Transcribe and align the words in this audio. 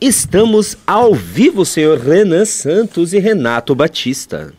Estamos 0.00 0.76
ao 0.86 1.14
vivo, 1.14 1.64
senhor 1.64 1.98
Renan 1.98 2.44
Santos 2.44 3.12
e 3.12 3.18
Renato 3.18 3.74
Batista. 3.74 4.52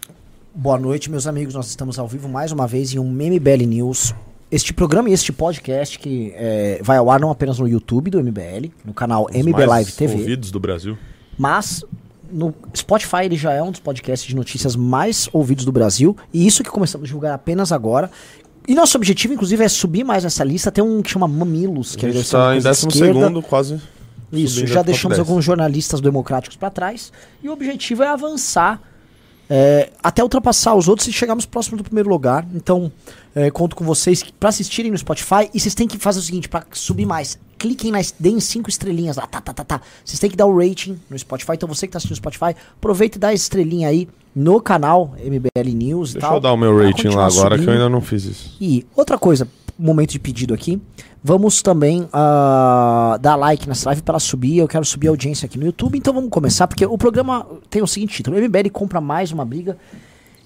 Boa 0.53 0.79
noite, 0.79 1.11
meus 1.11 1.27
amigos. 1.27 1.53
Nós 1.53 1.67
estamos 1.67 1.99
ao 1.99 2.07
vivo 2.07 2.27
mais 2.27 2.51
uma 2.51 2.65
vez 2.65 2.93
em 2.93 2.99
um 2.99 3.11
MBL 3.11 3.65
News. 3.67 4.15
Este 4.49 4.73
programa 4.73 5.09
e 5.09 5.13
este 5.13 5.31
podcast 5.31 5.99
que 5.99 6.31
é, 6.35 6.79
vai 6.81 6.97
ao 6.97 7.11
ar 7.11 7.19
não 7.19 7.29
apenas 7.29 7.59
no 7.59 7.67
YouTube 7.67 8.09
do 8.09 8.23
MBL, 8.23 8.71
no 8.85 8.93
canal 8.93 9.27
Os 9.29 9.35
MB 9.35 9.51
mais 9.51 9.67
Live 9.67 9.91
TV, 9.91 10.13
ouvidos 10.13 10.49
do 10.49 10.59
Brasil. 10.59 10.97
mas 11.37 11.83
no 12.31 12.53
Spotify 12.75 13.25
ele 13.25 13.35
já 13.37 13.53
é 13.53 13.61
um 13.61 13.71
dos 13.71 13.79
podcasts 13.79 14.27
de 14.27 14.35
notícias 14.35 14.75
mais 14.75 15.29
ouvidos 15.33 15.65
do 15.65 15.71
Brasil. 15.71 16.15
E 16.33 16.47
isso 16.47 16.63
que 16.63 16.69
começamos 16.69 17.05
a 17.05 17.07
divulgar 17.07 17.33
apenas 17.33 17.71
agora. 17.71 18.09
E 18.67 18.73
nosso 18.73 18.97
objetivo, 18.97 19.33
inclusive, 19.33 19.63
é 19.63 19.69
subir 19.69 20.03
mais 20.03 20.23
nessa 20.23 20.43
lista. 20.43 20.71
Tem 20.71 20.83
um 20.83 21.01
que 21.01 21.09
chama 21.09 21.27
Mamilos, 21.27 21.95
que 21.95 22.05
A 22.05 22.09
é 22.09 22.11
gente 22.11 22.23
está 22.23 22.55
em 22.55 22.59
décimo 22.61 22.91
esquerda. 22.91 23.19
segundo, 23.19 23.41
quase. 23.41 23.79
Isso, 24.31 24.55
subindo 24.55 24.73
já 24.73 24.81
deixamos 24.81 25.17
10. 25.17 25.27
alguns 25.27 25.45
jornalistas 25.45 26.01
democráticos 26.01 26.57
para 26.57 26.69
trás. 26.69 27.11
E 27.41 27.49
o 27.49 27.53
objetivo 27.53 28.03
é 28.03 28.07
avançar 28.07 28.81
é, 29.49 29.91
até 30.03 30.21
ultrapassar 30.21 30.75
os 30.75 30.87
outros 30.87 31.07
e 31.07 31.13
chegarmos 31.13 31.45
próximo 31.45 31.77
do 31.77 31.83
primeiro 31.83 32.09
lugar. 32.09 32.45
Então, 32.53 32.91
é, 33.33 33.49
conto 33.49 33.75
com 33.75 33.85
vocês 33.85 34.23
para 34.37 34.49
assistirem 34.49 34.91
no 34.91 34.97
Spotify. 34.97 35.49
E 35.53 35.59
vocês 35.59 35.73
têm 35.73 35.87
que 35.87 35.97
fazer 35.97 36.19
o 36.19 36.21
seguinte: 36.21 36.49
para 36.49 36.65
subir 36.71 37.05
mais, 37.05 37.39
cliquem 37.57 37.91
nas. 37.91 38.13
Deem 38.19 38.39
cinco 38.39 38.69
estrelinhas 38.69 39.15
lá. 39.15 39.25
Tá, 39.25 39.39
tá, 39.39 39.53
tá, 39.53 39.63
tá. 39.63 39.81
Vocês 40.03 40.19
têm 40.19 40.29
que 40.29 40.35
dar 40.35 40.45
o 40.45 40.57
rating 40.57 40.99
no 41.09 41.17
Spotify. 41.17 41.53
Então, 41.53 41.69
você 41.69 41.87
que 41.87 41.93
tá 41.93 41.97
assistindo 41.97 42.17
no 42.17 42.17
Spotify, 42.17 42.55
aproveita 42.77 43.17
e 43.17 43.19
dá 43.19 43.29
a 43.29 43.33
estrelinha 43.33 43.87
aí 43.87 44.07
no 44.35 44.61
canal 44.61 45.15
MBL 45.17 45.73
News 45.73 46.11
e 46.11 46.13
Deixa 46.13 46.27
tal. 46.27 46.37
eu 46.37 46.41
dar 46.41 46.51
o 46.53 46.57
meu 46.57 46.77
rating 46.77 47.07
lá 47.07 47.27
agora, 47.27 47.55
que 47.55 47.61
eu 47.61 47.65
subindo. 47.65 47.69
ainda 47.71 47.89
não 47.89 48.01
fiz 48.01 48.25
isso. 48.25 48.57
E 48.59 48.85
outra 48.95 49.17
coisa, 49.17 49.47
momento 49.77 50.11
de 50.11 50.19
pedido 50.19 50.53
aqui. 50.53 50.81
Vamos 51.23 51.61
também 51.61 52.07
ah, 52.13 53.17
dar 53.21 53.35
like 53.35 53.67
nessa 53.67 53.89
live 53.89 54.01
para 54.01 54.19
subir. 54.19 54.57
Eu 54.57 54.67
quero 54.67 54.85
subir 54.85 55.07
a 55.07 55.11
audiência 55.11 55.45
aqui 55.45 55.57
no 55.57 55.65
YouTube. 55.65 55.97
Então 55.97 56.13
vamos 56.13 56.29
começar, 56.29 56.67
porque 56.67 56.85
o 56.85 56.97
programa 56.97 57.45
tem 57.69 57.81
o 57.81 57.87
seguinte 57.87 58.15
título: 58.15 58.37
MBL 58.37 58.69
compra 58.71 59.01
mais 59.01 59.31
uma 59.31 59.43
briga. 59.45 59.77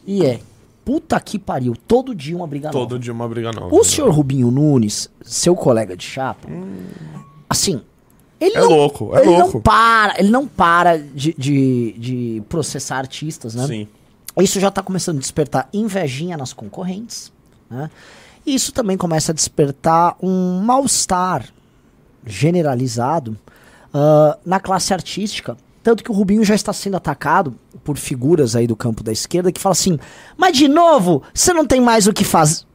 E 0.06 0.26
é. 0.26 0.40
Puta 0.84 1.20
que 1.20 1.38
pariu, 1.38 1.76
todo 1.88 2.16
dia 2.16 2.36
uma 2.36 2.48
briga 2.48 2.72
Todo 2.72 2.90
nova. 2.94 3.00
dia 3.00 3.14
uma 3.14 3.28
briga 3.30 3.52
nova. 3.52 3.74
O 3.74 3.84
senhor 3.84 4.10
Rubinho 4.10 4.50
Nunes, 4.50 5.12
seu 5.22 5.56
colega 5.56 5.96
de 5.96 6.04
chapa, 6.04 6.50
assim. 7.48 7.82
Ele 8.40 8.58
É 8.58 8.62
não, 8.62 8.70
louco, 8.70 9.16
é 9.16 9.20
ele 9.22 9.30
louco. 9.30 9.54
não 9.54 9.62
para, 9.62 10.20
ele 10.20 10.30
não 10.32 10.48
para 10.48 10.98
de, 10.98 11.36
de, 11.38 11.96
de 12.00 12.44
processar 12.50 12.98
artistas, 12.98 13.54
né? 13.54 13.68
Sim. 13.68 13.88
Isso 14.40 14.60
já 14.60 14.70
está 14.70 14.82
começando 14.82 15.18
a 15.18 15.20
despertar 15.20 15.70
invejinha 15.72 16.36
nas 16.36 16.52
concorrentes. 16.52 17.32
Né? 17.70 17.88
E 18.46 18.56
isso 18.56 18.72
também 18.72 18.98
começa 18.98 19.32
a 19.32 19.36
despertar 19.36 20.16
um 20.22 20.62
mal-estar 20.62 21.46
generalizado 22.26 23.38
ah, 23.94 24.38
na 24.46 24.60
classe 24.60 24.94
artística. 24.94 25.58
Tanto 25.84 26.04
que 26.04 26.12
o 26.12 26.14
Rubinho 26.14 26.44
já 26.44 26.54
está 26.54 26.72
sendo 26.74 26.98
atacado 26.98 27.56
por 27.84 27.98
figuras 27.98 28.56
aí 28.56 28.68
do 28.68 28.76
campo 28.76 29.04
da 29.04 29.12
esquerda 29.12 29.52
que 29.52 29.60
falam 29.60 29.74
assim: 29.74 30.00
Mas 30.38 30.56
de 30.56 30.68
novo, 30.68 31.24
você 31.34 31.54
não 31.54 31.66
tem 31.66 31.82
mais 31.82 32.06
o 32.08 32.14
que 32.14 32.24
fazer. 32.24 32.66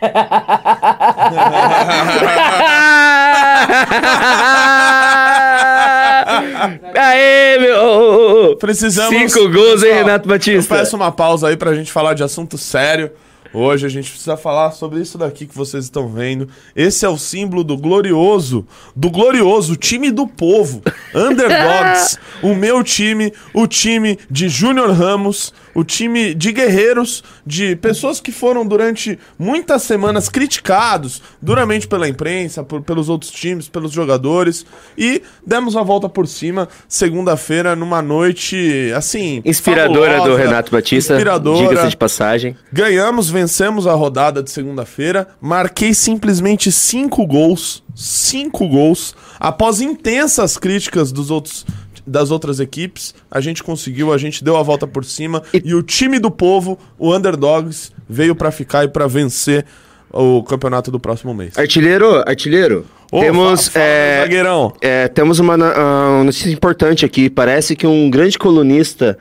Aê, 6.96 7.58
meu! 7.58 8.56
Precisamos. 8.58 9.32
Cinco 9.32 9.50
gols, 9.50 9.82
hein, 9.82 9.94
Renato 9.94 10.28
Batista? 10.28 10.74
Eu 10.74 10.78
peço 10.80 10.96
uma 10.96 11.12
pausa 11.12 11.48
aí 11.48 11.56
pra 11.56 11.74
gente 11.74 11.92
falar 11.92 12.14
de 12.14 12.22
assunto 12.22 12.56
sério. 12.56 13.10
Hoje 13.54 13.86
a 13.86 13.88
gente 13.88 14.10
precisa 14.10 14.36
falar 14.36 14.72
sobre 14.72 15.00
isso 15.00 15.16
daqui 15.16 15.46
que 15.46 15.56
vocês 15.56 15.84
estão 15.84 16.08
vendo. 16.08 16.48
Esse 16.74 17.06
é 17.06 17.08
o 17.08 17.16
símbolo 17.16 17.62
do 17.62 17.76
glorioso, 17.76 18.66
do 18.96 19.08
glorioso 19.08 19.76
time 19.76 20.10
do 20.10 20.26
povo, 20.26 20.82
Underdogs. 21.14 22.18
o 22.42 22.52
meu 22.52 22.82
time, 22.82 23.32
o 23.54 23.68
time 23.68 24.18
de 24.28 24.48
Júnior 24.48 24.90
Ramos, 24.90 25.54
o 25.74 25.82
time 25.84 26.34
de 26.34 26.52
guerreiros, 26.52 27.22
de 27.46 27.74
pessoas 27.76 28.20
que 28.20 28.30
foram 28.32 28.66
durante 28.66 29.18
muitas 29.38 29.82
semanas 29.82 30.28
criticados 30.28 31.20
duramente 31.42 31.86
pela 31.88 32.08
imprensa, 32.08 32.62
por- 32.62 32.82
pelos 32.82 33.08
outros 33.08 33.30
times, 33.30 33.68
pelos 33.68 33.92
jogadores. 33.92 34.64
E 34.96 35.22
demos 35.46 35.76
a 35.76 35.82
volta 35.82 36.08
por 36.08 36.26
cima 36.28 36.68
segunda-feira 36.88 37.74
numa 37.76 38.00
noite 38.02 38.92
assim. 38.96 39.42
Inspiradora 39.44 40.12
do 40.14 40.18
fabulosa, 40.18 40.42
Renato 40.42 40.70
Batista. 40.72 41.14
Inspiradora. 41.14 41.68
Diga-se 41.68 41.88
de 41.90 41.96
passagem. 41.96 42.56
Ganhamos, 42.72 43.28
vencemos 43.30 43.86
a 43.86 43.92
rodada 43.94 44.42
de 44.42 44.50
segunda-feira. 44.50 45.28
Marquei 45.40 45.92
simplesmente 45.94 46.70
cinco 46.72 47.26
gols. 47.26 47.82
Cinco 47.94 48.66
gols. 48.68 49.14
Após 49.38 49.80
intensas 49.80 50.56
críticas 50.56 51.12
dos 51.12 51.30
outros, 51.30 51.64
das 52.06 52.30
outras 52.30 52.60
equipes, 52.60 53.14
a 53.30 53.40
gente 53.40 53.62
conseguiu, 53.62 54.12
a 54.12 54.18
gente 54.18 54.42
deu 54.44 54.56
a 54.56 54.62
volta 54.62 54.86
por 54.86 55.04
cima. 55.04 55.42
E, 55.52 55.74
o 55.74 55.82
time 55.82 56.18
do 56.18 56.30
povo, 56.30 56.78
o 56.98 57.14
Underdogs, 57.14 57.90
veio 58.08 58.34
pra 58.34 58.50
ficar 58.50 58.84
e 58.84 58.88
pra 58.88 59.06
vencer 59.06 59.64
o 60.12 60.42
campeonato 60.42 60.90
do 60.90 61.00
próximo 61.00 61.32
mês. 61.34 61.56
Artilheiro, 61.58 62.22
artilheiro. 62.28 62.86
Ô, 63.10 63.20
temos, 63.20 63.66
fa- 63.68 63.72
fala, 63.74 63.84
é, 63.86 64.20
zagueirão. 64.22 64.72
é, 64.80 65.08
temos 65.08 65.38
uma, 65.38 65.54
ah, 65.54 66.08
uma 66.16 66.24
notícia 66.24 66.50
importante 66.50 67.04
aqui. 67.04 67.28
Parece 67.30 67.74
que 67.76 67.86
um 67.86 68.10
grande 68.10 68.38
colunista 68.38 69.18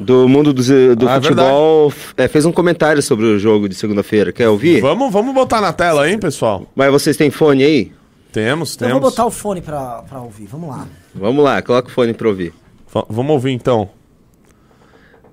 do 0.00 0.28
mundo 0.28 0.52
do, 0.52 0.62
do 0.96 1.08
Ah, 1.08 1.16
é 1.16 1.20
futebol 1.20 1.92
é, 2.16 2.28
fez 2.28 2.44
um 2.46 2.52
comentário 2.52 3.02
sobre 3.02 3.26
o 3.26 3.38
jogo 3.38 3.68
de 3.68 3.74
segunda-feira. 3.74 4.32
Quer 4.32 4.48
ouvir? 4.48 4.80
Vamos, 4.80 5.12
vamos 5.12 5.34
botar 5.34 5.60
na 5.60 5.72
tela, 5.72 6.08
hein, 6.08 6.18
pessoal? 6.18 6.66
Mas 6.74 6.90
vocês 6.92 7.16
têm 7.16 7.30
fone 7.30 7.64
aí? 7.64 7.92
Temos, 8.32 8.74
Eu 8.74 8.78
temos. 8.78 8.92
vou 9.00 9.10
botar 9.10 9.26
o 9.26 9.30
fone 9.30 9.60
pra, 9.60 10.02
pra 10.08 10.20
ouvir, 10.20 10.46
vamos 10.46 10.68
lá. 10.70 10.86
Vamos 11.14 11.44
lá, 11.44 11.60
coloca 11.62 11.88
o 11.88 11.90
fone 11.92 12.14
pra 12.14 12.28
ouvir. 12.28 12.52
Va- 12.92 13.06
Vamos 13.08 13.32
ouvir 13.32 13.52
então. 13.52 13.90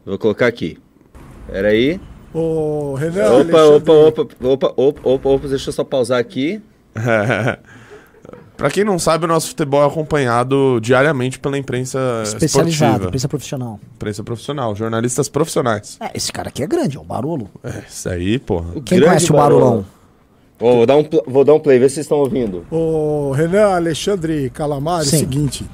Vou 0.06 0.18
colocar 0.18 0.48
aqui. 0.48 0.78
Pera 1.52 1.70
aí. 1.70 2.00
Ô, 2.34 2.94
Renan, 2.96 3.32
Opa, 3.42 3.64
opa, 3.64 3.92
opa, 3.92 4.22
opa, 4.22 4.74
opa, 4.76 5.02
opa, 5.04 5.30
opa, 5.30 5.48
deixa 5.48 5.70
eu 5.70 5.74
só 5.74 5.84
pausar 5.84 6.20
aqui. 6.20 6.62
Pra 8.58 8.72
quem 8.72 8.84
não 8.84 8.98
sabe, 8.98 9.26
o 9.26 9.28
nosso 9.28 9.50
futebol 9.50 9.84
é 9.84 9.88
acompanhado 9.88 10.80
diariamente 10.82 11.38
pela 11.38 11.56
imprensa 11.60 12.00
Especializado, 12.24 12.70
esportiva. 12.72 13.06
imprensa 13.08 13.28
profissional. 13.30 13.80
Imprensa 13.96 14.24
profissional, 14.24 14.76
jornalistas 14.76 15.30
profissionais. 15.30 15.98
É, 16.02 16.10
esse 16.16 16.32
cara 16.34 16.50
aqui 16.50 16.64
é 16.64 16.68
grande, 16.68 16.98
é 16.98 17.00
o 17.00 17.04
Barolo. 17.04 17.48
É, 17.64 17.84
isso 17.88 18.10
aí, 18.10 18.40
porra. 18.40 18.72
Quem 18.84 18.98
Grande 18.98 19.06
conhece 19.06 19.32
o 19.32 19.36
Barolo. 19.36 19.60
Barolão? 19.62 19.86
Vou, 20.60 20.86
dar 20.86 20.98
um, 20.98 21.08
vou 21.28 21.44
dar 21.44 21.54
um 21.54 21.60
play, 21.60 21.78
vê 21.78 21.88
se 21.88 21.96
vocês 21.96 22.06
estão 22.06 22.18
ouvindo. 22.18 22.66
Ô, 22.72 23.32
Renan, 23.32 23.76
Alexandre 23.76 24.50
Calamari, 24.50 25.06
é 25.06 25.08
o 25.08 25.20
seguinte. 25.20 25.66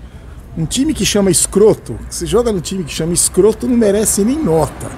Um 0.57 0.65
time 0.65 0.93
que 0.93 1.05
chama 1.05 1.31
escroto, 1.31 1.97
se 2.09 2.25
joga 2.25 2.51
no 2.51 2.59
time 2.61 2.83
que 2.83 2.93
chama 2.93 3.13
escroto, 3.13 3.67
não 3.67 3.77
merece 3.77 4.23
nem 4.23 4.37
nota. 4.37 4.91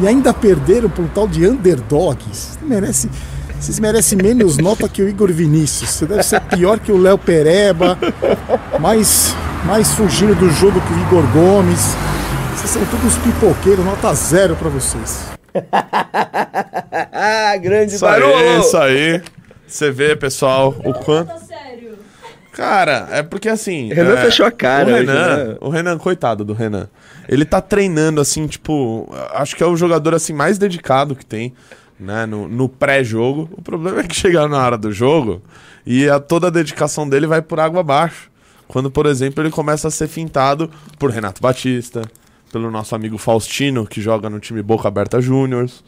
E 0.00 0.06
ainda 0.06 0.32
perderam 0.32 0.88
por 0.88 1.04
um 1.04 1.08
tal 1.08 1.26
de 1.26 1.46
underdogs. 1.46 2.58
Não 2.62 2.68
merece. 2.68 3.10
Vocês 3.58 3.78
merecem 3.80 4.16
menos 4.16 4.56
nota 4.58 4.88
que 4.88 5.02
o 5.02 5.08
Igor 5.08 5.32
Vinícius. 5.32 5.90
Você 5.90 6.06
deve 6.06 6.22
ser 6.22 6.40
pior 6.42 6.78
que 6.78 6.92
o 6.92 6.96
Léo 6.96 7.18
Pereba. 7.18 7.98
Mais, 8.80 9.34
mais 9.66 9.92
fugindo 9.92 10.34
do 10.36 10.48
jogo 10.50 10.80
que 10.80 10.92
o 10.94 11.00
Igor 11.00 11.26
Gomes. 11.32 11.94
Vocês 12.54 12.70
são 12.70 12.84
todos 12.86 13.16
pipoqueiros, 13.18 13.84
nota 13.84 14.14
zero 14.14 14.54
pra 14.54 14.68
vocês. 14.68 15.39
Ah, 17.12 17.56
grande 17.60 17.94
Isso 17.94 18.06
aí, 18.06 18.60
isso 18.60 18.76
aí. 18.76 19.22
Você 19.66 19.90
vê, 19.90 20.16
pessoal, 20.16 20.74
o 20.84 20.92
quanto. 20.94 21.28
Tá 21.28 21.38
sério. 21.38 21.98
Cara, 22.52 23.08
é 23.12 23.22
porque 23.22 23.48
assim. 23.48 23.92
Renan 23.92 24.14
é, 24.14 24.22
fechou 24.24 24.44
a 24.44 24.50
cara 24.50 24.88
O 24.90 24.94
hoje, 24.94 25.06
Renan, 25.06 25.36
né? 25.36 25.56
o 25.60 25.68
Renan, 25.68 25.98
coitado 25.98 26.44
do 26.44 26.52
Renan. 26.52 26.88
Ele 27.28 27.44
tá 27.44 27.60
treinando, 27.60 28.20
assim, 28.20 28.46
tipo. 28.46 29.08
Acho 29.32 29.54
que 29.54 29.62
é 29.62 29.66
o 29.66 29.76
jogador 29.76 30.14
assim 30.14 30.32
mais 30.32 30.58
dedicado 30.58 31.14
que 31.14 31.24
tem, 31.24 31.54
né? 31.98 32.26
No, 32.26 32.48
no 32.48 32.68
pré-jogo. 32.68 33.48
O 33.52 33.62
problema 33.62 34.00
é 34.00 34.04
que 34.04 34.14
chegar 34.14 34.48
na 34.48 34.64
hora 34.64 34.76
do 34.76 34.92
jogo 34.92 35.40
e 35.86 36.08
a, 36.08 36.18
toda 36.18 36.48
a 36.48 36.50
dedicação 36.50 37.08
dele 37.08 37.26
vai 37.26 37.40
por 37.40 37.60
água 37.60 37.80
abaixo. 37.80 38.30
Quando, 38.66 38.90
por 38.90 39.06
exemplo, 39.06 39.42
ele 39.42 39.50
começa 39.50 39.88
a 39.88 39.90
ser 39.90 40.06
fintado 40.06 40.70
por 40.98 41.10
Renato 41.10 41.40
Batista, 41.40 42.02
pelo 42.52 42.70
nosso 42.70 42.94
amigo 42.94 43.16
Faustino, 43.18 43.86
que 43.86 44.00
joga 44.00 44.28
no 44.30 44.40
time 44.40 44.62
Boca 44.62 44.88
Aberta 44.88 45.20
Júniors. 45.20 45.82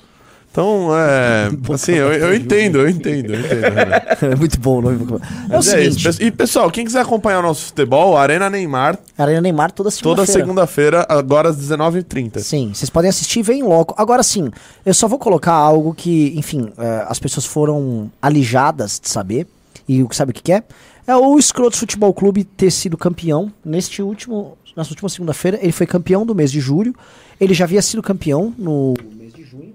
Então, 0.51 0.89
é. 0.95 1.49
assim, 1.73 1.93
eu, 1.93 2.13
eu 2.13 2.35
entendo, 2.35 2.81
eu 2.81 2.89
entendo, 2.89 3.33
eu 3.35 3.41
entendo. 3.41 4.33
É 4.33 4.37
muito 4.37 4.61
bom 4.61 4.79
o 4.79 4.83
nome. 4.83 5.19
É 5.49 5.55
o 5.55 5.57
é 5.57 5.59
isso. 5.59 5.71
seguinte, 6.01 6.19
pe- 6.19 6.25
E 6.27 6.31
pessoal, 6.31 6.71
quem 6.71 6.85
quiser 6.85 7.01
acompanhar 7.01 7.39
o 7.39 7.43
nosso 7.43 7.67
futebol, 7.67 8.19
Arena 8.19 8.51
Neymar, 8.51 8.99
Arena 9.17 9.41
Neymar 9.41 9.73
toda 9.73 9.89
toda 9.91 10.27
segunda-feira. 10.27 10.41
segunda-feira, 10.41 11.07
agora 11.09 11.49
às 11.49 11.57
19h30. 11.57 12.41
Sim, 12.41 12.71
vocês 12.75 12.91
podem 12.91 13.09
assistir 13.09 13.41
e 13.41 13.43
vem 13.43 13.63
logo. 13.63 13.95
Agora 13.97 14.23
sim, 14.23 14.51
eu 14.85 14.93
só 14.93 15.09
vou 15.09 15.19
colocar 15.19 15.55
algo 15.55 15.95
que, 15.95 16.35
enfim, 16.37 16.71
é, 16.77 17.07
as 17.09 17.19
pessoas 17.19 17.47
foram 17.47 18.11
alijadas 18.21 19.01
de 19.03 19.09
saber. 19.09 19.47
E 19.89 20.03
o 20.03 20.09
que 20.09 20.15
sabe 20.15 20.31
o 20.31 20.35
que 20.35 20.43
que 20.43 20.53
é? 20.53 20.63
É 21.07 21.17
o 21.17 21.37
Escrotos 21.39 21.79
Futebol 21.81 22.13
Clube 22.15 22.45
ter 22.45 22.71
sido 22.71 22.97
campeão 22.97 23.51
neste 23.65 24.01
último. 24.03 24.57
Nessa 24.77 24.91
última 24.91 25.09
segunda-feira, 25.09 25.59
ele 25.61 25.73
foi 25.73 25.87
campeão 25.87 26.25
do 26.25 26.35
mês 26.35 26.51
de 26.51 26.61
julho. 26.61 26.95
Ele 27.41 27.53
já 27.55 27.65
havia 27.65 27.83
sido 27.83 28.03
campeão 28.03 28.55
no 28.57 28.95
mês 29.19 29.33
de 29.33 29.45
junho. 29.45 29.75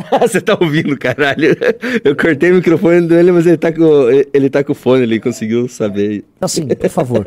Você 0.22 0.40
tá 0.40 0.56
ouvindo, 0.60 0.96
caralho? 0.96 1.56
Eu 2.04 2.16
cortei 2.16 2.50
o 2.50 2.54
microfone 2.54 3.06
dele, 3.06 3.32
mas 3.32 3.46
ele 3.46 3.56
tá 3.56 3.72
com, 3.72 3.84
ele 4.32 4.48
tá 4.48 4.64
com 4.64 4.72
o 4.72 4.74
fone, 4.74 5.02
ele 5.02 5.20
conseguiu 5.20 5.68
saber. 5.68 6.24
Assim, 6.40 6.66
por 6.66 6.88
favor. 6.88 7.26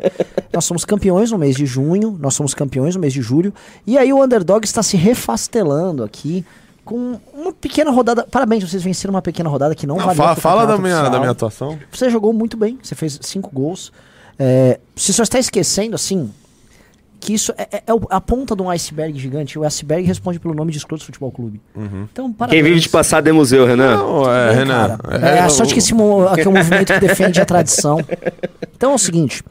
nós 0.52 0.64
somos 0.64 0.84
campeões 0.84 1.30
no 1.30 1.38
mês 1.38 1.54
de 1.54 1.66
junho, 1.66 2.16
nós 2.20 2.34
somos 2.34 2.54
campeões 2.54 2.94
no 2.94 3.00
mês 3.00 3.12
de 3.12 3.22
julho. 3.22 3.52
E 3.86 3.96
aí 3.96 4.12
o 4.12 4.22
underdog 4.22 4.64
está 4.64 4.82
se 4.82 4.96
refastelando 4.96 6.02
aqui 6.02 6.44
com 6.84 7.18
uma 7.32 7.52
pequena 7.52 7.90
rodada. 7.90 8.26
Parabéns, 8.30 8.68
vocês 8.68 8.82
venceram 8.82 9.14
uma 9.14 9.22
pequena 9.22 9.48
rodada 9.48 9.74
que 9.74 9.86
não, 9.86 9.96
Não, 9.96 10.02
valeu. 10.06 10.16
fala 10.16 10.36
fala 10.36 10.66
da, 10.66 10.76
minha, 10.76 11.08
da 11.08 11.18
minha 11.18 11.30
atuação. 11.30 11.78
Você 11.92 12.10
jogou 12.10 12.32
muito 12.32 12.56
bem, 12.56 12.78
você 12.82 12.94
fez 12.94 13.18
cinco 13.22 13.50
gols. 13.52 13.92
É, 14.38 14.80
você 14.94 15.12
só 15.12 15.22
está 15.22 15.38
esquecendo, 15.38 15.94
assim, 15.94 16.30
que 17.20 17.32
isso 17.32 17.52
é, 17.56 17.62
é- 17.72 17.76
é 17.78 17.92
a 18.10 18.20
ponta 18.20 18.54
de 18.54 18.62
um 18.62 18.68
iceberg 18.70 19.18
gigante. 19.18 19.58
O 19.58 19.64
iceberg 19.64 20.06
responde 20.06 20.38
pelo 20.38 20.54
nome 20.54 20.72
de 20.72 20.78
Escrotos 20.78 21.06
Futebol 21.06 21.30
Clube. 21.32 21.60
Então, 21.74 22.26
Quem 22.26 22.32
parabéns. 22.34 22.64
vive 22.64 22.80
de 22.80 22.88
passado 22.88 23.26
é 23.28 23.32
museu, 23.32 23.64
Renan. 23.66 23.96
Não, 23.96 24.30
é, 24.32 24.48
Bem, 24.48 24.56
Renan. 24.58 24.98
cara. 24.98 25.16
É, 25.26 25.38
a 25.40 25.48
sorte 25.48 25.72
que 25.72 25.78
esse 25.78 25.92
é 25.94 25.96
um 25.96 26.52
movimento 26.52 26.92
que 26.92 27.00
defende 27.00 27.40
a 27.40 27.44
tradição. 27.44 27.98
Então 28.76 28.92
é 28.92 28.94
o 28.94 28.98
seguinte: 28.98 29.42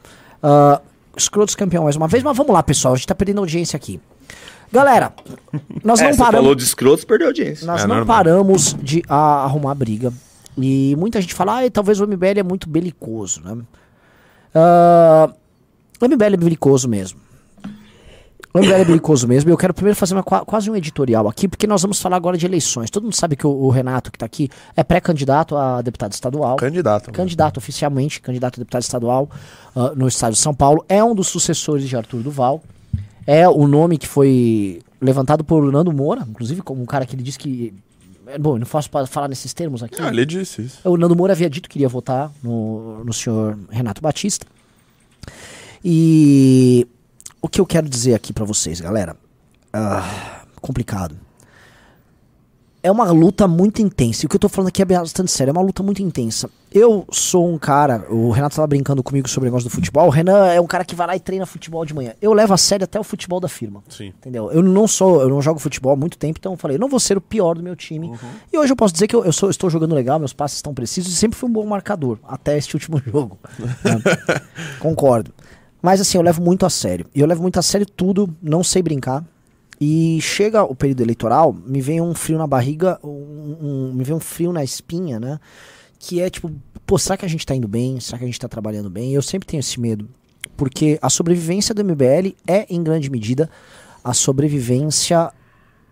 ah, 0.42 0.80
Escrotos 1.16 1.54
campeão 1.54 1.84
mais 1.84 1.96
uma 1.96 2.06
vez, 2.08 2.22
mas 2.22 2.36
vamos 2.36 2.52
lá, 2.52 2.62
pessoal. 2.62 2.94
A 2.94 2.96
gente 2.96 3.06
tá 3.06 3.14
perdendo 3.14 3.38
audiência 3.38 3.76
aqui. 3.76 4.00
Galera, 4.72 5.12
nós 5.84 6.00
É, 6.00 6.10
não 6.10 6.16
paramos. 6.16 6.40
falou 6.40 6.54
de 6.54 6.64
escrotos, 6.64 7.04
perdeu 7.04 7.28
audiência. 7.28 7.64
Nós 7.66 7.82
É 7.84 7.86
não 7.86 7.96
normal. 7.96 8.16
paramos 8.16 8.74
de 8.82 9.02
a- 9.08 9.44
arrumar 9.44 9.74
briga. 9.74 10.12
E 10.58 10.94
muita 10.98 11.20
gente 11.20 11.32
fala, 11.34 11.60
ah, 11.64 11.70
talvez 11.70 12.00
o 12.00 12.04
MBL 12.06 12.40
é 12.40 12.42
muito 12.42 12.68
belicoso, 12.68 13.40
né? 13.44 13.56
Ah, 14.54 15.30
o 16.00 16.04
MBL 16.08 16.34
é 16.34 16.36
belicoso 16.36 16.88
mesmo. 16.88 17.18
O 18.52 18.58
MBL 18.60 18.72
é 18.72 18.84
belicoso 18.84 19.26
mesmo. 19.26 19.50
E 19.50 19.52
eu 19.52 19.56
quero 19.56 19.74
primeiro 19.74 19.96
fazer 19.98 20.14
uma, 20.14 20.22
qua- 20.22 20.44
quase 20.44 20.70
um 20.70 20.76
editorial 20.76 21.26
aqui, 21.28 21.48
porque 21.48 21.66
nós 21.66 21.82
vamos 21.82 22.00
falar 22.00 22.16
agora 22.16 22.38
de 22.38 22.46
eleições. 22.46 22.88
Todo 22.88 23.02
mundo 23.02 23.14
sabe 23.14 23.34
que 23.34 23.44
o, 23.46 23.50
o 23.50 23.68
Renato, 23.68 24.12
que 24.12 24.18
tá 24.18 24.26
aqui, 24.26 24.48
é 24.76 24.84
pré-candidato 24.84 25.56
a 25.56 25.82
deputado 25.82 26.12
estadual. 26.12 26.54
Candidato. 26.56 27.10
Candidato 27.12 27.56
oficialmente, 27.58 28.20
candidato 28.20 28.54
a 28.56 28.58
deputado 28.60 28.82
estadual 28.82 29.28
ah, 29.74 29.92
no 29.96 30.06
estado 30.06 30.34
de 30.34 30.38
São 30.38 30.54
Paulo. 30.54 30.84
É 30.88 31.02
um 31.02 31.14
dos 31.16 31.26
sucessores 31.26 31.88
de 31.88 31.96
Arthur 31.96 32.22
Duval. 32.22 32.62
É 33.26 33.48
o 33.48 33.66
nome 33.66 33.98
que 33.98 34.06
foi 34.06 34.80
levantado 35.00 35.42
por 35.42 35.72
Nando 35.72 35.92
Moura, 35.92 36.24
inclusive 36.28 36.62
como 36.62 36.80
um 36.80 36.86
cara 36.86 37.04
que 37.06 37.16
ele 37.16 37.22
disse 37.24 37.38
que. 37.38 37.74
É, 38.26 38.38
Bom, 38.38 38.58
não 38.58 38.66
posso 38.66 38.90
pa- 38.90 39.06
falar 39.06 39.28
nesses 39.28 39.52
termos 39.54 39.82
aqui. 39.82 40.00
Ah, 40.00 40.08
ele 40.08 40.24
disse 40.26 40.62
isso. 40.62 40.78
O 40.88 40.96
Nando 40.96 41.14
Moura 41.16 41.32
havia 41.32 41.48
dito 41.50 41.68
que 41.68 41.78
iria 41.78 41.88
votar 41.88 42.30
no, 42.42 43.04
no 43.04 43.12
senhor 43.12 43.58
Renato 43.70 44.00
Batista. 44.02 44.46
E 45.84 46.86
o 47.40 47.48
que 47.48 47.60
eu 47.60 47.66
quero 47.66 47.88
dizer 47.88 48.14
aqui 48.14 48.32
pra 48.32 48.44
vocês, 48.44 48.80
galera? 48.80 49.16
Ah, 49.72 50.42
complicado. 50.60 51.16
É 52.84 52.92
uma 52.92 53.10
luta 53.10 53.48
muito 53.48 53.80
intensa. 53.80 54.22
E 54.22 54.26
o 54.26 54.28
que 54.28 54.36
eu 54.36 54.40
tô 54.40 54.46
falando 54.46 54.68
aqui 54.68 54.82
é 54.82 54.84
bastante 54.84 55.30
sério. 55.30 55.50
É 55.50 55.52
uma 55.52 55.62
luta 55.62 55.82
muito 55.82 56.02
intensa. 56.02 56.50
Eu 56.70 57.06
sou 57.10 57.48
um 57.48 57.56
cara. 57.56 58.04
O 58.10 58.30
Renato 58.30 58.56
tava 58.56 58.66
brincando 58.66 59.02
comigo 59.02 59.26
sobre 59.26 59.48
o 59.48 59.50
negócio 59.50 59.70
do 59.70 59.72
futebol. 59.72 60.06
O 60.06 60.10
Renan 60.10 60.48
é 60.48 60.60
um 60.60 60.66
cara 60.66 60.84
que 60.84 60.94
vai 60.94 61.06
lá 61.06 61.16
e 61.16 61.20
treina 61.20 61.46
futebol 61.46 61.82
de 61.86 61.94
manhã. 61.94 62.12
Eu 62.20 62.34
levo 62.34 62.52
a 62.52 62.58
sério 62.58 62.84
até 62.84 63.00
o 63.00 63.02
futebol 63.02 63.40
da 63.40 63.48
firma. 63.48 63.82
Sim. 63.88 64.08
Entendeu? 64.08 64.52
Eu 64.52 64.62
não 64.62 64.86
sou, 64.86 65.22
eu 65.22 65.30
não 65.30 65.40
jogo 65.40 65.58
futebol 65.58 65.92
há 65.94 65.96
muito 65.96 66.18
tempo, 66.18 66.38
então 66.38 66.52
eu 66.52 66.58
falei, 66.58 66.76
eu 66.76 66.78
não 66.78 66.90
vou 66.90 67.00
ser 67.00 67.16
o 67.16 67.22
pior 67.22 67.54
do 67.54 67.62
meu 67.62 67.74
time. 67.74 68.12
E 68.52 68.58
hoje 68.58 68.70
eu 68.70 68.76
posso 68.76 68.92
dizer 68.92 69.06
que 69.06 69.16
eu, 69.16 69.24
eu 69.24 69.32
sou, 69.32 69.48
estou 69.48 69.70
jogando 69.70 69.94
legal, 69.94 70.18
meus 70.18 70.34
passes 70.34 70.58
estão 70.58 70.74
precisos 70.74 71.10
e 71.10 71.16
sempre 71.16 71.38
fui 71.38 71.48
um 71.48 71.52
bom 71.54 71.64
marcador, 71.64 72.18
até 72.28 72.58
este 72.58 72.76
último 72.76 73.00
jogo. 73.06 73.38
né? 73.58 73.98
Concordo. 74.78 75.32
Mas 75.80 76.02
assim, 76.02 76.18
eu 76.18 76.22
levo 76.22 76.42
muito 76.42 76.66
a 76.66 76.70
sério. 76.70 77.06
E 77.14 77.20
eu 77.20 77.26
levo 77.26 77.40
muito 77.40 77.58
a 77.58 77.62
sério 77.62 77.86
tudo, 77.86 78.28
não 78.42 78.62
sei 78.62 78.82
brincar. 78.82 79.24
E 79.80 80.18
chega 80.20 80.62
o 80.62 80.74
período 80.74 81.00
eleitoral, 81.02 81.52
me 81.52 81.80
vem 81.80 82.00
um 82.00 82.14
frio 82.14 82.38
na 82.38 82.46
barriga, 82.46 82.98
um- 83.02 83.56
um- 83.60 83.92
me 83.94 84.04
vem 84.04 84.14
um 84.14 84.20
frio 84.20 84.52
na 84.52 84.62
espinha, 84.62 85.18
né? 85.18 85.38
Que 85.98 86.20
é 86.20 86.30
tipo, 86.30 86.50
pô, 86.86 86.98
será 86.98 87.16
que 87.16 87.24
a 87.24 87.28
gente 87.28 87.44
tá 87.44 87.54
indo 87.54 87.66
bem? 87.68 87.98
Será 88.00 88.18
que 88.18 88.24
a 88.24 88.26
gente 88.26 88.38
tá 88.38 88.48
trabalhando 88.48 88.88
bem? 88.90 89.12
Eu 89.12 89.22
sempre 89.22 89.46
tenho 89.46 89.60
esse 89.60 89.80
medo. 89.80 90.08
Porque 90.56 90.98
a 91.02 91.10
sobrevivência 91.10 91.74
do 91.74 91.80
MBL 91.82 92.36
é, 92.46 92.66
em 92.70 92.82
grande 92.82 93.10
medida, 93.10 93.50
a 94.02 94.14
sobrevivência 94.14 95.32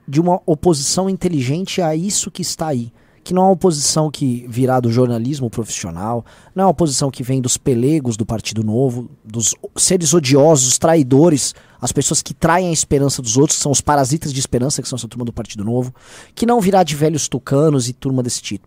de 0.06 0.20
uma 0.20 0.40
oposição 0.46 1.08
inteligente 1.08 1.80
a 1.82 1.96
isso 1.96 2.30
que 2.30 2.42
está 2.42 2.68
aí. 2.68 2.92
Que 3.24 3.32
não 3.32 3.42
é 3.42 3.44
uma 3.46 3.52
oposição 3.52 4.10
que 4.10 4.44
virá 4.48 4.80
do 4.80 4.90
jornalismo 4.90 5.48
profissional, 5.48 6.24
não 6.54 6.62
é 6.62 6.66
uma 6.66 6.72
oposição 6.72 7.10
que 7.10 7.22
vem 7.22 7.40
dos 7.40 7.56
pelegos 7.56 8.16
do 8.16 8.26
Partido 8.26 8.64
Novo, 8.64 9.08
dos 9.24 9.54
seres 9.76 10.12
odiosos, 10.12 10.76
traidores, 10.76 11.54
as 11.80 11.92
pessoas 11.92 12.20
que 12.20 12.34
traem 12.34 12.68
a 12.68 12.72
esperança 12.72 13.22
dos 13.22 13.36
outros, 13.36 13.58
que 13.58 13.62
são 13.62 13.70
os 13.72 13.80
parasitas 13.80 14.32
de 14.32 14.40
esperança, 14.40 14.82
que 14.82 14.88
são 14.88 14.96
essa 14.96 15.06
turma 15.06 15.24
do 15.24 15.32
Partido 15.32 15.64
Novo, 15.64 15.94
que 16.34 16.46
não 16.46 16.60
virá 16.60 16.82
de 16.82 16.96
velhos 16.96 17.28
tucanos 17.28 17.88
e 17.88 17.92
turma 17.92 18.22
desse 18.22 18.42
tipo. 18.42 18.66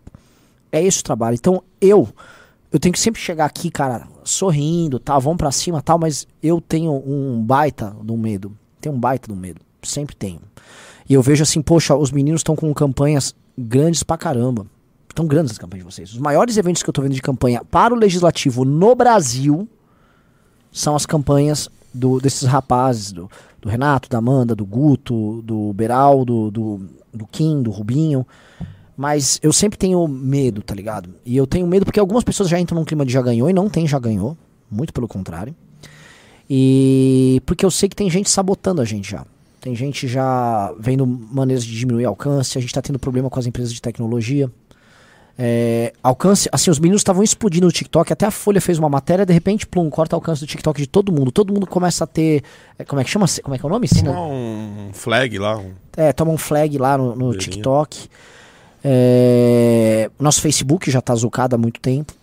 É 0.72 0.84
esse 0.84 1.00
o 1.00 1.04
trabalho. 1.04 1.36
Então 1.36 1.62
eu, 1.82 2.08
eu 2.72 2.80
tenho 2.80 2.94
que 2.94 3.00
sempre 3.00 3.22
chegar 3.22 3.46
aqui, 3.46 3.70
cara, 3.70 4.08
sorrindo, 4.24 5.00
tal, 5.00 5.20
vamos 5.22 5.38
pra 5.38 5.52
cima, 5.52 5.82
tal, 5.82 6.00
mas 6.00 6.28
eu 6.42 6.60
tenho 6.60 6.94
um 6.94 7.42
baita 7.42 7.96
do 8.02 8.18
medo. 8.18 8.56
Tenho 8.82 8.96
um 8.96 9.00
baita 9.00 9.28
do 9.28 9.36
medo. 9.36 9.62
Sempre 9.82 10.16
tenho. 10.16 10.42
E 11.08 11.14
eu 11.14 11.22
vejo 11.22 11.44
assim, 11.44 11.62
poxa, 11.62 11.96
os 11.96 12.12
meninos 12.12 12.40
estão 12.40 12.56
com 12.56 12.74
campanhas 12.74 13.36
grandes 13.58 14.04
pra 14.04 14.18
caramba. 14.18 14.66
Estão 15.10 15.26
grandes 15.26 15.54
as 15.54 15.58
campanhas 15.58 15.86
de 15.86 15.94
vocês. 15.94 16.12
Os 16.12 16.20
maiores 16.20 16.58
eventos 16.58 16.84
que 16.84 16.90
eu 16.90 16.94
tô 16.94 17.02
vendo 17.02 17.14
de 17.14 17.22
campanha 17.22 17.64
para 17.64 17.94
o 17.94 17.98
legislativo 17.98 18.66
no 18.66 18.94
Brasil 18.96 19.68
são 20.72 20.96
as 20.96 21.06
campanhas 21.06 21.70
do, 21.94 22.20
desses 22.20 22.44
rapazes, 22.44 23.14
do, 23.14 23.30
do 23.62 23.70
Renato, 23.70 24.10
da 24.10 24.18
Amanda, 24.18 24.54
do 24.54 24.66
Guto, 24.66 25.42
do 25.42 25.72
Beraldo, 25.72 26.52
do, 26.52 26.82
do 27.14 27.26
Kim, 27.26 27.62
do 27.62 27.72
Rubinho. 27.72 28.28
Mas 28.98 29.40
eu 29.42 29.54
sempre 29.54 29.78
tenho 29.78 30.06
medo, 30.08 30.62
tá 30.62 30.76
ligado? 30.76 31.10
E 31.26 31.36
eu 31.36 31.48
tenho 31.48 31.66
medo 31.66 31.86
porque 31.86 32.00
algumas 32.00 32.24
pessoas 32.24 32.50
já 32.50 32.60
entram 32.60 32.78
num 32.78 32.86
clima 32.86 33.06
de 33.06 33.14
já 33.14 33.22
ganhou 33.22 33.50
e 33.50 33.54
não 33.54 33.70
tem 33.70 33.88
já 33.88 34.00
ganhou. 34.00 34.38
Muito 34.70 34.92
pelo 34.94 35.08
contrário. 35.08 35.56
E 36.50 37.42
porque 37.46 37.66
eu 37.66 37.72
sei 37.72 37.88
que 37.88 37.96
tem 37.96 38.10
gente 38.10 38.30
sabotando 38.30 38.82
a 38.82 38.86
gente 38.86 39.10
já. 39.10 39.26
Tem 39.66 39.76
gente 39.76 40.08
já 40.08 40.72
vendo 40.78 41.08
maneiras 41.08 41.66
de 41.66 41.76
diminuir 41.76 42.06
alcance. 42.06 42.56
A 42.56 42.62
gente 42.62 42.72
tá 42.72 42.84
tendo 42.84 43.00
problema 43.00 43.32
com 43.32 43.40
as 43.40 43.48
empresas 43.48 43.74
de 43.74 43.82
tecnologia. 43.82 44.48
É, 45.40 45.92
alcance, 46.04 46.48
assim, 46.52 46.70
os 46.70 46.78
meninos 46.78 47.00
estavam 47.00 47.24
explodindo 47.24 47.66
no 47.66 47.72
TikTok, 47.72 48.14
até 48.14 48.28
a 48.28 48.32
Folha 48.32 48.62
fez 48.62 48.78
uma 48.78 48.88
matéria, 48.88 49.26
de 49.26 49.34
repente, 49.34 49.66
plum, 49.66 49.90
corta 49.90 50.16
o 50.16 50.18
alcance 50.18 50.42
do 50.42 50.46
TikTok 50.46 50.80
de 50.80 50.86
todo 50.86 51.12
mundo. 51.12 51.32
Todo 51.32 51.52
mundo 51.52 51.66
começa 51.66 52.04
a 52.04 52.08
ter. 52.08 52.44
é, 52.78 52.86
Como 52.86 53.02
é 53.02 53.04
que 53.04 53.10
chama? 53.10 53.26
Como 53.42 53.56
é 53.56 53.58
que 53.58 53.66
é 53.66 53.68
o 53.68 53.72
nome? 53.72 53.88
Toma 53.90 54.28
um 54.28 54.92
flag 54.94 55.40
lá. 55.40 55.58
Um... 55.58 55.72
é, 55.98 56.14
toma 56.14 56.32
um 56.32 56.38
flag 56.38 56.78
lá 56.78 56.96
no, 56.96 57.16
no. 57.16 57.36
TikTok. 57.36 58.08
É, 58.84 60.12
nosso 60.20 60.42
Facebook 60.42 60.92
já 60.92 61.02
tá 61.02 61.16
zucado 61.16 61.56
há 61.56 61.58
muito 61.58 61.82
tempo. 61.82 62.14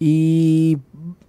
E 0.00 0.78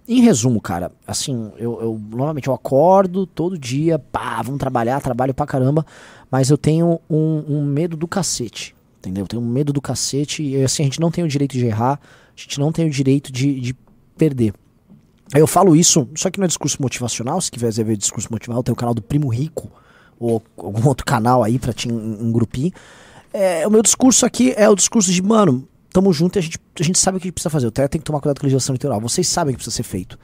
em 0.08 0.20
resumo, 0.20 0.60
cara, 0.60 0.92
assim, 1.06 1.50
eu, 1.58 1.80
eu 1.80 2.00
normalmente 2.10 2.46
eu 2.46 2.54
acordo 2.54 3.26
todo 3.26 3.58
dia, 3.58 3.98
pá, 3.98 4.40
vamos 4.42 4.60
trabalhar, 4.60 5.00
trabalho 5.00 5.34
pra 5.34 5.46
caramba, 5.46 5.84
mas 6.30 6.48
eu 6.48 6.56
tenho 6.56 7.00
um, 7.10 7.44
um 7.48 7.64
medo 7.64 7.96
do 7.96 8.06
cacete. 8.06 8.74
Entendeu? 8.98 9.24
Eu 9.24 9.28
tenho 9.28 9.42
um 9.42 9.46
medo 9.46 9.72
do 9.72 9.80
cacete 9.80 10.42
e 10.42 10.62
assim, 10.62 10.82
a 10.82 10.86
gente 10.86 11.00
não 11.00 11.10
tem 11.10 11.24
o 11.24 11.28
direito 11.28 11.52
de 11.52 11.66
errar, 11.66 12.00
a 12.02 12.40
gente 12.40 12.60
não 12.60 12.70
tem 12.70 12.86
o 12.86 12.90
direito 12.90 13.32
de, 13.32 13.60
de 13.60 13.76
perder. 14.16 14.54
Aí 15.34 15.40
eu 15.40 15.46
falo 15.46 15.74
isso, 15.74 16.08
só 16.14 16.30
que 16.30 16.38
não 16.38 16.44
é 16.44 16.48
discurso 16.48 16.80
motivacional, 16.80 17.40
se 17.40 17.50
quiser 17.50 17.72
ver 17.84 17.96
discurso 17.96 18.28
motivacional, 18.30 18.62
tem 18.62 18.72
o 18.72 18.76
canal 18.76 18.94
do 18.94 19.02
Primo 19.02 19.28
Rico, 19.28 19.68
ou 20.20 20.40
algum 20.56 20.86
outro 20.86 21.04
canal 21.04 21.42
aí 21.42 21.58
pra 21.58 21.72
te 21.72 21.88
engrupir. 21.88 22.72
É, 23.32 23.66
o 23.66 23.70
meu 23.70 23.82
discurso 23.82 24.24
aqui 24.24 24.54
é 24.56 24.68
o 24.68 24.74
discurso 24.76 25.10
de, 25.12 25.20
mano, 25.20 25.68
tamo 25.96 26.12
junto 26.12 26.36
e 26.36 26.40
a 26.40 26.42
gente, 26.42 26.58
a 26.78 26.82
gente 26.82 26.98
sabe 26.98 27.16
o 27.16 27.20
que 27.20 27.32
precisa 27.32 27.48
fazer. 27.48 27.66
O 27.66 27.70
TEA 27.70 27.88
tem 27.88 27.98
que 27.98 28.04
tomar 28.04 28.20
cuidado 28.20 28.38
com 28.38 28.44
a 28.44 28.48
legislação 28.48 28.74
eleitoral. 28.74 29.00
Vocês 29.00 29.26
sabem 29.26 29.54
o 29.54 29.56
que 29.56 29.64
precisa 29.64 29.74
ser 29.74 29.82
feito. 29.82 30.18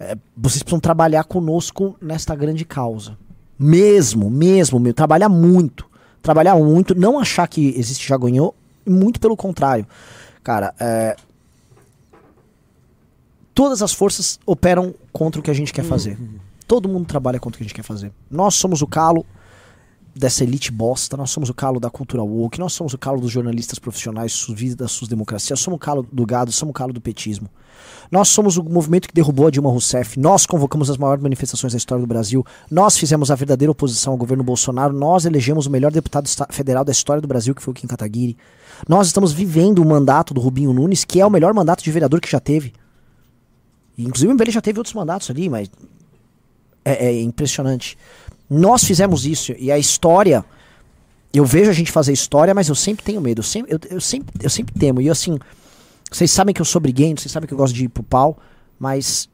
É, 0.00 0.16
vocês 0.34 0.62
precisam 0.62 0.80
trabalhar 0.80 1.24
conosco 1.24 1.94
nesta 2.00 2.34
grande 2.34 2.64
causa. 2.64 3.18
Mesmo, 3.58 4.30
mesmo, 4.30 4.80
mesmo. 4.80 4.94
Trabalhar 4.94 5.28
muito. 5.28 5.84
Trabalhar 6.22 6.56
muito. 6.56 6.94
Não 6.94 7.18
achar 7.18 7.46
que 7.46 7.74
existe 7.76 8.08
já 8.08 8.16
ganhou. 8.16 8.54
Muito 8.86 9.20
pelo 9.20 9.36
contrário. 9.36 9.86
Cara, 10.42 10.74
é, 10.80 11.14
todas 13.54 13.82
as 13.82 13.92
forças 13.92 14.40
operam 14.46 14.94
contra 15.12 15.38
o 15.38 15.44
que 15.44 15.50
a 15.50 15.54
gente 15.54 15.70
quer 15.70 15.84
fazer. 15.84 16.18
Todo 16.66 16.88
mundo 16.88 17.04
trabalha 17.04 17.38
contra 17.38 17.56
o 17.56 17.58
que 17.58 17.64
a 17.64 17.66
gente 17.66 17.74
quer 17.74 17.82
fazer. 17.82 18.10
Nós 18.30 18.54
somos 18.54 18.80
o 18.80 18.86
calo 18.86 19.26
dessa 20.14 20.44
elite 20.44 20.70
bosta, 20.70 21.16
nós 21.16 21.30
somos 21.30 21.48
o 21.50 21.54
calo 21.54 21.80
da 21.80 21.90
cultura 21.90 22.22
woke, 22.22 22.58
nós 22.60 22.72
somos 22.72 22.94
o 22.94 22.98
calo 22.98 23.20
dos 23.20 23.30
jornalistas 23.32 23.78
profissionais, 23.80 24.32
su- 24.32 24.54
vida 24.54 24.76
das 24.76 24.92
suas 24.92 25.08
democracias, 25.08 25.58
somos 25.58 25.76
o 25.76 25.80
calo 25.80 26.06
do 26.12 26.24
gado, 26.24 26.52
somos 26.52 26.70
o 26.70 26.72
calo 26.74 26.92
do 26.92 27.00
petismo. 27.00 27.48
Nós 28.10 28.28
somos 28.28 28.56
o 28.56 28.62
movimento 28.62 29.08
que 29.08 29.14
derrubou 29.14 29.48
a 29.48 29.50
Dilma 29.50 29.70
Rousseff, 29.70 30.18
nós 30.20 30.46
convocamos 30.46 30.88
as 30.88 30.96
maiores 30.96 31.22
manifestações 31.22 31.72
da 31.72 31.76
história 31.78 32.00
do 32.00 32.06
Brasil, 32.06 32.46
nós 32.70 32.96
fizemos 32.96 33.30
a 33.30 33.34
verdadeira 33.34 33.72
oposição 33.72 34.12
ao 34.12 34.16
governo 34.16 34.44
Bolsonaro, 34.44 34.92
nós 34.92 35.24
elegemos 35.24 35.66
o 35.66 35.70
melhor 35.70 35.90
deputado 35.90 36.28
federal 36.50 36.84
da 36.84 36.92
história 36.92 37.20
do 37.20 37.26
Brasil, 37.26 37.52
que 37.54 37.62
foi 37.62 37.72
o 37.72 37.74
Kim 37.74 37.88
Kataguiri. 37.88 38.36
Nós 38.88 39.08
estamos 39.08 39.32
vivendo 39.32 39.80
o 39.80 39.84
mandato 39.84 40.32
do 40.32 40.40
Rubinho 40.40 40.72
Nunes, 40.72 41.04
que 41.04 41.20
é 41.20 41.26
o 41.26 41.30
melhor 41.30 41.52
mandato 41.52 41.82
de 41.82 41.90
vereador 41.90 42.20
que 42.20 42.30
já 42.30 42.38
teve. 42.38 42.72
E, 43.98 44.04
Inclusive, 44.04 44.32
ele 44.40 44.50
já 44.52 44.60
teve 44.60 44.78
outros 44.78 44.94
mandatos 44.94 45.28
ali, 45.30 45.48
mas 45.48 45.68
é, 46.84 47.06
é 47.06 47.20
impressionante. 47.22 47.96
Nós 48.48 48.84
fizemos 48.84 49.24
isso 49.24 49.54
e 49.58 49.72
a 49.72 49.78
história 49.78 50.44
eu 51.34 51.44
vejo 51.44 51.68
a 51.68 51.72
gente 51.74 51.90
fazer 51.90 52.12
história, 52.12 52.54
mas 52.54 52.68
eu 52.68 52.76
sempre 52.76 53.04
tenho 53.04 53.20
medo. 53.20 53.40
Eu 53.40 53.42
sempre, 53.42 53.74
eu, 53.74 53.80
eu 53.90 54.00
sempre, 54.00 54.32
eu 54.40 54.48
sempre 54.48 54.72
temo. 54.78 55.00
E 55.00 55.10
assim, 55.10 55.36
vocês 56.10 56.30
sabem 56.30 56.54
que 56.54 56.60
eu 56.60 56.64
sou 56.64 56.80
briguento, 56.80 57.20
vocês 57.20 57.32
sabem 57.32 57.48
que 57.48 57.52
eu 57.52 57.58
gosto 57.58 57.74
de 57.74 57.86
ir 57.86 57.88
pro 57.88 58.04
pau, 58.04 58.38
mas 58.78 59.28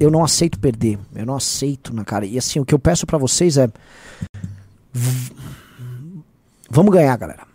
eu 0.00 0.10
não 0.10 0.24
aceito 0.24 0.58
perder. 0.58 0.98
Eu 1.14 1.24
não 1.24 1.36
aceito 1.36 1.94
na 1.94 2.04
cara. 2.04 2.26
E 2.26 2.36
assim, 2.36 2.58
o 2.58 2.64
que 2.64 2.74
eu 2.74 2.80
peço 2.80 3.06
para 3.06 3.16
vocês 3.16 3.56
é. 3.56 3.68
Vamos 6.68 6.92
ganhar, 6.92 7.16
galera. 7.16 7.46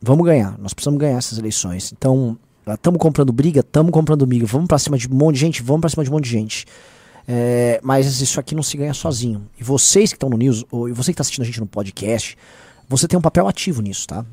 Vamos 0.00 0.24
ganhar. 0.24 0.56
Nós 0.56 0.72
precisamos 0.72 1.00
ganhar 1.00 1.18
essas 1.18 1.38
eleições. 1.38 1.92
Então, 1.92 2.38
estamos 2.64 3.00
comprando 3.00 3.32
briga, 3.32 3.58
estamos 3.58 3.90
comprando 3.90 4.24
miga. 4.24 4.46
Vamos 4.46 4.68
pra 4.68 4.78
cima 4.78 4.96
de 4.96 5.08
um 5.08 5.16
monte 5.16 5.34
de 5.34 5.40
gente, 5.40 5.62
vamos 5.62 5.80
pra 5.80 5.90
cima 5.90 6.04
de 6.04 6.10
um 6.10 6.12
monte 6.12 6.24
de 6.24 6.30
gente. 6.30 6.66
É, 7.26 7.80
mas 7.82 8.20
isso 8.20 8.40
aqui 8.40 8.54
não 8.54 8.62
se 8.62 8.76
ganha 8.76 8.94
sozinho. 8.94 9.48
E 9.58 9.64
vocês 9.64 10.10
que 10.10 10.16
estão 10.16 10.28
no 10.28 10.36
News, 10.36 10.64
ou 10.70 10.88
e 10.88 10.92
você 10.92 11.12
que 11.12 11.14
está 11.14 11.22
assistindo 11.22 11.42
a 11.42 11.46
gente 11.46 11.60
no 11.60 11.66
podcast, 11.66 12.36
você 12.88 13.06
tem 13.06 13.18
um 13.18 13.22
papel 13.22 13.48
ativo 13.48 13.80
nisso, 13.80 14.06
tá? 14.06 14.24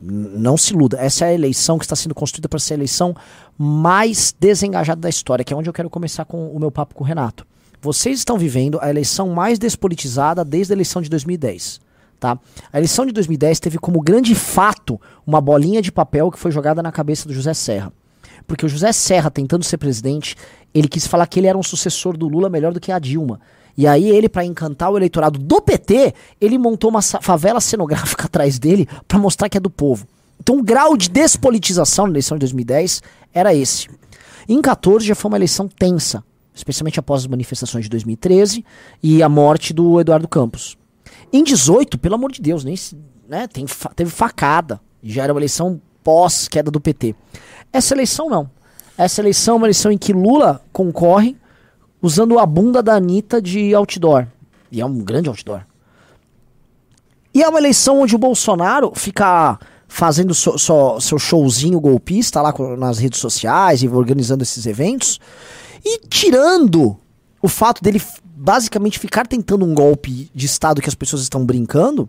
Não 0.00 0.56
se 0.56 0.72
iluda. 0.72 0.98
Essa 0.98 1.26
é 1.26 1.28
a 1.28 1.34
eleição 1.34 1.78
que 1.78 1.84
está 1.84 1.94
sendo 1.94 2.14
construída 2.14 2.48
para 2.48 2.58
ser 2.58 2.74
a 2.74 2.76
eleição 2.78 3.14
mais 3.56 4.34
desengajada 4.38 5.00
da 5.00 5.08
história, 5.08 5.44
que 5.44 5.52
é 5.52 5.56
onde 5.56 5.68
eu 5.68 5.72
quero 5.72 5.90
começar 5.90 6.24
com 6.24 6.48
o 6.48 6.58
meu 6.58 6.70
papo 6.70 6.94
com 6.94 7.04
o 7.04 7.06
Renato. 7.06 7.46
Vocês 7.82 8.18
estão 8.18 8.38
vivendo 8.38 8.78
a 8.80 8.90
eleição 8.90 9.28
mais 9.30 9.58
despolitizada 9.58 10.44
desde 10.44 10.72
a 10.72 10.76
eleição 10.76 11.00
de 11.00 11.08
2010. 11.08 11.80
Tá? 12.18 12.38
A 12.70 12.76
eleição 12.76 13.06
de 13.06 13.12
2010 13.12 13.60
teve 13.60 13.78
como 13.78 14.00
grande 14.00 14.34
fato 14.34 15.00
uma 15.26 15.40
bolinha 15.40 15.80
de 15.80 15.90
papel 15.90 16.30
que 16.30 16.38
foi 16.38 16.50
jogada 16.50 16.82
na 16.82 16.92
cabeça 16.92 17.26
do 17.26 17.32
José 17.32 17.54
Serra. 17.54 17.92
Porque 18.50 18.66
o 18.66 18.68
José 18.68 18.90
Serra, 18.90 19.30
tentando 19.30 19.62
ser 19.62 19.78
presidente, 19.78 20.34
ele 20.74 20.88
quis 20.88 21.06
falar 21.06 21.24
que 21.28 21.38
ele 21.38 21.46
era 21.46 21.56
um 21.56 21.62
sucessor 21.62 22.16
do 22.16 22.26
Lula 22.26 22.50
melhor 22.50 22.72
do 22.72 22.80
que 22.80 22.90
a 22.90 22.98
Dilma. 22.98 23.40
E 23.78 23.86
aí 23.86 24.08
ele, 24.08 24.28
para 24.28 24.44
encantar 24.44 24.90
o 24.90 24.96
eleitorado 24.96 25.38
do 25.38 25.62
PT, 25.62 26.12
ele 26.40 26.58
montou 26.58 26.90
uma 26.90 27.00
favela 27.00 27.60
cenográfica 27.60 28.24
atrás 28.26 28.58
dele 28.58 28.88
para 29.06 29.20
mostrar 29.20 29.48
que 29.48 29.56
é 29.56 29.60
do 29.60 29.70
povo. 29.70 30.04
Então 30.40 30.58
o 30.58 30.64
grau 30.64 30.96
de 30.96 31.08
despolitização 31.08 32.06
na 32.06 32.10
eleição 32.10 32.36
de 32.36 32.40
2010 32.40 33.04
era 33.32 33.54
esse. 33.54 33.88
Em 34.48 34.60
14 34.60 35.06
já 35.06 35.14
foi 35.14 35.30
uma 35.30 35.38
eleição 35.38 35.68
tensa, 35.68 36.24
especialmente 36.52 36.98
após 36.98 37.20
as 37.20 37.26
manifestações 37.28 37.84
de 37.84 37.90
2013 37.90 38.64
e 39.00 39.22
a 39.22 39.28
morte 39.28 39.72
do 39.72 40.00
Eduardo 40.00 40.26
Campos. 40.26 40.76
Em 41.32 41.44
18, 41.44 41.98
pelo 42.00 42.16
amor 42.16 42.32
de 42.32 42.42
Deus, 42.42 42.64
nem 42.64 42.74
né, 43.28 43.46
teve 43.94 44.10
facada. 44.10 44.80
Já 45.04 45.22
era 45.22 45.32
uma 45.32 45.38
eleição 45.38 45.80
pós 46.02 46.48
queda 46.48 46.70
do 46.70 46.80
PT. 46.80 47.14
Essa 47.72 47.94
eleição 47.94 48.28
não. 48.28 48.50
Essa 48.96 49.20
eleição 49.20 49.54
é 49.54 49.56
uma 49.58 49.66
eleição 49.66 49.90
em 49.92 49.98
que 49.98 50.12
Lula 50.12 50.60
concorre 50.72 51.36
usando 52.02 52.38
a 52.38 52.46
bunda 52.46 52.82
da 52.82 52.94
Anitta 52.94 53.40
de 53.40 53.74
outdoor. 53.74 54.26
E 54.70 54.80
é 54.80 54.86
um 54.86 54.98
grande 54.98 55.28
outdoor. 55.28 55.62
E 57.32 57.42
é 57.42 57.48
uma 57.48 57.58
eleição 57.58 58.00
onde 58.00 58.14
o 58.14 58.18
Bolsonaro 58.18 58.92
fica 58.94 59.58
fazendo 59.86 60.34
so- 60.34 60.58
só 60.58 60.98
seu 61.00 61.18
showzinho 61.18 61.80
golpista 61.80 62.40
lá 62.40 62.52
nas 62.76 62.98
redes 62.98 63.20
sociais 63.20 63.82
e 63.82 63.88
organizando 63.88 64.42
esses 64.42 64.66
eventos. 64.66 65.20
E 65.84 65.98
tirando 66.08 66.96
o 67.40 67.48
fato 67.48 67.82
dele 67.82 68.02
basicamente 68.24 68.98
ficar 68.98 69.26
tentando 69.26 69.64
um 69.64 69.74
golpe 69.74 70.30
de 70.34 70.46
Estado 70.46 70.80
que 70.80 70.88
as 70.88 70.94
pessoas 70.94 71.22
estão 71.22 71.44
brincando, 71.44 72.08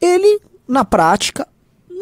ele, 0.00 0.40
na 0.66 0.84
prática, 0.84 1.46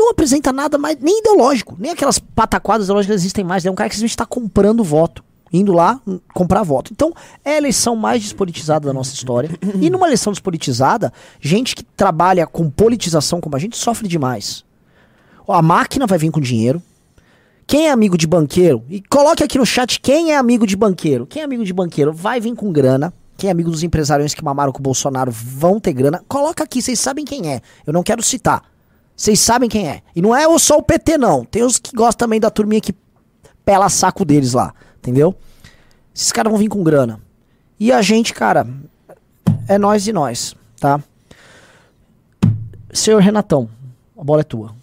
não 0.00 0.10
apresenta 0.10 0.52
nada 0.52 0.78
mais, 0.78 0.98
nem 0.98 1.20
ideológico, 1.20 1.76
nem 1.78 1.92
aquelas 1.92 2.18
pataquadas 2.18 2.86
ideológicas 2.86 3.16
que 3.16 3.20
existem 3.20 3.44
mais. 3.44 3.66
É 3.66 3.70
um 3.70 3.74
cara 3.74 3.88
que 3.88 3.94
simplesmente 3.94 4.12
está 4.12 4.26
comprando 4.26 4.82
voto. 4.82 5.22
Indo 5.52 5.72
lá 5.72 6.00
hum, 6.06 6.20
comprar 6.32 6.62
voto. 6.62 6.92
Então, 6.92 7.12
é 7.44 7.54
a 7.54 7.56
eleição 7.58 7.96
mais 7.96 8.22
despolitizada 8.22 8.86
da 8.86 8.92
nossa 8.92 9.12
história. 9.14 9.50
E 9.80 9.90
numa 9.90 10.06
eleição 10.06 10.32
despolitizada, 10.32 11.12
gente 11.40 11.74
que 11.74 11.82
trabalha 11.82 12.46
com 12.46 12.70
politização 12.70 13.40
como 13.40 13.56
a 13.56 13.58
gente 13.58 13.76
sofre 13.76 14.06
demais. 14.06 14.64
A 15.48 15.60
máquina 15.60 16.06
vai 16.06 16.18
vir 16.18 16.30
com 16.30 16.40
dinheiro. 16.40 16.80
Quem 17.66 17.88
é 17.88 17.90
amigo 17.90 18.16
de 18.16 18.28
banqueiro? 18.28 18.84
E 18.88 19.02
coloque 19.02 19.42
aqui 19.42 19.58
no 19.58 19.66
chat 19.66 20.00
quem 20.00 20.32
é 20.32 20.36
amigo 20.36 20.66
de 20.66 20.76
banqueiro. 20.76 21.26
Quem 21.26 21.42
é 21.42 21.44
amigo 21.44 21.64
de 21.64 21.72
banqueiro 21.72 22.12
vai 22.12 22.40
vir 22.40 22.54
com 22.54 22.72
grana. 22.72 23.12
Quem 23.36 23.48
é 23.48 23.50
amigo 23.50 23.70
dos 23.70 23.82
empresarios 23.82 24.34
que 24.34 24.44
mamaram 24.44 24.72
com 24.72 24.78
o 24.78 24.82
Bolsonaro 24.82 25.32
vão 25.32 25.80
ter 25.80 25.92
grana. 25.92 26.22
Coloca 26.28 26.62
aqui, 26.62 26.80
vocês 26.80 27.00
sabem 27.00 27.24
quem 27.24 27.52
é. 27.52 27.60
Eu 27.84 27.92
não 27.92 28.04
quero 28.04 28.22
citar. 28.22 28.69
Vocês 29.20 29.38
sabem 29.38 29.68
quem 29.68 29.86
é. 29.86 30.00
E 30.16 30.22
não 30.22 30.34
é 30.34 30.46
só 30.58 30.78
o 30.78 30.82
PT, 30.82 31.18
não. 31.18 31.44
Tem 31.44 31.62
os 31.62 31.78
que 31.78 31.94
gostam 31.94 32.26
também 32.26 32.40
da 32.40 32.48
turminha 32.48 32.80
que 32.80 32.94
pela 33.66 33.90
saco 33.90 34.24
deles 34.24 34.54
lá. 34.54 34.72
Entendeu? 34.96 35.36
Esses 36.14 36.32
caras 36.32 36.50
vão 36.50 36.58
vir 36.58 36.68
com 36.68 36.82
grana. 36.82 37.20
E 37.78 37.92
a 37.92 38.00
gente, 38.00 38.32
cara, 38.32 38.66
é 39.68 39.76
nós 39.76 40.06
e 40.06 40.12
nós, 40.14 40.56
tá? 40.80 40.98
Senhor 42.94 43.20
Renatão, 43.20 43.68
a 44.18 44.24
bola 44.24 44.40
é 44.40 44.44
tua. 44.44 44.74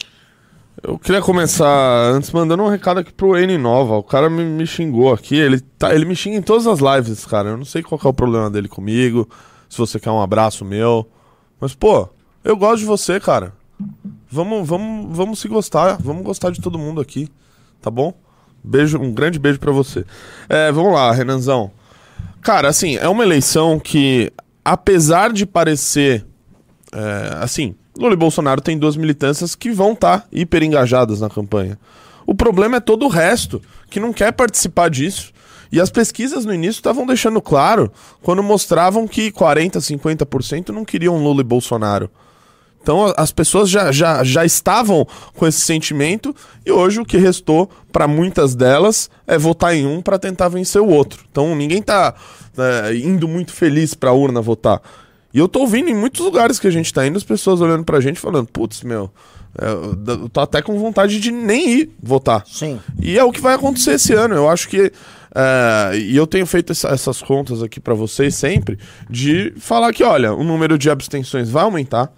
Eu 0.83 0.99
queria 0.99 1.19
começar 1.19 2.11
antes 2.11 2.31
mandando 2.31 2.61
um 2.61 2.69
recado 2.69 2.99
aqui 2.99 3.11
pro 3.11 3.35
N 3.35 3.57
Nova. 3.57 3.95
O 3.95 4.03
cara 4.03 4.29
me, 4.29 4.45
me 4.45 4.67
xingou 4.67 5.11
aqui. 5.11 5.35
Ele, 5.35 5.59
tá, 5.59 5.95
ele 5.95 6.05
me 6.05 6.15
xinga 6.15 6.37
em 6.37 6.43
todas 6.43 6.67
as 6.67 6.77
lives, 6.77 7.25
cara. 7.25 7.49
Eu 7.49 7.57
não 7.57 7.65
sei 7.65 7.81
qual 7.81 7.99
é 8.05 8.07
o 8.07 8.13
problema 8.13 8.51
dele 8.51 8.67
comigo. 8.67 9.27
Se 9.67 9.79
você 9.79 9.99
quer 9.99 10.11
um 10.11 10.21
abraço 10.21 10.63
meu. 10.63 11.09
Mas, 11.59 11.73
pô, 11.73 12.07
eu 12.43 12.55
gosto 12.55 12.81
de 12.81 12.85
você, 12.85 13.19
cara. 13.19 13.56
Vamos, 14.29 14.67
vamos, 14.67 15.15
vamos 15.15 15.39
se 15.39 15.47
gostar. 15.47 15.97
Vamos 16.01 16.23
gostar 16.23 16.51
de 16.51 16.61
todo 16.61 16.77
mundo 16.77 17.01
aqui. 17.01 17.29
Tá 17.81 17.89
bom? 17.89 18.13
Beijo, 18.63 18.97
um 18.99 19.13
grande 19.13 19.39
beijo 19.39 19.59
pra 19.59 19.71
você. 19.71 20.05
É, 20.49 20.71
vamos 20.71 20.93
lá, 20.93 21.11
Renanzão. 21.11 21.71
Cara, 22.41 22.67
assim, 22.67 22.97
é 22.97 23.07
uma 23.07 23.23
eleição 23.23 23.79
que, 23.79 24.31
apesar 24.63 25.31
de 25.31 25.45
parecer 25.45 26.25
é, 26.93 27.37
assim, 27.41 27.75
Lula 27.97 28.13
e 28.13 28.17
Bolsonaro 28.17 28.61
têm 28.61 28.77
duas 28.77 28.95
militâncias 28.95 29.55
que 29.55 29.71
vão 29.71 29.93
estar 29.93 30.27
hiper 30.31 30.63
engajadas 30.63 31.21
na 31.21 31.29
campanha. 31.29 31.77
O 32.25 32.35
problema 32.35 32.77
é 32.77 32.79
todo 32.79 33.05
o 33.05 33.09
resto, 33.09 33.61
que 33.89 33.99
não 33.99 34.13
quer 34.13 34.31
participar 34.33 34.89
disso. 34.89 35.31
E 35.71 35.81
as 35.81 35.89
pesquisas 35.89 36.45
no 36.45 36.53
início 36.53 36.79
estavam 36.79 37.05
deixando 37.05 37.41
claro, 37.41 37.91
quando 38.21 38.41
mostravam 38.41 39.07
que 39.07 39.31
40%, 39.31 39.77
50% 39.77 40.69
não 40.69 40.85
queriam 40.85 41.21
Lula 41.21 41.41
e 41.41 41.43
Bolsonaro. 41.43 42.09
Então 42.87 43.13
as 43.17 43.33
pessoas 43.33 43.69
já, 43.69 43.91
já, 43.91 44.23
já 44.23 44.45
estavam 44.45 45.05
com 45.35 45.45
esse 45.45 45.59
sentimento 45.59 46.33
e 46.65 46.71
hoje 46.71 47.01
o 47.01 47.05
que 47.05 47.17
restou 47.17 47.69
para 47.91 48.07
muitas 48.07 48.55
delas 48.55 49.09
é 49.27 49.37
votar 49.37 49.75
em 49.75 49.85
um 49.85 50.01
para 50.01 50.17
tentar 50.17 50.47
vencer 50.47 50.81
o 50.81 50.87
outro. 50.87 51.25
Então 51.29 51.53
ninguém 51.53 51.81
tá 51.81 52.15
é, 52.57 52.95
indo 52.95 53.27
muito 53.27 53.51
feliz 53.51 53.93
para 53.93 54.11
a 54.11 54.13
urna 54.13 54.39
votar. 54.41 54.81
E 55.33 55.37
eu 55.37 55.49
tô 55.49 55.59
ouvindo 55.59 55.89
em 55.89 55.93
muitos 55.93 56.21
lugares 56.23 56.59
que 56.61 56.65
a 56.67 56.71
gente 56.71 56.93
tá 56.93 57.05
indo 57.05 57.17
as 57.17 57.25
pessoas 57.25 57.59
olhando 57.59 57.83
pra 57.83 57.99
gente 57.99 58.21
falando, 58.21 58.47
putz, 58.47 58.81
meu, 58.83 59.11
é, 59.59 59.67
eu 60.23 60.29
tô 60.29 60.39
até 60.39 60.61
com 60.61 60.79
vontade 60.79 61.19
de 61.19 61.29
nem 61.29 61.69
ir 61.69 61.91
votar. 62.01 62.45
Sim. 62.47 62.79
E 63.01 63.19
é 63.19 63.23
o 63.25 63.33
que 63.33 63.41
vai 63.41 63.53
acontecer 63.55 63.95
esse 63.95 64.13
ano. 64.13 64.33
Eu 64.33 64.47
acho 64.49 64.69
que. 64.69 64.93
é, 65.35 65.91
e 65.97 66.15
eu 66.15 66.25
tenho 66.25 66.45
feito 66.45 66.71
essa- 66.71 66.87
essas 66.87 67.21
contas 67.21 67.61
aqui 67.61 67.81
pra 67.81 67.93
vocês 67.93 68.33
sempre, 68.33 68.79
de 69.09 69.53
falar 69.57 69.91
que, 69.91 70.05
olha, 70.05 70.33
o 70.33 70.41
número 70.41 70.77
de 70.77 70.89
abstenções 70.89 71.49
vai 71.49 71.63
aumentar. 71.63 72.09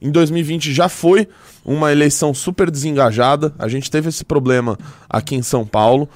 Em 0.00 0.10
2020 0.10 0.72
já 0.72 0.88
foi 0.88 1.28
uma 1.64 1.90
eleição 1.90 2.32
super 2.32 2.70
desengajada. 2.70 3.52
A 3.58 3.68
gente 3.68 3.90
teve 3.90 4.08
esse 4.08 4.24
problema 4.24 4.78
aqui 5.08 5.34
em 5.34 5.42
São 5.42 5.66
Paulo, 5.66 6.08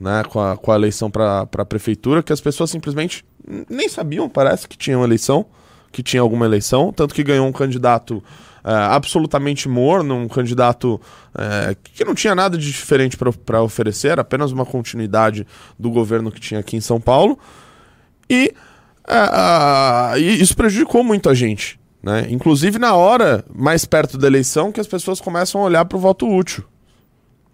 né, 0.00 0.22
com 0.28 0.40
a, 0.40 0.56
com 0.56 0.72
a 0.72 0.74
eleição 0.74 1.10
para 1.10 1.40
a 1.40 1.64
prefeitura, 1.64 2.22
que 2.22 2.32
as 2.32 2.40
pessoas 2.40 2.70
simplesmente 2.70 3.24
nem 3.68 3.88
sabiam, 3.88 4.28
parece 4.28 4.68
que 4.68 4.76
tinha 4.76 4.96
uma 4.98 5.06
eleição, 5.06 5.46
que 5.90 6.02
tinha 6.02 6.20
alguma 6.20 6.44
eleição, 6.44 6.92
tanto 6.92 7.14
que 7.14 7.22
ganhou 7.22 7.46
um 7.46 7.52
candidato 7.52 8.22
é, 8.64 8.72
absolutamente 8.72 9.68
morno, 9.68 10.14
um 10.14 10.28
candidato 10.28 11.00
é, 11.34 11.74
que 11.94 12.04
não 12.04 12.14
tinha 12.14 12.34
nada 12.34 12.58
de 12.58 12.66
diferente 12.66 13.16
para 13.16 13.62
oferecer, 13.62 14.08
era 14.08 14.20
apenas 14.20 14.52
uma 14.52 14.66
continuidade 14.66 15.46
do 15.78 15.90
governo 15.90 16.30
que 16.30 16.40
tinha 16.40 16.60
aqui 16.60 16.76
em 16.76 16.80
São 16.80 17.00
Paulo. 17.00 17.38
E, 18.28 18.52
é, 19.08 20.20
e 20.20 20.42
isso 20.42 20.54
prejudicou 20.54 21.02
muito 21.02 21.30
a 21.30 21.34
gente. 21.34 21.77
Né? 22.02 22.26
Inclusive 22.30 22.78
na 22.78 22.94
hora 22.94 23.44
mais 23.54 23.84
perto 23.84 24.16
da 24.16 24.26
eleição 24.26 24.70
que 24.70 24.80
as 24.80 24.86
pessoas 24.86 25.20
começam 25.20 25.60
a 25.60 25.64
olhar 25.64 25.84
para 25.84 25.98
o 25.98 26.00
voto 26.00 26.28
útil. 26.28 26.64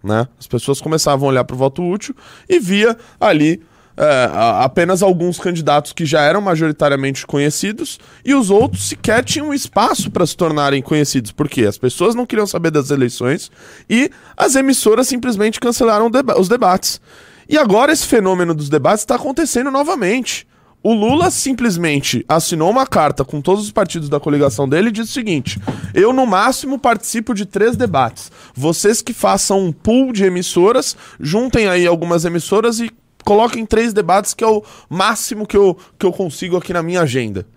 Né? 0.03 0.27
As 0.39 0.45
pessoas 0.45 0.79
começavam 0.79 1.27
a 1.27 1.31
olhar 1.31 1.43
para 1.43 1.55
o 1.55 1.57
voto 1.57 1.83
útil 1.83 2.15
e 2.47 2.59
via 2.59 2.95
ali 3.19 3.61
é, 3.97 4.29
apenas 4.61 5.01
alguns 5.01 5.39
candidatos 5.39 5.93
que 5.93 6.05
já 6.05 6.21
eram 6.21 6.41
majoritariamente 6.41 7.25
conhecidos 7.25 7.97
e 8.23 8.35
os 8.35 8.49
outros 8.49 8.89
sequer 8.89 9.23
tinham 9.23 9.53
espaço 9.53 10.11
para 10.11 10.25
se 10.27 10.35
tornarem 10.37 10.81
conhecidos. 10.81 11.31
Por 11.31 11.49
quê? 11.49 11.65
As 11.65 11.77
pessoas 11.77 12.13
não 12.13 12.25
queriam 12.25 12.45
saber 12.45 12.71
das 12.71 12.91
eleições 12.91 13.49
e 13.89 14.11
as 14.37 14.55
emissoras 14.55 15.07
simplesmente 15.07 15.59
cancelaram 15.59 16.11
deba- 16.11 16.39
os 16.39 16.47
debates. 16.49 17.01
E 17.47 17.57
agora 17.57 17.91
esse 17.91 18.05
fenômeno 18.05 18.53
dos 18.53 18.69
debates 18.69 19.01
está 19.01 19.15
acontecendo 19.15 19.71
novamente. 19.71 20.45
O 20.85 20.93
Lula 20.93 21.31
simplesmente 21.31 22.23
assinou 22.29 22.69
uma 22.69 22.85
carta 22.85 23.25
com 23.25 23.41
todos 23.41 23.63
os 23.63 23.71
partidos 23.71 24.07
da 24.07 24.19
coligação 24.19 24.69
dele 24.69 24.89
e 24.89 24.91
disse 24.91 25.09
o 25.09 25.13
seguinte: 25.15 25.59
eu 25.95 26.13
no 26.13 26.27
máximo 26.27 26.77
participo 26.77 27.33
de 27.33 27.43
três 27.43 27.75
debates. 27.75 28.31
Vocês 28.53 29.01
que 29.01 29.11
façam 29.11 29.65
um 29.65 29.71
pool 29.71 30.13
de 30.13 30.23
emissoras, 30.23 30.95
juntem 31.19 31.67
aí 31.67 31.87
algumas 31.87 32.23
emissoras 32.23 32.79
e 32.79 32.91
coloquem 33.23 33.65
três 33.65 33.93
debates, 33.93 34.35
que 34.35 34.43
é 34.43 34.47
o 34.47 34.63
máximo 34.87 35.47
que 35.47 35.57
eu, 35.57 35.75
que 35.97 36.05
eu 36.05 36.13
consigo 36.13 36.55
aqui 36.55 36.71
na 36.71 36.83
minha 36.83 37.01
agenda. 37.01 37.47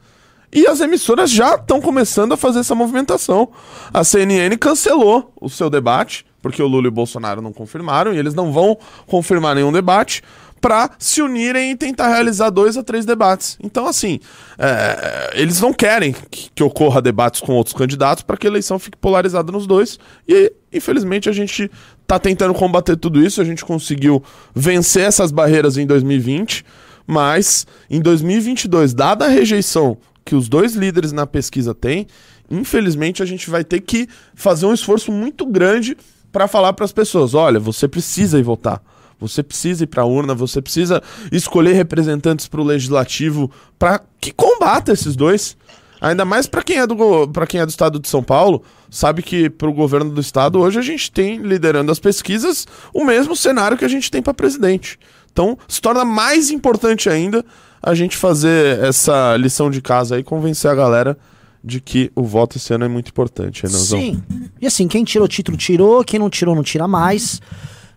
E 0.50 0.66
as 0.66 0.80
emissoras 0.80 1.30
já 1.30 1.56
estão 1.56 1.82
começando 1.82 2.32
a 2.32 2.36
fazer 2.38 2.60
essa 2.60 2.74
movimentação. 2.74 3.50
A 3.92 4.04
CNN 4.04 4.56
cancelou 4.56 5.34
o 5.38 5.50
seu 5.50 5.68
debate, 5.68 6.24
porque 6.40 6.62
o 6.62 6.66
Lula 6.66 6.86
e 6.86 6.88
o 6.88 6.92
Bolsonaro 6.92 7.42
não 7.42 7.52
confirmaram, 7.52 8.14
e 8.14 8.18
eles 8.18 8.32
não 8.32 8.50
vão 8.50 8.78
confirmar 9.06 9.54
nenhum 9.54 9.70
debate, 9.70 10.22
para 10.60 10.90
se 10.98 11.22
unirem 11.22 11.72
e 11.72 11.76
tentar 11.76 12.08
realizar 12.08 12.50
dois 12.50 12.76
a 12.76 12.82
três 12.82 13.04
debates. 13.04 13.58
Então, 13.62 13.86
assim, 13.86 14.20
é, 14.58 15.30
eles 15.34 15.60
não 15.60 15.72
querem 15.72 16.14
que, 16.30 16.50
que 16.54 16.62
ocorra 16.62 17.00
debates 17.00 17.40
com 17.40 17.52
outros 17.52 17.74
candidatos 17.74 18.22
para 18.22 18.36
que 18.36 18.46
a 18.46 18.50
eleição 18.50 18.78
fique 18.78 18.96
polarizada 18.96 19.52
nos 19.52 19.66
dois. 19.66 19.98
E, 20.28 20.52
infelizmente, 20.72 21.28
a 21.28 21.32
gente 21.32 21.70
está 22.02 22.18
tentando 22.18 22.54
combater 22.54 22.96
tudo 22.96 23.22
isso. 23.22 23.40
A 23.40 23.44
gente 23.44 23.64
conseguiu 23.64 24.22
vencer 24.54 25.04
essas 25.04 25.30
barreiras 25.30 25.76
em 25.76 25.86
2020, 25.86 26.64
mas 27.06 27.66
em 27.88 28.00
2022, 28.00 28.94
dada 28.94 29.26
a 29.26 29.28
rejeição 29.28 29.98
que 30.24 30.34
os 30.34 30.48
dois 30.48 30.74
líderes 30.74 31.10
na 31.10 31.26
pesquisa 31.26 31.74
têm, 31.74 32.06
infelizmente 32.50 33.22
a 33.22 33.26
gente 33.26 33.48
vai 33.48 33.64
ter 33.64 33.80
que 33.80 34.06
fazer 34.34 34.66
um 34.66 34.74
esforço 34.74 35.10
muito 35.10 35.46
grande 35.46 35.96
para 36.30 36.46
falar 36.46 36.74
para 36.74 36.84
as 36.84 36.92
pessoas: 36.92 37.32
olha, 37.32 37.58
você 37.58 37.88
precisa 37.88 38.38
ir 38.38 38.42
votar. 38.42 38.82
Você 39.20 39.42
precisa 39.42 39.84
ir 39.84 39.86
para 39.86 40.02
a 40.02 40.06
urna, 40.06 40.34
você 40.34 40.62
precisa 40.62 41.02
escolher 41.32 41.72
representantes 41.72 42.46
para 42.46 42.60
o 42.60 42.64
legislativo 42.64 43.50
para 43.78 44.00
que 44.20 44.32
combata 44.32 44.92
esses 44.92 45.16
dois. 45.16 45.56
Ainda 46.00 46.24
mais 46.24 46.46
para 46.46 46.62
quem 46.62 46.78
é 46.78 46.86
do 46.86 47.28
para 47.28 47.46
quem 47.46 47.60
é 47.60 47.66
do 47.66 47.70
estado 47.70 47.98
de 47.98 48.08
São 48.08 48.22
Paulo, 48.22 48.62
sabe 48.88 49.20
que 49.22 49.50
para 49.50 49.68
o 49.68 49.72
governo 49.72 50.10
do 50.12 50.20
estado 50.20 50.60
hoje 50.60 50.78
a 50.78 50.82
gente 50.82 51.10
tem 51.10 51.38
liderando 51.38 51.90
as 51.90 51.98
pesquisas 51.98 52.66
o 52.94 53.04
mesmo 53.04 53.34
cenário 53.34 53.76
que 53.76 53.84
a 53.84 53.88
gente 53.88 54.10
tem 54.10 54.22
para 54.22 54.32
presidente. 54.32 54.98
Então, 55.32 55.58
se 55.66 55.80
torna 55.80 56.04
mais 56.04 56.50
importante 56.50 57.08
ainda 57.08 57.44
a 57.82 57.94
gente 57.94 58.16
fazer 58.16 58.78
essa 58.80 59.36
lição 59.36 59.70
de 59.70 59.80
casa 59.80 60.16
aí, 60.16 60.22
convencer 60.22 60.70
a 60.70 60.74
galera 60.74 61.18
de 61.62 61.80
que 61.80 62.10
o 62.14 62.22
voto 62.22 62.56
esse 62.56 62.72
ano 62.72 62.84
é 62.84 62.88
muito 62.88 63.08
importante, 63.10 63.62
Renanzão. 63.64 64.00
Sim. 64.00 64.22
E 64.60 64.66
assim, 64.66 64.86
quem 64.86 65.04
tirou 65.04 65.26
título 65.26 65.56
tirou, 65.56 66.04
quem 66.04 66.18
não 66.18 66.30
tirou 66.30 66.54
não 66.54 66.62
tira 66.62 66.86
mais. 66.86 67.40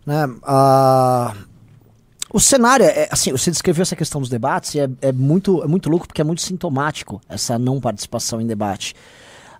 Né? 0.05 0.27
Ah, 0.43 1.35
o 2.33 2.39
cenário, 2.39 2.85
é, 2.85 3.09
assim, 3.11 3.31
você 3.31 3.51
descreveu 3.51 3.81
essa 3.81 3.95
questão 3.95 4.21
dos 4.21 4.29
debates 4.29 4.73
e 4.75 4.79
é, 4.79 4.89
é, 5.01 5.11
muito, 5.11 5.61
é 5.63 5.67
muito 5.67 5.89
louco 5.89 6.07
porque 6.07 6.21
é 6.21 6.23
muito 6.23 6.41
sintomático 6.41 7.21
essa 7.27 7.59
não 7.59 7.79
participação 7.79 8.39
em 8.39 8.47
debate. 8.47 8.95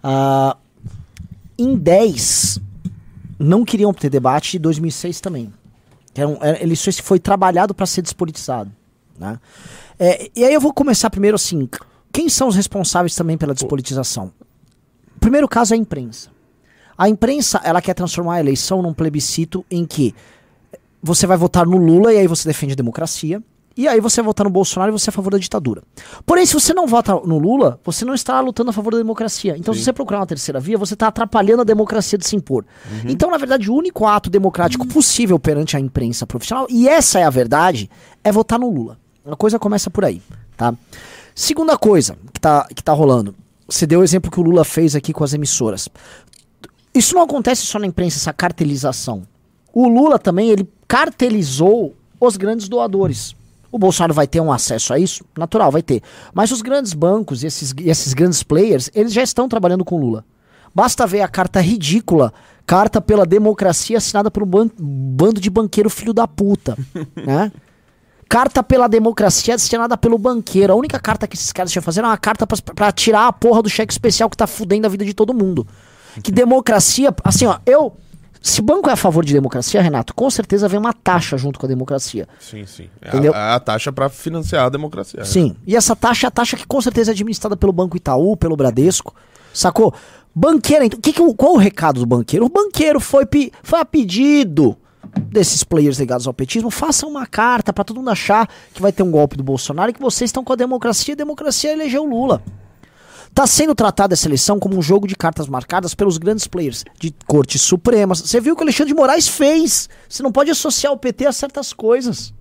Ah, 0.01 0.55
em 1.57 1.75
10, 1.75 2.59
não 3.37 3.63
queriam 3.65 3.93
ter 3.93 4.09
debate, 4.09 4.55
e 4.55 4.59
2006 4.59 5.19
também. 5.19 5.53
Era 6.15 6.27
um, 6.27 6.37
era, 6.41 6.61
ele 6.61 6.75
foi 6.75 7.19
trabalhado 7.19 7.73
para 7.73 7.85
ser 7.85 8.01
despolitizado. 8.01 8.71
Né? 9.19 9.39
É, 9.99 10.31
e 10.35 10.43
aí 10.43 10.53
eu 10.53 10.61
vou 10.61 10.73
começar 10.73 11.09
primeiro 11.09 11.35
assim, 11.35 11.69
quem 12.11 12.27
são 12.29 12.47
os 12.47 12.55
responsáveis 12.55 13.15
também 13.15 13.37
pela 13.37 13.53
despolitização? 13.53 14.31
O 15.15 15.19
primeiro 15.19 15.47
caso 15.47 15.73
é 15.73 15.77
a 15.77 15.79
imprensa. 15.79 16.30
A 17.01 17.09
imprensa, 17.09 17.59
ela 17.63 17.81
quer 17.81 17.95
transformar 17.95 18.35
a 18.35 18.39
eleição 18.39 18.79
num 18.79 18.93
plebiscito 18.93 19.65
em 19.71 19.87
que 19.87 20.13
você 21.01 21.25
vai 21.25 21.35
votar 21.35 21.65
no 21.65 21.75
Lula 21.75 22.13
e 22.13 22.19
aí 22.19 22.27
você 22.27 22.47
defende 22.47 22.73
a 22.73 22.75
democracia. 22.75 23.41
E 23.75 23.87
aí 23.87 23.99
você 23.99 24.21
vai 24.21 24.27
votar 24.27 24.43
no 24.43 24.51
Bolsonaro 24.51 24.91
e 24.91 24.99
você 24.99 25.09
é 25.09 25.11
a 25.11 25.11
favor 25.11 25.31
da 25.31 25.39
ditadura. 25.39 25.81
Porém, 26.27 26.45
se 26.45 26.53
você 26.53 26.75
não 26.75 26.85
vota 26.85 27.15
no 27.25 27.39
Lula, 27.39 27.79
você 27.83 28.05
não 28.05 28.13
está 28.13 28.39
lutando 28.39 28.69
a 28.69 28.73
favor 28.73 28.91
da 28.91 28.99
democracia. 28.99 29.55
Então, 29.57 29.73
Sim. 29.73 29.79
se 29.79 29.85
você 29.85 29.93
procurar 29.93 30.19
uma 30.19 30.27
terceira 30.27 30.59
via, 30.59 30.77
você 30.77 30.93
está 30.93 31.07
atrapalhando 31.07 31.61
a 31.61 31.65
democracia 31.65 32.19
de 32.19 32.27
se 32.27 32.35
impor. 32.35 32.65
Uhum. 32.91 33.09
Então, 33.09 33.31
na 33.31 33.37
verdade, 33.39 33.71
o 33.71 33.73
único 33.73 34.05
ato 34.05 34.29
democrático 34.29 34.85
possível 34.85 35.39
perante 35.39 35.75
a 35.75 35.79
imprensa 35.79 36.27
profissional, 36.27 36.67
e 36.69 36.87
essa 36.87 37.17
é 37.17 37.23
a 37.23 37.31
verdade, 37.31 37.89
é 38.23 38.31
votar 38.31 38.59
no 38.59 38.69
Lula. 38.69 38.99
A 39.25 39.35
coisa 39.35 39.57
começa 39.57 39.89
por 39.89 40.05
aí, 40.05 40.21
tá? 40.55 40.71
Segunda 41.33 41.75
coisa 41.79 42.15
que 42.31 42.39
tá, 42.39 42.67
que 42.75 42.83
tá 42.83 42.93
rolando. 42.93 43.33
Você 43.67 43.87
deu 43.87 44.01
o 44.01 44.03
exemplo 44.03 44.29
que 44.29 44.39
o 44.39 44.43
Lula 44.43 44.65
fez 44.65 44.95
aqui 44.95 45.13
com 45.13 45.23
as 45.23 45.33
emissoras. 45.33 45.87
Isso 46.93 47.15
não 47.15 47.21
acontece 47.21 47.65
só 47.65 47.79
na 47.79 47.87
imprensa, 47.87 48.17
essa 48.17 48.33
cartelização. 48.33 49.23
O 49.73 49.87
Lula 49.87 50.19
também, 50.19 50.49
ele 50.49 50.67
cartelizou 50.87 51.95
os 52.19 52.35
grandes 52.35 52.67
doadores. 52.67 53.35
O 53.71 53.79
Bolsonaro 53.79 54.13
vai 54.13 54.27
ter 54.27 54.41
um 54.41 54.51
acesso 54.51 54.93
a 54.93 54.99
isso? 54.99 55.23
Natural, 55.37 55.71
vai 55.71 55.81
ter. 55.81 56.03
Mas 56.33 56.51
os 56.51 56.61
grandes 56.61 56.93
bancos 56.93 57.41
e 57.41 57.47
esses, 57.47 57.73
esses 57.79 58.13
grandes 58.13 58.43
players, 58.43 58.89
eles 58.93 59.13
já 59.13 59.23
estão 59.23 59.47
trabalhando 59.47 59.85
com 59.85 59.97
Lula. 59.97 60.25
Basta 60.75 61.07
ver 61.07 61.21
a 61.21 61.27
carta 61.27 61.61
ridícula, 61.61 62.33
carta 62.65 62.99
pela 62.99 63.25
democracia 63.25 63.97
assinada 63.97 64.29
por 64.29 64.43
um 64.43 64.45
ban 64.45 64.69
bando 64.77 65.39
de 65.39 65.49
banqueiro 65.49 65.89
filho 65.89 66.13
da 66.13 66.27
puta, 66.27 66.77
né? 67.15 67.51
Carta 68.27 68.63
pela 68.63 68.87
democracia 68.87 69.55
assinada 69.55 69.97
pelo 69.97 70.17
banqueiro. 70.17 70.71
A 70.71 70.75
única 70.75 70.97
carta 70.97 71.27
que 71.27 71.35
esses 71.35 71.51
caras 71.51 71.71
tinham 71.71 71.83
fazer 71.83 71.99
era 71.99 72.07
uma 72.07 72.17
carta 72.17 72.47
para 72.47 72.91
tirar 72.91 73.27
a 73.27 73.33
porra 73.33 73.61
do 73.61 73.69
cheque 73.69 73.91
especial 73.91 74.29
que 74.29 74.37
tá 74.37 74.47
fudendo 74.47 74.87
a 74.87 74.89
vida 74.89 75.03
de 75.03 75.13
todo 75.13 75.33
mundo. 75.33 75.67
Que 76.23 76.31
democracia. 76.31 77.13
Assim, 77.23 77.45
ó, 77.45 77.59
eu. 77.65 77.95
Se 78.41 78.59
o 78.59 78.63
banco 78.63 78.89
é 78.89 78.93
a 78.93 78.95
favor 78.95 79.23
de 79.23 79.33
democracia, 79.33 79.79
Renato, 79.83 80.15
com 80.15 80.27
certeza 80.27 80.67
vem 80.67 80.79
uma 80.79 80.93
taxa 80.93 81.37
junto 81.37 81.59
com 81.59 81.67
a 81.67 81.69
democracia. 81.69 82.27
Sim, 82.39 82.65
sim. 82.65 82.89
É 82.99 83.09
Entendeu? 83.09 83.33
A, 83.35 83.53
a 83.53 83.59
taxa 83.59 83.91
para 83.93 84.09
financiar 84.09 84.65
a 84.65 84.69
democracia. 84.69 85.19
Né? 85.19 85.25
Sim. 85.25 85.55
E 85.65 85.75
essa 85.75 85.95
taxa 85.95 86.25
é 86.25 86.29
a 86.29 86.31
taxa 86.31 86.57
que 86.57 86.65
com 86.65 86.81
certeza 86.81 87.11
é 87.11 87.13
administrada 87.13 87.55
pelo 87.55 87.71
Banco 87.71 87.95
Itaú, 87.95 88.35
pelo 88.35 88.55
Bradesco. 88.55 89.13
Sacou? 89.53 89.93
Banqueiro, 90.33 90.85
então, 90.85 90.99
que 90.99 91.13
que, 91.13 91.33
qual 91.35 91.53
o 91.53 91.57
recado 91.57 91.99
do 91.99 92.05
banqueiro? 92.05 92.45
O 92.45 92.49
banqueiro 92.49 92.99
foi, 92.99 93.27
foi 93.61 93.79
a 93.79 93.85
pedido 93.85 94.75
desses 95.17 95.63
players 95.63 95.99
ligados 95.99 96.25
ao 96.25 96.33
petismo, 96.33 96.71
façam 96.71 97.09
uma 97.09 97.25
carta 97.25 97.73
para 97.73 97.83
todo 97.83 97.97
mundo 97.97 98.09
achar 98.09 98.49
que 98.73 98.81
vai 98.81 98.91
ter 98.91 99.03
um 99.03 99.11
golpe 99.11 99.35
do 99.35 99.43
Bolsonaro 99.43 99.91
e 99.91 99.93
que 99.93 100.01
vocês 100.01 100.29
estão 100.29 100.43
com 100.43 100.53
a 100.53 100.55
democracia 100.55 101.11
e 101.11 101.15
a 101.15 101.17
democracia 101.17 101.73
elegeu 101.73 102.05
Lula. 102.05 102.41
Está 103.31 103.47
sendo 103.47 103.73
tratada 103.73 104.13
essa 104.13 104.27
eleição 104.27 104.59
como 104.59 104.77
um 104.77 104.81
jogo 104.81 105.07
de 105.07 105.15
cartas 105.15 105.47
marcadas 105.47 105.95
pelos 105.95 106.17
grandes 106.17 106.47
players 106.47 106.83
de 106.99 107.15
cortes 107.25 107.61
supremas. 107.61 108.19
Você 108.19 108.41
viu 108.41 108.53
o 108.53 108.55
que 108.57 108.61
o 108.61 108.65
Alexandre 108.65 108.93
de 108.93 108.99
Moraes 108.99 109.25
fez. 109.25 109.89
Você 110.07 110.21
não 110.21 110.33
pode 110.33 110.51
associar 110.51 110.91
o 110.91 110.97
PT 110.97 111.25
a 111.25 111.31
certas 111.31 111.71
coisas. 111.71 112.33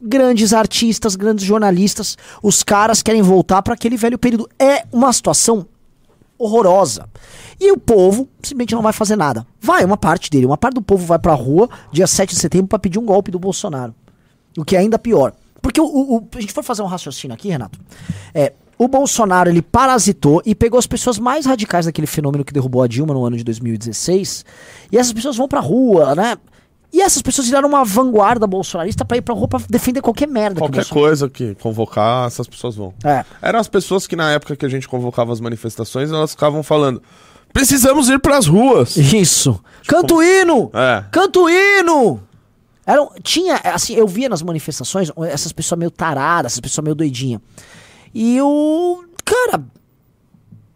Grandes 0.00 0.52
artistas, 0.52 1.16
grandes 1.16 1.44
jornalistas, 1.44 2.16
os 2.40 2.62
caras 2.62 3.02
querem 3.02 3.22
voltar 3.22 3.60
para 3.62 3.74
aquele 3.74 3.96
velho 3.96 4.16
período. 4.16 4.48
É 4.56 4.86
uma 4.92 5.12
situação 5.12 5.66
horrorosa. 6.38 7.08
E 7.60 7.72
o 7.72 7.78
povo 7.78 8.28
simplesmente 8.36 8.74
não 8.74 8.82
vai 8.82 8.92
fazer 8.92 9.16
nada. 9.16 9.44
Vai, 9.60 9.84
uma 9.84 9.96
parte 9.96 10.30
dele, 10.30 10.46
uma 10.46 10.56
parte 10.56 10.74
do 10.74 10.82
povo 10.82 11.04
vai 11.04 11.18
pra 11.18 11.34
rua 11.34 11.68
dia 11.90 12.06
7 12.06 12.34
de 12.34 12.40
setembro 12.40 12.68
para 12.68 12.78
pedir 12.78 13.00
um 13.00 13.04
golpe 13.04 13.32
do 13.32 13.38
Bolsonaro. 13.38 13.92
O 14.56 14.64
que 14.64 14.76
é 14.76 14.78
ainda 14.78 14.96
pior. 14.96 15.32
Porque 15.60 15.80
o, 15.80 15.86
o, 15.86 16.28
a 16.36 16.40
gente 16.40 16.52
for 16.52 16.62
fazer 16.62 16.82
um 16.82 16.86
raciocínio 16.86 17.34
aqui, 17.34 17.48
Renato. 17.48 17.80
É, 18.32 18.52
o 18.78 18.88
Bolsonaro 18.88 19.50
ele 19.50 19.62
parasitou 19.62 20.42
e 20.44 20.54
pegou 20.54 20.78
as 20.78 20.86
pessoas 20.86 21.18
mais 21.18 21.46
radicais 21.46 21.86
daquele 21.86 22.06
fenômeno 22.06 22.44
que 22.44 22.52
derrubou 22.52 22.82
a 22.82 22.86
Dilma 22.86 23.14
no 23.14 23.24
ano 23.24 23.36
de 23.36 23.44
2016. 23.44 24.44
E 24.90 24.98
essas 24.98 25.12
pessoas 25.12 25.36
vão 25.36 25.48
pra 25.48 25.60
rua, 25.60 26.14
né? 26.14 26.36
E 26.92 27.00
essas 27.00 27.20
pessoas 27.20 27.48
viraram 27.48 27.68
uma 27.68 27.84
vanguarda 27.84 28.46
bolsonarista 28.46 29.04
para 29.04 29.16
ir 29.16 29.22
pra 29.22 29.34
rua 29.34 29.48
pra 29.48 29.60
defender 29.68 30.00
qualquer 30.00 30.28
merda. 30.28 30.60
Qualquer 30.60 30.84
que 30.84 30.90
coisa 30.90 31.28
que 31.28 31.56
convocar, 31.56 32.28
essas 32.28 32.46
pessoas 32.46 32.76
vão. 32.76 32.94
É. 33.04 33.24
Eram 33.42 33.58
as 33.58 33.66
pessoas 33.66 34.06
que 34.06 34.14
na 34.14 34.30
época 34.30 34.54
que 34.54 34.64
a 34.64 34.68
gente 34.68 34.88
convocava 34.88 35.32
as 35.32 35.40
manifestações, 35.40 36.12
elas 36.12 36.30
ficavam 36.30 36.62
falando: 36.62 37.02
precisamos 37.52 38.08
ir 38.08 38.20
pras 38.20 38.46
ruas. 38.46 38.96
Isso. 38.96 39.60
Canto 39.88 40.22
hino! 40.22 40.70
É. 40.72 41.04
Canto 41.10 41.50
hino! 41.50 42.22
Era, 42.86 43.04
tinha, 43.24 43.56
assim, 43.64 43.94
eu 43.94 44.06
via 44.06 44.28
nas 44.28 44.42
manifestações 44.42 45.10
essas 45.28 45.52
pessoas 45.52 45.78
meio 45.78 45.90
taradas, 45.90 46.52
essas 46.52 46.60
pessoas 46.60 46.84
meio 46.84 46.94
doidinhas. 46.94 47.40
E 48.14 48.40
o. 48.40 49.04
Cara. 49.24 49.64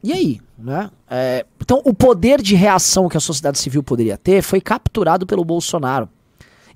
E 0.02 0.12
aí? 0.12 0.40
Né? 0.58 0.90
É, 1.08 1.46
então, 1.60 1.80
o 1.84 1.94
poder 1.94 2.42
de 2.42 2.56
reação 2.56 3.08
que 3.08 3.16
a 3.16 3.20
sociedade 3.20 3.58
civil 3.58 3.82
poderia 3.82 4.18
ter 4.18 4.42
foi 4.42 4.60
capturado 4.60 5.26
pelo 5.26 5.44
Bolsonaro. 5.44 6.08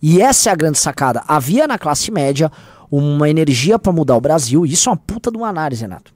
E 0.01 0.21
essa 0.21 0.51
é 0.51 0.53
a 0.53 0.57
grande 0.57 0.79
sacada. 0.79 1.23
Havia 1.27 1.67
na 1.67 1.79
classe 1.79 2.11
média 2.11 2.51
uma 2.91 3.29
energia 3.29 3.79
para 3.79 3.93
mudar 3.93 4.17
o 4.17 4.21
Brasil, 4.21 4.67
e 4.67 4.73
isso 4.73 4.89
é 4.89 4.93
uma 4.93 4.99
puta 4.99 5.31
de 5.31 5.37
uma 5.37 5.49
análise, 5.49 5.83
Renato. 5.83 6.13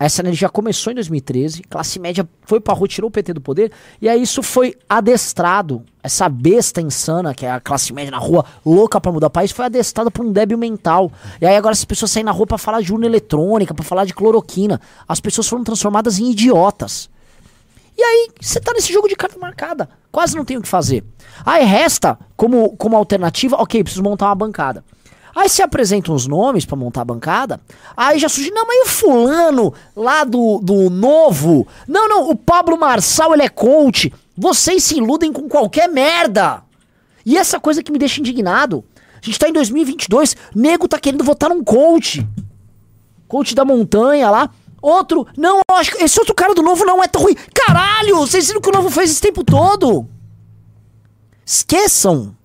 Essa 0.00 0.22
energia 0.22 0.48
começou 0.48 0.90
em 0.90 0.94
2013, 0.94 1.60
classe 1.64 1.98
média 1.98 2.26
foi 2.46 2.58
pra 2.58 2.72
rua, 2.72 2.88
tirou 2.88 3.08
o 3.08 3.10
PT 3.10 3.34
do 3.34 3.40
poder, 3.42 3.70
e 4.00 4.08
aí 4.08 4.22
isso 4.22 4.42
foi 4.42 4.74
adestrado. 4.88 5.84
Essa 6.02 6.26
besta 6.26 6.80
insana, 6.80 7.34
que 7.34 7.44
é 7.44 7.50
a 7.50 7.60
classe 7.60 7.92
média 7.92 8.10
na 8.10 8.16
rua, 8.16 8.46
louca 8.64 8.98
para 8.98 9.12
mudar 9.12 9.26
o 9.26 9.30
país, 9.30 9.50
foi 9.50 9.66
adestrada 9.66 10.10
por 10.10 10.24
um 10.24 10.32
débil 10.32 10.56
mental. 10.56 11.12
E 11.38 11.44
aí 11.44 11.54
agora 11.54 11.74
as 11.74 11.84
pessoas 11.84 12.10
saem 12.10 12.24
na 12.24 12.32
rua 12.32 12.46
para 12.46 12.56
falar 12.56 12.80
de 12.80 12.90
urna 12.90 13.04
eletrônica, 13.04 13.74
para 13.74 13.84
falar 13.84 14.06
de 14.06 14.14
cloroquina. 14.14 14.80
As 15.06 15.20
pessoas 15.20 15.46
foram 15.46 15.62
transformadas 15.62 16.18
em 16.18 16.30
idiotas. 16.30 17.10
E 17.94 18.02
aí, 18.02 18.30
você 18.40 18.58
tá 18.58 18.72
nesse 18.72 18.90
jogo 18.90 19.06
de 19.06 19.14
carta 19.14 19.38
marcada. 19.38 19.86
Quase 20.10 20.34
não 20.34 20.46
tem 20.46 20.56
o 20.56 20.62
que 20.62 20.68
fazer. 20.68 21.04
Aí 21.44 21.66
resta, 21.66 22.18
como, 22.34 22.74
como 22.78 22.96
alternativa, 22.96 23.56
ok, 23.56 23.82
preciso 23.84 24.02
montar 24.02 24.28
uma 24.28 24.34
bancada. 24.34 24.82
Aí 25.40 25.48
se 25.48 25.62
apresentam 25.62 26.14
os 26.14 26.26
nomes 26.26 26.66
para 26.66 26.76
montar 26.76 27.00
a 27.00 27.04
bancada. 27.06 27.58
Aí 27.96 28.18
já 28.18 28.28
surge, 28.28 28.50
não, 28.50 28.66
mas 28.66 28.86
o 28.86 28.90
fulano 28.90 29.72
lá 29.96 30.22
do, 30.22 30.60
do 30.62 30.90
novo? 30.90 31.66
Não, 31.88 32.06
não, 32.10 32.28
o 32.28 32.36
Pablo 32.36 32.78
Marçal, 32.78 33.32
ele 33.32 33.44
é 33.44 33.48
coach. 33.48 34.12
Vocês 34.36 34.84
se 34.84 34.98
iludem 34.98 35.32
com 35.32 35.48
qualquer 35.48 35.88
merda. 35.88 36.62
E 37.24 37.38
essa 37.38 37.58
coisa 37.58 37.82
que 37.82 37.90
me 37.90 37.98
deixa 37.98 38.20
indignado. 38.20 38.84
A 39.14 39.24
gente 39.24 39.38
tá 39.38 39.48
em 39.48 39.52
2022, 39.54 40.36
nego 40.54 40.86
tá 40.86 40.98
querendo 40.98 41.24
votar 41.24 41.48
num 41.48 41.64
coach. 41.64 42.26
Coach 43.26 43.54
da 43.54 43.64
montanha 43.64 44.30
lá. 44.30 44.50
Outro, 44.82 45.26
não, 45.38 45.60
acho 45.72 45.92
que 45.92 46.04
esse 46.04 46.20
outro 46.20 46.34
cara 46.34 46.54
do 46.54 46.62
novo 46.62 46.84
não 46.84 47.02
é 47.02 47.08
tão 47.08 47.22
ruim. 47.22 47.36
Caralho, 47.54 48.18
vocês 48.18 48.46
viram 48.46 48.58
o 48.58 48.62
que 48.62 48.68
o 48.68 48.72
novo 48.72 48.90
fez 48.90 49.10
esse 49.10 49.22
tempo 49.22 49.42
todo? 49.42 50.06
Esqueçam. 51.46 52.36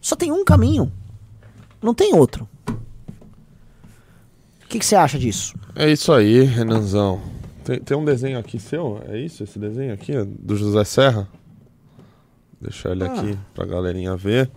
Só 0.00 0.16
tem 0.16 0.32
um 0.32 0.44
caminho. 0.44 0.92
Não 1.82 1.92
tem 1.92 2.14
outro. 2.14 2.48
O 2.68 2.74
que 4.68 4.78
que 4.78 4.86
você 4.86 4.94
acha 4.94 5.18
disso? 5.18 5.54
É 5.74 5.90
isso 5.90 6.12
aí, 6.12 6.44
Renanzão. 6.44 7.20
Tem, 7.64 7.78
tem 7.78 7.96
um 7.96 8.04
desenho 8.04 8.38
aqui 8.38 8.58
seu? 8.58 9.02
É 9.08 9.18
isso, 9.18 9.42
esse 9.42 9.58
desenho 9.58 9.92
aqui? 9.92 10.12
Do 10.24 10.56
José 10.56 10.84
Serra? 10.84 11.28
Deixar 12.60 12.92
ele 12.92 13.04
aqui 13.04 13.36
pra 13.54 13.66
galerinha 13.66 14.16
ver. 14.16 14.50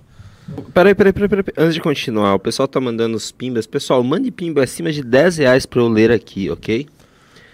Peraí, 0.74 0.94
peraí, 0.94 1.12
peraí, 1.12 1.28
peraí. 1.28 1.44
Antes 1.58 1.74
de 1.74 1.82
continuar, 1.82 2.36
o 2.36 2.40
pessoal 2.40 2.68
tá 2.68 2.80
mandando 2.80 3.18
os 3.18 3.32
pimbas. 3.32 3.66
Pessoal, 3.66 4.04
mande 4.04 4.30
pimba 4.32 4.64
acima 4.64 4.92
de 4.92 5.04
10 5.04 5.38
reais 5.38 5.66
pra 5.66 5.82
eu 5.82 5.88
ler 5.88 6.12
aqui, 6.12 6.50
ok? 6.50 6.88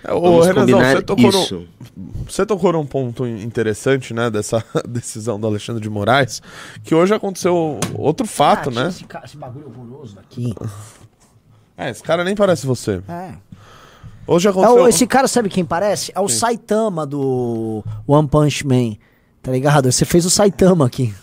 É, 0.04 0.14
Ô, 0.14 0.42
Renanzão, 0.42 0.80
você 0.80 1.02
tocou, 1.02 1.30
isso. 1.30 1.68
no, 1.96 2.12
você 2.30 2.46
tocou 2.46 2.74
num 2.74 2.86
ponto 2.86 3.26
interessante, 3.28 4.14
né, 4.14 4.30
dessa 4.30 4.64
decisão 4.88 5.40
do 5.40 5.46
Alexandre 5.48 5.82
de 5.82 5.90
Moraes, 5.90 6.42
que 6.84 6.96
hoje 6.96 7.14
aconteceu 7.14 7.80
outro 7.94 8.26
fato, 8.26 8.70
Ah, 8.70 8.84
né? 8.84 8.88
Esse, 8.90 9.06
esse 9.24 9.38
bagulho 9.38 9.68
horroroso 9.68 10.16
daqui. 10.16 10.54
É, 11.78 11.90
esse 11.90 12.02
cara 12.04 12.24
nem 12.24 12.36
parece 12.36 12.66
você. 12.66 13.02
É. 13.08 13.34
Hoje 14.28 14.48
aconteceu... 14.48 14.84
o- 14.84 14.88
esse 14.88 15.06
cara 15.08 15.28
sabe 15.28 15.50
quem 15.50 15.66
parece? 15.66 16.12
É 16.16 16.20
o 16.20 16.28
Saitama 16.30 17.06
do 17.06 17.84
One 18.08 18.28
Punch 18.28 18.66
Man. 18.66 18.96
Tá 19.42 19.52
ligado? 19.52 19.92
Você 19.92 20.06
fez 20.06 20.26
o 20.26 20.30
Saitama 20.30 20.86
aqui. 20.86 21.14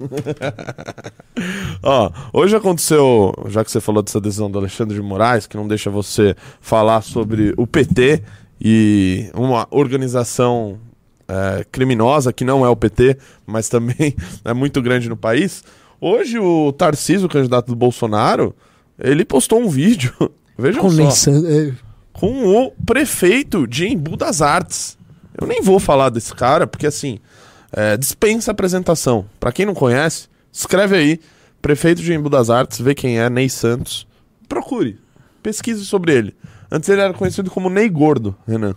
Ó, 1.82 2.10
hoje 2.32 2.56
aconteceu, 2.56 3.32
já 3.48 3.64
que 3.64 3.70
você 3.70 3.80
falou 3.80 4.02
dessa 4.02 4.20
decisão 4.20 4.50
do 4.50 4.58
Alexandre 4.58 4.94
de 4.94 5.02
Moraes, 5.02 5.46
que 5.46 5.56
não 5.56 5.66
deixa 5.66 5.90
você 5.90 6.36
falar 6.60 7.02
sobre 7.02 7.52
o 7.56 7.66
PT 7.66 8.22
e 8.60 9.30
uma 9.34 9.66
organização 9.70 10.78
é, 11.28 11.64
criminosa 11.70 12.32
que 12.32 12.44
não 12.44 12.64
é 12.64 12.68
o 12.68 12.76
PT, 12.76 13.16
mas 13.46 13.68
também 13.68 14.14
é 14.44 14.52
muito 14.52 14.80
grande 14.80 15.08
no 15.08 15.16
país. 15.16 15.64
Hoje 16.00 16.38
o 16.38 16.72
Tarcísio, 16.72 17.28
candidato 17.28 17.68
do 17.68 17.76
Bolsonaro, 17.76 18.54
ele 18.98 19.24
postou 19.24 19.60
um 19.60 19.68
vídeo, 19.68 20.12
vejam 20.56 20.88
só, 20.90 21.30
com 22.12 22.66
o 22.66 22.70
prefeito 22.86 23.66
de 23.66 23.86
Embu 23.86 24.16
das 24.16 24.40
Artes. 24.40 24.96
Eu 25.40 25.46
nem 25.46 25.60
vou 25.60 25.80
falar 25.80 26.10
desse 26.10 26.32
cara, 26.32 26.66
porque 26.66 26.86
assim, 26.86 27.18
é, 27.76 27.96
dispensa 27.96 28.50
apresentação. 28.50 29.26
Pra 29.38 29.52
quem 29.52 29.66
não 29.66 29.74
conhece, 29.74 30.28
escreve 30.52 30.96
aí, 30.96 31.20
prefeito 31.60 32.02
de 32.02 32.12
Embu 32.12 32.28
das 32.30 32.50
Artes, 32.50 32.80
vê 32.80 32.94
quem 32.94 33.18
é, 33.18 33.28
Ney 33.28 33.48
Santos. 33.48 34.06
Procure, 34.48 34.98
pesquise 35.42 35.84
sobre 35.84 36.14
ele. 36.14 36.36
Antes 36.70 36.88
ele 36.88 37.00
era 37.00 37.12
conhecido 37.14 37.50
como 37.50 37.68
Ney 37.70 37.88
Gordo, 37.88 38.34
Renan. 38.46 38.74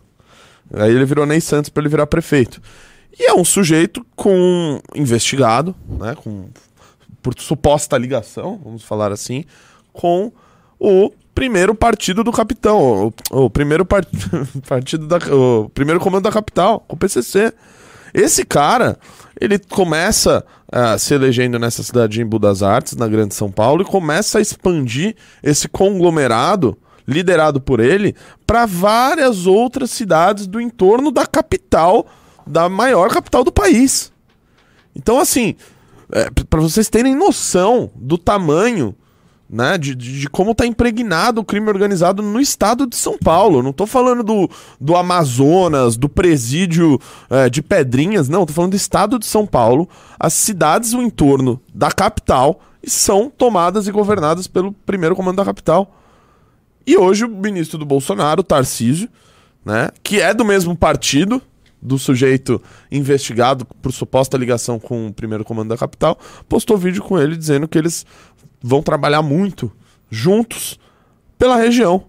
Aí 0.74 0.92
ele 0.92 1.06
virou 1.06 1.26
Ney 1.26 1.40
Santos 1.42 1.70
pra 1.70 1.82
ele 1.82 1.90
virar 1.90 2.08
prefeito. 2.08 2.62
E 3.20 3.24
é 3.26 3.34
um 3.34 3.44
sujeito 3.46 4.06
com 4.16 4.80
investigado, 4.94 5.76
né, 5.88 6.16
com 6.16 6.50
por 7.22 7.34
suposta 7.40 7.98
ligação, 7.98 8.60
vamos 8.64 8.84
falar 8.84 9.12
assim, 9.12 9.44
com 9.92 10.32
o 10.80 11.12
primeiro 11.34 11.74
partido 11.76 12.24
do 12.24 12.32
capitão, 12.32 13.12
o, 13.32 13.46
o 13.46 13.50
primeiro 13.50 13.86
par- 13.86 14.06
partido 14.68 15.08
da, 15.08 15.18
o 15.34 15.70
primeiro 15.74 16.00
comando 16.00 16.24
da 16.24 16.32
capital, 16.32 16.86
o 16.88 16.96
PCC. 16.96 17.54
Esse 18.17 18.43
cara, 18.43 18.97
ele 19.39 19.60
começa 19.60 20.43
a 20.71 20.97
se 20.97 21.13
elegendo 21.13 21.60
nessa 21.60 21.84
cidade 21.84 22.13
de 22.13 22.21
Embu 22.23 22.39
das 22.39 22.63
Artes, 22.63 22.95
na 22.95 23.08
Grande 23.08 23.36
São 23.36 23.51
Paulo, 23.51 23.84
e 23.84 23.86
começa 23.86 24.39
a 24.39 24.41
expandir 24.41 25.15
esse 25.43 25.67
conglomerado 25.67 26.75
liderado 27.08 27.62
por 27.62 27.80
ele 27.80 28.15
para 28.45 28.65
várias 28.65 29.45
outras 29.45 29.91
cidades 29.91 30.47
do 30.47 30.60
entorno 30.60 31.12
da 31.12 31.27
capital, 31.27 32.08
da 32.45 32.67
maior 32.67 33.10
capital 33.12 33.43
do 33.43 33.51
país. 33.51 34.12
Então, 34.95 35.19
assim, 35.19 35.53
é, 36.12 36.27
para 36.49 36.60
vocês 36.60 36.89
terem 36.89 37.15
noção 37.15 37.91
do 37.95 38.17
tamanho, 38.17 38.95
né, 39.50 39.78
de, 39.78 39.96
de, 39.96 40.30
como 40.30 40.54
tá 40.54 40.66
impregnado 40.66 41.40
o 41.40 41.44
crime 41.44 41.70
organizado 41.70 42.22
no 42.22 42.40
estado 42.40 42.86
de 42.86 42.96
São 42.96 43.18
Paulo. 43.18 43.64
Não 43.64 43.72
tô 43.72 43.86
falando 43.86 44.24
do, 44.24 44.50
do 44.80 44.96
Amazonas, 44.96 45.96
do 45.96 46.10
presídio 46.10 47.00
é, 47.30 47.50
de 47.50 47.62
Pedrinhas, 47.62 48.28
não, 48.28 48.46
tô 48.46 48.54
falando 48.54 48.72
do 48.72 48.78
estado 48.78 49.18
de 49.18 49.26
São 49.26 49.46
Paulo. 49.46 49.88
As 50.20 50.34
cidades 50.34 50.92
no 50.92 51.02
entorno 51.02 51.62
da 51.74 51.92
capital 51.92 52.60
são 52.86 53.30
tomadas 53.30 53.88
e 53.88 53.92
governadas 53.92 54.48
pelo 54.48 54.72
primeiro 54.72 55.16
comando 55.16 55.38
da 55.38 55.46
capital. 55.46 55.96
E 56.86 56.98
hoje 56.98 57.26
o 57.26 57.30
ministro 57.30 57.78
do 57.78 57.86
Bolsonaro, 57.86 58.44
Tarcísio, 58.44 59.10
né, 59.66 59.90
que 60.04 60.22
é 60.22 60.34
do 60.34 60.46
mesmo 60.46 60.76
partido 60.76 61.42
do 61.82 61.98
sujeito 62.00 62.62
investigado 62.92 63.66
por 63.82 63.92
suposta 63.92 64.38
ligação 64.38 64.80
com 64.80 65.08
o 65.08 65.14
primeiro 65.14 65.44
comando 65.44 65.70
da 65.70 65.78
capital, 65.78 66.18
postou 66.50 66.78
vídeo 66.78 67.04
com 67.04 67.20
ele 67.20 67.36
dizendo 67.36 67.68
que 67.68 67.78
eles 67.78 68.06
vão 68.62 68.82
trabalhar 68.82 69.22
muito 69.22 69.72
juntos 70.10 70.80
pela 71.38 71.56
região. 71.56 72.06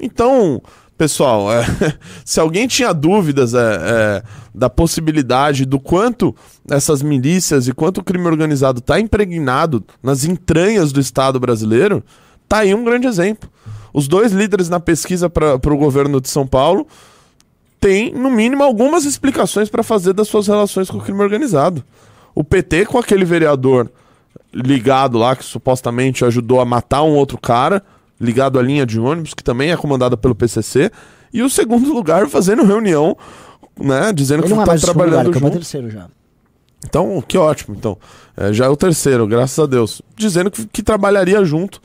Então, 0.00 0.60
pessoal, 0.96 1.52
é, 1.52 1.64
se 2.24 2.40
alguém 2.40 2.66
tinha 2.66 2.92
dúvidas 2.92 3.54
é, 3.54 3.58
é, 3.58 4.22
da 4.54 4.68
possibilidade 4.68 5.64
do 5.64 5.78
quanto 5.78 6.34
essas 6.68 7.02
milícias 7.02 7.68
e 7.68 7.72
quanto 7.72 7.98
o 7.98 8.04
crime 8.04 8.26
organizado 8.26 8.80
está 8.80 8.98
impregnado 8.98 9.84
nas 10.02 10.24
entranhas 10.24 10.92
do 10.92 11.00
Estado 11.00 11.38
brasileiro, 11.38 12.02
tá 12.48 12.58
aí 12.58 12.74
um 12.74 12.84
grande 12.84 13.06
exemplo. 13.06 13.48
Os 13.92 14.06
dois 14.06 14.32
líderes 14.32 14.68
na 14.68 14.80
pesquisa 14.80 15.30
para 15.30 15.54
o 15.54 15.76
governo 15.76 16.20
de 16.20 16.28
São 16.28 16.46
Paulo 16.46 16.86
têm, 17.80 18.12
no 18.12 18.30
mínimo, 18.30 18.62
algumas 18.62 19.04
explicações 19.04 19.68
para 19.68 19.82
fazer 19.82 20.12
das 20.12 20.28
suas 20.28 20.46
relações 20.46 20.90
com 20.90 20.98
o 20.98 21.02
crime 21.02 21.20
organizado. 21.22 21.82
O 22.34 22.44
PT 22.44 22.86
com 22.86 22.98
aquele 22.98 23.24
vereador 23.24 23.90
ligado 24.64 25.18
lá, 25.18 25.34
que 25.36 25.44
supostamente 25.44 26.24
ajudou 26.24 26.60
a 26.60 26.64
matar 26.64 27.02
um 27.02 27.14
outro 27.14 27.38
cara, 27.38 27.82
ligado 28.20 28.58
à 28.58 28.62
linha 28.62 28.84
de 28.84 28.98
ônibus, 28.98 29.34
que 29.34 29.44
também 29.44 29.70
é 29.70 29.76
comandada 29.76 30.16
pelo 30.16 30.34
PCC, 30.34 30.90
e 31.32 31.42
o 31.42 31.48
segundo 31.50 31.92
lugar 31.92 32.28
fazendo 32.28 32.64
reunião, 32.64 33.16
né, 33.78 34.12
dizendo 34.12 34.40
Ele 34.40 34.48
que 34.48 34.54
não 34.54 34.60
é 34.60 34.64
está 34.64 34.72
mais 34.72 34.82
o 34.82 34.86
segundo 34.86 35.04
lugar, 35.04 35.10
trabalhando 35.12 35.36
ele 35.36 35.36
é 35.36 35.40
junto. 35.40 35.52
terceiro 35.52 35.90
já. 35.90 36.06
Então, 36.86 37.22
que 37.26 37.36
ótimo. 37.36 37.74
Então, 37.76 37.98
é, 38.36 38.52
já 38.52 38.66
é 38.66 38.68
o 38.68 38.76
terceiro, 38.76 39.26
graças 39.26 39.58
a 39.58 39.66
Deus. 39.66 40.00
Dizendo 40.16 40.50
que, 40.50 40.64
que 40.66 40.82
trabalharia 40.82 41.44
junto 41.44 41.80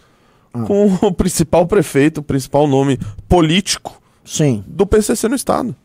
Ah. 0.53 0.62
com 0.63 0.86
o 1.01 1.12
principal 1.13 1.65
prefeito, 1.65 2.19
o 2.19 2.23
principal 2.23 2.67
nome 2.67 2.99
político 3.27 3.99
Sim. 4.23 4.63
do 4.67 4.86
PCC 4.86 5.27
no 5.27 5.36
estado. 5.36 5.75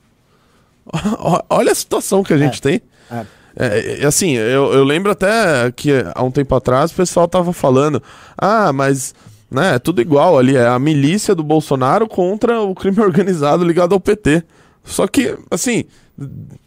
Olha 1.51 1.72
a 1.72 1.74
situação 1.74 2.22
que 2.22 2.33
a 2.33 2.38
gente 2.38 2.61
tem. 2.61 2.81
É. 3.11 3.24
É, 3.61 4.03
é, 4.03 4.07
assim, 4.07 4.33
eu, 4.35 4.73
eu 4.73 4.85
lembro 4.85 5.11
até 5.11 5.73
que 5.73 5.90
há 6.14 6.23
um 6.23 6.31
tempo 6.31 6.55
atrás 6.55 6.92
o 6.92 6.94
pessoal 6.94 7.27
tava 7.27 7.53
falando: 7.53 8.01
ah, 8.37 8.73
mas 8.73 9.14
né, 9.51 9.75
é 9.75 9.79
tudo 9.81 10.01
igual 10.01 10.38
ali, 10.38 10.55
é 10.57 10.66
a 10.68 10.79
milícia 10.79 11.35
do 11.35 11.42
Bolsonaro 11.42 12.07
contra 12.07 12.61
o 12.61 12.73
crime 12.75 13.01
organizado 13.03 13.64
ligado 13.64 13.94
ao 13.94 14.01
PT. 14.01 14.44
Só 14.85 15.07
que, 15.09 15.37
assim, 15.51 15.85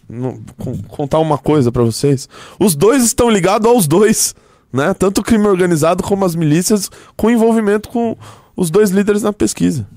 não- 0.09 0.39
con- 0.57 0.77
contar 0.89 1.19
uma 1.19 1.37
coisa 1.37 1.71
pra 1.71 1.83
vocês: 1.83 2.27
os 2.59 2.75
dois 2.75 3.03
estão 3.03 3.29
ligados 3.29 3.69
aos 3.69 3.87
dois, 3.87 4.35
né? 4.73 4.93
Tanto 4.93 5.21
o 5.21 5.23
crime 5.23 5.47
organizado 5.47 6.03
como 6.03 6.25
as 6.25 6.35
milícias, 6.35 6.89
com 7.15 7.29
envolvimento 7.31 7.87
com 7.89 8.17
os 8.55 8.69
dois 8.69 8.89
líderes 8.89 9.23
na 9.23 9.31
pesquisa. 9.31 9.87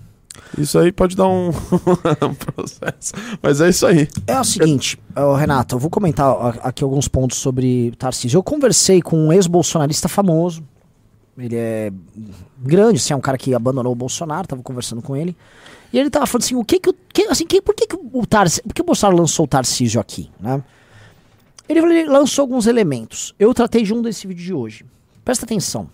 Isso 0.58 0.78
aí 0.78 0.92
pode 0.92 1.16
dar 1.16 1.26
um, 1.26 1.48
um 2.22 2.34
processo. 2.34 3.12
Mas 3.42 3.60
é 3.60 3.68
isso 3.68 3.86
aí. 3.86 4.08
É 4.26 4.38
o 4.38 4.44
seguinte, 4.44 4.98
ô, 5.16 5.34
Renato, 5.34 5.74
eu 5.74 5.78
vou 5.78 5.90
comentar 5.90 6.34
aqui 6.62 6.84
alguns 6.84 7.08
pontos 7.08 7.38
sobre 7.38 7.92
Tarcísio. 7.98 8.38
Eu 8.38 8.42
conversei 8.42 9.02
com 9.02 9.16
um 9.16 9.32
ex-bolsonarista 9.32 10.08
famoso. 10.08 10.62
Ele 11.36 11.56
é 11.56 11.92
grande, 12.58 12.98
assim, 12.98 13.12
é 13.12 13.16
um 13.16 13.20
cara 13.20 13.36
que 13.36 13.54
abandonou 13.54 13.92
o 13.92 13.96
Bolsonaro, 13.96 14.46
tava 14.46 14.62
conversando 14.62 15.02
com 15.02 15.16
ele. 15.16 15.36
E 15.92 15.98
ele 15.98 16.10
tava 16.10 16.26
falando 16.26 16.44
assim, 16.44 16.54
o 16.54 16.64
que 16.64 16.78
que. 16.78 16.92
Que, 17.12 17.22
assim, 17.22 17.46
que, 17.46 17.60
por 17.60 17.74
que, 17.74 17.86
que 17.86 17.96
o 17.96 18.26
Tarcísio. 18.26 18.62
Por 18.64 18.74
que 18.74 18.82
o 18.82 18.84
Bolsonaro 18.84 19.16
lançou 19.16 19.44
o 19.44 19.48
Tarcísio 19.48 20.00
aqui, 20.00 20.30
né? 20.40 20.62
Ele, 21.68 21.80
ele 21.80 22.08
lançou 22.08 22.42
alguns 22.42 22.66
elementos. 22.66 23.34
Eu 23.38 23.52
tratei 23.54 23.82
de 23.82 23.94
um 23.94 24.02
desse 24.02 24.26
vídeo 24.26 24.44
de 24.44 24.52
hoje. 24.52 24.84
Presta 25.24 25.44
atenção. 25.44 25.88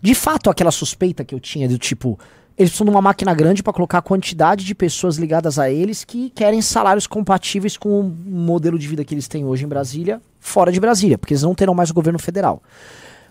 De 0.00 0.14
fato, 0.14 0.48
aquela 0.48 0.70
suspeita 0.70 1.24
que 1.24 1.34
eu 1.34 1.40
tinha 1.40 1.68
do 1.68 1.78
tipo, 1.78 2.18
eles 2.60 2.70
precisam 2.70 2.84
de 2.84 2.90
uma 2.90 3.00
máquina 3.00 3.32
grande 3.32 3.62
para 3.62 3.72
colocar 3.72 3.98
a 3.98 4.02
quantidade 4.02 4.66
de 4.66 4.74
pessoas 4.74 5.16
ligadas 5.16 5.58
a 5.58 5.70
eles 5.70 6.04
que 6.04 6.28
querem 6.28 6.60
salários 6.60 7.06
compatíveis 7.06 7.74
com 7.78 8.00
o 8.00 8.02
modelo 8.04 8.78
de 8.78 8.86
vida 8.86 9.02
que 9.02 9.14
eles 9.14 9.26
têm 9.26 9.46
hoje 9.46 9.64
em 9.64 9.66
Brasília, 9.68 10.20
fora 10.38 10.70
de 10.70 10.78
Brasília, 10.78 11.16
porque 11.16 11.32
eles 11.32 11.42
não 11.42 11.54
terão 11.54 11.72
mais 11.72 11.88
o 11.88 11.94
governo 11.94 12.18
federal. 12.18 12.62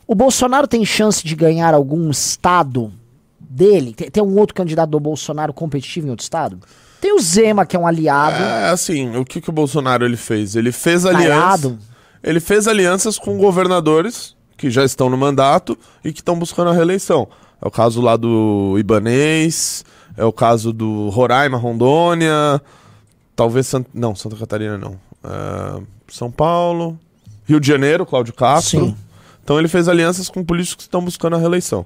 O 0.08 0.16
Bolsonaro 0.16 0.68
tem 0.68 0.84
chance 0.84 1.24
de 1.24 1.36
ganhar 1.36 1.76
algum 1.76 2.10
estado 2.10 2.92
dele? 3.40 3.94
Tem, 3.94 4.10
tem 4.10 4.24
um 4.24 4.36
outro 4.36 4.56
candidato 4.56 4.90
do 4.90 5.00
Bolsonaro 5.00 5.54
competitivo 5.54 6.08
em 6.08 6.10
outro 6.10 6.24
estado? 6.24 6.60
Tem 7.00 7.14
o 7.14 7.20
Zema, 7.20 7.68
que 7.68 7.76
é 7.76 7.80
um 7.80 7.86
aliado. 7.86 8.44
É 8.44 8.72
assim, 8.72 9.16
o 9.16 9.24
que, 9.24 9.40
que 9.40 9.50
o 9.52 9.54
Bolsonaro 9.54 10.04
ele 10.04 10.18
fez? 10.18 10.56
Ele 10.56 10.72
fez 10.72 11.06
alianças. 11.06 11.78
Ele 12.24 12.40
fez 12.40 12.68
alianças 12.68 13.20
com 13.20 13.38
governadores 13.38 14.36
que 14.58 14.72
já 14.72 14.84
estão 14.84 15.08
no 15.08 15.16
mandato 15.16 15.78
e 16.04 16.12
que 16.12 16.20
estão 16.20 16.38
buscando 16.38 16.72
a 16.72 16.74
reeleição. 16.74 17.28
É 17.62 17.68
o 17.68 17.72
caso 17.72 18.02
lá 18.02 18.16
do 18.16 18.76
Ibanês, 18.80 19.84
É 20.18 20.26
o 20.26 20.34
caso 20.34 20.74
do 20.74 21.10
Roraima, 21.10 21.58
Rondônia, 21.58 22.62
talvez 23.36 23.68
Sant... 23.68 23.88
não, 23.94 24.16
Santa 24.16 24.36
Catarina 24.36 24.78
não. 24.78 25.00
É, 25.24 25.82
São 26.10 26.30
Paulo, 26.30 27.00
Rio 27.46 27.60
de 27.60 27.68
Janeiro, 27.68 28.06
Cláudio 28.06 28.34
Castro. 28.34 28.88
Sim. 28.88 28.96
Então 29.44 29.58
ele 29.58 29.68
fez 29.68 29.88
alianças 29.88 30.30
com 30.30 30.44
políticos 30.44 30.76
que 30.76 30.90
estão 30.90 31.04
buscando 31.04 31.36
a 31.36 31.40
reeleição. 31.40 31.86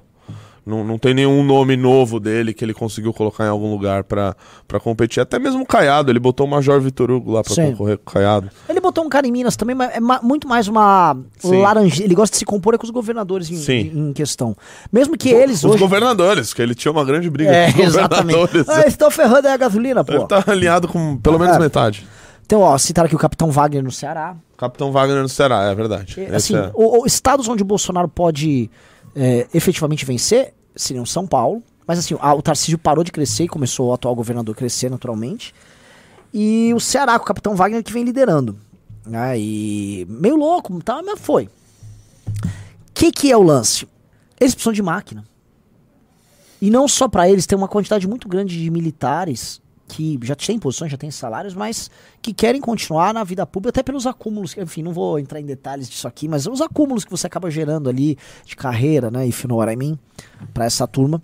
Não, 0.66 0.82
não 0.82 0.96
tem 0.98 1.12
nenhum 1.12 1.42
nome 1.44 1.76
novo 1.76 2.18
dele 2.18 2.54
que 2.54 2.64
ele 2.64 2.72
conseguiu 2.72 3.12
colocar 3.12 3.44
em 3.44 3.48
algum 3.48 3.70
lugar 3.70 4.02
pra 4.04 4.34
pra 4.66 4.80
competir. 4.80 5.20
Até 5.20 5.38
mesmo 5.38 5.62
o 5.62 5.66
Caiado, 5.66 6.10
ele 6.10 6.18
botou 6.18 6.46
o 6.46 6.48
Major 6.50 6.80
Vitor 6.80 7.10
Hugo 7.10 7.32
lá 7.32 7.42
pra 7.44 7.54
Sim. 7.54 7.72
concorrer 7.72 7.98
com 7.98 8.10
o 8.10 8.14
Caiado. 8.14 8.48
Ele 8.68 8.80
botou 8.80 9.04
um 9.04 9.08
cara 9.10 9.26
em 9.26 9.30
Minas 9.32 9.56
também, 9.56 9.76
mas 9.76 9.94
é 9.94 10.00
ma- 10.00 10.20
muito 10.22 10.48
mais 10.48 10.66
uma 10.66 11.14
laranja. 11.44 12.02
Ele 12.02 12.14
gosta 12.14 12.32
de 12.32 12.38
se 12.38 12.44
compor 12.46 12.74
é 12.74 12.78
com 12.78 12.84
os 12.84 12.90
governadores 12.90 13.50
em, 13.68 13.80
em 14.08 14.12
questão. 14.14 14.56
Mesmo 14.90 15.18
que 15.18 15.28
eles 15.28 15.58
Os 15.58 15.72
hoje. 15.72 15.78
governadores, 15.78 16.54
que 16.54 16.62
ele 16.62 16.74
tinha 16.74 16.90
uma 16.92 17.04
grande 17.04 17.28
briga 17.28 17.50
É, 17.50 17.70
com 17.72 17.80
os 17.80 17.84
exatamente. 17.88 18.36
governadores. 18.38 18.68
Ah, 18.84 18.88
estão 18.88 19.10
ferrando 19.10 19.46
a 19.48 19.56
gasolina, 19.58 20.02
pô. 20.02 20.12
Ele 20.14 20.26
tá 20.26 20.42
alinhado 20.46 20.88
com 20.88 21.16
pelo 21.18 21.38
menos 21.38 21.56
É. 21.56 21.58
metade. 21.58 22.06
Então, 22.46 22.60
ó, 22.60 22.76
citaram 22.78 23.06
aqui 23.06 23.14
o 23.14 23.18
Capitão 23.18 23.50
Wagner 23.50 23.82
no 23.82 23.90
Ceará. 23.92 24.34
Capitão 24.56 24.92
Wagner 24.92 25.20
no 25.22 25.28
Ceará, 25.28 25.64
é 25.70 25.74
verdade. 25.74 26.18
Esse 26.20 26.34
assim, 26.34 26.56
é- 26.56 26.70
o, 26.74 27.02
o 27.02 27.06
estados 27.06 27.48
onde 27.48 27.62
o 27.62 27.66
Bolsonaro 27.66 28.08
pode 28.08 28.70
é, 29.14 29.46
efetivamente 29.54 30.04
vencer 30.04 30.54
seriam 30.76 31.06
São 31.06 31.26
Paulo. 31.26 31.62
Mas 31.86 31.98
assim, 31.98 32.16
a- 32.20 32.34
o 32.34 32.42
Tarcísio 32.42 32.78
parou 32.78 33.04
de 33.04 33.12
crescer 33.12 33.44
e 33.44 33.48
começou 33.48 33.88
o 33.88 33.92
atual 33.92 34.14
governador 34.14 34.54
a 34.54 34.58
crescer 34.58 34.90
naturalmente. 34.90 35.54
E 36.32 36.72
o 36.74 36.80
Ceará, 36.80 37.18
com 37.18 37.24
o 37.24 37.28
Capitão 37.28 37.54
Wagner, 37.54 37.82
que 37.84 37.92
vem 37.92 38.04
liderando. 38.04 38.58
Né? 39.06 39.38
E 39.38 40.06
meio 40.08 40.36
louco, 40.36 40.82
tá, 40.82 41.02
mas 41.02 41.20
foi. 41.20 41.44
O 41.44 41.50
que, 42.94 43.12
que 43.12 43.30
é 43.30 43.36
o 43.36 43.42
lance? 43.42 43.86
Eles 44.40 44.54
precisam 44.54 44.72
de 44.72 44.82
máquina. 44.82 45.24
E 46.60 46.70
não 46.70 46.88
só 46.88 47.06
para 47.06 47.28
eles, 47.28 47.46
tem 47.46 47.56
uma 47.58 47.68
quantidade 47.68 48.08
muito 48.08 48.26
grande 48.28 48.58
de 48.62 48.70
militares 48.70 49.60
que 49.86 50.18
já 50.22 50.34
têm 50.34 50.58
posições, 50.58 50.90
já 50.90 50.96
têm 50.96 51.10
salários, 51.10 51.54
mas 51.54 51.90
que 52.22 52.32
querem 52.32 52.60
continuar 52.60 53.12
na 53.12 53.22
vida 53.22 53.46
pública, 53.46 53.70
até 53.70 53.82
pelos 53.82 54.06
acúmulos, 54.06 54.56
enfim, 54.56 54.82
não 54.82 54.92
vou 54.92 55.18
entrar 55.18 55.40
em 55.40 55.44
detalhes 55.44 55.88
disso 55.88 56.08
aqui, 56.08 56.26
mas 56.26 56.46
os 56.46 56.60
acúmulos 56.60 57.04
que 57.04 57.10
você 57.10 57.26
acaba 57.26 57.50
gerando 57.50 57.88
ali 57.88 58.16
de 58.44 58.56
carreira, 58.56 59.10
né, 59.10 59.26
if 59.26 59.42
you 59.42 59.48
know 59.48 59.58
what 59.58 59.72
I 59.72 59.76
mean, 59.76 59.98
pra 60.52 60.64
essa 60.64 60.86
turma. 60.86 61.22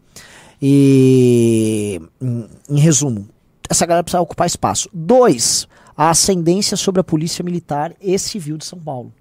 E, 0.61 2.01
em, 2.21 2.49
em 2.69 2.79
resumo, 2.79 3.29
essa 3.69 3.87
galera 3.87 4.05
precisa 4.05 4.21
ocupar 4.21 4.47
espaço. 4.47 4.91
Dois, 4.93 5.67
a 5.97 6.11
ascendência 6.11 6.77
sobre 6.77 7.01
a 7.01 7.05
polícia 7.05 7.43
militar 7.43 7.95
e 8.01 8.19
civil 8.19 8.59
de 8.59 8.65
São 8.65 8.79
Paulo. 8.79 9.13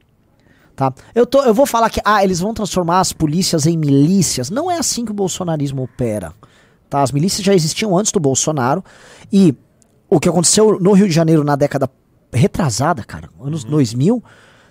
Tá? 0.76 0.94
Eu, 1.14 1.26
tô, 1.26 1.44
eu 1.44 1.54
vou 1.54 1.66
falar 1.66 1.90
que 1.90 2.02
ah, 2.06 2.24
eles 2.24 2.40
vão 2.40 2.54
transformar 2.54 3.02
as 3.02 3.12
polícias 3.12 3.66
em 3.66 3.78
milícias. 3.78 4.50
Não 4.50 4.72
é 4.72 4.78
assim 4.78 5.06
que 5.06 5.12
o 5.12 5.14
bolsonarismo 5.14 5.84
opera. 5.84 6.34
Tá? 6.90 7.02
As 7.02 7.12
milícias 7.12 7.46
já 7.46 7.54
existiam 7.54 7.98
antes 7.98 8.12
do 8.12 8.20
Bolsonaro. 8.20 8.84
E 9.32 9.54
o 10.10 10.20
que 10.20 10.28
aconteceu 10.28 10.80
no 10.80 10.94
Rio 10.94 11.08
de 11.08 11.14
Janeiro 11.14 11.44
na 11.44 11.56
década 11.56 11.90
retrasada, 12.32 13.04
cara, 13.04 13.30
anos 13.40 13.64
2000, 13.64 14.24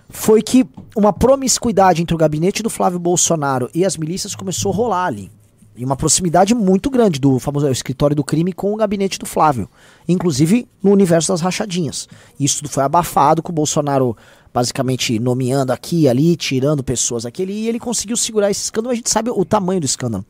foi 0.09 0.41
que 0.41 0.67
uma 0.95 1.13
promiscuidade 1.13 2.01
entre 2.01 2.15
o 2.15 2.17
gabinete 2.17 2.63
do 2.63 2.69
Flávio 2.69 2.99
Bolsonaro 2.99 3.69
e 3.73 3.85
as 3.85 3.95
milícias 3.95 4.35
começou 4.35 4.71
a 4.71 4.75
rolar 4.75 5.05
ali. 5.05 5.31
E 5.75 5.85
uma 5.85 5.95
proximidade 5.95 6.53
muito 6.53 6.89
grande 6.89 7.21
do 7.21 7.39
famoso 7.39 7.65
é, 7.65 7.71
escritório 7.71 8.13
do 8.13 8.23
crime 8.23 8.51
com 8.51 8.73
o 8.73 8.75
gabinete 8.75 9.17
do 9.17 9.25
Flávio. 9.25 9.69
Inclusive 10.09 10.67
no 10.83 10.91
universo 10.91 11.31
das 11.31 11.39
rachadinhas. 11.39 12.09
Isso 12.37 12.57
tudo 12.57 12.69
foi 12.69 12.83
abafado 12.83 13.41
com 13.41 13.51
o 13.51 13.55
Bolsonaro 13.55 14.17
basicamente 14.53 15.19
nomeando 15.19 15.71
aqui 15.71 16.01
e 16.01 16.09
ali, 16.09 16.35
tirando 16.35 16.83
pessoas 16.83 17.25
aqui 17.25 17.43
e 17.43 17.45
ali, 17.45 17.53
e 17.53 17.67
ele 17.69 17.79
conseguiu 17.79 18.17
segurar 18.17 18.51
esse 18.51 18.63
escândalo. 18.63 18.91
A 18.91 18.95
gente 18.95 19.09
sabe 19.09 19.29
o 19.29 19.45
tamanho 19.45 19.79
do 19.79 19.85
escândalo. 19.85 20.25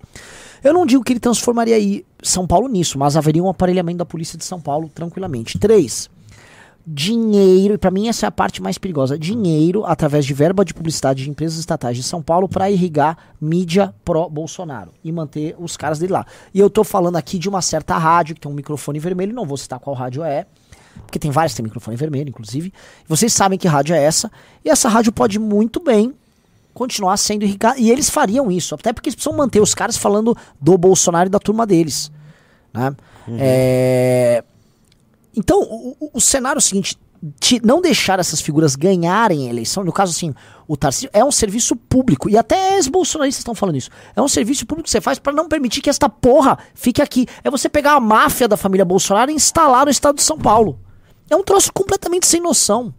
Eu 0.63 0.73
não 0.73 0.85
digo 0.85 1.03
que 1.03 1.13
ele 1.13 1.19
transformaria 1.19 1.75
aí 1.75 2.05
São 2.21 2.45
Paulo 2.45 2.67
nisso, 2.67 2.97
mas 2.97 3.15
haveria 3.15 3.43
um 3.43 3.49
aparelhamento 3.49 3.99
da 3.99 4.05
polícia 4.05 4.37
de 4.37 4.43
São 4.43 4.59
Paulo 4.59 4.89
tranquilamente. 4.93 5.57
Três, 5.57 6.09
dinheiro, 6.85 7.75
e 7.75 7.77
pra 7.77 7.91
mim 7.91 8.07
essa 8.07 8.25
é 8.25 8.27
a 8.27 8.31
parte 8.31 8.61
mais 8.61 8.77
perigosa, 8.77 9.17
dinheiro 9.17 9.85
através 9.85 10.25
de 10.25 10.33
verba 10.33 10.65
de 10.65 10.73
publicidade 10.73 11.23
de 11.23 11.29
empresas 11.29 11.59
estatais 11.59 11.95
de 11.95 12.03
São 12.03 12.21
Paulo 12.21 12.49
para 12.49 12.69
irrigar 12.71 13.17
mídia 13.39 13.93
pró-Bolsonaro 14.03 14.91
e 15.03 15.11
manter 15.11 15.55
os 15.59 15.77
caras 15.77 15.99
dele 15.99 16.13
lá. 16.13 16.25
E 16.53 16.59
eu 16.59 16.69
tô 16.69 16.83
falando 16.83 17.15
aqui 17.15 17.37
de 17.37 17.47
uma 17.47 17.61
certa 17.61 17.97
rádio 17.97 18.35
que 18.35 18.41
tem 18.41 18.51
um 18.51 18.55
microfone 18.55 18.99
vermelho, 18.99 19.33
não 19.33 19.45
vou 19.45 19.57
citar 19.57 19.79
qual 19.79 19.95
rádio 19.95 20.23
é, 20.23 20.47
porque 21.05 21.19
tem 21.19 21.31
várias 21.31 21.53
que 21.53 21.57
tem 21.57 21.63
microfone 21.63 21.95
vermelho, 21.95 22.29
inclusive. 22.29 22.73
Vocês 23.07 23.33
sabem 23.33 23.57
que 23.57 23.67
rádio 23.67 23.95
é 23.95 24.03
essa, 24.03 24.31
e 24.65 24.69
essa 24.69 24.89
rádio 24.89 25.11
pode 25.11 25.37
muito 25.37 25.79
bem 25.79 26.13
continuar 26.79 27.15
sendo 27.17 27.43
irrigada, 27.43 27.77
e 27.79 27.91
eles 27.91 28.09
fariam 28.09 28.49
isso, 28.49 28.73
até 28.73 28.91
porque 28.93 29.09
eles 29.09 29.15
precisam 29.15 29.37
manter 29.37 29.59
os 29.61 29.75
caras 29.75 29.97
falando 29.97 30.35
do 30.59 30.77
Bolsonaro 30.77 31.27
e 31.27 31.29
da 31.29 31.37
turma 31.39 31.67
deles. 31.67 32.09
Né? 32.73 32.95
É, 33.37 34.43
então, 35.35 35.61
o, 35.61 36.09
o- 36.13 36.21
cenário 36.21 36.57
é 36.57 36.61
o 36.61 36.61
seguinte: 36.61 36.97
te- 37.39 37.61
não 37.63 37.81
deixar 37.81 38.17
essas 38.19 38.41
figuras 38.41 38.75
ganharem 38.75 39.47
a 39.47 39.49
eleição, 39.49 39.83
no 39.83 39.91
caso 39.91 40.11
assim, 40.15 40.33
o 40.67 40.77
Tarcísio 40.77 41.09
é 41.13 41.23
um 41.23 41.31
serviço 41.31 41.75
público, 41.75 42.29
e 42.29 42.37
até 42.37 42.75
ex-bolsonaristas 42.75 43.41
estão 43.41 43.53
falando 43.53 43.75
isso. 43.77 43.89
É 44.15 44.21
um 44.21 44.27
serviço 44.27 44.65
público 44.65 44.85
que 44.85 44.91
você 44.91 45.01
faz 45.01 45.19
para 45.19 45.33
não 45.33 45.47
permitir 45.47 45.81
que 45.81 45.89
esta 45.89 46.07
porra 46.09 46.57
fique 46.73 47.01
aqui. 47.01 47.27
É 47.43 47.49
você 47.51 47.67
pegar 47.69 47.93
a 47.93 47.99
máfia 47.99 48.47
da 48.47 48.55
família 48.57 48.85
Bolsonaro 48.85 49.29
e 49.31 49.33
instalar 49.35 49.85
no 49.85 49.91
estado 49.91 50.15
de 50.15 50.23
São 50.23 50.37
Paulo. 50.37 50.79
É 51.29 51.35
um 51.35 51.43
troço 51.43 51.71
completamente 51.73 52.25
sem 52.25 52.41
noção. 52.41 52.93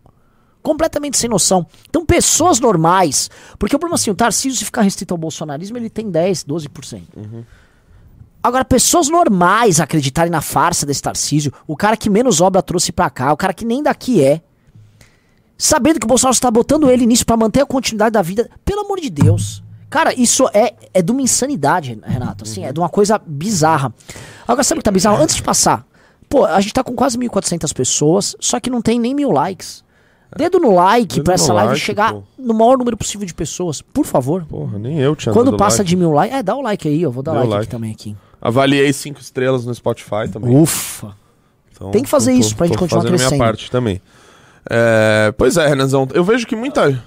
Completamente 0.63 1.17
sem 1.17 1.29
noção. 1.29 1.67
Então, 1.89 2.05
pessoas 2.05 2.61
normais. 2.61 3.31
Porque 3.59 3.75
o 3.75 3.79
problema 3.79 3.97
é 3.97 4.01
assim, 4.01 4.11
o 4.11 4.15
Tarcísio, 4.15 4.59
se 4.59 4.65
ficar 4.65 4.83
restrito 4.83 5.15
ao 5.15 5.19
bolsonarismo, 5.19 5.77
ele 5.77 5.89
tem 5.89 6.11
10, 6.11 6.45
12%. 6.45 7.03
Agora, 8.43 8.65
pessoas 8.65 9.09
normais 9.09 9.81
acreditarem 9.81 10.31
na 10.31 10.41
farsa 10.41 10.87
desse 10.87 11.03
Tarcísio, 11.03 11.53
o 11.67 11.77
cara 11.77 11.97
que 11.97 12.09
menos 12.09 12.41
obra 12.41 12.63
trouxe 12.63 12.91
pra 12.91 13.11
cá, 13.11 13.33
o 13.33 13.37
cara 13.37 13.53
que 13.53 13.67
nem 13.67 13.83
daqui 13.83 14.25
é, 14.25 14.41
sabendo 15.59 16.01
que 16.01 16.07
o 16.07 16.09
Bolsonaro 16.09 16.35
está 16.35 16.51
botando 16.51 16.91
ele 16.91 17.05
nisso 17.05 17.27
pra 17.27 17.37
manter 17.37 17.61
a 17.61 17.67
continuidade 17.67 18.13
da 18.13 18.23
vida, 18.23 18.49
pelo 18.65 18.81
amor 18.81 18.99
de 18.99 19.11
Deus. 19.11 19.63
Cara, 19.91 20.15
isso 20.19 20.49
é, 20.55 20.75
é 20.95 21.03
de 21.03 21.13
uma 21.13 21.21
insanidade, 21.21 22.01
Renato. 22.03 22.45
Assim, 22.45 22.65
é 22.65 22.73
de 22.73 22.81
uma 22.81 22.89
coisa 22.89 23.21
bizarra. 23.27 23.93
Agora, 24.49 24.63
sabe 24.63 24.79
o 24.79 24.81
que 24.81 24.85
tá 24.85 24.91
bizarro? 24.91 25.21
Antes 25.21 25.35
de 25.35 25.43
passar, 25.43 25.85
pô, 26.29 26.47
a 26.47 26.61
gente 26.61 26.73
tá 26.73 26.83
com 26.83 26.95
quase 26.95 27.19
1.400 27.19 27.75
pessoas, 27.75 28.37
só 28.41 28.59
que 28.59 28.71
não 28.71 28.81
tem 28.81 28.99
nem 28.99 29.15
mil 29.15 29.31
likes. 29.31 29.85
Dedo 30.37 30.59
no 30.61 30.75
like 30.75 31.17
Dedo 31.17 31.25
pra 31.25 31.33
no 31.33 31.43
essa 31.43 31.53
live 31.53 31.73
like, 31.73 31.81
chegar 31.85 32.13
pô. 32.13 32.23
no 32.39 32.55
maior 32.55 32.79
número 32.79 32.97
possível 32.97 33.27
de 33.27 33.35
pessoas. 33.35 33.83
Por 33.83 34.05
favor. 34.07 34.45
Porra, 34.45 34.79
nem 34.79 34.99
eu 35.01 35.17
tinha 35.17 35.33
Quando 35.33 35.57
passa 35.57 35.79
like. 35.79 35.89
de 35.91 35.97
mil 35.97 36.13
likes. 36.13 36.37
É, 36.39 36.43
dá 36.43 36.55
o 36.55 36.63
like 36.63 36.87
aí, 36.89 37.03
eu 37.03 37.11
vou 37.11 37.23
dar 37.23 37.33
Deu 37.33 37.41
like, 37.41 37.51
like. 37.53 37.63
aqui 37.65 37.71
também 37.71 37.91
aqui. 37.93 38.17
Avaliei 38.41 38.93
cinco 38.93 39.21
estrelas 39.21 39.65
no 39.67 39.75
Spotify 39.75 40.29
também. 40.33 40.57
Ufa. 40.57 41.15
Então, 41.73 41.91
Tem 41.91 42.03
que 42.03 42.09
fazer 42.09 42.33
tô- 42.33 42.39
isso 42.39 42.55
pra 42.57 42.67
gente 42.67 42.75
tô 42.77 42.81
continuar 42.81 43.03
fazendo 43.03 43.15
a 43.15 43.19
crescendo. 43.19 43.37
minha 43.39 43.47
parte 43.49 43.71
também. 43.71 44.01
É, 44.71 45.33
pois 45.37 45.57
é, 45.57 45.67
Renanzão, 45.67 46.07
eu 46.15 46.23
vejo 46.23 46.47
que 46.47 46.55
muita... 46.55 47.03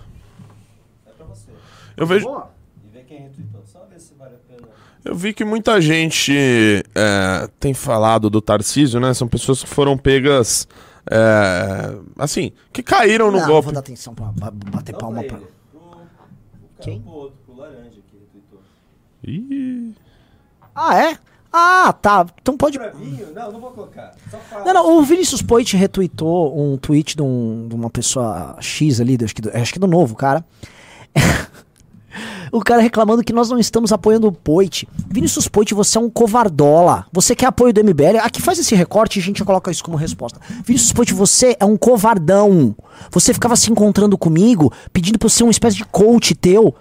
Eu 1.95 2.07
vejo... 2.07 2.27
E 2.27 2.93
ver 2.97 3.03
quem 3.05 3.19
retweetou. 3.21 3.61
Só 3.71 3.85
ver 3.89 3.99
se 3.99 4.13
vale 4.17 4.33
a 4.35 4.53
pena. 4.55 4.67
Eu 5.05 5.15
vi 5.15 5.33
que 5.33 5.45
muita 5.45 5.79
gente 5.79 6.33
é, 6.95 7.47
tem 7.59 7.73
falado 7.73 8.29
do 8.29 8.41
Tarcísio, 8.41 8.99
né? 8.99 9.13
São 9.13 9.27
pessoas 9.27 9.61
que 9.63 9.69
foram 9.69 9.97
pegas, 9.97 10.67
é, 11.09 11.97
assim, 12.17 12.51
que 12.71 12.81
caíram 12.83 13.31
no 13.31 13.39
não, 13.39 13.47
golpe. 13.47 13.65
vou 13.65 13.73
dar 13.73 13.79
atenção 13.81 14.13
pra 14.15 14.25
ba- 14.27 14.51
bater 14.51 14.91
Não 14.93 14.99
palma 14.99 15.19
pra 15.23 15.27
pra. 15.29 15.37
ele. 15.37 15.47
Pro, 15.71 15.79
pro 15.79 15.89
cara, 15.89 16.07
Quem? 16.81 17.01
pro 17.01 17.11
outro, 17.11 17.37
pro 17.45 17.55
laranja 17.57 17.99
que 18.09 18.17
retweetou. 18.17 18.61
Ih, 19.23 19.93
Ah, 20.75 20.97
é? 21.03 21.17
Ah, 21.55 21.93
tá. 21.93 22.25
Então 22.41 22.57
pode. 22.57 22.79
Não, 22.79 23.51
não 23.51 23.59
vou 23.59 23.69
colocar. 23.71 24.15
Só 24.31 24.37
fala. 24.39 24.65
Não, 24.65 24.73
não, 24.73 24.97
o 24.97 25.03
Vinícius 25.03 25.41
Poit 25.43 25.77
retweetou 25.77 26.59
um 26.59 26.77
tweet 26.77 27.15
de, 27.15 27.21
um- 27.21 27.67
de 27.69 27.75
uma 27.75 27.91
pessoa 27.91 28.55
X 28.59 28.99
ali, 28.99 29.17
acho 29.23 29.35
que 29.35 29.41
do, 29.43 29.49
acho 29.55 29.71
que 29.71 29.77
do 29.79 29.85
novo, 29.85 30.15
cara. 30.15 30.43
o 32.53 32.61
cara 32.61 32.81
reclamando 32.81 33.23
que 33.23 33.33
nós 33.33 33.49
não 33.49 33.57
estamos 33.57 33.91
apoiando 33.91 34.27
o 34.27 34.31
Poit. 34.31 34.87
Vinícius 35.09 35.47
Poit, 35.47 35.73
você 35.73 35.97
é 35.97 36.01
um 36.01 36.09
covardola. 36.09 37.07
Você 37.11 37.35
quer 37.35 37.47
apoio 37.47 37.73
do 37.73 37.83
MBL? 37.83 38.19
Aqui 38.21 38.39
faz 38.39 38.59
esse 38.59 38.75
recorte 38.75 39.17
e 39.17 39.21
a 39.21 39.23
gente 39.23 39.43
coloca 39.43 39.71
isso 39.71 39.83
como 39.83 39.97
resposta. 39.97 40.39
Vinícius 40.63 40.93
Poit, 40.93 41.11
você 41.15 41.57
é 41.59 41.65
um 41.65 41.75
covardão. 41.75 42.75
Você 43.11 43.33
ficava 43.33 43.55
se 43.55 43.71
encontrando 43.71 44.15
comigo, 44.19 44.71
pedindo 44.93 45.17
pra 45.17 45.25
eu 45.25 45.31
ser 45.31 45.43
uma 45.43 45.51
espécie 45.51 45.77
de 45.77 45.85
coach 45.85 46.35
teu. 46.35 46.75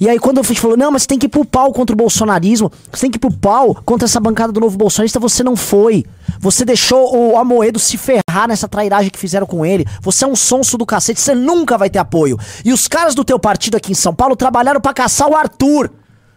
E 0.00 0.08
aí 0.08 0.18
quando 0.18 0.40
a 0.40 0.42
gente 0.42 0.60
falou, 0.60 0.76
não, 0.76 0.90
mas 0.90 1.06
tem 1.06 1.18
que 1.18 1.26
ir 1.26 1.28
pro 1.28 1.44
pau 1.44 1.72
contra 1.72 1.94
o 1.94 1.96
bolsonarismo, 1.96 2.70
você 2.90 3.02
tem 3.02 3.10
que 3.10 3.16
ir 3.16 3.20
pro 3.20 3.32
pau 3.32 3.74
contra 3.84 4.06
essa 4.06 4.20
bancada 4.20 4.52
do 4.52 4.60
novo 4.60 4.76
bolsonarista, 4.76 5.20
você 5.20 5.42
não 5.42 5.56
foi. 5.56 6.04
Você 6.40 6.64
deixou 6.64 7.16
o 7.16 7.36
Amoedo 7.36 7.78
se 7.78 7.96
ferrar 7.96 8.48
nessa 8.48 8.68
trairagem 8.68 9.10
que 9.10 9.18
fizeram 9.18 9.46
com 9.46 9.64
ele. 9.64 9.86
Você 10.02 10.24
é 10.24 10.28
um 10.28 10.36
sonso 10.36 10.76
do 10.76 10.86
cacete, 10.86 11.20
você 11.20 11.34
nunca 11.34 11.78
vai 11.78 11.88
ter 11.88 11.98
apoio. 11.98 12.38
E 12.64 12.72
os 12.72 12.88
caras 12.88 13.14
do 13.14 13.24
teu 13.24 13.38
partido 13.38 13.76
aqui 13.76 13.92
em 13.92 13.94
São 13.94 14.14
Paulo 14.14 14.36
trabalharam 14.36 14.80
pra 14.80 14.92
caçar 14.92 15.28
o 15.28 15.34
Arthur. 15.34 15.90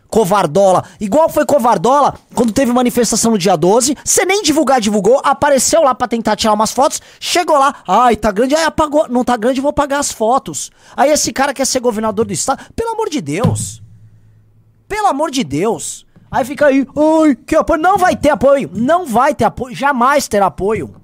Covardola. 0.10 0.84
Igual 1.00 1.30
foi 1.30 1.46
Covardola 1.46 2.14
quando 2.34 2.54
teve 2.54 2.72
manifestação 2.72 3.32
no 3.32 3.38
dia 3.38 3.56
12. 3.56 3.96
Você 4.04 4.26
nem 4.26 4.42
divulgar, 4.42 4.80
divulgou. 4.80 5.22
Apareceu 5.24 5.82
lá 5.82 5.94
pra 5.94 6.08
tentar 6.08 6.36
tirar 6.36 6.54
umas 6.54 6.72
fotos. 6.72 7.02
Chegou 7.20 7.58
lá. 7.58 7.76
Ai, 7.88 8.16
tá 8.16 8.32
grande. 8.32 8.56
Ai, 8.56 8.64
apagou. 8.64 9.08
Não 9.10 9.24
tá 9.24 9.36
grande, 9.36 9.62
vou 9.62 9.74
pagar 9.74 10.00
as 10.00 10.12
fotos. 10.12 10.72
Aí 10.96 11.12
esse 11.12 11.32
cara 11.34 11.54
quer 11.54 11.66
ser 11.66 11.80
governador 11.80 12.26
do 12.26 12.34
estado. 12.34 12.64
Pelo 12.76 12.92
amor 12.92 13.10
de 13.10 13.22
Deus. 13.22 13.82
Pelo 14.88 15.08
amor 15.08 15.32
de 15.32 15.44
Deus. 15.44 16.06
Aí 16.30 16.44
fica 16.44 16.68
aí, 16.68 16.86
ai, 16.96 17.36
que 17.36 17.56
apoio. 17.56 17.82
Não 17.82 17.98
vai 17.98 18.16
ter 18.16 18.30
apoio. 18.30 18.70
Não 18.74 19.06
vai 19.06 19.34
ter 19.36 19.46
apoio. 19.46 19.76
Jamais 19.76 20.28
terá 20.28 20.48
apoio. 20.48 20.96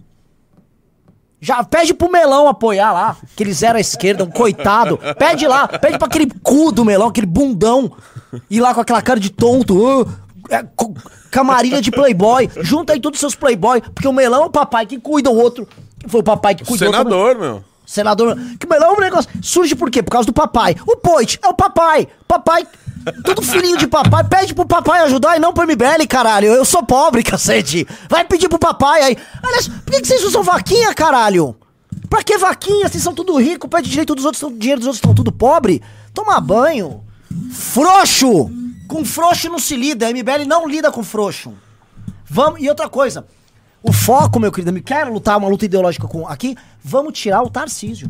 Já 1.44 1.62
pede 1.62 1.94
pro 1.94 2.10
Melão 2.10 2.48
apoiar 2.48 2.94
lá, 2.94 3.18
que 3.36 3.44
eles 3.44 3.62
eram 3.64 3.76
à 3.76 3.82
esquerda, 3.82 4.24
um 4.24 4.32
coitado. 4.32 4.98
Pede 5.20 5.46
lá, 5.46 5.68
pede 5.68 5.98
pra 5.98 6.08
aquele 6.08 6.32
cu 6.42 6.72
do 6.72 6.86
Melão, 6.86 7.10
aquele 7.10 7.28
bundão, 7.28 7.92
ir 8.50 8.60
lá 8.60 8.74
com 8.74 8.82
aquela 8.82 9.02
cara 9.02 9.20
de 9.20 9.30
tonto. 9.30 10.08
ah, 10.52 10.56
é, 10.56 10.66
camarilha 11.32 11.82
de 11.82 11.92
playboy. 11.92 12.50
Junta 12.62 12.94
aí 12.94 13.00
todos 13.00 13.18
os 13.18 13.22
seus 13.22 13.36
playboy, 13.36 13.82
porque 13.82 14.08
o 14.08 14.14
Melão 14.14 14.44
é 14.44 14.46
o 14.46 14.50
papai 14.50 14.86
que 14.86 15.00
cuida 15.00 15.30
o 15.30 15.36
outro. 15.36 15.68
Foi 16.08 16.20
o 16.20 16.24
papai 16.24 16.56
que 16.56 16.66
cuidou. 16.66 16.92
também. 16.92 17.04
Senador, 17.04 17.40
meu. 17.40 17.64
Senador. 17.86 18.38
Que 18.60 18.68
melhor 18.68 18.94
é 18.94 18.98
um 18.98 19.00
negócio. 19.00 19.30
Surge 19.42 19.76
por 19.76 19.90
quê? 19.90 20.02
Por 20.02 20.12
causa 20.12 20.26
do 20.26 20.34
papai. 20.34 20.76
O 20.88 20.98
Poit 20.98 21.40
é 21.42 21.48
o 21.48 21.54
papai. 21.54 22.08
Papai. 22.28 22.68
Tudo 23.24 23.42
filhinho 23.42 23.78
de 23.78 23.88
papai. 23.88 24.24
Pede 24.24 24.54
pro 24.54 24.66
papai 24.66 25.02
ajudar 25.02 25.36
e 25.36 25.40
não 25.40 25.54
pro 25.54 25.66
MBL, 25.66 26.06
caralho. 26.08 26.48
Eu 26.48 26.66
sou 26.66 26.84
pobre, 26.84 27.24
cacete. 27.24 27.86
Vai 28.10 28.26
pedir 28.26 28.48
pro 28.48 28.58
papai 28.60 29.02
aí. 29.02 29.18
Aliás, 29.44 29.68
por 29.68 29.92
que, 29.92 30.02
que 30.02 30.08
vocês 30.08 30.24
usam 30.24 30.44
vaquinha, 30.44 30.94
caralho? 30.94 31.56
Pra 32.10 32.24
que 32.24 32.38
vaquinha? 32.38 32.88
Vocês 32.88 33.04
são 33.04 33.14
tudo 33.14 33.36
rico, 33.38 33.68
pede 33.68 33.90
direito 33.90 34.16
dos 34.16 34.24
outros, 34.26 34.44
o 34.44 34.52
dinheiro 34.52 34.80
dos 34.80 34.88
outros 34.88 34.98
estão 35.00 35.14
tudo 35.14 35.32
pobre. 35.32 35.82
Toma 36.14 36.40
banho. 36.40 37.04
Frouxo. 37.52 38.50
Com 38.88 39.04
frouxo 39.06 39.50
não 39.50 39.60
se 39.60 39.76
lida. 39.76 40.08
A 40.08 40.12
MBL 40.12 40.46
não 40.48 40.68
lida 40.68 40.92
com 40.92 41.04
frouxo. 41.04 41.54
Vamos, 42.26 42.62
e 42.62 42.70
outra 42.70 42.90
coisa. 42.90 43.26
O 43.82 43.92
foco, 43.92 44.40
meu 44.40 44.52
querido 44.52 44.70
amigo, 44.70 44.86
quero 44.86 45.12
lutar 45.12 45.38
uma 45.38 45.50
luta 45.50 45.66
ideológica 45.66 46.08
com 46.08 46.26
aqui, 46.26 46.56
vamos 46.82 47.20
tirar 47.20 47.44
o 47.44 47.50
Tarcísio. 47.50 48.10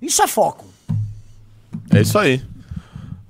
Isso 0.00 0.22
é 0.22 0.26
foco. 0.26 0.64
É 1.90 2.00
isso 2.00 2.18
aí. 2.18 2.42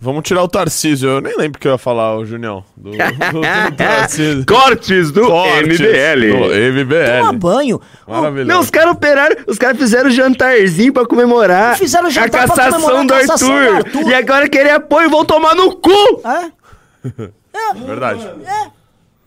Vamos 0.06 0.22
tirar 0.22 0.44
o 0.44 0.48
Tarcísio. 0.48 1.08
Eu 1.08 1.20
nem 1.20 1.36
lembro 1.36 1.58
o 1.58 1.60
que 1.60 1.66
eu 1.66 1.72
ia 1.72 1.78
falar, 1.78 2.16
o 2.16 2.24
Junião. 2.24 2.62
Do, 2.76 2.92
do, 2.94 2.96
do 2.96 3.00
Tarcísio. 3.76 4.46
Cortes 4.46 5.10
do 5.10 5.22
Cortes 5.26 5.80
MBL. 5.80 6.30
Do 6.30 6.84
MBL. 6.84 7.18
Toma 7.18 7.32
banho. 7.32 7.80
Maravilhoso. 8.06 8.48
Não, 8.48 8.60
os 8.60 8.70
caras 8.70 8.92
operaram, 8.92 9.36
os 9.48 9.58
caras 9.58 9.76
fizeram 9.76 10.08
jantarzinho 10.08 10.92
pra 10.92 11.04
comemorar 11.04 11.76
Fizeram 11.76 12.08
jantar 12.08 12.44
a 12.44 12.46
pra 12.46 12.54
cassação, 12.56 12.80
comemorar 12.82 13.06
do, 13.06 13.14
a 13.14 13.18
cassação 13.20 13.52
Arthur. 13.52 13.82
do 13.82 13.98
Arthur. 13.98 14.10
E 14.10 14.14
agora 14.14 14.48
querer 14.48 14.70
apoio 14.70 15.10
vão 15.10 15.24
tomar 15.24 15.56
no 15.56 15.74
cu! 15.76 15.90
É? 17.58 17.72
Verdade. 17.74 18.20
É. 18.44 18.70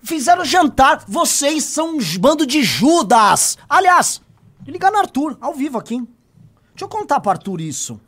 Fizeram 0.03 0.45
jantar. 0.45 1.03
Vocês 1.07 1.63
são 1.63 1.97
um 1.97 1.99
bando 2.19 2.45
de 2.45 2.61
Judas. 2.61 3.57
Aliás, 3.67 4.21
ligar 4.67 4.91
no 4.91 4.99
Arthur, 4.99 5.35
ao 5.41 5.55
vivo 5.55 5.79
aqui. 5.79 5.95
Deixa 5.95 6.85
eu 6.85 6.87
contar 6.87 7.19
pro 7.21 7.31
Arthur 7.31 7.59
isso. 7.59 7.99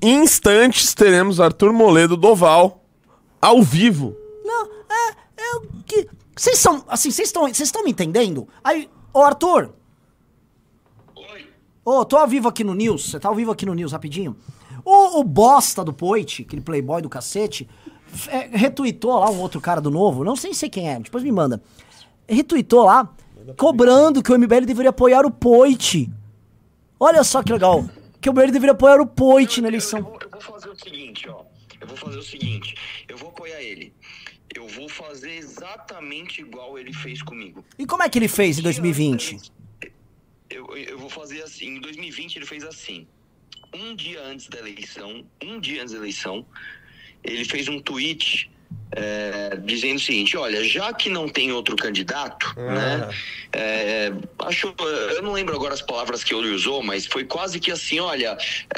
Em 0.00 0.22
instantes 0.22 0.94
teremos 0.94 1.40
Arthur 1.40 1.72
Moledo 1.72 2.16
Doval 2.16 2.84
ao 3.40 3.62
vivo. 3.62 4.16
Não, 4.44 4.66
é, 4.66 5.10
é 5.36 5.56
o 5.56 5.82
que. 5.84 6.08
Vocês 6.36 6.58
são. 6.58 6.84
Assim, 6.88 7.10
vocês 7.10 7.28
estão. 7.28 7.42
Vocês 7.42 7.60
estão 7.60 7.82
me 7.82 7.90
entendendo? 7.90 8.46
Aí, 8.62 8.90
ô 9.12 9.22
Arthur. 9.22 9.70
Oi. 11.14 11.46
Ô, 11.84 12.04
tô 12.04 12.16
ao 12.16 12.28
vivo 12.28 12.48
aqui 12.48 12.62
no 12.62 12.74
News. 12.74 13.10
Você 13.10 13.18
tá 13.18 13.28
ao 13.28 13.34
vivo 13.34 13.50
aqui 13.50 13.64
no 13.64 13.74
News, 13.74 13.92
rapidinho. 13.92 14.36
O, 14.84 15.20
o 15.20 15.24
bosta 15.24 15.82
do 15.82 15.92
Poit, 15.92 16.42
aquele 16.42 16.62
playboy 16.62 17.02
do 17.02 17.08
cacete, 17.08 17.68
é, 18.28 18.48
retweetou 18.56 19.18
lá 19.18 19.30
um 19.30 19.40
outro 19.40 19.60
cara 19.60 19.80
do 19.80 19.90
novo, 19.90 20.22
não 20.22 20.36
sei 20.36 20.54
sei 20.54 20.68
quem 20.68 20.88
é, 20.88 21.00
depois 21.00 21.24
me 21.24 21.32
manda. 21.32 21.60
Retweetou 22.28 22.84
lá, 22.84 23.08
cobrando 23.56 24.22
que 24.22 24.32
o 24.32 24.38
MBL 24.38 24.64
deveria 24.64 24.90
apoiar 24.90 25.26
o 25.26 25.30
Poit. 25.30 26.08
Olha 27.00 27.24
só 27.24 27.42
que 27.42 27.52
legal. 27.52 27.84
Que 28.26 28.30
o 28.30 28.32
MBL 28.32 28.50
deveria 28.50 28.72
apoiar 28.72 29.00
o 29.00 29.06
Poit 29.06 29.60
na 29.60 29.68
Eu, 29.68 29.70
eu 29.70 29.74
eleição. 29.76 30.02
vou, 30.02 30.18
eu 30.20 30.28
vou 30.28 30.40
fazer 30.40 30.68
o 30.68 30.74
seguinte, 30.74 31.28
ó. 31.28 31.44
Eu 31.80 31.86
vou 31.86 31.96
fazer 31.96 32.18
o 32.18 32.22
seguinte. 32.24 32.74
Eu 33.06 33.16
vou 33.16 33.28
apoiar 33.28 33.62
ele. 33.62 33.94
Eu 34.52 34.66
vou 34.66 34.88
fazer 34.88 35.30
exatamente 35.36 36.40
igual 36.40 36.76
ele 36.76 36.92
fez 36.92 37.22
comigo. 37.22 37.64
E 37.78 37.86
como 37.86 38.02
é 38.02 38.08
que 38.08 38.18
ele 38.18 38.26
fez 38.26 38.58
em 38.58 38.62
2020? 38.62 39.52
Eu, 40.50 40.76
eu 40.76 40.98
vou 40.98 41.08
fazer 41.08 41.40
assim. 41.44 41.76
Em 41.76 41.80
2020 41.80 42.34
ele 42.34 42.46
fez 42.46 42.64
assim. 42.64 43.06
Um 43.72 43.94
dia 43.94 44.20
antes 44.24 44.48
da 44.48 44.58
eleição, 44.58 45.24
um 45.40 45.60
dia 45.60 45.82
antes 45.82 45.92
da 45.92 46.00
eleição, 46.00 46.44
ele 47.22 47.44
fez 47.44 47.68
um 47.68 47.78
tweet 47.78 48.50
é, 48.92 49.58
dizendo 49.64 49.96
o 49.96 50.00
seguinte: 50.00 50.36
olha, 50.36 50.62
já 50.64 50.92
que 50.92 51.08
não 51.08 51.28
tem 51.28 51.52
outro 51.52 51.76
candidato, 51.76 52.54
né? 52.56 53.08
é, 53.52 54.12
acho, 54.40 54.74
eu 55.14 55.22
não 55.22 55.32
lembro 55.32 55.54
agora 55.54 55.74
as 55.74 55.82
palavras 55.82 56.22
que 56.22 56.34
ele 56.34 56.50
usou, 56.50 56.82
mas 56.82 57.06
foi 57.06 57.24
quase 57.24 57.58
que 57.58 57.70
assim: 57.72 57.98
olha, 57.98 58.36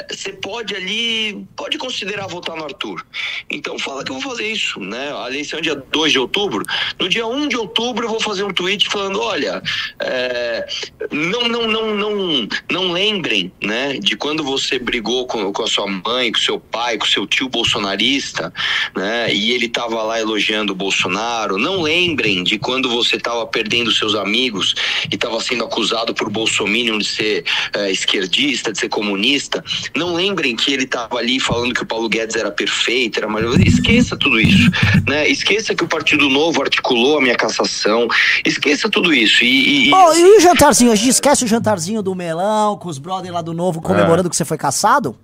você 0.09 0.33
pode 0.33 0.75
ali, 0.75 1.45
pode 1.55 1.77
considerar 1.77 2.27
votar 2.27 2.55
no 2.55 2.63
Arthur. 2.63 3.05
Então 3.49 3.77
fala 3.77 4.03
que 4.03 4.11
eu 4.11 4.19
vou 4.19 4.31
fazer 4.31 4.51
isso, 4.51 4.79
né? 4.79 5.13
A 5.15 5.27
eleição 5.27 5.59
é 5.59 5.61
dia 5.61 5.75
2 5.75 6.11
de 6.11 6.19
outubro. 6.19 6.65
No 6.99 7.07
dia 7.07 7.25
1 7.27 7.47
de 7.47 7.57
outubro 7.57 8.05
eu 8.05 8.09
vou 8.09 8.19
fazer 8.19 8.43
um 8.43 8.53
tweet 8.53 8.89
falando: 8.89 9.21
olha, 9.21 9.61
é, 9.99 10.65
não, 11.11 11.47
não, 11.47 11.67
não, 11.67 11.95
não, 11.95 12.47
não 12.71 12.91
lembrem, 12.91 13.51
né, 13.61 13.93
de 13.99 14.15
quando 14.15 14.43
você 14.43 14.79
brigou 14.79 15.27
com, 15.27 15.51
com 15.53 15.63
a 15.63 15.67
sua 15.67 15.87
mãe, 15.87 16.31
com 16.31 16.39
seu 16.39 16.59
pai, 16.59 16.97
com 16.97 17.05
seu 17.05 17.27
tio 17.27 17.47
bolsonarista, 17.47 18.53
né, 18.95 19.33
e 19.33 19.51
ele 19.51 19.67
tava 19.79 20.03
lá 20.03 20.19
elogiando 20.19 20.73
o 20.73 20.75
Bolsonaro. 20.75 21.57
Não 21.57 21.81
lembrem 21.81 22.43
de 22.43 22.59
quando 22.59 22.89
você 22.89 23.17
tava 23.17 23.45
perdendo 23.47 23.89
seus 23.93 24.13
amigos 24.13 24.75
e 25.09 25.15
tava 25.15 25.39
sendo 25.39 25.63
acusado 25.63 26.13
por 26.13 26.29
Bolsominion 26.29 26.97
de 26.97 27.05
ser 27.05 27.45
eh, 27.73 27.89
esquerdista, 27.89 28.73
de 28.73 28.77
ser 28.79 28.89
comunista. 28.89 29.63
Não 29.95 30.13
lembrem 30.13 30.53
que 30.53 30.73
ele 30.73 30.85
tava 30.85 31.17
ali 31.17 31.39
falando 31.39 31.73
que 31.73 31.81
o 31.81 31.85
Paulo 31.85 32.09
Guedes 32.09 32.35
era 32.35 32.51
perfeito, 32.51 33.19
era 33.19 33.27
maravilhoso. 33.29 33.61
Esqueça 33.65 34.17
tudo 34.17 34.37
isso, 34.37 34.69
né? 35.07 35.29
Esqueça 35.29 35.73
que 35.73 35.83
o 35.83 35.87
Partido 35.87 36.27
Novo 36.29 36.61
articulou 36.61 37.17
a 37.17 37.21
minha 37.21 37.35
cassação. 37.35 38.05
Esqueça 38.45 38.89
tudo 38.89 39.13
isso. 39.13 39.45
E, 39.45 39.87
e- 39.87 39.93
Ô, 39.93 40.13
e 40.13 40.37
o 40.37 40.41
jantarzinho? 40.41 40.91
A 40.91 40.95
gente 40.95 41.11
esquece 41.11 41.45
o 41.45 41.47
jantarzinho 41.47 42.01
do 42.03 42.13
melão 42.13 42.77
com 42.77 42.89
os 42.89 42.97
brothers 42.97 43.33
lá 43.33 43.41
do 43.41 43.53
novo 43.53 43.81
comemorando 43.81 44.29
que 44.29 44.35
você 44.35 44.43
foi 44.43 44.57
caçado? 44.57 45.15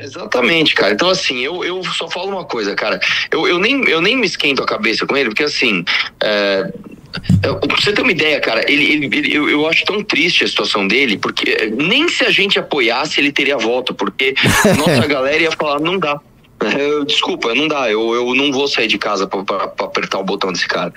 Exatamente, 0.00 0.74
cara. 0.74 0.92
Então, 0.92 1.08
assim, 1.10 1.38
eu, 1.40 1.64
eu 1.64 1.82
só 1.84 2.08
falo 2.08 2.28
uma 2.30 2.44
coisa, 2.44 2.74
cara. 2.74 3.00
Eu, 3.30 3.46
eu, 3.48 3.58
nem, 3.58 3.82
eu 3.88 4.00
nem 4.00 4.16
me 4.16 4.26
esquento 4.26 4.62
a 4.62 4.66
cabeça 4.66 5.06
com 5.06 5.16
ele, 5.16 5.30
porque, 5.30 5.42
assim. 5.44 5.84
É... 6.22 6.72
eu- 7.42 7.56
Pra 7.58 7.76
você 7.76 7.92
ter 7.92 8.02
uma 8.02 8.12
ideia, 8.12 8.40
cara, 8.40 8.70
ele, 8.70 8.84
ele, 8.84 9.06
ele- 9.06 9.34
eu, 9.36 9.48
eu 9.48 9.66
acho 9.66 9.84
tão 9.84 10.02
triste 10.02 10.44
a 10.44 10.48
situação 10.48 10.86
dele, 10.86 11.18
porque 11.18 11.50
eh, 11.50 11.66
nem 11.70 12.08
se 12.08 12.24
a 12.24 12.30
gente 12.30 12.58
apoiasse 12.58 13.20
ele 13.20 13.32
teria 13.32 13.56
voto, 13.58 13.92
porque 13.94 14.34
nossa 14.78 15.06
galera 15.06 15.42
ia 15.42 15.52
falar, 15.52 15.80
não 15.80 15.98
dá. 15.98 16.20
Eu, 16.76 17.04
desculpa, 17.04 17.54
não 17.54 17.68
dá, 17.68 17.88
eu, 17.88 18.14
eu 18.14 18.34
não 18.34 18.50
vou 18.50 18.66
sair 18.66 18.88
de 18.88 18.98
casa 18.98 19.28
pra, 19.28 19.44
pra- 19.44 19.68
pra 19.68 19.86
apertar 19.86 20.18
o 20.18 20.24
botão 20.24 20.52
desse 20.52 20.66
cara. 20.66 20.92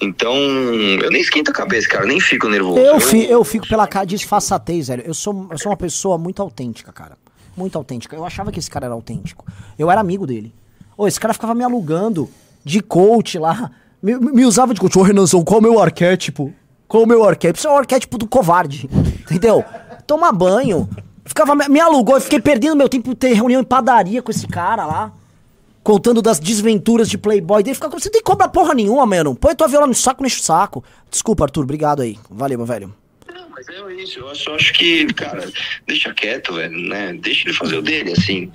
Então, 0.00 0.34
eu 0.36 1.10
nem 1.10 1.20
esquento 1.22 1.50
a 1.50 1.54
cabeça, 1.54 1.88
cara, 1.88 2.04
nem 2.06 2.20
fico 2.20 2.48
nervoso. 2.48 2.78
Eu, 2.78 2.98
eu 3.30 3.44
fico 3.44 3.66
pela 3.66 3.86
cara 3.86 4.04
disfarçatez, 4.06 4.88
velho. 4.88 5.02
Eu 5.06 5.14
sou, 5.14 5.48
eu 5.50 5.58
sou 5.58 5.70
uma 5.72 5.76
pessoa 5.76 6.18
muito 6.18 6.40
autêntica, 6.42 6.92
cara. 6.92 7.16
Muito 7.56 7.78
autêntica. 7.78 8.14
Eu 8.14 8.24
achava 8.24 8.52
que 8.52 8.58
esse 8.58 8.70
cara 8.70 8.86
era 8.86 8.94
autêntico. 8.94 9.44
Eu 9.78 9.90
era 9.90 10.00
amigo 10.00 10.26
dele. 10.26 10.54
Ô, 10.96 11.08
esse 11.08 11.18
cara 11.18 11.32
ficava 11.32 11.54
me 11.54 11.64
alugando 11.64 12.28
de 12.64 12.80
coach 12.80 13.38
lá. 13.38 13.70
Me, 14.02 14.16
me 14.16 14.44
usava 14.44 14.74
de 14.74 14.80
coach. 14.80 14.98
Ô, 14.98 15.02
Renanzão, 15.02 15.42
qual 15.42 15.58
é 15.58 15.60
o 15.60 15.62
meu 15.62 15.80
arquétipo? 15.80 16.52
Qual 16.86 17.02
é 17.02 17.06
o 17.06 17.08
meu 17.08 17.24
arquétipo? 17.24 17.58
Isso 17.58 17.68
é 17.68 17.70
o 17.70 17.76
arquétipo 17.76 18.18
do 18.18 18.26
covarde. 18.26 18.88
Entendeu? 19.24 19.64
Tomar 20.06 20.32
banho. 20.32 20.88
Ficava, 21.24 21.54
me, 21.54 21.80
alugou. 21.80 22.16
Eu 22.16 22.20
fiquei 22.20 22.40
perdendo 22.40 22.76
meu 22.76 22.88
tempo 22.88 23.14
ter 23.14 23.32
reunião 23.32 23.60
em 23.60 23.64
padaria 23.64 24.22
com 24.22 24.30
esse 24.30 24.46
cara 24.46 24.84
lá. 24.84 25.12
Contando 25.82 26.20
das 26.20 26.38
desventuras 26.38 27.08
de 27.08 27.16
Playboy 27.16 27.62
dele. 27.62 27.74
Ficava, 27.74 27.98
você 27.98 28.10
tem 28.10 28.20
que 28.20 28.26
cobrar 28.26 28.48
porra 28.48 28.74
nenhuma, 28.74 29.06
mano. 29.06 29.34
Põe 29.34 29.54
tua 29.54 29.66
viola 29.66 29.86
no 29.86 29.94
saco, 29.94 30.24
enche 30.24 30.40
o 30.40 30.44
saco. 30.44 30.84
Desculpa, 31.10 31.44
Arthur. 31.44 31.64
Obrigado 31.64 32.02
aí. 32.02 32.18
Valeu, 32.30 32.58
meu 32.58 32.66
velho. 32.66 32.94
Mas 33.56 33.66
é 33.68 33.94
isso. 34.02 34.20
Eu 34.20 34.34
só 34.34 34.54
acho 34.54 34.72
que, 34.74 35.06
cara, 35.14 35.48
deixa 35.86 36.12
quieto, 36.12 36.52
velho, 36.54 36.78
né? 36.78 37.14
Deixa 37.20 37.48
ele 37.48 37.56
fazer 37.56 37.76
o 37.78 37.82
dele, 37.82 38.12
assim. 38.12 38.50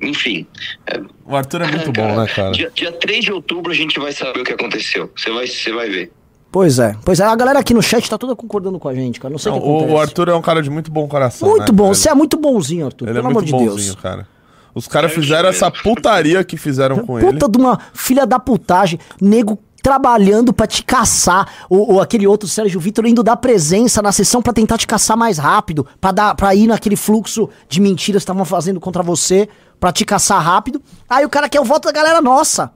Enfim. 0.00 0.46
é, 0.86 1.00
O 1.26 1.36
Arthur 1.36 1.62
é 1.62 1.70
muito 1.70 1.92
bom, 1.92 2.16
né, 2.18 2.26
cara? 2.26 2.52
Dia, 2.52 2.70
dia 2.74 2.90
3 2.92 3.26
de 3.26 3.32
outubro 3.32 3.70
a 3.70 3.74
gente 3.74 3.98
vai 4.00 4.12
saber 4.12 4.40
o 4.40 4.44
que 4.44 4.52
aconteceu. 4.52 5.10
Você 5.14 5.30
vai, 5.30 5.46
você 5.46 5.70
vai 5.72 5.90
ver. 5.90 6.10
Pois 6.50 6.78
é, 6.78 6.96
pois 7.04 7.20
é, 7.20 7.24
a 7.24 7.36
galera 7.36 7.58
aqui 7.58 7.74
no 7.74 7.82
chat 7.82 8.08
tá 8.08 8.16
toda 8.16 8.34
concordando 8.34 8.78
com 8.78 8.88
a 8.88 8.94
gente, 8.94 9.20
cara. 9.20 9.30
Não 9.30 9.38
sei 9.38 9.52
o 9.52 9.56
Não, 9.56 9.60
que 9.60 9.68
acontece. 9.68 9.92
o, 9.92 9.94
o 9.96 10.00
Arthur 10.00 10.28
é 10.30 10.34
um 10.34 10.40
cara 10.40 10.62
de 10.62 10.70
muito 10.70 10.90
bom 10.90 11.06
coração. 11.06 11.46
muito 11.46 11.60
né, 11.70 11.76
bom, 11.76 11.84
velho? 11.84 11.94
você 11.94 12.08
é 12.08 12.14
muito 12.14 12.38
bonzinho, 12.38 12.86
Arthur, 12.86 13.04
Ele 13.06 13.18
é 13.18 13.20
pelo 13.20 13.26
amor 13.26 13.42
muito 13.42 13.46
de 13.46 13.52
bonzinho, 13.52 13.92
Deus. 13.92 13.94
cara. 13.96 14.26
Os 14.74 14.88
caras 14.88 15.12
É 15.12 15.14
fizeram 15.14 15.48
essa 15.50 15.70
putaria 15.70 16.42
que 16.44 16.56
fizeram 16.56 17.00
com 17.04 17.18
ele. 17.18 17.32
Puta 17.32 17.48
de 17.50 17.58
uma 17.58 17.78
filha 17.92 18.24
da 18.26 18.38
putagem, 18.38 18.98
nego 19.20 19.58
trabalhando 19.88 20.52
pra 20.52 20.66
te 20.66 20.84
caçar. 20.84 21.48
O, 21.70 21.94
o- 21.94 22.00
aquele 22.00 22.26
outro 22.26 22.46
Sérgio 22.46 22.78
Vitor 22.78 23.06
indo 23.06 23.22
dar 23.22 23.36
presença 23.38 24.02
na 24.02 24.12
sessão 24.12 24.42
pra 24.42 24.52
tentar 24.52 24.76
te 24.76 24.86
caçar 24.86 25.16
mais 25.16 25.38
rápido, 25.38 25.86
pra 25.98 26.12
dar 26.12 26.34
para 26.34 26.54
ir 26.54 26.66
naquele 26.66 26.94
fluxo 26.94 27.48
de 27.70 27.80
mentiras 27.80 28.20
que 28.20 28.24
estavam 28.24 28.44
fazendo 28.44 28.78
contra 28.78 29.02
você, 29.02 29.48
pra 29.80 29.90
te 29.90 30.04
caçar 30.04 30.42
rápido. 30.42 30.82
Aí 31.08 31.24
o 31.24 31.28
cara 31.30 31.48
quer 31.48 31.60
o 31.60 31.64
voto 31.64 31.86
da 31.86 31.92
galera 31.92 32.20
nossa. 32.20 32.70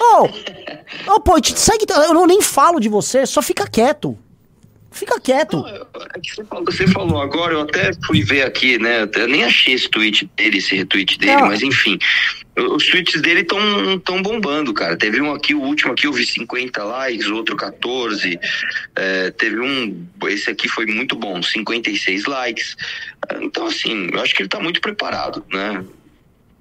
Ô, 0.00 1.14
ô, 1.14 1.20
pô, 1.20 1.38
te 1.38 1.58
segue, 1.58 1.84
eu 1.90 2.26
nem 2.26 2.40
falo 2.40 2.80
de 2.80 2.88
você, 2.88 3.26
só 3.26 3.42
fica 3.42 3.66
quieto. 3.66 4.16
Fica 4.96 5.20
quieto. 5.20 5.58
Não, 5.58 5.68
é- 5.68 6.64
você, 6.64 6.86
falou, 6.88 7.20
agora, 7.20 7.52
eu 7.52 7.60
até 7.60 7.90
fui 8.06 8.22
ver 8.22 8.42
aqui, 8.42 8.78
né? 8.78 9.08
Eu 9.14 9.28
nem 9.28 9.44
achei 9.44 9.74
esse 9.74 9.88
tweet 9.88 10.28
dele, 10.36 10.58
esse 10.58 10.74
retweet 10.74 11.18
dele, 11.18 11.34
Não. 11.36 11.46
mas 11.48 11.62
enfim. 11.62 11.98
Os 12.56 12.86
tweets 12.88 13.20
dele 13.20 13.40
estão 13.40 13.98
tão 13.98 14.22
bombando, 14.22 14.72
cara. 14.72 14.96
Teve 14.96 15.20
um 15.20 15.32
aqui, 15.34 15.54
o 15.54 15.60
último 15.60 15.92
aqui, 15.92 16.06
eu 16.06 16.12
vi 16.12 16.24
50 16.24 16.82
likes, 16.82 17.26
o 17.26 17.36
outro 17.36 17.54
14. 17.54 18.40
É, 18.96 19.30
teve 19.32 19.60
um. 19.60 20.06
Esse 20.24 20.50
aqui 20.50 20.66
foi 20.66 20.86
muito 20.86 21.14
bom, 21.14 21.42
56 21.42 22.24
likes. 22.24 22.74
Então, 23.42 23.66
assim, 23.66 24.08
eu 24.10 24.20
acho 24.22 24.34
que 24.34 24.40
ele 24.42 24.48
tá 24.48 24.58
muito 24.58 24.80
preparado, 24.80 25.44
né? 25.52 25.84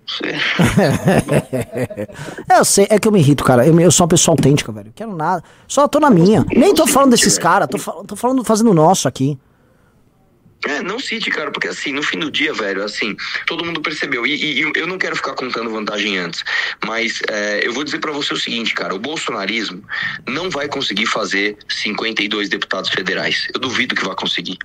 Você- 0.07 0.35
É, 2.49 2.59
eu 2.59 2.65
sei, 2.65 2.87
é 2.89 2.99
que 2.99 3.07
eu 3.07 3.11
me 3.11 3.19
irrito, 3.19 3.43
cara. 3.43 3.65
Eu, 3.65 3.79
eu 3.79 3.91
sou 3.91 4.03
uma 4.05 4.09
pessoa 4.09 4.33
autêntica, 4.33 4.71
velho. 4.71 4.91
Quero 4.95 5.15
nada. 5.15 5.43
Só 5.67 5.87
tô 5.87 5.99
na 5.99 6.09
minha. 6.09 6.45
Nem 6.55 6.73
tô 6.73 6.87
falando 6.87 7.11
desses 7.11 7.37
caras, 7.37 7.67
tô, 7.69 7.77
tô 8.03 8.15
falando, 8.15 8.43
fazendo 8.43 8.71
o 8.71 8.73
nosso 8.73 9.07
aqui. 9.07 9.37
É, 10.67 10.81
não 10.81 10.99
cite, 10.99 11.29
cara, 11.29 11.51
porque 11.51 11.67
assim, 11.67 11.91
no 11.91 12.01
fim 12.01 12.19
do 12.19 12.31
dia, 12.31 12.53
velho, 12.53 12.83
assim, 12.83 13.15
todo 13.45 13.63
mundo 13.63 13.81
percebeu. 13.81 14.25
E, 14.25 14.61
e- 14.61 14.71
eu 14.75 14.87
não 14.87 14.97
quero 14.97 15.15
ficar 15.15 15.33
contando 15.33 15.69
vantagem 15.69 16.17
antes, 16.17 16.43
mas 16.85 17.21
é, 17.29 17.65
eu 17.65 17.71
vou 17.73 17.83
dizer 17.83 17.99
pra 17.99 18.11
você 18.11 18.33
o 18.33 18.37
seguinte, 18.37 18.73
cara: 18.73 18.93
o 18.95 18.99
bolsonarismo 18.99 19.83
não 20.27 20.49
vai 20.49 20.67
conseguir 20.67 21.05
fazer 21.05 21.57
52 21.69 22.49
deputados 22.49 22.89
federais. 22.89 23.47
Eu 23.53 23.59
duvido 23.59 23.95
que 23.95 24.03
vai 24.05 24.15
conseguir. 24.15 24.57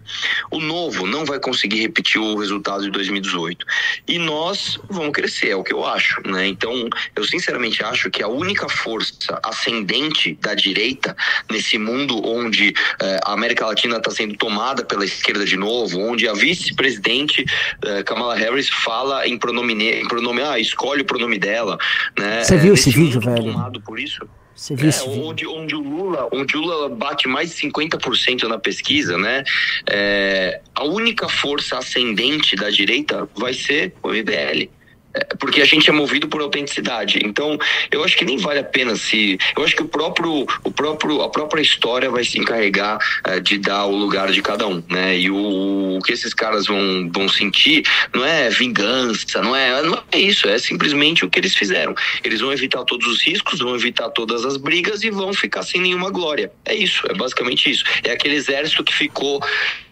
O 0.50 0.60
novo 0.60 1.06
não 1.06 1.24
vai 1.24 1.38
conseguir 1.38 1.80
repetir 1.80 2.20
o 2.20 2.36
resultado 2.36 2.82
de 2.84 2.90
2018. 2.90 3.66
E 4.08 4.18
nós 4.18 4.78
vamos 4.88 5.12
crescer, 5.12 5.50
é 5.50 5.56
o 5.56 5.62
que 5.62 5.72
eu 5.72 5.84
acho, 5.84 6.20
né? 6.26 6.46
Então, 6.46 6.88
eu 7.14 7.24
sinceramente 7.24 7.84
acho 7.84 8.10
que 8.10 8.22
a 8.22 8.28
única 8.28 8.68
força 8.68 9.38
ascendente 9.42 10.38
da 10.40 10.54
direita 10.54 11.16
nesse 11.50 11.76
mundo 11.78 12.24
onde 12.26 12.72
eh, 13.00 13.20
a 13.24 13.32
América 13.32 13.66
Latina 13.66 13.96
está 13.98 14.10
sendo 14.10 14.36
tomada 14.36 14.84
pela 14.84 15.04
esquerda 15.04 15.44
de 15.44 15.56
novo, 15.56 15.89
onde 15.94 16.28
a 16.28 16.32
vice-presidente 16.32 17.44
eh, 17.84 18.02
Kamala 18.02 18.34
Harris 18.36 18.68
fala 18.68 19.26
em 19.26 19.38
pronome, 19.38 19.74
em 19.74 20.06
pronome, 20.08 20.42
ah, 20.42 20.58
escolhe 20.58 21.02
o 21.02 21.04
pronome 21.04 21.38
dela, 21.38 21.78
né? 22.18 22.42
Você 22.44 22.54
Eh, 22.54 22.58
viu 22.58 22.74
esse 22.74 22.90
vídeo, 22.90 23.20
velho? 23.20 23.54
Por 23.84 23.98
isso. 23.98 24.26
Você 24.54 24.76
viu 24.76 24.90
É, 24.90 25.02
onde, 25.02 25.46
onde 25.46 25.74
o 25.74 25.80
Lula, 25.80 26.28
onde 26.32 26.54
o 26.56 26.60
Lula 26.60 26.88
bate 26.90 27.26
mais 27.26 27.50
de 27.54 27.56
50% 27.62 28.42
na 28.42 28.58
pesquisa, 28.58 29.16
né? 29.16 29.42
É, 29.88 30.60
a 30.74 30.84
única 30.84 31.28
força 31.30 31.78
ascendente 31.78 32.56
da 32.56 32.68
direita 32.68 33.26
vai 33.34 33.54
ser 33.54 33.94
o 34.02 34.14
IBL. 34.14 34.68
Porque 35.38 35.60
a 35.60 35.64
gente 35.64 35.88
é 35.90 35.92
movido 35.92 36.28
por 36.28 36.40
autenticidade. 36.40 37.20
Então, 37.24 37.58
eu 37.90 38.04
acho 38.04 38.16
que 38.16 38.24
nem 38.24 38.36
vale 38.36 38.60
a 38.60 38.64
pena 38.64 38.94
se. 38.94 39.38
Eu 39.56 39.64
acho 39.64 39.74
que 39.74 39.82
o 39.82 39.88
próprio, 39.88 40.46
o 40.62 40.70
próprio, 40.70 41.22
a 41.22 41.28
própria 41.28 41.60
história 41.60 42.10
vai 42.10 42.24
se 42.24 42.38
encarregar 42.38 42.98
é, 43.24 43.40
de 43.40 43.58
dar 43.58 43.86
o 43.86 43.96
lugar 43.96 44.30
de 44.30 44.40
cada 44.40 44.66
um, 44.66 44.82
né? 44.88 45.18
E 45.18 45.30
o, 45.30 45.96
o 45.96 46.02
que 46.02 46.12
esses 46.12 46.32
caras 46.32 46.66
vão, 46.66 47.10
vão 47.12 47.28
sentir 47.28 47.82
não 48.14 48.24
é 48.24 48.48
vingança, 48.50 49.42
não 49.42 49.54
é, 49.54 49.82
não 49.82 50.02
é 50.12 50.18
isso, 50.18 50.48
é 50.48 50.58
simplesmente 50.58 51.24
o 51.24 51.30
que 51.30 51.38
eles 51.38 51.54
fizeram. 51.54 51.94
Eles 52.22 52.40
vão 52.40 52.52
evitar 52.52 52.84
todos 52.84 53.06
os 53.06 53.22
riscos, 53.22 53.60
vão 53.60 53.74
evitar 53.74 54.10
todas 54.10 54.44
as 54.44 54.56
brigas 54.56 55.02
e 55.02 55.10
vão 55.10 55.32
ficar 55.32 55.62
sem 55.62 55.80
nenhuma 55.80 56.10
glória. 56.10 56.52
É 56.64 56.74
isso, 56.74 57.06
é 57.08 57.14
basicamente 57.14 57.70
isso. 57.70 57.84
É 58.04 58.12
aquele 58.12 58.36
exército 58.36 58.84
que 58.84 58.94
ficou 58.94 59.40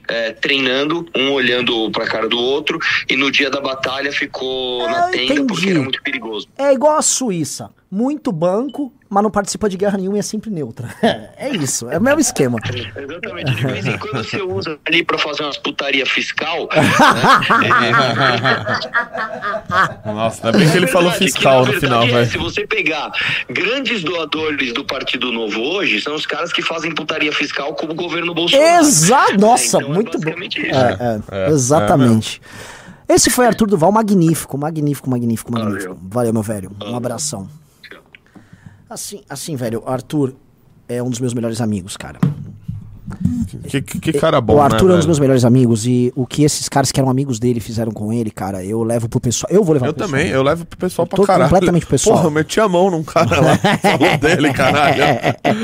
é, 0.09 0.33
treinando, 0.33 1.07
um 1.17 1.33
olhando 1.33 1.91
pra 1.91 2.07
cara 2.07 2.29
do 2.29 2.39
outro, 2.39 2.79
e 3.09 3.17
no 3.17 3.31
dia 3.31 3.51
da 3.51 3.61
batalha 3.61 4.11
ficou 4.13 4.83
Ah, 4.87 4.91
na 4.91 5.03
tenda 5.09 5.35
porque 5.45 5.53
entendi. 5.63 5.71
era 5.71 5.81
muito 5.83 6.03
perigoso. 6.03 6.49
É 6.57 6.73
igual 6.73 6.97
a 6.97 7.03
Suíça. 7.03 7.71
Muito 7.91 8.31
banco, 8.33 8.93
mas 9.09 9.23
não 9.23 9.31
participa 9.31 9.69
de 9.69 9.77
guerra 9.77 9.97
nenhuma 9.99 10.17
e 10.17 10.21
é 10.21 10.23
sempre 10.23 10.51
neutra. 10.51 10.89
É 11.41 11.51
isso, 11.51 11.89
é 11.89 11.99
o 11.99 12.03
mesmo 12.03 12.21
esquema. 12.21 12.59
Exatamente. 12.65 13.55
De 13.55 13.67
vez 13.67 13.87
em 13.87 13.97
quando 13.97 14.25
você 14.25 14.43
usa 14.43 14.77
ali 14.85 15.05
pra 15.05 15.17
fazer 15.19 15.45
umas 15.45 15.57
putaria 15.57 16.05
fiscal. 16.05 16.69
Nossa, 20.05 20.47
ainda 20.47 20.59
bem 20.59 20.71
que 20.71 20.77
ele 20.77 20.87
falou 20.89 21.11
verdade, 21.11 21.33
fiscal 21.33 21.63
que, 21.65 21.69
na 21.69 21.75
no 21.75 21.81
final, 21.81 22.03
é, 22.03 22.07
velho. 22.07 22.31
Se 22.31 22.39
você 22.39 22.67
pegar 22.67 23.13
grandes 23.49 24.03
doadores 24.03 24.75
do 24.75 24.85
Partido 24.85 25.33
Novo 25.33 25.61
hoje, 25.61 26.01
são 26.01 26.15
os 26.15 26.27
caras 26.27 26.53
que 26.53 26.61
fazem 26.61 26.93
putaria 26.95 27.33
fiscal 27.33 27.73
como 27.75 27.93
o 27.93 27.97
governo 27.97 28.35
Bolsonaro. 28.35 28.81
Exato! 28.81 29.39
Nossa, 29.39 29.79
Então, 29.79 29.91
é 29.91 29.95
muito 29.95 30.19
bom. 30.19 30.31
isso. 30.41 30.59
É, 30.61 30.97
é, 31.01 31.21
É, 31.31 31.49
exatamente. 31.51 32.43
Esse 33.09 33.31
foi 33.31 33.47
Arthur 33.47 33.69
Duval, 33.69 33.91
magnífico, 33.91 34.59
magnífico, 34.59 35.09
magnífico, 35.09 35.53
magnífico. 35.53 35.95
Valeu. 35.95 36.09
Valeu, 36.11 36.33
meu 36.33 36.43
velho. 36.43 36.71
Um 36.85 36.97
abração. 36.97 37.49
Assim, 38.89 39.21
assim, 39.29 39.55
velho, 39.57 39.83
o 39.87 39.91
Arthur 39.91 40.33
é 40.89 41.03
um 41.03 41.11
dos 41.11 41.21
meus 41.21 41.35
melhores 41.35 41.61
amigos, 41.61 41.97
cara. 41.97 42.19
Que, 43.67 43.81
que, 43.81 43.99
que 44.01 44.13
cara 44.13 44.39
bom, 44.39 44.57
o 44.57 44.61
Arthur 44.61 44.85
né, 44.89 44.91
é 44.93 44.95
um 44.95 44.99
dos 44.99 45.07
meus 45.07 45.19
melhores 45.19 45.43
amigos 45.43 45.87
e 45.87 46.13
o 46.15 46.27
que 46.27 46.43
esses 46.45 46.69
caros 46.69 46.93
que 46.93 47.01
eram 47.01 47.09
amigos 47.09 47.39
dele 47.39 47.59
fizeram 47.59 47.91
com 47.91 48.13
ele, 48.13 48.31
cara, 48.31 48.63
eu 48.63 48.83
levo 48.83 49.09
pro 49.09 49.19
pessoal. 49.19 49.51
Eu 49.51 49.65
vou 49.65 49.73
levar 49.73 49.87
Eu 49.87 49.95
pro 49.95 50.03
pessoal. 50.05 50.19
também, 50.21 50.31
eu 50.33 50.43
levo 50.43 50.67
pro 50.67 50.79
pessoal 50.79 51.09
Eu 51.11 51.17
pra 51.17 51.27
caralho. 51.27 51.49
completamente 51.51 51.83
pro 51.87 51.91
pessoal. 51.93 52.17
Porra, 52.17 52.27
eu 52.27 52.31
meti 52.31 52.61
a 52.61 52.69
mão 52.69 52.91
num 52.91 53.03
cara 53.03 53.41
lá, 53.41 53.57
falou 53.81 54.19
dele, 54.19 54.53
caralho. 54.53 55.03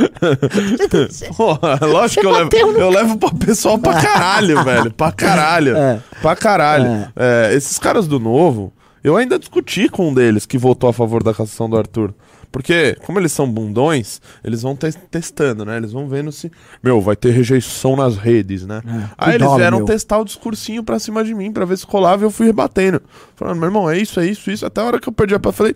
Porra, 1.36 1.78
lógico 1.86 2.20
que 2.22 2.26
eu 2.26 2.30
levo, 2.32 2.72
no- 2.72 2.78
eu 2.78 2.90
levo 2.90 3.18
pro 3.18 3.34
pessoal 3.34 3.78
pra 3.78 4.00
caralho, 4.00 4.62
velho. 4.64 4.90
Pra 4.92 5.12
caralho. 5.12 5.76
É. 5.76 6.00
Pra 6.22 6.34
caralho. 6.36 7.08
É, 7.14 7.52
esses 7.54 7.78
caras 7.78 8.06
do 8.08 8.18
Novo, 8.18 8.72
eu 9.02 9.16
ainda 9.16 9.38
discuti 9.38 9.88
com 9.90 10.08
um 10.08 10.14
deles 10.14 10.46
que 10.46 10.56
votou 10.56 10.88
a 10.88 10.92
favor 10.94 11.22
da 11.22 11.34
cassação 11.34 11.68
do 11.68 11.76
Arthur. 11.76 12.14
Porque, 12.54 12.96
como 13.04 13.18
eles 13.18 13.32
são 13.32 13.50
bundões, 13.50 14.20
eles 14.44 14.62
vão 14.62 14.76
tes- 14.76 14.96
testando, 15.10 15.64
né? 15.64 15.76
Eles 15.76 15.90
vão 15.90 16.06
vendo 16.06 16.30
se. 16.30 16.52
Meu, 16.80 17.00
vai 17.00 17.16
ter 17.16 17.32
rejeição 17.32 17.96
nas 17.96 18.16
redes, 18.16 18.64
né? 18.64 18.80
Aí 19.18 19.30
que 19.30 19.34
eles 19.38 19.48
dó, 19.48 19.56
vieram 19.56 19.78
meu. 19.78 19.86
testar 19.86 20.20
o 20.20 20.24
discursinho 20.24 20.84
pra 20.84 21.00
cima 21.00 21.24
de 21.24 21.34
mim, 21.34 21.50
pra 21.52 21.64
ver 21.64 21.76
se 21.76 21.84
colava 21.84 22.22
e 22.22 22.26
eu 22.26 22.30
fui 22.30 22.46
rebatendo. 22.46 23.02
Falando, 23.34 23.56
meu 23.58 23.66
irmão, 23.66 23.90
é 23.90 23.98
isso, 23.98 24.20
é 24.20 24.26
isso, 24.26 24.52
isso. 24.52 24.64
Até 24.64 24.80
a 24.80 24.84
hora 24.84 25.00
que 25.00 25.08
eu 25.08 25.12
perdi 25.12 25.34
a 25.34 25.40
pá, 25.40 25.50
falei, 25.50 25.74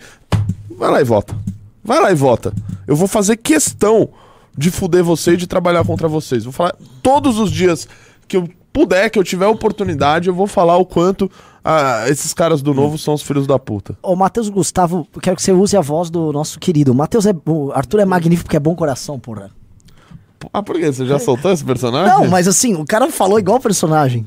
vai 0.70 0.88
lá 0.88 1.00
e 1.00 1.04
vota. 1.04 1.34
Vai 1.82 1.98
lá 2.00 2.12
e 2.12 2.14
vota. 2.14 2.54
Eu 2.86 2.94
vou 2.94 3.08
fazer 3.08 3.36
questão 3.38 4.10
de 4.56 4.70
fuder 4.70 5.02
você 5.02 5.32
e 5.32 5.36
de 5.36 5.48
trabalhar 5.48 5.84
contra 5.84 6.06
vocês. 6.06 6.44
Vou 6.44 6.52
falar 6.52 6.76
todos 7.02 7.40
os 7.40 7.50
dias 7.50 7.88
que 8.28 8.36
eu 8.36 8.48
puder, 8.72 9.10
que 9.10 9.18
eu 9.18 9.24
tiver 9.24 9.48
oportunidade, 9.48 10.28
eu 10.28 10.34
vou 10.34 10.46
falar 10.46 10.76
o 10.76 10.86
quanto 10.86 11.28
ah, 11.70 12.08
esses 12.08 12.32
caras 12.32 12.62
do 12.62 12.72
novo 12.72 12.96
são 12.96 13.12
os 13.12 13.20
filhos 13.20 13.46
da 13.46 13.58
puta. 13.58 13.94
Ô, 14.02 14.16
Matheus 14.16 14.48
Gustavo, 14.48 15.06
quero 15.20 15.36
que 15.36 15.42
você 15.42 15.52
use 15.52 15.76
a 15.76 15.82
voz 15.82 16.08
do 16.08 16.32
nosso 16.32 16.58
querido. 16.58 16.92
O 16.92 16.94
Matheus 16.94 17.26
é. 17.26 17.34
O 17.44 17.70
Arthur 17.72 18.00
é 18.00 18.04
magnífico 18.06 18.44
porque 18.46 18.56
é 18.56 18.60
bom 18.60 18.74
coração, 18.74 19.18
porra. 19.18 19.50
Ah, 20.50 20.62
por 20.62 20.76
quê? 20.76 20.90
Você 20.90 21.04
já 21.04 21.18
soltou 21.18 21.52
esse 21.52 21.62
personagem? 21.62 22.10
Não, 22.10 22.26
mas 22.26 22.48
assim, 22.48 22.74
o 22.74 22.86
cara 22.86 23.10
falou 23.10 23.38
igual 23.38 23.58
o 23.58 23.60
personagem. 23.60 24.26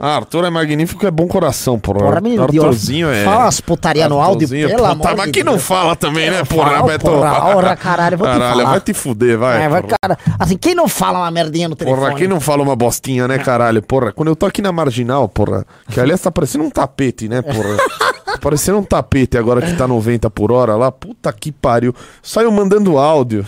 Ah, 0.00 0.16
Arthur 0.16 0.44
é 0.44 0.50
magnífico, 0.50 1.06
é 1.06 1.10
bom 1.10 1.28
coração, 1.28 1.78
porra. 1.78 2.00
Porra, 2.00 2.20
menino, 2.20 2.42
Arthurzinho 2.42 3.08
é. 3.08 3.24
Fala 3.24 3.44
umas 3.44 3.60
putaria 3.60 4.08
no 4.08 4.16
áudio, 4.20 4.44
Arthurzinho, 4.46 4.68
pelo 4.68 4.84
amor 4.84 5.16
mas 5.16 5.26
de 5.26 5.32
quem 5.32 5.44
não 5.44 5.58
fala 5.58 5.94
também, 5.94 6.30
né, 6.30 6.44
porra, 6.44 6.70
falo, 6.70 6.86
Beto? 6.88 7.04
porra, 7.04 7.44
ora, 7.56 7.76
caralho, 7.76 8.18
vou 8.18 8.26
te 8.26 8.32
Caralho, 8.32 8.56
falar. 8.58 8.70
vai 8.70 8.80
te 8.80 8.92
fuder, 8.92 9.38
vai. 9.38 9.62
É, 9.62 9.68
vai, 9.68 9.82
cara, 9.82 10.18
assim, 10.38 10.56
quem 10.56 10.74
não 10.74 10.88
fala 10.88 11.20
uma 11.20 11.30
merdinha 11.30 11.68
no 11.68 11.76
telefone? 11.76 12.00
Porra, 12.02 12.14
quem 12.16 12.26
não 12.26 12.40
fala 12.40 12.62
uma 12.62 12.74
bostinha, 12.74 13.28
né, 13.28 13.38
caralho? 13.38 13.80
Porra, 13.82 14.12
quando 14.12 14.28
eu 14.28 14.36
tô 14.36 14.46
aqui 14.46 14.60
na 14.60 14.72
marginal, 14.72 15.28
porra, 15.28 15.64
que 15.88 16.00
aliás 16.00 16.20
tá 16.20 16.30
parecendo 16.32 16.64
um 16.64 16.70
tapete, 16.70 17.28
né, 17.28 17.40
porra? 17.40 17.76
Tá 18.24 18.38
parecendo 18.38 18.78
um 18.78 18.82
tapete 18.82 19.38
agora 19.38 19.62
que 19.62 19.72
tá 19.76 19.86
90 19.86 20.28
por 20.30 20.50
hora 20.50 20.74
lá. 20.74 20.90
Puta 20.90 21.32
que 21.32 21.52
pariu. 21.52 21.94
Saiu 22.22 22.50
mandando 22.50 22.98
áudio. 22.98 23.44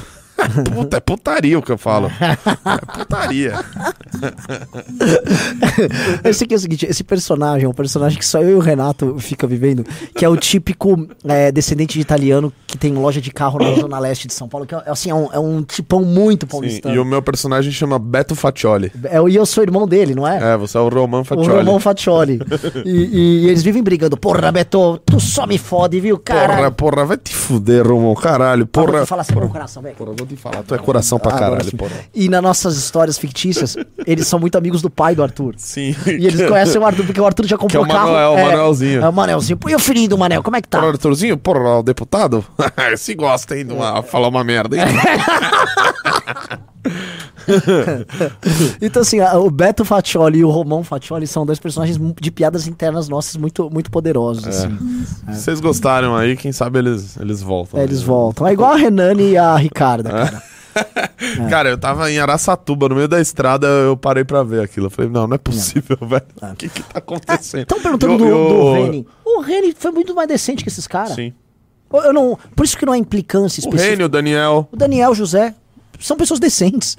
Puta, 0.74 0.96
é 0.96 1.00
putaria 1.00 1.58
o 1.58 1.62
que 1.62 1.72
eu 1.72 1.78
falo. 1.78 2.10
É 2.20 2.98
putaria. 2.98 3.54
Esse 6.24 6.44
aqui 6.44 6.54
é 6.54 6.56
o 6.56 6.60
seguinte, 6.60 6.86
esse 6.86 7.04
personagem 7.04 7.66
é 7.66 7.68
um 7.68 7.72
personagem 7.72 8.18
que 8.18 8.26
só 8.26 8.40
eu 8.40 8.50
e 8.50 8.54
o 8.54 8.58
Renato 8.58 9.16
fica 9.18 9.46
vivendo, 9.46 9.84
que 10.16 10.24
é 10.24 10.28
o 10.28 10.36
típico 10.36 11.06
é, 11.26 11.50
descendente 11.52 11.94
de 11.94 12.00
italiano 12.00 12.52
que 12.66 12.76
tem 12.78 12.92
loja 12.94 13.20
de 13.20 13.30
carro 13.30 13.58
na 13.58 13.72
zona 13.74 13.98
leste 13.98 14.26
de 14.26 14.34
São 14.34 14.48
Paulo, 14.48 14.66
que 14.66 14.74
é, 14.74 14.82
assim, 14.86 15.10
é 15.10 15.14
um, 15.14 15.28
é 15.32 15.38
um 15.38 15.62
tipão 15.62 16.04
muito 16.04 16.46
Sim, 16.46 16.50
paulistano. 16.50 16.94
e 16.94 16.98
o 16.98 17.04
meu 17.04 17.22
personagem 17.22 17.70
chama 17.72 17.98
Beto 17.98 18.34
Faccioli. 18.34 18.90
É, 19.04 19.18
e 19.28 19.36
eu 19.36 19.46
sou 19.46 19.62
irmão 19.62 19.86
dele, 19.86 20.14
não 20.14 20.26
é? 20.26 20.54
É, 20.54 20.56
você 20.56 20.76
é 20.76 20.80
o 20.80 20.88
Roman 20.88 21.20
O 21.20 21.24
Faccioli. 21.24 21.58
Romão 21.58 21.80
Faccioli. 21.80 22.40
e, 22.84 22.90
e- 22.90 23.44
e 23.44 23.48
eles 23.48 23.62
vivem 23.62 23.82
brigando. 23.82 24.16
Porra, 24.16 24.50
Beto, 24.52 24.98
tu 25.04 25.20
só 25.20 25.46
me 25.46 25.58
fode, 25.58 26.00
viu, 26.00 26.18
cara? 26.18 26.56
Porra, 26.56 26.70
porra, 26.70 27.04
vai 27.04 27.16
te 27.16 27.34
fuder, 27.34 27.86
Romão, 27.86 28.14
caralho. 28.14 28.66
Porra, 28.66 28.86
Porra, 28.92 29.06
falar 29.06 29.22
assim, 29.22 29.34
meu 29.34 29.48
coração, 29.48 29.82
velho. 29.82 29.94
porra, 29.96 30.12
vou 30.16 30.26
te 30.26 30.33
falar, 30.36 30.62
tu 30.62 30.74
é 30.74 30.78
coração 30.78 31.18
pra 31.18 31.34
Agora 31.34 31.50
caralho, 31.50 31.76
porra. 31.76 31.92
E 32.14 32.28
nas 32.28 32.42
nossas 32.42 32.76
histórias 32.76 33.18
fictícias, 33.18 33.76
eles 34.06 34.26
são 34.26 34.38
muito 34.38 34.56
amigos 34.56 34.82
do 34.82 34.90
pai 34.90 35.14
do 35.14 35.22
Arthur. 35.22 35.54
Sim. 35.56 35.94
E 36.06 36.26
eles 36.26 36.40
conhecem 36.48 36.80
o 36.80 36.84
Arthur, 36.84 37.04
porque 37.06 37.20
o 37.20 37.26
Arthur 37.26 37.46
já 37.46 37.56
comprou 37.56 37.84
Que 37.84 37.90
é 37.90 37.94
o 37.94 37.96
carro. 37.96 38.12
Manuel, 38.12 38.32
o 38.32 38.36
Manuelzinho. 38.36 39.02
É 39.02 39.08
o 39.08 39.12
Manelzinho. 39.12 39.58
E 39.68 39.74
o 39.74 39.78
filhinho 39.78 40.08
do 40.08 40.18
Manel, 40.18 40.42
como 40.42 40.56
é 40.56 40.62
que 40.62 40.68
tá? 40.68 40.78
Porra, 40.78 40.92
Arthurzinho, 40.92 41.36
porra, 41.36 41.78
o 41.78 41.82
deputado? 41.82 42.44
Se 42.96 43.14
gosta, 43.14 43.56
hein, 43.56 43.66
uma, 43.70 44.02
falar 44.02 44.28
uma 44.28 44.44
merda, 44.44 44.76
hein? 44.76 44.82
Então, 48.80 49.02
assim, 49.02 49.20
o 49.20 49.50
Beto 49.50 49.84
Faccioli 49.84 50.38
e 50.38 50.44
o 50.44 50.50
Romão 50.50 50.82
Faccioli 50.82 51.26
são 51.26 51.44
dois 51.44 51.58
personagens 51.58 51.98
de 52.20 52.30
piadas 52.30 52.66
internas 52.66 53.08
nossas 53.08 53.36
muito, 53.36 53.68
muito 53.70 53.90
poderosos, 53.90 54.46
assim. 54.46 54.78
Se 55.32 55.42
vocês 55.42 55.60
gostaram 55.60 56.14
aí, 56.16 56.36
quem 56.36 56.52
sabe 56.52 56.78
eles, 56.78 57.16
eles 57.18 57.42
voltam. 57.42 57.80
É, 57.80 57.84
eles 57.84 58.02
voltam. 58.02 58.46
É 58.46 58.52
igual 58.52 58.72
a 58.72 58.76
Renane 58.76 59.30
e 59.30 59.36
a 59.38 59.56
Ricarda, 59.56 60.10
cara. 60.10 60.42
Cara, 61.48 61.68
eu 61.68 61.78
tava 61.78 62.10
em 62.10 62.18
Araçatuba, 62.18 62.88
no 62.88 62.96
meio 62.96 63.06
da 63.06 63.20
estrada, 63.20 63.64
eu 63.64 63.96
parei 63.96 64.24
pra 64.24 64.42
ver 64.42 64.60
aquilo. 64.60 64.86
Eu 64.86 64.90
falei, 64.90 65.08
não, 65.08 65.24
não 65.28 65.36
é 65.36 65.38
possível, 65.38 65.96
velho. 66.02 66.24
O 66.42 66.56
que 66.56 66.68
que 66.68 66.82
tá 66.82 66.98
acontecendo? 66.98 67.62
Estão 67.62 67.80
perguntando 67.80 68.14
Eu- 68.14 68.18
do, 68.18 68.26
eu- 68.26 68.48
do 68.48 68.72
Reni. 68.72 69.06
O 69.24 69.40
Reni 69.40 69.72
foi 69.78 69.92
muito 69.92 70.12
mais 70.16 70.26
decente 70.26 70.64
que 70.64 70.68
esses 70.68 70.88
caras. 70.88 71.14
Sim. 71.14 71.32
Eu 71.92 72.12
não, 72.12 72.36
por 72.56 72.64
isso 72.64 72.76
que 72.76 72.84
não 72.84 72.92
há 72.92 72.98
implicância 72.98 73.60
O 73.60 73.70
específica. 73.70 74.04
O 74.04 74.08
Daniel. 74.08 74.68
O 74.72 74.76
Daniel, 74.76 75.12
o 75.12 75.14
José, 75.14 75.54
são 76.00 76.16
pessoas 76.16 76.40
decentes. 76.40 76.96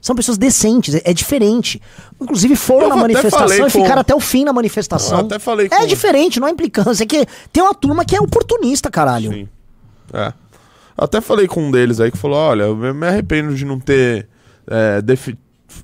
São 0.00 0.14
pessoas 0.14 0.38
decentes, 0.38 0.94
é, 0.94 1.02
é 1.06 1.12
diferente. 1.12 1.82
Inclusive 2.20 2.54
foram 2.54 2.84
Eu 2.84 2.88
na 2.90 2.96
manifestação 2.96 3.56
e 3.66 3.70
com- 3.70 3.82
ficaram 3.82 4.00
até 4.00 4.14
o 4.14 4.20
fim 4.20 4.44
na 4.44 4.52
manifestação. 4.52 5.18
Eu 5.20 5.26
até 5.26 5.38
falei 5.40 5.66
É 5.66 5.68
com- 5.80 5.86
diferente, 5.86 6.38
não 6.38 6.46
há 6.46 6.50
implicância. 6.52 7.02
É 7.02 7.06
que 7.06 7.26
tem 7.52 7.62
uma 7.62 7.74
turma 7.74 8.04
que 8.04 8.14
é 8.14 8.20
oportunista, 8.20 8.90
caralho. 8.92 9.32
Sim. 9.32 9.48
É. 10.12 10.32
Até 10.96 11.20
falei 11.20 11.48
com 11.48 11.62
um 11.64 11.70
deles 11.70 11.98
aí 12.00 12.10
que 12.12 12.16
falou: 12.16 12.38
olha, 12.38 12.62
eu 12.64 12.76
me 12.76 12.92
me 12.92 13.06
arrependo 13.08 13.54
de 13.54 13.64
não 13.64 13.78
ter 13.80 14.28
é, 14.68 15.02
defi- 15.02 15.36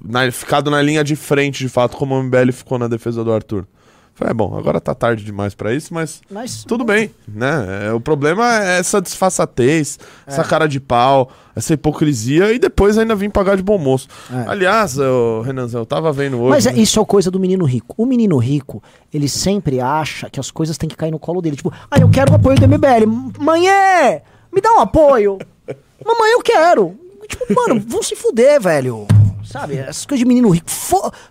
na- 0.04 0.30
ficado 0.30 0.70
na 0.70 0.80
linha 0.80 1.02
de 1.02 1.16
frente, 1.16 1.58
de 1.58 1.68
fato, 1.68 1.96
como 1.96 2.14
o 2.14 2.22
MBL 2.22 2.52
ficou 2.52 2.78
na 2.78 2.86
defesa 2.86 3.24
do 3.24 3.32
Arthur. 3.32 3.66
Falei, 4.14 4.30
é 4.30 4.34
bom, 4.34 4.56
agora 4.56 4.80
tá 4.80 4.94
tarde 4.94 5.24
demais 5.24 5.54
pra 5.54 5.74
isso, 5.74 5.92
mas 5.92 6.22
Mas 6.30 6.62
tudo 6.62 6.84
bem, 6.84 7.10
né? 7.26 7.86
É, 7.88 7.92
o 7.92 8.00
problema 8.00 8.62
é 8.64 8.78
essa 8.78 9.00
disfarçatez, 9.02 9.98
essa 10.24 10.42
É. 10.42 10.44
cara 10.44 10.68
de 10.68 10.78
pau, 10.78 11.30
essa 11.56 11.74
hipocrisia 11.74 12.52
e 12.52 12.58
depois 12.60 12.96
ainda 12.96 13.16
vim 13.16 13.28
pagar 13.28 13.56
de 13.56 13.62
bom 13.62 13.76
moço. 13.76 14.06
É. 14.32 14.48
Aliás, 14.48 14.96
eu, 14.98 15.42
Renanzão, 15.44 15.80
eu 15.80 15.86
tava 15.86 16.12
vendo 16.12 16.38
hoje. 16.40 16.50
Mas 16.50 16.64
né? 16.66 16.74
isso 16.76 17.00
é 17.00 17.04
coisa 17.04 17.28
do 17.28 17.40
menino 17.40 17.64
rico. 17.64 17.92
O 17.98 18.06
menino 18.06 18.38
rico, 18.38 18.80
ele 19.12 19.28
sempre 19.28 19.80
acha 19.80 20.30
que 20.30 20.38
as 20.38 20.48
coisas 20.48 20.78
têm 20.78 20.88
que 20.88 20.96
cair 20.96 21.10
no 21.10 21.18
colo 21.18 21.42
dele. 21.42 21.56
Tipo, 21.56 21.72
ah, 21.90 21.98
eu 21.98 22.08
quero 22.08 22.32
o 22.32 22.36
apoio 22.36 22.56
do 22.56 22.68
MBL. 22.68 23.06
Manhã, 23.40 24.20
me 24.52 24.60
dá 24.60 24.72
um 24.74 24.80
apoio. 24.80 25.38
Mamãe, 26.06 26.32
eu 26.32 26.40
quero. 26.42 26.96
Tipo, 27.28 27.46
mano, 27.52 27.82
vão 27.84 28.02
se 28.02 28.14
fuder, 28.14 28.60
velho. 28.60 29.08
Sabe? 29.44 29.76
Essas 29.76 30.06
coisas 30.06 30.20
de 30.20 30.24
menino 30.24 30.50
rico. 30.50 30.68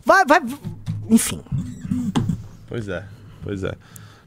Vai, 0.06 0.26
vai. 0.26 0.42
Enfim. 1.10 1.42
Pois 2.74 2.90
é, 2.90 3.04
pois 3.44 3.64
é. 3.64 3.72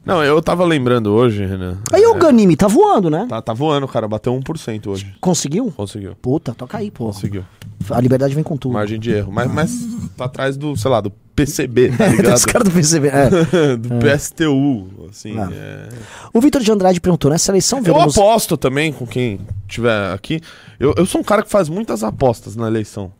Não, 0.05 0.23
eu 0.23 0.41
tava 0.41 0.63
lembrando 0.63 1.07
hoje, 1.07 1.45
Renan. 1.45 1.79
Aí 1.91 2.01
o 2.05 2.15
é, 2.15 2.17
Ganime 2.17 2.55
tá 2.55 2.65
voando, 2.65 3.09
né? 3.09 3.25
Tá, 3.27 3.41
tá 3.41 3.53
voando, 3.53 3.85
cara. 3.89 4.07
Bateu 4.07 4.33
1% 4.33 4.87
hoje. 4.87 5.13
Conseguiu? 5.19 5.69
Conseguiu. 5.75 6.15
Puta, 6.21 6.53
toca 6.53 6.77
aí, 6.77 6.89
pô. 6.89 7.07
Conseguiu. 7.07 7.43
A 7.89 7.99
liberdade 7.99 8.33
vem 8.33 8.45
com 8.45 8.55
tudo. 8.55 8.71
Margem 8.71 9.01
de 9.01 9.11
erro. 9.11 9.33
Mas, 9.33 9.51
mas 9.51 9.87
tá 10.15 10.23
atrás 10.23 10.55
do, 10.55 10.77
sei 10.77 10.89
lá, 10.89 11.01
do 11.01 11.09
PCB, 11.35 11.89
tá 11.89 11.97
Tem 12.07 12.15
ligado? 12.15 12.37
Os 12.37 12.45
caras 12.45 12.69
do 12.69 12.73
PCB. 12.73 13.07
É. 13.09 13.29
do 13.75 13.89
PSTU, 13.99 15.09
assim. 15.09 15.37
Ah. 15.37 15.49
é. 15.51 15.89
O 16.33 16.39
Vitor 16.39 16.61
de 16.61 16.71
Andrade 16.71 17.01
perguntou: 17.01 17.29
nessa 17.29 17.51
eleição 17.51 17.79
Eu 17.79 17.83
veremos. 17.83 18.17
aposto 18.17 18.55
também 18.55 18.93
com 18.93 19.05
quem 19.05 19.41
tiver 19.67 20.13
aqui. 20.13 20.39
Eu, 20.79 20.93
eu 20.95 21.05
sou 21.05 21.19
um 21.19 21.23
cara 21.23 21.43
que 21.43 21.49
faz 21.49 21.67
muitas 21.67 22.01
apostas 22.01 22.55
na 22.55 22.67
eleição. 22.67 23.11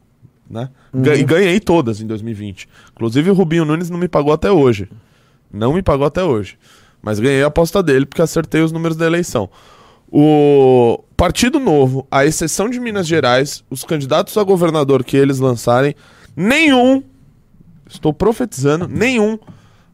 Né? 0.50 0.70
Uhum. 0.94 1.04
E 1.04 1.24
ganhei 1.26 1.60
todas 1.60 2.00
em 2.00 2.08
2020. 2.08 2.70
Inclusive 2.94 3.30
o 3.30 3.34
Rubinho 3.34 3.66
Nunes 3.66 3.90
não 3.90 3.98
me 3.98 4.08
pagou 4.08 4.32
até 4.32 4.50
hoje. 4.50 4.88
Não 5.52 5.74
me 5.74 5.82
pagou 5.82 6.06
até 6.06 6.24
hoje. 6.24 6.58
Mas 7.02 7.20
ganhei 7.20 7.44
a 7.44 7.48
aposta 7.48 7.82
dele 7.82 8.06
porque 8.06 8.22
acertei 8.22 8.62
os 8.62 8.72
números 8.72 8.98
da 8.98 9.06
eleição. 9.06 9.50
O 10.10 11.04
Partido 11.16 11.60
Novo, 11.60 12.08
à 12.10 12.26
exceção 12.26 12.70
de 12.70 12.80
Minas 12.80 13.08
Gerais, 13.08 13.64
os 13.70 13.84
candidatos 13.84 14.38
a 14.38 14.44
governador 14.44 15.04
que 15.04 15.18
eles 15.18 15.40
lançarem, 15.40 15.96
nenhum, 16.36 17.04
estou 17.90 18.14
profetizando, 18.14 18.88
nenhum 18.88 19.38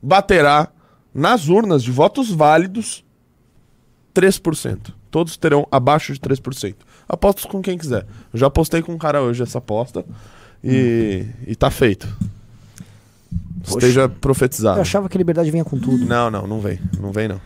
baterá 0.01 0.69
nas 1.13 1.47
urnas 1.47 1.83
de 1.83 1.91
votos 1.91 2.31
válidos 2.31 3.03
3%. 4.13 4.93
Todos 5.09 5.37
terão 5.37 5.67
abaixo 5.71 6.13
de 6.13 6.19
3%. 6.19 6.75
Apostos 7.07 7.45
com 7.45 7.61
quem 7.61 7.77
quiser. 7.77 8.05
Eu 8.33 8.39
já 8.39 8.47
apostei 8.47 8.81
com 8.81 8.93
um 8.93 8.97
cara 8.97 9.21
hoje 9.21 9.43
essa 9.43 9.59
aposta 9.59 10.05
e, 10.63 11.25
e 11.45 11.55
tá 11.55 11.69
feito. 11.69 12.07
Esteja 13.65 14.09
profetizado. 14.09 14.77
Eu 14.77 14.81
achava 14.81 15.07
que 15.09 15.17
a 15.17 15.19
liberdade 15.19 15.49
vinha 15.51 15.63
com 15.63 15.77
tudo. 15.79 16.05
Não, 16.05 16.29
não, 16.29 16.45
não 16.47 16.59
vem. 16.59 16.79
Não 16.99 17.11
vem, 17.11 17.27
não. 17.27 17.39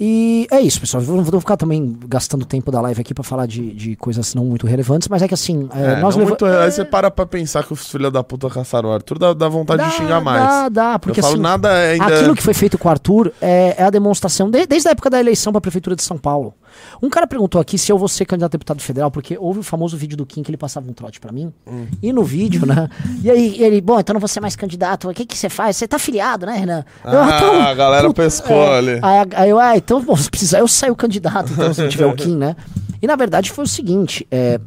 E 0.00 0.46
é 0.52 0.60
isso, 0.60 0.78
pessoal. 0.80 1.02
Não 1.02 1.24
vou 1.24 1.40
ficar 1.40 1.56
também 1.56 1.98
gastando 2.06 2.44
tempo 2.44 2.70
da 2.70 2.80
live 2.80 3.00
aqui 3.00 3.12
pra 3.12 3.24
falar 3.24 3.46
de, 3.46 3.72
de 3.74 3.96
coisas 3.96 4.32
não 4.32 4.44
muito 4.44 4.64
relevantes, 4.64 5.08
mas 5.08 5.22
é 5.22 5.26
que 5.28 5.34
assim, 5.34 5.68
é, 5.74 5.94
É, 5.94 6.00
nós 6.00 6.14
não 6.14 6.20
leva- 6.24 6.28
muito, 6.30 6.44
Aí 6.44 6.70
você 6.70 6.84
para 6.84 7.10
pra 7.10 7.26
pensar 7.26 7.64
que 7.64 7.72
os 7.72 7.88
filhos 7.90 8.12
da 8.12 8.22
puta 8.22 8.48
caçaram 8.48 8.90
o 8.90 8.92
Arthur, 8.92 9.18
dá, 9.18 9.32
dá 9.34 9.48
vontade 9.48 9.82
Dá, 9.82 9.88
de 9.88 9.94
xingar 9.96 10.20
mais. 10.20 10.40
Dá, 10.40 10.68
dá, 10.68 10.98
porque 11.00 11.18
Eu 11.18 11.22
falo, 11.24 11.34
assim, 11.34 11.42
nada 11.42 11.72
ainda. 11.72 12.04
aquilo 12.06 12.36
que 12.36 12.42
foi 12.44 12.54
feito 12.54 12.78
com 12.78 12.86
o 12.86 12.90
Arthur 12.92 13.32
é, 13.40 13.74
é 13.76 13.82
a 13.82 13.90
demonstração, 13.90 14.48
de- 14.48 14.66
desde 14.66 14.86
a 14.88 14.92
época 14.92 15.10
da 15.10 15.18
eleição 15.18 15.50
pra 15.52 15.60
Prefeitura 15.60 15.96
de 15.96 16.02
São 16.04 16.16
Paulo. 16.16 16.54
Um 17.02 17.08
cara 17.08 17.26
perguntou 17.26 17.60
aqui 17.60 17.78
se 17.78 17.90
eu 17.90 17.98
vou 17.98 18.08
ser 18.08 18.24
candidato 18.24 18.50
a 18.54 18.56
deputado 18.58 18.80
federal, 18.82 19.10
porque 19.10 19.36
houve 19.38 19.60
o 19.60 19.62
famoso 19.62 19.96
vídeo 19.96 20.16
do 20.16 20.26
Kim 20.26 20.42
que 20.42 20.50
ele 20.50 20.56
passava 20.56 20.88
um 20.88 20.92
trote 20.92 21.20
pra 21.20 21.32
mim. 21.32 21.52
Hum. 21.66 21.86
E 22.02 22.12
no 22.12 22.24
vídeo, 22.24 22.66
né? 22.66 22.88
E 23.22 23.30
aí 23.30 23.62
ele, 23.62 23.80
bom, 23.80 23.98
então 23.98 24.14
não 24.14 24.20
vou 24.20 24.28
ser 24.28 24.40
mais 24.40 24.54
candidato. 24.54 25.08
O 25.08 25.14
que 25.14 25.26
que 25.26 25.36
você 25.36 25.48
faz? 25.48 25.76
Você 25.76 25.88
tá 25.88 25.96
afiliado, 25.96 26.46
né, 26.46 26.56
Renan? 26.56 26.84
Eu, 27.04 27.18
Ah, 27.20 27.36
então, 27.36 27.62
a 27.62 27.74
galera 27.74 28.12
pescou 28.14 28.56
é. 28.56 28.78
ali. 28.78 28.92
Aí, 29.02 29.26
aí 29.34 29.50
eu, 29.50 29.58
ah, 29.58 29.76
então, 29.76 30.02
bom, 30.02 30.16
se 30.16 30.30
precisar, 30.30 30.58
eu 30.60 30.68
saio 30.68 30.94
candidato, 30.94 31.52
então, 31.52 31.72
se 31.74 31.82
não 31.82 31.88
tiver 31.88 32.06
o 32.06 32.14
Kim, 32.14 32.36
né? 32.36 32.54
E 33.00 33.06
na 33.06 33.16
verdade 33.16 33.50
foi 33.50 33.64
o 33.64 33.68
seguinte, 33.68 34.26
é, 34.30 34.60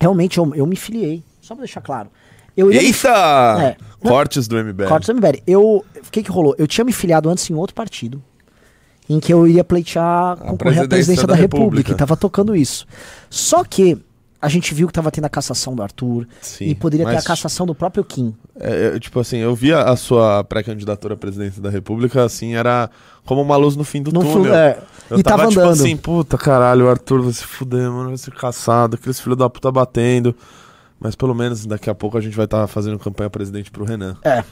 realmente 0.00 0.38
eu, 0.38 0.54
eu 0.54 0.66
me 0.66 0.76
filiei, 0.76 1.22
só 1.40 1.54
pra 1.54 1.64
deixar 1.64 1.80
claro. 1.80 2.10
Eu 2.56 2.72
ia 2.72 2.80
me 2.80 2.86
Eita! 2.86 3.08
É. 3.60 3.76
Cortes 4.08 4.48
do 4.48 4.56
MBL. 4.56 4.86
Cortes 4.86 5.08
do 5.08 5.14
MBL. 5.14 5.42
Eu, 5.46 5.62
o 5.96 6.10
que 6.10 6.22
que 6.22 6.30
rolou? 6.30 6.54
Eu 6.58 6.66
tinha 6.66 6.84
me 6.84 6.92
filiado 6.92 7.28
antes 7.28 7.48
em 7.48 7.54
outro 7.54 7.74
partido, 7.74 8.22
em 9.12 9.18
que 9.20 9.32
eu 9.32 9.46
ia 9.46 9.64
pleitear, 9.64 10.36
concorrer 10.36 10.82
à 10.84 10.88
presidência 10.88 11.26
da, 11.26 11.34
da 11.34 11.40
República. 11.40 11.64
República. 11.64 11.92
e 11.92 11.94
tava 11.96 12.16
tocando 12.16 12.54
isso. 12.54 12.86
Só 13.28 13.64
que 13.64 13.98
a 14.40 14.48
gente 14.48 14.72
viu 14.72 14.86
que 14.86 14.92
tava 14.94 15.10
tendo 15.10 15.24
a 15.26 15.28
cassação 15.28 15.74
do 15.74 15.82
Arthur 15.82 16.26
Sim, 16.40 16.66
e 16.66 16.74
poderia 16.74 17.04
ter 17.06 17.16
a 17.16 17.22
cassação 17.22 17.66
do 17.66 17.74
próprio 17.74 18.02
Kim. 18.04 18.34
É, 18.58 18.94
é, 18.96 18.98
tipo 19.00 19.18
assim, 19.20 19.38
eu 19.38 19.54
via 19.54 19.80
a 19.82 19.96
sua 19.96 20.42
pré-candidatura 20.44 21.12
à 21.14 21.16
presidência 21.16 21.60
da 21.60 21.68
República, 21.68 22.24
assim, 22.24 22.54
era 22.54 22.88
como 23.26 23.42
uma 23.42 23.56
luz 23.56 23.76
no 23.76 23.84
fim 23.84 24.00
do 24.02 24.10
No 24.12 24.20
túnel. 24.20 24.44
fu- 24.44 24.54
é, 24.54 24.78
Eu 25.10 25.18
e 25.18 25.22
tava 25.22 25.46
tipo 25.48 25.60
andando. 25.60 25.72
assim, 25.72 25.96
puta 25.96 26.38
caralho, 26.38 26.86
o 26.86 26.88
Arthur 26.88 27.20
vai 27.22 27.32
se 27.32 27.44
fuder, 27.44 27.90
mano, 27.90 28.08
vai 28.10 28.16
ser 28.18 28.32
caçado, 28.32 28.94
aqueles 28.94 29.20
filhos 29.20 29.36
da 29.36 29.50
puta 29.50 29.70
batendo. 29.72 30.34
Mas 30.98 31.14
pelo 31.14 31.34
menos 31.34 31.66
daqui 31.66 31.90
a 31.90 31.94
pouco 31.94 32.16
a 32.16 32.20
gente 32.20 32.36
vai 32.36 32.44
estar 32.44 32.66
fazendo 32.66 32.98
campanha 32.98 33.28
presidente 33.28 33.70
pro 33.70 33.84
Renan. 33.84 34.16
É. 34.22 34.44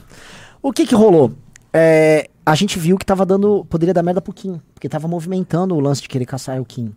O 0.61 0.73
que 0.73 0.85
que 0.87 0.95
rolou? 0.95 1.33
É, 1.73 2.29
a 2.45 2.55
gente 2.55 2.79
viu 2.79 2.97
que 2.97 3.05
tava 3.05 3.25
dando. 3.27 3.65
Poderia 3.69 3.93
dar 3.95 4.03
merda 4.03 4.21
pro 4.21 4.33
Kim. 4.33 4.61
Porque 4.75 4.89
tava 4.89 5.07
movimentando 5.09 5.75
o 5.75 5.81
lance 5.81 6.03
de 6.03 6.09
querer 6.09 6.25
caçar 6.25 6.61
o 6.61 6.65
Kim. 6.65 6.93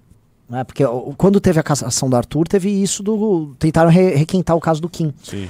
Né? 0.50 0.64
Porque 0.64 0.84
ó, 0.84 1.12
quando 1.18 1.40
teve 1.40 1.60
a 1.60 1.64
cassação 1.64 2.10
do 2.10 2.16
Arthur, 2.16 2.48
teve 2.48 2.70
isso 2.70 3.04
do. 3.04 3.54
Tentaram 3.60 3.90
re- 3.90 4.16
requentar 4.16 4.56
o 4.56 4.60
caso 4.62 4.82
do 4.82 4.90
Kim. 4.90 5.14
Sim. 5.24 5.48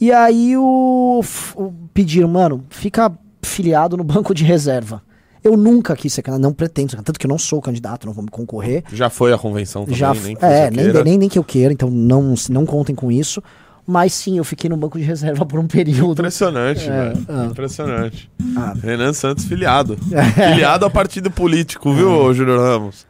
E 0.00 0.10
aí 0.12 0.56
o, 0.56 1.20
o- 1.56 1.72
pediram, 1.92 2.28
mano, 2.28 2.64
fica 2.70 3.12
filiado 3.42 3.96
no 3.96 4.04
banco 4.04 4.34
de 4.34 4.44
reserva. 4.44 5.02
Eu 5.42 5.58
nunca 5.58 5.94
quis 5.94 6.10
ser 6.12 6.22
candidato, 6.22 6.42
não 6.42 6.54
pretendo 6.54 6.88
ser 6.90 6.96
candidato, 6.96 7.06
tanto 7.06 7.18
que 7.20 7.26
eu 7.26 7.28
não 7.28 7.36
sou 7.38 7.60
candidato, 7.60 8.06
não 8.06 8.14
vou 8.14 8.24
me 8.24 8.30
concorrer. 8.30 8.82
Já 8.90 9.10
foi 9.10 9.30
a 9.30 9.36
convenção 9.36 9.82
também, 9.84 9.98
Já, 9.98 10.14
nem 10.14 10.34
que 10.34 10.42
é, 10.44 10.70
nem, 10.70 10.92
nem, 11.04 11.18
nem 11.18 11.28
que 11.28 11.38
eu 11.38 11.44
queira, 11.44 11.70
então 11.70 11.90
não, 11.90 12.34
não 12.48 12.64
contem 12.64 12.94
com 12.94 13.12
isso. 13.12 13.42
Mas 13.86 14.14
sim, 14.14 14.38
eu 14.38 14.44
fiquei 14.44 14.70
no 14.70 14.76
banco 14.76 14.96
de 14.98 15.04
reserva 15.04 15.44
por 15.44 15.60
um 15.60 15.66
período. 15.66 16.12
Impressionante, 16.12 16.88
É, 16.88 17.10
velho. 17.10 17.26
ah. 17.28 17.44
Impressionante. 17.50 18.30
Ah. 18.56 18.72
Renan 18.82 19.12
Santos 19.12 19.44
filiado. 19.44 19.96
filiado 20.34 20.86
a 20.86 20.90
partido 20.90 21.30
político, 21.30 21.92
viu, 21.92 22.10
É. 22.10 22.14
ô 22.16 22.32
Júlio 22.32 22.58
Ramos? 22.58 23.06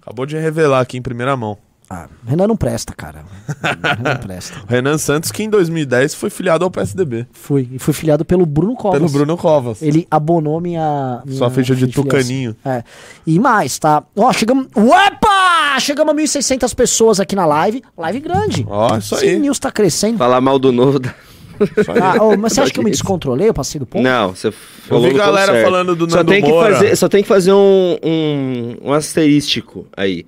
Acabou 0.00 0.24
de 0.24 0.36
revelar 0.38 0.80
aqui 0.80 0.96
em 0.96 1.02
primeira 1.02 1.36
mão. 1.36 1.58
Ah, 1.88 2.08
Renan 2.26 2.48
não 2.48 2.56
presta, 2.56 2.92
cara. 2.94 3.24
Renan 3.62 4.14
não 4.14 4.20
presta. 4.20 4.56
Renan 4.68 4.98
Santos, 4.98 5.30
que 5.30 5.42
em 5.42 5.48
2010 5.48 6.14
foi 6.14 6.30
filiado 6.30 6.64
ao 6.64 6.70
PSDB. 6.70 7.26
Fui. 7.32 7.68
E 7.72 7.78
fui 7.78 7.94
filiado 7.94 8.24
pelo 8.24 8.44
Bruno 8.44 8.74
Covas. 8.74 8.98
Pelo 8.98 9.10
Bruno 9.10 9.36
Covas. 9.36 9.80
Ele 9.82 10.06
abonou 10.10 10.60
minha. 10.60 11.22
minha 11.24 11.38
Sua 11.38 11.48
ficha 11.50 11.76
de 11.76 11.86
tucaninho. 11.86 12.56
É. 12.64 12.82
E 13.26 13.38
mais, 13.38 13.78
tá? 13.78 14.02
Ó, 14.16 14.32
chegamos. 14.32 14.66
Opa! 14.74 15.78
Chegamos 15.78 16.12
a 16.12 16.16
1.600 16.16 16.74
pessoas 16.74 17.20
aqui 17.20 17.36
na 17.36 17.46
live. 17.46 17.82
Live 17.96 18.20
grande. 18.20 18.66
Ó, 18.68 18.96
isso 18.96 19.14
Sim, 19.16 19.26
aí. 19.28 19.36
o 19.36 19.40
News 19.40 19.58
tá 19.58 19.70
crescendo. 19.70 20.18
Falar 20.18 20.40
mal 20.40 20.58
do 20.58 20.72
novo. 20.72 20.98
da-. 20.98 21.14
Ah, 22.02 22.22
ô, 22.24 22.36
mas 22.36 22.52
você 22.52 22.60
acha 22.60 22.72
que 22.72 22.78
eu 22.80 22.84
me 22.84 22.90
descontrolei? 22.90 23.48
Eu 23.48 23.54
passei 23.54 23.78
do 23.78 23.86
ponto? 23.86 24.02
Não, 24.02 24.34
você 24.34 24.50
falou 24.50 25.02
vi 25.04 25.10
no 25.10 25.14
ponto 25.14 25.26
galera 25.26 25.52
certo. 25.52 25.64
falando 25.64 25.96
do 25.96 26.10
só 26.10 26.16
Nando 26.18 26.32
tem 26.32 26.42
que 26.42 26.48
Moura. 26.50 26.74
fazer 26.74 26.96
Só 26.96 27.08
tem 27.08 27.22
que 27.22 27.28
fazer 27.28 27.52
um, 27.52 27.96
um, 28.02 28.76
um 28.88 28.92
asterístico 28.92 29.86
aí. 29.96 30.24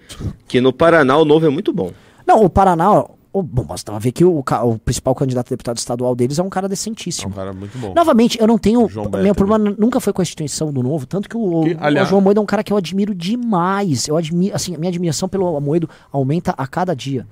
Que 0.46 0.60
no 0.60 0.72
Paraná 0.72 1.16
o 1.16 1.24
novo 1.24 1.46
é 1.46 1.50
muito 1.50 1.72
bom. 1.72 1.90
Não, 2.26 2.42
o 2.44 2.50
Paraná. 2.50 3.04
ô, 3.32 3.42
bom, 3.42 3.64
basta 3.64 3.96
ver 3.98 4.12
que 4.12 4.24
o, 4.24 4.38
o 4.40 4.78
principal 4.78 5.14
candidato 5.14 5.46
a 5.48 5.50
deputado 5.50 5.76
estadual 5.78 6.14
deles 6.14 6.38
é 6.38 6.42
um 6.42 6.48
cara 6.50 6.66
É 6.66 6.68
um 6.68 6.70
decentíssimo. 6.70 7.32
cara 7.32 7.52
muito 7.52 7.76
bom. 7.78 7.92
Novamente, 7.94 8.38
eu 8.40 8.46
não 8.46 8.58
tenho. 8.58 8.88
João 8.88 9.08
meu 9.08 9.22
Beto, 9.22 9.34
problema 9.34 9.74
nunca 9.78 10.00
foi 10.00 10.12
com 10.12 10.20
a 10.20 10.24
instituição 10.24 10.72
do 10.72 10.82
Novo, 10.82 11.06
tanto 11.06 11.28
que 11.28 11.36
o, 11.36 11.62
Que, 11.62 11.74
o 11.74 11.76
aliás- 11.80 12.08
João 12.08 12.20
Moedo 12.20 12.38
é 12.38 12.42
um 12.42 12.46
cara 12.46 12.62
que 12.64 12.72
eu 12.72 12.76
admiro 12.76 13.14
demais. 13.14 14.08
Eu 14.08 14.16
admiro, 14.16 14.54
assim, 14.54 14.74
a 14.74 14.78
minha 14.78 14.90
admiração 14.90 15.28
pelo 15.28 15.56
Amoedo 15.56 15.88
aumenta 16.12 16.54
a 16.56 16.66
cada 16.66 16.94
dia. 16.94 17.26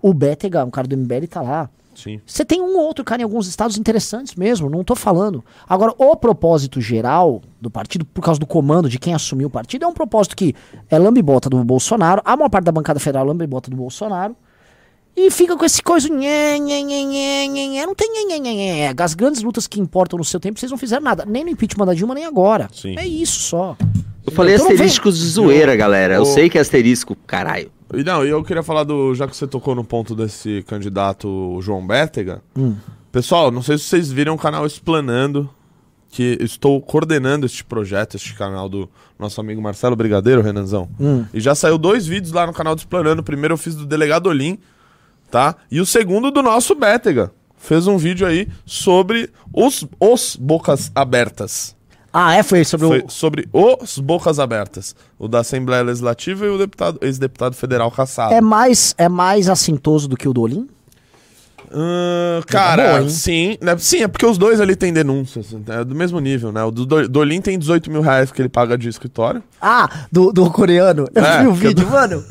O 0.00 0.12
Bétega, 0.12 0.64
um 0.64 0.70
cara 0.70 0.86
do 0.86 0.96
MBL, 0.96 1.26
tá 1.28 1.40
lá. 1.42 1.68
Sim. 1.94 2.20
Você 2.24 2.44
tem 2.44 2.60
um 2.60 2.76
ou 2.76 2.84
outro 2.84 3.04
cara 3.04 3.22
em 3.22 3.24
alguns 3.24 3.46
estados 3.46 3.78
interessantes 3.78 4.34
mesmo, 4.34 4.68
não 4.70 4.84
tô 4.84 4.94
falando. 4.94 5.44
Agora, 5.68 5.94
o 5.98 6.16
propósito 6.16 6.80
geral 6.80 7.40
do 7.60 7.70
partido, 7.70 8.04
por 8.04 8.22
causa 8.22 8.38
do 8.38 8.46
comando 8.46 8.88
de 8.88 8.98
quem 8.98 9.14
assumiu 9.14 9.48
o 9.48 9.50
partido, 9.50 9.84
é 9.84 9.88
um 9.88 9.92
propósito 9.92 10.36
que 10.36 10.54
é 10.90 10.98
lambibota 10.98 11.48
do 11.48 11.62
Bolsonaro, 11.64 12.20
a 12.24 12.36
maior 12.36 12.48
parte 12.48 12.64
da 12.64 12.72
bancada 12.72 13.00
federal 13.00 13.24
é 13.24 13.28
lambibota 13.28 13.70
do 13.70 13.76
Bolsonaro, 13.76 14.36
E 15.16 15.30
fica 15.30 15.56
com 15.56 15.64
esse 15.64 15.80
coisa. 15.80 16.08
Nhê, 16.08 16.58
nhê, 16.58 16.82
nhê, 16.82 17.04
nhê, 17.04 17.46
nhê, 17.46 17.66
nhê. 17.68 17.86
Não 17.86 17.94
tem 17.94 18.10
nhê, 18.10 18.24
nhê, 18.24 18.40
nhê, 18.40 18.52
nhê. 18.52 18.94
As 18.98 19.14
grandes 19.14 19.42
lutas 19.42 19.68
que 19.68 19.80
importam 19.80 20.18
no 20.18 20.24
seu 20.24 20.40
tempo, 20.40 20.58
vocês 20.58 20.72
não 20.72 20.78
fizeram 20.78 21.04
nada. 21.04 21.24
Nem 21.24 21.44
no 21.44 21.50
impeachment 21.50 21.86
da 21.86 21.94
Dilma, 21.94 22.14
nem 22.14 22.24
agora. 22.24 22.68
Sim. 22.72 22.96
É 22.98 23.06
isso 23.06 23.38
só. 23.38 23.76
Eu 24.26 24.32
falei 24.32 24.56
Então 24.56 24.74
de 24.74 25.12
zoeira, 25.12 25.76
galera. 25.76 26.14
Eu 26.14 26.24
sei 26.24 26.48
que 26.48 26.58
é 26.58 26.60
asterisco, 26.60 27.14
caralho. 27.26 27.70
E 27.92 28.02
não, 28.02 28.24
e 28.24 28.30
eu 28.30 28.42
queria 28.42 28.62
falar 28.62 28.84
do. 28.84 29.14
Já 29.14 29.26
que 29.26 29.36
você 29.36 29.46
tocou 29.46 29.74
no 29.74 29.84
ponto 29.84 30.14
desse 30.14 30.64
candidato 30.66 31.58
João 31.60 31.86
Bétega. 31.86 32.42
Hum. 32.56 32.76
Pessoal, 33.12 33.50
não 33.50 33.62
sei 33.62 33.78
se 33.78 33.84
vocês 33.84 34.10
viram 34.10 34.34
o 34.34 34.38
canal 34.38 34.66
Explanando, 34.66 35.48
que 36.10 36.38
estou 36.40 36.80
coordenando 36.80 37.46
este 37.46 37.62
projeto, 37.62 38.16
este 38.16 38.34
canal 38.34 38.68
do 38.68 38.88
nosso 39.18 39.40
amigo 39.40 39.60
Marcelo 39.60 39.94
Brigadeiro, 39.94 40.42
Renanzão. 40.42 40.88
Hum. 40.98 41.24
E 41.32 41.40
já 41.40 41.54
saiu 41.54 41.76
dois 41.76 42.06
vídeos 42.06 42.32
lá 42.32 42.46
no 42.46 42.52
canal 42.52 42.74
do 42.74 42.78
Explanando. 42.78 43.20
O 43.20 43.24
primeiro 43.24 43.54
eu 43.54 43.58
fiz 43.58 43.74
do 43.74 43.86
delegado 43.86 44.28
Olim, 44.28 44.58
tá? 45.30 45.56
E 45.70 45.80
o 45.80 45.86
segundo 45.86 46.30
do 46.30 46.42
nosso 46.42 46.74
Bétega. 46.74 47.30
Fez 47.56 47.86
um 47.86 47.96
vídeo 47.96 48.26
aí 48.26 48.48
sobre 48.66 49.30
os, 49.52 49.86
os 49.98 50.36
bocas 50.36 50.90
abertas. 50.94 51.73
Ah, 52.16 52.36
é? 52.36 52.44
Foi 52.44 52.64
sobre 52.64 52.86
Foi 52.86 53.00
o. 53.00 53.08
sobre 53.10 53.48
os 53.52 53.98
bocas 53.98 54.38
abertas. 54.38 54.94
O 55.18 55.26
da 55.26 55.40
Assembleia 55.40 55.82
Legislativa 55.82 56.46
e 56.46 56.48
o 56.48 56.56
deputado, 56.56 56.98
ex-deputado 57.02 57.56
federal 57.56 57.90
Caçado. 57.90 58.32
É 58.32 58.40
mais, 58.40 58.94
é 58.96 59.08
mais 59.08 59.48
assintoso 59.48 60.06
do 60.06 60.16
que 60.16 60.28
o 60.28 60.32
do 60.32 60.42
Olim? 60.42 60.68
Ah, 61.76 62.40
cara, 62.46 63.00
bom, 63.02 63.08
sim, 63.08 63.56
né, 63.60 63.76
sim, 63.78 64.02
é 64.02 64.06
porque 64.06 64.24
os 64.24 64.38
dois 64.38 64.60
ali 64.60 64.76
têm 64.76 64.92
denúncias, 64.92 65.46
é 65.68 65.82
do 65.82 65.94
mesmo 65.94 66.20
nível, 66.20 66.52
né? 66.52 66.62
O 66.62 66.70
do 66.70 66.86
Do- 66.86 67.08
Dolin 67.08 67.40
tem 67.40 67.58
18 67.58 67.90
mil 67.90 68.00
reais 68.00 68.30
que 68.30 68.40
ele 68.40 68.48
paga 68.50 68.78
de 68.78 68.88
escritório. 68.88 69.42
Ah, 69.60 69.88
do, 70.12 70.30
do 70.32 70.48
coreano. 70.50 71.08
Eu 71.12 71.24
É, 71.24 71.40
vi 71.42 71.46
o 71.48 71.52
que 71.56 71.64
é 71.64 71.68
vídeo, 71.68 71.88
mano. 71.90 72.22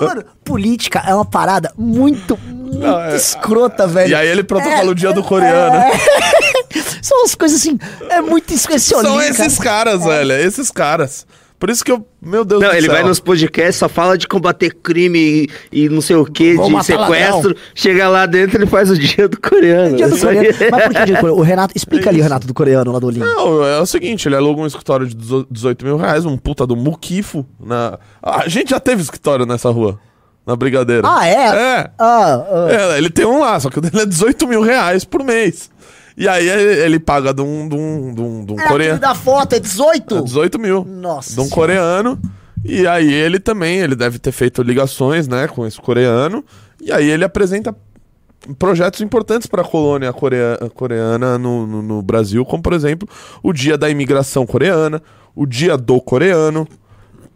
Ah, 0.00 0.04
mano. 0.04 0.24
Política 0.44 1.00
é 1.06 1.14
uma 1.14 1.24
parada 1.24 1.72
muito, 1.76 2.36
muito 2.66 2.78
Não, 2.78 3.00
é- 3.00 3.16
escrota, 3.16 3.86
velho. 3.86 4.10
E 4.10 4.14
aí 4.14 4.28
ele 4.28 4.42
protocola 4.44 4.88
É, 4.88 4.90
o 4.90 4.94
dia 4.94 5.12
do 5.12 5.22
coreano. 5.22 5.76
São 7.00 7.24
as 7.24 7.34
coisas 7.34 7.60
assim, 7.60 7.78
é 8.10 8.20
muito 8.20 8.52
inspecionista. 8.52 9.08
São 9.08 9.22
esses 9.22 9.58
caras, 9.58 10.04
velho, 10.04 10.32
é 10.32 10.42
esses 10.42 10.70
caras. 10.70 11.26
Por 11.58 11.70
isso 11.70 11.82
que 11.82 11.90
eu, 11.90 12.06
meu 12.20 12.44
Deus 12.44 12.60
Não, 12.60 12.68
do 12.68 12.74
ele 12.76 12.86
céu. 12.86 12.94
vai 12.94 13.02
nos 13.02 13.18
podcasts, 13.18 13.76
só 13.76 13.88
fala 13.88 14.18
de 14.18 14.28
combater 14.28 14.74
crime 14.74 15.48
e, 15.72 15.84
e 15.84 15.88
não 15.88 16.02
sei 16.02 16.14
o 16.16 16.24
que, 16.26 16.54
Vou 16.54 16.68
de 16.68 16.84
sequestro. 16.84 17.56
Chega 17.74 18.08
lá 18.10 18.26
dentro 18.26 18.58
ele 18.58 18.66
faz 18.66 18.90
o 18.90 18.98
dia 18.98 19.26
do 19.26 19.40
coreano. 19.40 19.96
Dia 19.96 20.06
do 20.06 20.18
coreano. 20.18 20.48
Mas 20.70 20.82
por 20.84 20.94
que 20.94 21.04
dia 21.06 21.14
do 21.14 21.20
coreano? 21.20 21.40
O 21.40 21.42
Renato, 21.42 21.72
explica 21.74 22.10
ali 22.10 22.20
o 22.20 22.22
Renato 22.22 22.46
do 22.46 22.52
coreano 22.52 22.92
lá 22.92 22.98
do 22.98 23.06
Olim. 23.06 23.20
Não, 23.20 23.64
é 23.64 23.80
o 23.80 23.86
seguinte, 23.86 24.28
ele 24.28 24.36
aluga 24.36 24.60
um 24.60 24.66
escritório 24.66 25.06
de 25.06 25.16
18 25.50 25.82
mil 25.82 25.96
reais, 25.96 26.26
um 26.26 26.36
puta 26.36 26.66
do 26.66 26.76
muquifo. 26.76 27.46
Na... 27.58 27.98
Ah, 28.22 28.42
a 28.42 28.48
gente 28.48 28.70
já 28.70 28.78
teve 28.80 29.00
escritório 29.00 29.46
nessa 29.46 29.70
rua, 29.70 29.98
na 30.46 30.54
Brigadeira. 30.56 31.02
Ah, 31.04 31.26
é? 31.26 31.32
É. 31.34 31.90
Ah, 31.98 32.44
ah. 32.48 32.68
É, 32.70 32.98
ele 32.98 33.10
tem 33.10 33.26
um 33.26 33.40
lá, 33.40 33.58
só 33.58 33.68
que 33.68 33.78
o 33.78 33.82
dele 33.82 34.00
é 34.02 34.06
18 34.06 34.46
mil 34.46 34.60
reais 34.62 35.04
por 35.04 35.24
mês. 35.24 35.68
E 36.16 36.26
aí 36.28 36.48
ele, 36.48 36.98
paga 36.98 37.34
de 37.34 37.42
um, 37.42 37.68
de 37.68 37.74
um, 37.74 38.14
de 38.14 38.20
um, 38.22 38.44
de 38.46 38.52
um 38.54 38.60
É 38.60 38.68
coreano. 38.68 38.98
da 39.00 39.14
foto, 39.14 39.52
é 39.54 39.58
18? 39.60 40.22
18 40.22 40.58
mil. 40.58 40.84
Nossa 40.84 41.34
De 41.34 41.40
um 41.40 41.44
Senhora. 41.44 41.54
coreano. 41.54 42.18
E 42.64 42.86
aí 42.86 43.12
ele 43.12 43.38
também, 43.38 43.78
ele 43.80 43.94
deve 43.94 44.18
ter 44.18 44.32
feito 44.32 44.62
ligações, 44.62 45.28
né, 45.28 45.46
com 45.46 45.66
esse 45.66 45.78
coreano. 45.78 46.42
E 46.80 46.90
aí 46.90 47.08
ele 47.10 47.22
apresenta 47.24 47.74
projetos 48.58 49.00
importantes 49.00 49.46
para 49.46 49.62
a 49.62 49.64
colônia 49.64 50.12
corea- 50.12 50.58
coreana 50.74 51.36
no, 51.36 51.66
no, 51.66 51.82
no 51.82 52.02
Brasil, 52.02 52.44
como 52.44 52.62
por 52.62 52.72
exemplo 52.72 53.08
o 53.42 53.52
Dia 53.52 53.76
da 53.76 53.90
Imigração 53.90 54.46
Coreana, 54.46 55.02
o 55.34 55.44
Dia 55.46 55.76
do 55.76 56.00
Coreano. 56.00 56.66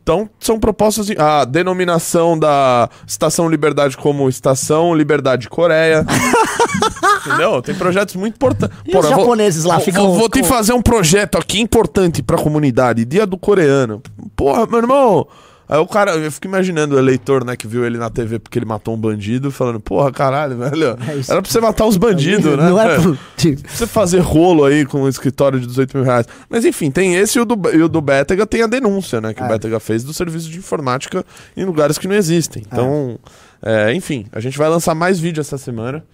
Então, 0.03 0.28
são 0.40 0.59
propostas. 0.59 1.07
de- 1.07 1.16
A 1.18 1.44
denominação 1.44 2.38
da 2.38 2.88
Estação 3.07 3.48
Liberdade 3.48 3.96
como 3.96 4.28
Estação 4.28 4.94
Liberdade 4.94 5.48
Coreia. 5.48 6.05
Entendeu? 7.26 7.61
Tem 7.62 7.74
projetos 7.74 8.16
muito 8.16 8.34
importantes. 8.34 8.76
E 8.86 8.96
os 8.96 9.07
japoneses 9.09 9.64
lá 9.64 9.78
ficam 9.78 10.07
Vou, 10.09 10.18
vou 10.20 10.28
te 10.28 10.40
com- 10.40 10.46
fazer 10.46 10.72
um 10.72 10.82
projeto 10.82 11.36
aqui 11.36 11.61
importante 11.61 12.22
pra 12.22 12.38
comunidade. 12.38 13.05
Dia 13.05 13.26
do 13.26 13.36
coreano. 13.36 14.03
Porra, 14.34 14.66
meu 14.66 14.78
irmão. 14.78 15.26
Aí 15.71 15.79
o 15.79 15.87
cara, 15.87 16.16
eu 16.16 16.33
fico 16.33 16.49
imaginando 16.49 16.97
o 16.97 16.99
eleitor, 16.99 17.45
né, 17.45 17.55
que 17.57 17.66
viu 17.66 17.87
ele 17.87 17.97
na 17.97 18.11
TV 18.11 18.41
porque 18.41 18.59
ele 18.59 18.66
matou 18.66 18.93
um 18.93 18.99
bandido, 18.99 19.53
falando, 19.53 19.79
porra, 19.79 20.11
caralho, 20.11 20.57
velho. 20.59 20.97
É. 21.07 21.31
Era 21.31 21.41
pra 21.41 21.51
você 21.51 21.61
matar 21.61 21.87
os 21.87 21.97
bandidos, 21.97 22.57
né? 22.57 22.68
Não 22.71 22.81
é 22.81 22.89
velho? 22.89 23.03
pro... 23.03 23.18
tipo, 23.37 23.62
Pra 23.62 23.71
você 23.71 23.87
fazer 23.87 24.18
rolo 24.18 24.64
aí 24.64 24.85
com 24.85 25.03
um 25.03 25.09
escritório 25.09 25.61
de 25.61 25.66
18 25.68 25.97
mil 25.97 26.05
reais. 26.05 26.27
Mas 26.49 26.64
enfim, 26.64 26.91
tem 26.91 27.14
esse 27.14 27.39
e 27.39 27.41
o 27.41 27.45
do, 27.45 27.57
e 27.73 27.83
o 27.83 27.89
do 27.89 28.01
Bétega 28.01 28.45
tem 28.47 28.62
a 28.62 28.66
denúncia, 28.66 29.21
né? 29.21 29.33
Que 29.33 29.43
o 29.43 29.45
É. 29.45 29.49
Bétega 29.49 29.79
fez 29.79 30.03
do 30.03 30.12
serviço 30.12 30.51
de 30.51 30.59
informática 30.59 31.25
em 31.57 31.64
lugares 31.64 31.99
que 31.99 32.09
não 32.09 32.16
existem. 32.16 32.64
Então, 32.66 33.18
é, 33.62 33.95
enfim, 33.95 34.27
a 34.33 34.41
gente 34.41 34.59
vai 34.59 34.68
lançar 34.68 34.95
mais 34.95 35.21
vídeo 35.21 35.41
essa 35.41 35.57
semana. 35.57 36.05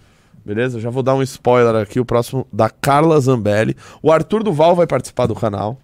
Beleza? 0.45 0.79
Já 0.79 0.89
vou 0.89 1.03
dar 1.03 1.13
um 1.15 1.21
spoiler 1.23 1.75
aqui, 1.75 1.99
o 1.99 2.05
próximo 2.05 2.47
da 2.53 2.69
Carla 2.69 3.19
Zambelli. 3.19 3.75
O 4.01 4.11
Arthur 4.11 4.43
Duval 4.43 4.75
vai 4.75 4.87
participar 4.87 5.25
do 5.25 5.35
canal. 5.35 5.77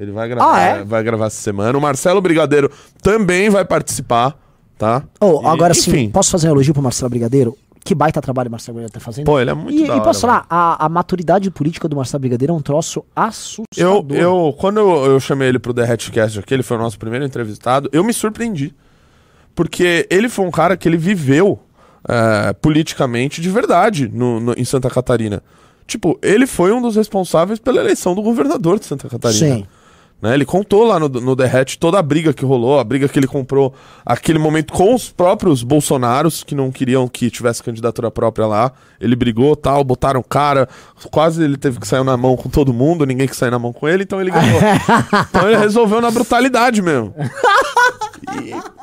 Ele 0.00 0.10
vai 0.12 0.28
gravar, 0.28 0.54
Ah, 0.56 0.60
é? 0.60 0.82
vai 0.84 1.02
gravar 1.02 1.26
essa 1.26 1.40
semana. 1.40 1.76
O 1.76 1.80
Marcelo 1.80 2.20
Brigadeiro 2.22 2.70
também 3.02 3.50
vai 3.50 3.64
participar, 3.66 4.34
tá? 4.78 5.02
Oh, 5.20 5.42
E, 5.42 5.46
agora 5.46 5.74
sim, 5.74 6.08
posso 6.10 6.30
fazer 6.30 6.48
um 6.48 6.52
elogio 6.52 6.72
pro 6.72 6.82
Marcelo 6.82 7.10
Brigadeiro? 7.10 7.56
Que 7.84 7.94
baita 7.94 8.20
trabalho 8.20 8.48
o 8.48 8.50
Marcelo 8.50 8.76
Brigadeiro 8.76 8.98
tá 8.98 9.04
fazendo. 9.04 9.26
Pô, 9.26 9.38
ele 9.40 9.50
é 9.50 9.54
muito 9.54 9.74
e, 9.78 9.82
da 9.82 9.88
e 9.88 9.90
hora, 9.92 10.00
posso 10.02 10.20
falar, 10.22 10.44
a, 10.50 10.84
a 10.84 10.88
maturidade 10.88 11.50
política 11.50 11.86
do 11.88 11.96
Marcelo 11.96 12.20
Brigadeiro 12.20 12.52
é 12.52 12.56
um 12.56 12.60
troço 12.62 13.00
Eu, 13.00 13.04
assustador. 13.14 14.04
eu, 14.16 14.54
quando 14.58 14.78
eu, 14.80 15.04
eu 15.12 15.20
chamei 15.20 15.48
ele 15.48 15.58
pro 15.58 15.72
The 15.74 15.84
Hatchcast 15.90 16.38
aqui, 16.40 16.52
ele 16.54 16.62
foi 16.62 16.76
o 16.76 16.80
nosso 16.80 16.98
primeiro 16.98 17.24
entrevistado, 17.24 17.88
eu 17.92 18.02
me 18.02 18.12
surpreendi. 18.12 18.74
Porque 19.54 20.06
ele 20.10 20.28
foi 20.28 20.44
um 20.46 20.50
cara 20.50 20.76
que 20.76 20.88
ele 20.88 20.96
viveu 20.96 21.58
é, 22.08 22.52
politicamente 22.54 23.40
de 23.40 23.50
verdade 23.50 24.08
no, 24.12 24.40
no- 24.40 24.54
em 24.56 24.64
Santa 24.64 24.88
Catarina. 24.88 25.42
Tipo, 25.86 26.18
ele 26.22 26.46
foi 26.46 26.72
um 26.72 26.80
dos 26.80 26.96
responsáveis 26.96 27.58
pela 27.58 27.80
eleição 27.80 28.14
do 28.14 28.22
governador 28.22 28.78
de 28.78 28.86
Santa 28.86 29.08
Catarina. 29.08 29.56
Sim. 29.56 29.66
Né? 30.20 30.34
Ele 30.34 30.44
contou 30.44 30.84
lá 30.84 30.98
no, 30.98 31.08
no 31.08 31.34
The 31.34 31.46
Hatch 31.46 31.76
toda 31.76 31.98
a 31.98 32.02
briga 32.02 32.32
que 32.32 32.44
rolou, 32.44 32.78
a 32.78 32.84
briga 32.84 33.08
que 33.08 33.18
ele 33.18 33.26
comprou 33.26 33.74
aquele 34.04 34.38
momento 34.38 34.72
com 34.72 34.94
os 34.94 35.10
próprios 35.10 35.62
Bolsonaros, 35.62 36.44
que 36.44 36.54
não 36.54 36.70
queriam 36.70 37.08
que 37.08 37.30
tivesse 37.30 37.62
candidatura 37.62 38.10
própria 38.10 38.46
lá. 38.46 38.72
Ele 39.00 39.16
brigou 39.16 39.56
tal, 39.56 39.82
botaram 39.82 40.20
o 40.20 40.24
cara, 40.24 40.68
quase 41.10 41.42
ele 41.42 41.56
teve 41.56 41.80
que 41.80 41.86
sair 41.88 42.04
na 42.04 42.16
mão 42.16 42.36
com 42.36 42.48
todo 42.50 42.72
mundo, 42.72 43.06
ninguém 43.06 43.26
que 43.26 43.36
sair 43.36 43.50
na 43.50 43.58
mão 43.58 43.72
com 43.72 43.88
ele, 43.88 44.02
então 44.02 44.20
ele 44.20 44.30
ganhou. 44.30 44.60
então 45.30 45.48
ele 45.48 45.56
resolveu 45.56 46.00
na 46.00 46.10
brutalidade 46.10 46.82
mesmo. 46.82 47.14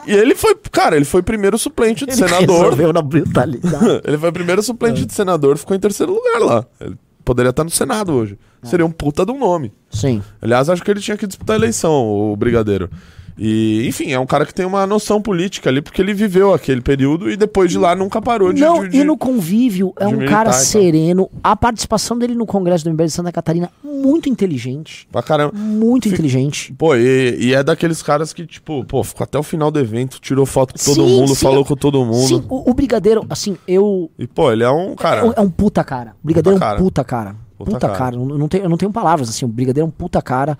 E, 0.06 0.12
e 0.12 0.16
ele 0.16 0.34
foi, 0.34 0.56
cara, 0.72 0.96
ele 0.96 1.06
foi 1.06 1.22
primeiro 1.22 1.58
suplente 1.58 2.06
de 2.06 2.12
Ele 2.12 2.18
senador. 2.18 2.64
resolveu 2.64 2.92
na 2.92 3.02
brutalidade. 3.02 4.02
ele 4.04 4.18
foi 4.18 4.32
primeiro 4.32 4.64
suplente 4.64 5.06
de 5.06 5.14
senador, 5.14 5.58
ficou 5.58 5.76
em 5.76 5.80
terceiro 5.80 6.14
lugar 6.14 6.40
lá. 6.40 6.66
Ele 6.80 6.98
poderia 7.24 7.52
estar 7.52 7.64
no 7.64 7.70
Senado 7.70 8.14
hoje. 8.14 8.38
Seria 8.64 8.86
um 8.86 8.92
puta 8.92 9.26
de 9.26 9.32
um 9.32 9.40
nome. 9.40 9.72
Sim. 9.90 10.22
Aliás, 10.42 10.70
acho 10.70 10.84
que 10.84 10.92
ele 10.92 11.00
tinha 11.00 11.16
que 11.18 11.28
disputar 11.28 11.56
a 11.56 11.60
eleição, 11.60 11.94
o 11.94 12.36
Brigadeiro. 12.36 12.90
E, 13.40 13.86
enfim, 13.88 14.12
é 14.14 14.20
um 14.20 14.26
cara 14.26 14.48
que 14.48 14.54
tem 14.54 14.66
uma 14.66 14.88
noção 14.88 15.22
política 15.22 15.70
ali, 15.70 15.80
porque 15.80 16.02
ele 16.02 16.12
viveu 16.12 16.56
aquele 16.56 16.82
período 16.82 17.30
e 17.30 17.38
depois 17.38 17.70
de 17.70 17.78
lá 17.78 17.96
nunca 17.96 18.20
parou 18.20 18.52
de. 18.52 18.60
Não, 18.60 18.82
de- 18.82 18.90
de- 18.90 18.98
e 18.98 19.04
no 19.04 19.16
convívio 19.16 19.94
é 20.00 20.08
um 20.08 20.14
militar 20.14 20.46
cara 20.46 20.54
sereno. 20.54 21.30
A 21.44 21.56
participação 21.56 22.18
dele 22.18 22.34
no 22.34 22.48
Congresso 22.48 22.84
do 22.84 22.90
MBL 22.90 23.06
de 23.06 23.12
Santa 23.12 23.32
Catarina, 23.32 23.70
muito 23.84 24.28
inteligente. 24.28 25.08
Pra 25.12 25.22
caramba. 25.22 25.54
Muito 25.56 26.06
Fica- 26.06 26.16
inteligente. 26.16 26.74
Pô, 26.74 26.96
e, 26.96 27.38
e 27.40 27.54
é 27.54 27.62
daqueles 27.64 28.02
caras 28.02 28.34
que, 28.34 28.44
tipo, 28.44 28.84
pô, 28.86 29.04
ficou 29.04 29.24
até 29.24 29.38
o 29.38 29.44
final 29.44 29.70
do 29.70 29.80
evento, 29.80 30.20
tirou 30.20 30.44
foto 30.48 30.74
com 30.74 30.80
todo 30.84 31.08
Sim, 31.08 31.16
mundo, 31.20 31.36
sim. 31.36 31.46
falou 31.46 31.64
com 31.64 31.76
todo 31.76 32.04
mundo. 32.04 32.28
Sim, 32.28 32.44
o, 32.50 32.72
o 32.72 32.74
Brigadeiro, 32.74 33.24
assim, 33.30 33.56
eu. 33.68 34.10
E, 34.18 34.26
pô, 34.26 34.52
ele 34.52 34.64
é 34.64 34.70
um 34.72 34.96
cara. 34.96 35.32
É 35.38 35.42
um 35.42 35.50
puta 35.52 35.84
cara. 35.84 36.16
O 36.24 36.26
Brigadeiro 36.26 36.56
Puta 36.56 36.66
é 36.66 36.68
um 36.68 36.72
cara. 36.72 36.80
puta 36.84 37.04
cara. 37.04 37.36
Puta 37.58 37.72
Puta, 37.72 37.88
cara. 37.88 37.98
cara. 37.98 38.16
Eu 38.16 38.26
não, 38.26 38.48
tenho, 38.48 38.64
eu 38.64 38.70
não 38.70 38.78
tenho 38.78 38.92
palavras, 38.92 39.30
assim. 39.30 39.46
O 39.46 39.48
Brigadeiro 39.48 39.86
é 39.86 39.88
um 39.88 39.92
puta 39.92 40.22
cara. 40.22 40.58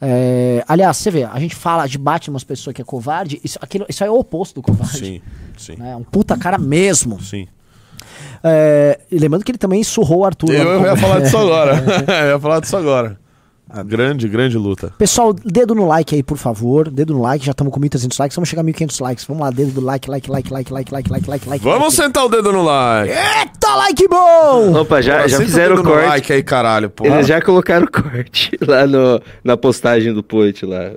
É, 0.00 0.64
aliás, 0.66 0.96
você 0.96 1.10
vê, 1.10 1.24
a 1.24 1.38
gente 1.38 1.54
fala 1.54 1.86
de 1.86 1.98
bate 1.98 2.30
umas 2.30 2.42
pessoas 2.42 2.74
que 2.74 2.80
é 2.80 2.84
covarde, 2.84 3.38
isso, 3.44 3.58
aquilo, 3.60 3.84
isso 3.86 4.02
aí 4.02 4.08
é 4.08 4.10
o 4.10 4.18
oposto 4.18 4.54
do 4.54 4.62
covarde. 4.62 4.98
Sim, 4.98 5.20
sim. 5.58 5.76
né? 5.76 5.92
É 5.92 5.96
um 5.96 6.02
puta 6.02 6.38
cara 6.38 6.56
mesmo. 6.56 7.20
Sim. 7.20 7.46
É, 8.42 8.98
lembrando 9.12 9.44
que 9.44 9.50
ele 9.50 9.58
também 9.58 9.84
surrou 9.84 10.20
o 10.20 10.24
Arthur. 10.24 10.54
Eu, 10.54 10.68
eu 10.80 10.84
ia 10.84 10.96
falar 10.96 11.20
disso 11.20 11.36
agora. 11.36 11.84
eu 12.24 12.28
ia 12.30 12.40
falar 12.40 12.60
disso 12.60 12.76
agora. 12.76 13.18
Grande, 13.84 14.28
grande 14.28 14.58
luta. 14.58 14.92
Pessoal, 14.98 15.32
dedo 15.32 15.74
no 15.74 15.86
like 15.86 16.14
aí, 16.14 16.22
por 16.22 16.36
favor. 16.36 16.90
Dedo 16.90 17.14
no 17.14 17.22
like, 17.22 17.44
já 17.44 17.52
estamos 17.52 17.72
com 17.72 17.80
1.300 17.80 18.18
likes. 18.18 18.34
Vamos 18.34 18.48
chegar 18.48 18.62
a 18.62 18.64
1.500 18.64 19.00
likes. 19.00 19.24
Vamos 19.24 19.42
lá, 19.42 19.50
dedo 19.50 19.72
do 19.72 19.80
like, 19.80 20.10
like, 20.10 20.30
like, 20.30 20.52
like, 20.52 20.72
like, 20.72 20.92
like, 20.92 21.10
like, 21.10 21.30
like, 21.30 21.48
like. 21.48 21.64
Vamos 21.64 21.96
like. 21.96 21.96
sentar 21.96 22.24
o 22.24 22.28
dedo 22.28 22.52
no 22.52 22.62
like. 22.62 23.12
Eita, 23.12 23.74
like 23.76 24.08
bom! 24.08 24.80
Opa, 24.80 25.00
já, 25.00 25.22
Pô, 25.22 25.28
já 25.28 25.38
fizeram 25.38 25.76
dedo 25.76 25.80
o 25.80 25.84
no 25.84 25.90
corte. 25.92 26.08
like 26.08 26.32
aí, 26.32 26.42
caralho, 26.42 26.90
pô. 26.90 27.06
Eles 27.06 27.26
já 27.26 27.40
colocaram 27.40 27.86
o 27.86 27.90
corte 27.90 28.58
lá 28.66 28.86
no, 28.86 29.22
na 29.44 29.56
postagem 29.56 30.12
do 30.12 30.22
Poit 30.22 30.66
lá. 30.66 30.92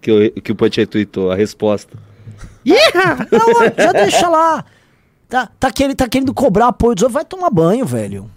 Que 0.00 0.10
o, 0.10 0.40
que 0.40 0.52
o 0.52 0.54
Poit 0.54 0.76
retweetou, 0.78 1.30
a 1.30 1.34
resposta. 1.34 1.96
Não, 3.30 3.84
já 3.84 3.92
deixa 3.92 4.28
lá. 4.28 4.64
Tá, 5.28 5.48
tá, 5.60 5.70
querendo, 5.70 5.96
tá 5.96 6.08
querendo 6.08 6.32
cobrar 6.32 6.68
apoio 6.68 6.94
dos 6.94 7.02
outros. 7.02 7.14
Vai 7.14 7.24
tomar 7.24 7.50
banho, 7.50 7.84
velho. 7.84 8.30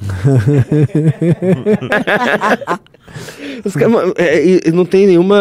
É, 4.16 4.70
não 4.70 4.84
tem 4.84 5.06
nenhuma. 5.06 5.36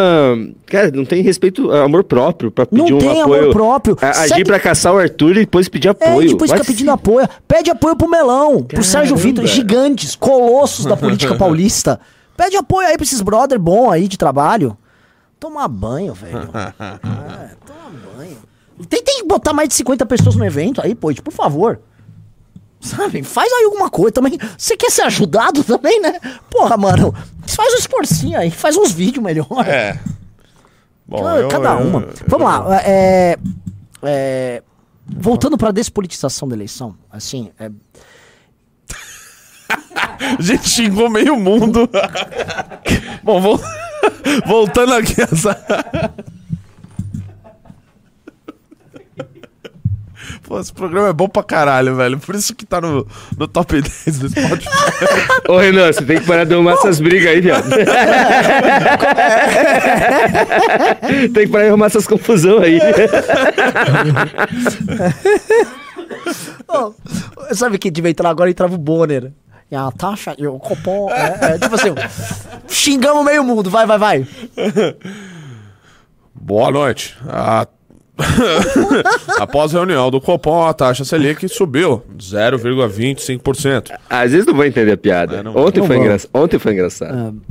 Cara, 0.66 0.92
não 0.92 1.06
tem 1.06 1.22
respeito, 1.22 1.72
amor 1.72 2.04
próprio 2.04 2.52
pra 2.52 2.68
Não 2.72 2.86
pedir 2.86 2.94
um 2.96 2.98
tem 2.98 3.22
apoio. 3.22 3.42
amor 3.44 3.54
próprio. 3.54 3.98
A- 4.02 4.10
Agir 4.10 4.30
Segue- 4.30 4.46
pra 4.46 4.60
caçar 4.60 4.94
o 4.94 4.98
Arthur 4.98 5.32
e 5.38 5.42
depois 5.42 5.70
pedir 5.70 5.88
É, 5.88 5.92
apoio. 5.92 6.24
e 6.24 6.28
depois 6.30 6.52
fica 6.52 6.64
pedindo 6.66 6.92
apoio. 6.92 7.28
Pede 7.48 7.70
apoio 7.70 7.96
pro 7.96 8.10
Melão, 8.10 8.64
pro 8.64 8.84
Sérgio 8.84 9.16
Caramba. 9.16 9.42
Vitor, 9.42 9.46
gigantes, 9.46 10.16
colossos 10.16 10.86
da 10.86 10.98
política 10.98 11.36
paulista. 11.38 12.00
Pede 12.36 12.58
apoio 12.58 12.88
aí 12.88 12.96
pra 12.98 13.04
esses 13.04 13.22
brother 13.22 13.60
bom 13.60 13.92
aí 13.92 14.08
de 14.08 14.18
trabalho. 14.18 14.76
Toma 15.40 15.68
banho, 15.68 16.14
velho. 16.14 16.50
É, 16.52 17.50
toma 17.66 17.92
banho. 18.18 18.38
Tentem 18.90 19.26
botar 19.28 19.54
mais 19.54 19.70
de 19.70 19.76
50 19.76 20.06
pessoas 20.06 20.36
no 20.36 20.46
evento 20.46 20.82
aí, 20.82 20.96
pô, 20.96 21.14
por 21.24 21.34
favor. 21.34 21.80
Sabe? 22.82 23.24
Faz 23.24 23.52
aí 23.52 23.66
alguma 23.66 23.90
coisa 23.90 24.12
também. 24.14 24.38
Você 24.58 24.78
quer 24.78 24.90
ser 24.90 25.02
ajudado 25.02 25.64
também, 25.64 26.00
né? 26.02 26.20
Porra, 26.50 26.78
mano. 26.78 27.14
Faz 27.46 27.74
um 27.74 27.78
esforcinho 27.78 28.38
aí, 28.40 28.50
faz 28.52 28.78
uns 28.78 28.92
vídeos 28.92 29.24
melhor. 29.24 29.48
É. 29.68 30.00
Bom, 31.08 31.28
Ah, 31.28 31.38
eu- 31.40 31.48
Cada 31.50 31.72
eu- 31.72 31.80
uma. 31.88 32.02
eu- 32.02 32.14
Vamos 32.28 32.48
lá. 32.48 32.82
É, 32.86 33.38
é, 34.04 34.64
voltando 35.06 35.58
pra 35.58 35.72
despolitização 35.72 36.48
da 36.48 36.56
eleição, 36.56 36.96
assim, 37.12 37.52
é, 37.60 37.70
A 40.38 40.38
gente 40.42 40.68
xingou 40.70 41.10
meio 41.10 41.36
mundo. 41.40 41.90
Bom, 43.24 43.42
vol- 43.42 43.60
voltando 44.46 44.94
aqui 44.94 45.22
essa. 45.22 45.56
Pô, 50.50 50.60
esse 50.60 50.74
programa 50.74 51.10
é 51.10 51.14
bom 51.14 51.30
pra 51.30 51.44
caralho, 51.44 51.96
velho. 51.96 52.18
Por 52.18 52.34
isso 52.34 52.56
que 52.56 52.66
tá 52.66 52.82
no, 52.82 53.06
no 53.38 53.48
top 53.48 53.80
10 54.06 54.18
do 54.18 54.30
Spotify. 54.30 54.68
Ô, 55.48 55.60
Renan, 55.60 55.94
você 55.94 56.04
tem 56.04 56.20
que 56.20 56.26
parar 56.26 56.44
de 56.44 56.56
arrumar 56.56 56.72
essas 56.74 57.00
brigas 57.00 57.30
aí, 57.30 57.40
viado. 57.40 57.70
tem 61.32 61.46
que 61.46 61.48
parar 61.50 61.66
de 61.66 61.70
arrumar 61.70 61.86
essas 61.86 62.08
confusão 62.08 62.58
aí. 62.58 62.80
Ô, 66.68 66.94
sabe 67.54 67.78
quem 67.78 67.92
devia 67.92 68.10
entrar 68.10 68.32
agora? 68.32 68.50
Entrava 68.50 68.74
o 68.74 68.78
Bonner. 68.80 69.32
E 69.70 69.76
a 69.76 69.92
taxa, 69.92 70.34
e 70.36 70.48
o 70.48 70.58
Copom. 70.58 71.12
É, 71.12 71.54
é, 71.54 71.60
tipo 71.60 71.76
assim, 71.76 71.94
xingamos 72.68 73.24
meio 73.24 73.44
mundo. 73.44 73.70
Vai, 73.70 73.86
vai, 73.86 74.00
vai. 74.00 74.28
Boa 76.34 76.72
noite. 76.72 77.16
A- 77.28 77.68
Após 79.40 79.74
a 79.74 79.80
reunião 79.80 80.10
do 80.12 80.20
Copom, 80.22 80.66
a 80.66 80.74
taxa 80.74 81.04
Selic 81.06 81.48
subiu 81.50 82.04
0,25%. 82.18 83.92
Às 84.10 84.32
vezes 84.32 84.46
não 84.46 84.54
vou 84.54 84.66
entender 84.66 84.92
a 84.94 84.98
piada. 84.98 85.38
É, 85.38 85.44
não- 85.44 85.56
Ontem, 85.56 85.86
foi 85.86 85.98
engra... 85.98 86.18
Ontem 86.34 86.60
foi 86.60 86.74
engraçado. 86.74 87.42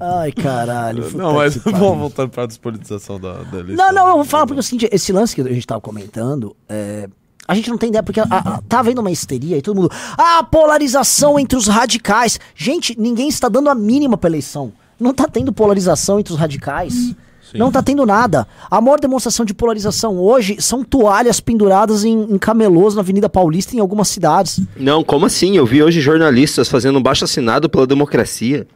Ai, 0.00 0.32
caralho. 0.32 1.08
Não, 1.16 1.34
mas 1.34 1.56
vamos 1.56 1.98
voltando 1.98 2.30
pra 2.30 2.46
despolitização 2.46 3.20
da, 3.20 3.34
da 3.44 3.58
eleição. 3.60 3.86
Não, 3.86 3.92
não, 3.94 4.08
eu 4.08 4.14
vou 4.16 4.24
falar 4.24 4.46
porque 4.46 4.58
é 4.58 4.60
o 4.60 4.62
seguinte, 4.62 4.88
esse 4.90 5.12
lance 5.12 5.34
que 5.34 5.40
a 5.40 5.52
gente 5.52 5.66
tava 5.66 5.80
comentando, 5.80 6.56
é, 6.68 7.08
a 7.46 7.54
gente 7.54 7.70
não 7.70 7.78
tem 7.78 7.88
ideia, 7.90 8.02
porque 8.02 8.18
a- 8.20 8.24
a- 8.28 8.60
tá 8.68 8.80
havendo 8.80 9.00
uma 9.00 9.10
histeria 9.10 9.56
e 9.56 9.62
todo 9.62 9.76
mundo. 9.76 9.90
Ah, 10.16 10.42
polarização 10.42 11.38
entre 11.38 11.56
os 11.56 11.66
radicais. 11.68 12.40
Gente, 12.56 12.98
ninguém 12.98 13.28
está 13.28 13.48
dando 13.48 13.68
a 13.70 13.74
mínima 13.74 14.16
pra 14.16 14.28
eleição. 14.28 14.72
Não 14.98 15.14
tá 15.14 15.28
tendo 15.30 15.52
polarização 15.52 16.18
entre 16.18 16.32
os 16.32 16.38
radicais. 16.38 17.14
Não 17.54 17.70
tá 17.72 17.82
tendo 17.82 18.04
nada. 18.04 18.46
A 18.70 18.80
maior 18.80 18.98
demonstração 19.00 19.44
de 19.44 19.54
polarização 19.54 20.18
hoje 20.18 20.56
são 20.60 20.82
toalhas 20.84 21.40
penduradas 21.40 22.04
em, 22.04 22.18
em 22.34 22.38
camelôs 22.38 22.94
na 22.94 23.00
Avenida 23.00 23.28
Paulista 23.28 23.76
em 23.76 23.80
algumas 23.80 24.08
cidades. 24.08 24.60
Não, 24.76 25.02
como 25.02 25.26
assim? 25.26 25.56
Eu 25.56 25.64
vi 25.66 25.82
hoje 25.82 26.00
jornalistas 26.00 26.68
fazendo 26.68 26.98
um 26.98 27.02
baixo 27.02 27.24
assinado 27.24 27.68
pela 27.68 27.86
democracia. 27.86 28.66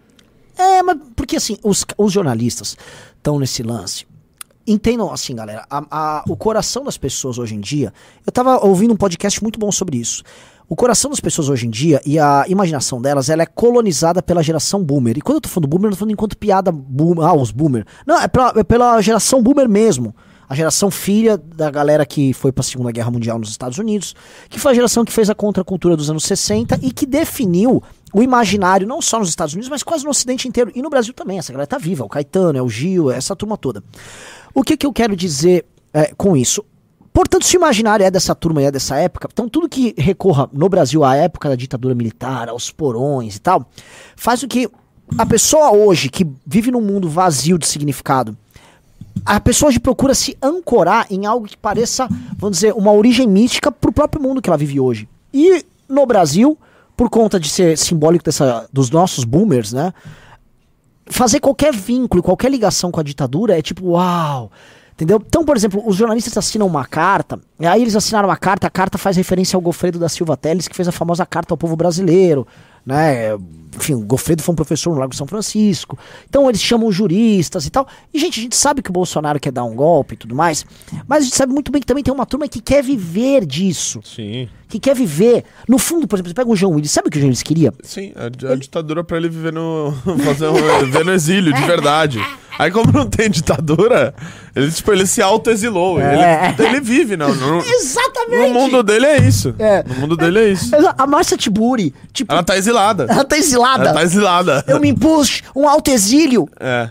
É, 0.57 0.83
mas 0.83 0.97
porque 1.17 1.37
assim, 1.37 1.57
os, 1.63 1.85
os 1.99 2.13
jornalistas 2.13 2.77
estão 3.17 3.39
nesse 3.39 3.63
lance. 3.63 4.07
Entendam 4.67 5.13
assim, 5.13 5.35
galera, 5.35 5.67
a- 5.69 5.85
a- 5.91 6.25
o 6.29 6.37
coração 6.37 6.85
das 6.85 6.97
pessoas 6.97 7.37
hoje 7.37 7.55
em 7.57 7.61
dia. 7.61 7.93
Eu 8.25 8.31
tava 8.33 8.65
ouvindo 8.65 8.93
um 8.95 8.97
podcast 8.97 9.43
muito 9.43 9.59
bom 9.59 9.73
sobre 9.73 9.97
isso. 9.97 10.23
O 10.73 10.75
coração 10.75 11.11
das 11.11 11.21
pessoas 11.21 11.51
hoje 11.51 11.67
em 11.67 11.71
dia 11.71 12.01
e 12.03 12.19
a 12.19 12.47
imaginação 12.49 12.99
delas, 12.99 13.29
ela 13.29 13.43
é 13.43 13.47
colonizada 13.47 14.23
pela 14.23 14.43
geração 14.43 14.83
boomer. 14.83 15.19
E 15.19 15.21
quando 15.21 15.35
eu 15.37 15.41
tô 15.43 15.51
falando 15.51 15.69
boomer, 15.69 15.85
eu 15.85 15.91
não 15.91 15.97
tô 15.97 15.99
falando 15.99 16.13
enquanto 16.13 16.35
piada 16.35 16.73
boomer, 16.73 17.27
ah, 17.27 17.35
os 17.35 17.51
boomer. 17.51 17.85
Não, 18.07 18.19
é 18.19 18.27
pela, 18.27 18.55
é 18.57 18.65
pela 18.65 18.99
geração 19.03 19.43
boomer 19.43 19.69
mesmo. 19.69 20.17
A 20.49 20.55
geração 20.55 20.91
filha 20.91 21.37
da 21.37 21.71
galera 21.71 22.07
que 22.07 22.33
foi 22.33 22.51
pra 22.53 22.63
Segunda 22.63 22.91
Guerra 22.91 23.11
Mundial 23.11 23.39
nos 23.39 23.51
Estados 23.51 23.77
Unidos, 23.77 24.15
que 24.49 24.59
foi 24.59 24.73
a 24.73 24.75
geração 24.75 25.05
que 25.05 25.13
fez 25.13 25.29
a 25.29 25.35
contracultura 25.35 25.95
dos 25.95 26.09
anos 26.09 26.25
60 26.25 26.79
e 26.81 26.91
que 26.91 27.05
definiu 27.05 27.83
o 28.11 28.23
imaginário, 28.23 28.89
não 28.89 29.03
só 29.03 29.19
nos 29.19 29.29
Estados 29.29 29.53
Unidos, 29.53 29.69
mas 29.69 29.83
quase 29.83 30.05
no 30.05 30.11
Ocidente 30.11 30.49
inteiro. 30.49 30.73
E 30.75 30.81
no 30.81 30.89
Brasil 30.89 31.13
também, 31.13 31.39
essa 31.39 31.53
galera 31.53 31.67
tá 31.67 31.77
viva. 31.77 32.03
O 32.03 32.09
Caetano, 32.09 32.59
é 32.59 32.63
o 32.63 32.69
Gil, 32.71 33.13
é 33.13 33.19
essa 33.19 33.37
turma 33.37 33.59
toda. 33.59 33.85
O 34.55 34.63
que, 34.63 34.75
que 34.79 34.87
eu 34.87 34.93
quero 34.95 35.15
dizer 35.15 35.67
é, 35.93 36.15
com 36.17 36.35
isso? 36.35 36.65
Portanto, 37.13 37.45
se 37.45 37.57
o 37.57 37.59
imaginário 37.59 38.05
é 38.05 38.11
dessa 38.11 38.35
turma 38.35 38.63
e 38.63 38.65
é 38.65 38.71
dessa 38.71 38.97
época, 38.97 39.29
então 39.31 39.49
tudo 39.49 39.69
que 39.69 39.95
recorra 39.99 40.49
no 40.53 40.69
Brasil 40.69 41.05
à 41.05 41.15
época 41.15 41.51
da 41.51 41.55
ditadura 41.55 41.95
militar, 41.95 42.49
aos 42.49 42.71
porões 42.71 43.37
e 43.37 43.41
tal, 43.41 43.67
faz 44.17 44.41
com 44.41 44.49
que 44.49 44.69
a 45.19 45.27
pessoa 45.27 45.73
hoje, 45.73 46.09
que 46.09 46.27
vive 46.47 46.71
num 46.71 46.81
mundo 46.81 47.09
vazio 47.09 47.59
de 47.59 47.67
significado, 47.67 48.37
a 49.27 49.39
pessoa 49.39 49.69
hoje 49.69 49.79
procura 49.79 50.15
se 50.15 50.37
ancorar 50.43 51.07
em 51.11 51.27
algo 51.27 51.47
que 51.47 51.57
pareça, 51.57 52.09
vamos 52.37 52.57
dizer, 52.57 52.73
uma 52.73 52.93
origem 52.93 53.27
mística 53.27 53.71
pro 53.71 53.93
próprio 53.93 54.23
mundo 54.23 54.41
que 54.41 54.49
ela 54.49 54.57
vive 54.57 54.81
hoje. 54.81 55.07
E 55.35 55.65
no 55.89 56.07
Brasil, 56.07 56.59
por 56.97 57.11
conta 57.11 57.39
de 57.39 57.49
ser 57.49 57.77
simbólico 57.77 58.25
dessa, 58.25 58.67
dos 58.73 58.91
nossos 58.91 59.25
boomers, 59.25 59.73
né? 59.73 59.93
Fazer 61.07 61.41
qualquer 61.41 61.75
vínculo, 61.75 62.23
qualquer 62.23 62.51
ligação 62.51 62.91
com 62.91 63.01
a 63.01 63.03
ditadura 63.03 63.59
é 63.59 63.61
tipo, 63.61 63.91
uau! 63.91 64.51
Entendeu? 65.03 65.21
Então, 65.27 65.45
por 65.45 65.57
exemplo, 65.57 65.83
os 65.85 65.97
jornalistas 65.97 66.39
assinam 66.39 66.65
uma 66.65 66.85
carta, 66.85 67.41
e 67.59 67.67
aí 67.67 67.83
eles 67.83 67.97
assinaram 67.97 68.29
uma 68.29 68.37
carta, 68.37 68.69
a 68.69 68.71
carta 68.71 68.97
faz 68.97 69.17
referência 69.17 69.57
ao 69.57 69.61
Gofredo 69.61 69.99
da 69.99 70.09
Silva 70.09 70.37
Teles, 70.37 70.69
que 70.69 70.77
fez 70.77 70.87
a 70.87 70.93
famosa 70.93 71.27
carta 71.27 71.53
ao 71.53 71.59
povo 71.59 71.75
brasileiro, 71.75 72.47
né? 72.87 73.37
Enfim, 73.75 73.95
o 73.95 74.01
Gofredo 74.01 74.45
foi 74.45 74.53
um 74.53 74.57
professor 74.57 74.93
no 74.93 75.01
Lago 75.01 75.11
de 75.11 75.17
São 75.17 75.27
Francisco. 75.27 75.99
Então 76.29 76.49
eles 76.49 76.63
chamam 76.63 76.93
juristas 76.93 77.67
e 77.67 77.71
tal. 77.71 77.89
E, 78.15 78.19
gente, 78.19 78.39
a 78.39 78.43
gente 78.45 78.55
sabe 78.55 78.81
que 78.81 78.91
o 78.91 78.93
Bolsonaro 78.93 79.41
quer 79.41 79.51
dar 79.51 79.65
um 79.65 79.75
golpe 79.75 80.15
e 80.15 80.17
tudo 80.17 80.37
mais, 80.37 80.65
mas 81.09 81.23
a 81.23 81.25
gente 81.25 81.35
sabe 81.35 81.53
muito 81.53 81.73
bem 81.73 81.81
que 81.81 81.87
também 81.87 82.05
tem 82.05 82.15
uma 82.15 82.27
turma 82.27 82.47
que 82.47 82.61
quer 82.61 82.85
viver 82.85 83.45
disso. 83.45 84.01
Sim. 84.05 84.49
Que 84.69 84.79
quer 84.79 84.95
viver. 84.95 85.43
No 85.67 85.79
fundo, 85.79 86.07
por 86.07 86.15
exemplo, 86.15 86.31
você 86.31 86.35
pega 86.35 86.51
o 86.51 86.55
João 86.55 86.75
Willis, 86.75 86.93
sabe 86.93 87.09
o 87.09 87.11
que 87.11 87.17
o 87.17 87.21
João 87.21 87.29
Willis 87.29 87.43
queria? 87.43 87.73
Sim, 87.83 88.13
a, 88.15 88.53
a 88.53 88.57
ditadura 88.57 89.03
pra 89.03 89.17
ele 89.17 89.29
viver 89.29 89.53
no. 89.53 89.93
fazer 90.23 90.47
um, 90.49 90.85
viver 90.85 91.05
no 91.05 91.13
exílio, 91.13 91.53
de 91.53 91.63
verdade. 91.63 92.21
Aí, 92.59 92.71
como 92.71 92.93
não 92.93 93.07
tem 93.07 93.31
ditadura, 93.31 94.15
ele, 94.55 94.71
tipo, 94.71 94.93
ele 94.93 95.07
se 95.07 95.23
auto-exilou. 95.23 96.01
É. 96.01 96.55
Ele, 96.59 96.69
ele 96.69 96.81
vive, 96.81 97.17
não. 97.17 97.35
No, 97.35 97.63
Exatamente! 97.65 98.49
no 98.53 98.61
mundo 98.61 98.83
dele 98.83 99.07
é 99.07 99.19
isso. 99.21 99.55
É. 99.59 99.83
No 99.83 99.95
mundo 99.97 100.17
dele 100.17 100.39
é 100.39 100.49
isso. 100.51 100.71
A 100.97 101.07
Márcia 101.07 101.37
Tiburi, 101.37 101.95
tipo, 102.13 102.33
Ela 102.33 102.43
tá 102.43 102.57
exilada. 102.57 103.07
ela 103.09 103.25
tá 103.25 103.37
exilada. 103.37 103.85
Ela 103.85 103.95
tá 103.95 104.03
exilada. 104.03 104.65
Eu 104.69 104.79
me 104.81 104.89
impus 104.91 105.43
um 105.57 105.69
autoexílio. 105.69 106.49
É. 106.61 106.89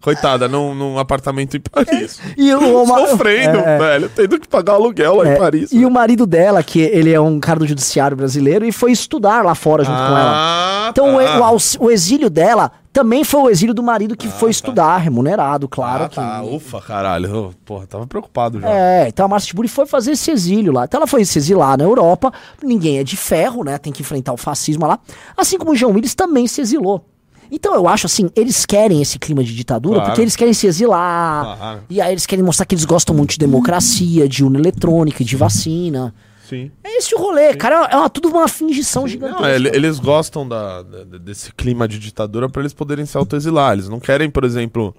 Coitada, 0.00 0.48
num, 0.48 0.74
num 0.74 0.98
apartamento 0.98 1.56
em 1.56 1.60
Paris. 1.60 2.18
E 2.36 2.52
o, 2.52 2.84
Sofrendo, 3.08 3.58
É, 3.58 3.76
é. 3.76 3.78
velho. 3.78 4.08
Tendo 4.12 4.40
que 4.40 4.48
pagar 4.48 4.72
aluguel 4.72 5.14
lá 5.18 5.28
É, 5.28 5.34
em 5.34 5.38
Paris. 5.38 5.70
E 5.72 5.86
o 5.86 5.90
marido 5.90 6.26
dela, 6.26 6.60
que 6.60 6.80
ele 6.80 7.12
é 7.12 7.20
um 7.20 7.38
cara 7.38 7.60
do 7.60 7.66
judiciário 7.68 8.16
brasileiro, 8.16 8.64
e 8.64 8.72
foi 8.72 8.90
estudar 8.90 9.44
lá 9.44 9.54
fora 9.54 9.84
junto 9.84 9.96
com 9.96 10.02
ela. 10.04 10.32
Ah, 10.34 10.88
Então 10.90 11.14
o, 11.14 11.22
tá. 11.22 11.38
o 11.38 11.44
aux- 11.44 11.76
o 11.78 11.88
exílio 11.88 12.28
dela 12.28 12.72
também 12.92 13.24
foi 13.24 13.40
o 13.40 13.48
exílio 13.50 13.74
do 13.74 13.82
marido 13.82 14.16
que 14.16 14.28
foi 14.28 14.50
estudar, 14.50 14.98
remunerado, 14.98 15.66
claro. 15.66 16.04
Ah, 16.04 16.08
tá. 16.08 16.40
que... 16.42 16.54
Ufa, 16.54 16.80
caralho. 16.80 17.54
Porra, 17.64 17.86
tava 17.86 18.06
preocupado 18.06 18.60
já. 18.60 18.68
É, 18.68 19.08
então 19.08 19.24
a 19.24 19.28
Márcia 19.28 19.48
Tiburi 19.48 19.68
foi 19.68 19.86
fazer 19.86 20.12
esse 20.12 20.30
exílio 20.30 20.72
lá. 20.72 20.84
Então 20.84 20.98
ela 20.98 21.06
foi 21.06 21.24
se 21.24 21.38
exilar 21.38 21.78
na 21.78 21.84
Europa, 21.84 22.32
ninguém 22.62 22.98
é 22.98 23.04
de 23.04 23.16
ferro, 23.16 23.64
né? 23.64 23.78
Tem 23.78 23.92
que 23.92 24.02
enfrentar 24.02 24.32
o 24.32 24.36
fascismo 24.36 24.86
lá. 24.86 24.98
Assim 25.36 25.56
como 25.58 25.72
o 25.72 25.76
João 25.76 25.92
Willis 25.92 26.14
também 26.14 26.46
se 26.46 26.60
exilou. 26.60 27.04
Então 27.50 27.74
eu 27.74 27.86
acho 27.86 28.06
assim, 28.06 28.30
eles 28.34 28.64
querem 28.64 29.02
esse 29.02 29.18
clima 29.18 29.44
de 29.44 29.54
ditadura 29.54 29.96
Claro. 29.96 30.10
porque 30.10 30.22
eles 30.22 30.36
querem 30.36 30.54
se 30.54 30.66
exilar. 30.66 31.56
Claro. 31.56 31.80
E 31.90 32.00
aí 32.00 32.12
eles 32.12 32.24
querem 32.26 32.44
mostrar 32.44 32.64
que 32.66 32.74
eles 32.74 32.84
gostam 32.86 33.14
muito 33.14 33.32
de 33.32 33.38
democracia, 33.38 34.26
de 34.28 34.42
urna 34.42 34.58
eletrônica, 34.58 35.22
de 35.22 35.36
vacina. 35.36 36.14
Sim. 36.52 36.70
É 36.84 36.98
esse 36.98 37.14
o 37.14 37.18
rolê, 37.18 37.54
cara. 37.54 37.88
É 37.90 37.96
uma, 37.96 38.10
tudo 38.10 38.28
uma 38.28 38.46
fingição 38.46 39.08
gigantesca. 39.08 39.40
Não, 39.42 39.48
ele- 39.48 39.70
eles 39.74 39.98
gostam 39.98 40.46
da, 40.46 40.82
desse 40.82 41.50
clima 41.54 41.88
de 41.88 41.98
ditadura 41.98 42.46
pra 42.48 42.60
eles 42.60 42.74
poderem 42.74 43.06
se 43.06 43.16
autoexilar. 43.16 43.72
Eles 43.72 43.88
não 43.88 43.98
querem, 43.98 44.28
por 44.28 44.44
exemplo, 44.44 44.94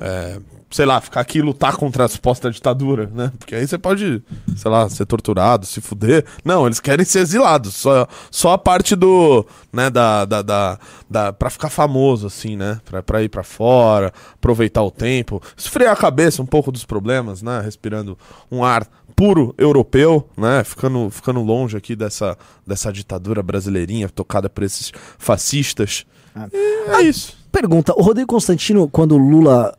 é, 0.00 0.38
sei 0.70 0.84
lá, 0.86 1.00
ficar 1.00 1.20
aqui 1.22 1.38
e 1.38 1.42
lutar 1.42 1.74
contra 1.76 2.04
a 2.04 2.08
suposta 2.08 2.50
ditadura, 2.52 3.10
né? 3.12 3.32
Porque 3.36 3.54
aí 3.56 3.66
você 3.66 3.76
pode, 3.76 4.22
sei 4.56 4.70
lá, 4.70 4.88
ser 4.88 5.06
torturado, 5.06 5.66
se 5.66 5.80
fuder. 5.80 6.24
Não, 6.44 6.66
eles 6.66 6.78
querem 6.78 7.04
ser 7.04 7.18
exilados. 7.20 7.74
Só, 7.74 8.06
só 8.30 8.52
a 8.52 8.58
parte 8.58 8.94
do, 8.94 9.44
né, 9.72 9.90
da, 9.90 10.24
da, 10.24 10.42
da, 10.42 10.78
da 11.10 11.32
pra 11.32 11.50
ficar 11.50 11.68
famoso, 11.70 12.28
assim, 12.28 12.56
né? 12.56 12.80
Pra, 12.84 13.02
pra 13.02 13.22
ir 13.24 13.28
pra 13.28 13.42
fora, 13.42 14.12
aproveitar 14.34 14.82
o 14.82 14.90
tempo, 14.92 15.42
esfriar 15.56 15.92
a 15.92 15.96
cabeça 15.96 16.40
um 16.42 16.46
pouco 16.46 16.70
dos 16.70 16.84
problemas, 16.84 17.42
né? 17.42 17.60
Respirando 17.60 18.16
um 18.52 18.62
ar 18.62 18.86
puro 19.16 19.54
europeu, 19.56 20.28
né? 20.36 20.62
Ficando, 20.62 21.10
ficando 21.10 21.40
longe 21.40 21.74
aqui 21.74 21.96
dessa, 21.96 22.36
dessa 22.66 22.92
ditadura 22.92 23.42
brasileirinha 23.42 24.10
tocada 24.10 24.50
por 24.50 24.62
esses 24.62 24.92
fascistas. 25.18 26.04
E 26.52 26.90
é 26.90 27.00
isso. 27.00 27.34
Pergunta: 27.50 27.94
o 27.96 28.02
Rodrigo 28.02 28.28
Constantino, 28.28 28.86
quando 28.86 29.12
o 29.12 29.18
Lula 29.18 29.76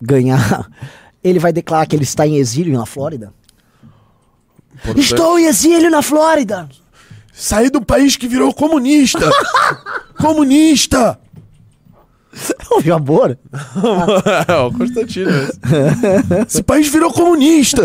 ganhar, 0.00 0.70
ele 1.22 1.38
vai 1.38 1.52
declarar 1.52 1.84
que 1.84 1.94
ele 1.94 2.04
está 2.04 2.26
em 2.26 2.36
exílio 2.36 2.78
na 2.78 2.86
Flórida? 2.86 3.34
Estou 4.96 5.38
em 5.38 5.44
exílio 5.44 5.90
na 5.90 6.00
Flórida! 6.00 6.66
Saí 7.34 7.68
do 7.68 7.84
país 7.84 8.16
que 8.16 8.26
virou 8.26 8.52
comunista! 8.52 9.30
comunista! 10.18 11.20
Ouviu 12.70 12.94
amor? 12.94 13.36
é, 14.48 14.54
o 14.54 14.72
Constantino. 14.72 15.30
esse. 15.30 15.52
Esse 16.46 16.62
país 16.62 16.88
virou 16.88 17.12
comunista! 17.12 17.82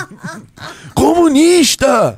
comunista! 0.94 2.16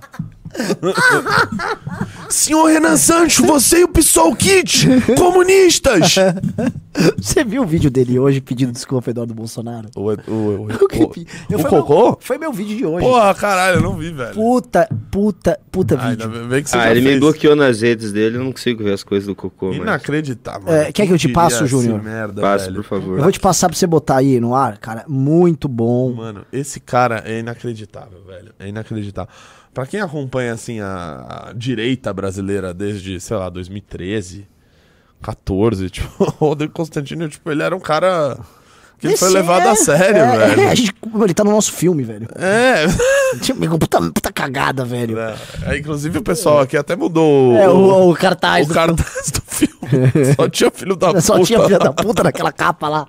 Senhor 2.29 2.67
Renan 2.67 2.97
Sancho, 2.97 3.45
você 3.45 3.81
e 3.81 3.85
o 3.85 3.89
PSOL 3.89 4.35
Kit, 4.37 4.87
comunistas! 5.17 6.15
Você 7.17 7.45
viu 7.45 7.63
o 7.63 7.67
vídeo 7.67 7.91
dele 7.91 8.19
hoje 8.19 8.41
pedindo 8.41 8.73
desculpa 8.73 9.09
ao 9.09 9.13
Eduardo 9.13 9.35
Bolsonaro? 9.35 9.89
O, 9.97 10.11
o, 10.11 10.13
o, 10.33 10.65
o 11.55 11.59
foi 11.59 11.71
cocô? 11.71 12.05
Meu, 12.05 12.19
foi 12.21 12.39
meu 12.39 12.53
vídeo 12.53 12.77
de 12.77 12.85
hoje. 12.87 13.07
Porra, 13.07 13.35
caralho, 13.35 13.77
eu 13.79 13.83
não 13.83 13.97
vi, 13.97 14.11
velho. 14.11 14.35
Puta, 14.35 14.89
puta, 15.11 15.59
puta 15.71 16.01
ainda 16.01 16.27
vídeo. 16.29 16.49
bem 16.49 16.63
que 16.63 16.71
você 16.71 16.77
Ah, 16.77 16.91
ele 16.91 17.01
me 17.01 17.07
fez. 17.09 17.21
bloqueou 17.21 17.55
nas 17.57 17.81
redes 17.81 18.13
dele, 18.13 18.37
eu 18.37 18.45
não 18.45 18.53
consigo 18.53 18.83
ver 18.83 18.93
as 18.93 19.03
coisas 19.05 19.27
do 19.27 19.35
cocô, 19.37 19.69
mas... 19.69 19.77
Inacreditável. 19.77 20.69
É, 20.73 20.93
quer 20.93 21.07
que 21.07 21.13
eu 21.13 21.19
te 21.19 21.29
passe, 21.29 21.65
Júnior? 21.67 22.03
Merda, 22.03 22.43
Passe, 22.43 22.65
velho. 22.67 22.77
por 22.77 22.85
favor. 22.85 23.19
Eu 23.19 23.23
vou 23.23 23.33
te 23.33 23.41
passar 23.41 23.69
pra 23.69 23.77
você 23.79 23.87
botar 23.87 24.17
aí 24.17 24.41
no 24.41 24.55
ar, 24.55 24.79
cara. 24.79 25.05
Muito 25.09 25.69
bom. 25.69 26.13
Mano, 26.13 26.45
esse 26.53 26.81
cara 26.81 27.23
é 27.25 27.39
inacreditável, 27.39 28.21
velho. 28.27 28.53
É 28.59 28.69
inacreditável. 28.69 29.33
Pra 29.73 29.87
quem 29.87 30.01
acompanha, 30.01 30.53
assim, 30.53 30.81
a, 30.81 31.47
a 31.49 31.53
direita 31.53 32.13
brasileira 32.13 32.75
desde, 32.75 33.21
sei 33.21 33.37
lá, 33.37 33.49
2013, 33.49 34.47
14, 35.23 35.89
tipo, 35.91 36.09
o 36.25 36.47
Rodrigo 36.47 36.73
Constantino, 36.73 37.29
tipo, 37.29 37.51
ele 37.51 37.63
era 37.63 37.75
um 37.77 37.81
cara 37.81 38.37
que 38.99 39.07
ele 39.07 39.17
foi 39.17 39.29
Esse 39.29 39.37
levado 39.37 39.63
é- 39.63 39.71
a 39.71 39.77
sério, 39.77 40.17
é, 40.19 40.37
velho. 40.49 40.61
é, 40.63 40.77
gente- 40.77 40.95
ele 41.23 41.35
tá 41.35 41.45
no 41.45 41.53
nosso 41.53 41.73
filme, 41.73 42.03
velho. 42.03 42.29
É. 42.37 42.85
Tipo, 43.43 43.79
Puta, 43.79 44.01
puta 44.01 44.33
cagada, 44.33 44.85
velho. 44.85 45.17
É, 45.17 45.37
é, 45.67 45.79
inclusive 45.79 46.19
o 46.19 46.23
pessoal 46.23 46.59
aqui 46.59 46.77
até 46.77 46.97
mudou 46.97 47.55
É, 47.57 47.69
o, 47.69 48.11
o 48.11 48.15
cartaz. 48.17 48.67
o 48.67 48.69
do 48.71 48.75
cartaz 48.75 49.31
do 49.31 49.41
filme. 49.47 49.75
Só 50.37 50.49
tinha 50.49 50.71
filho 50.73 50.97
da 50.97 51.07
filme. 51.07 51.23
puta. 51.23 51.39
Só 51.39 51.45
tinha 51.45 51.63
filha 51.65 51.79
da 51.79 51.93
puta 51.93 52.25
naquela 52.25 52.51
capa 52.51 52.89
lá. 52.89 53.07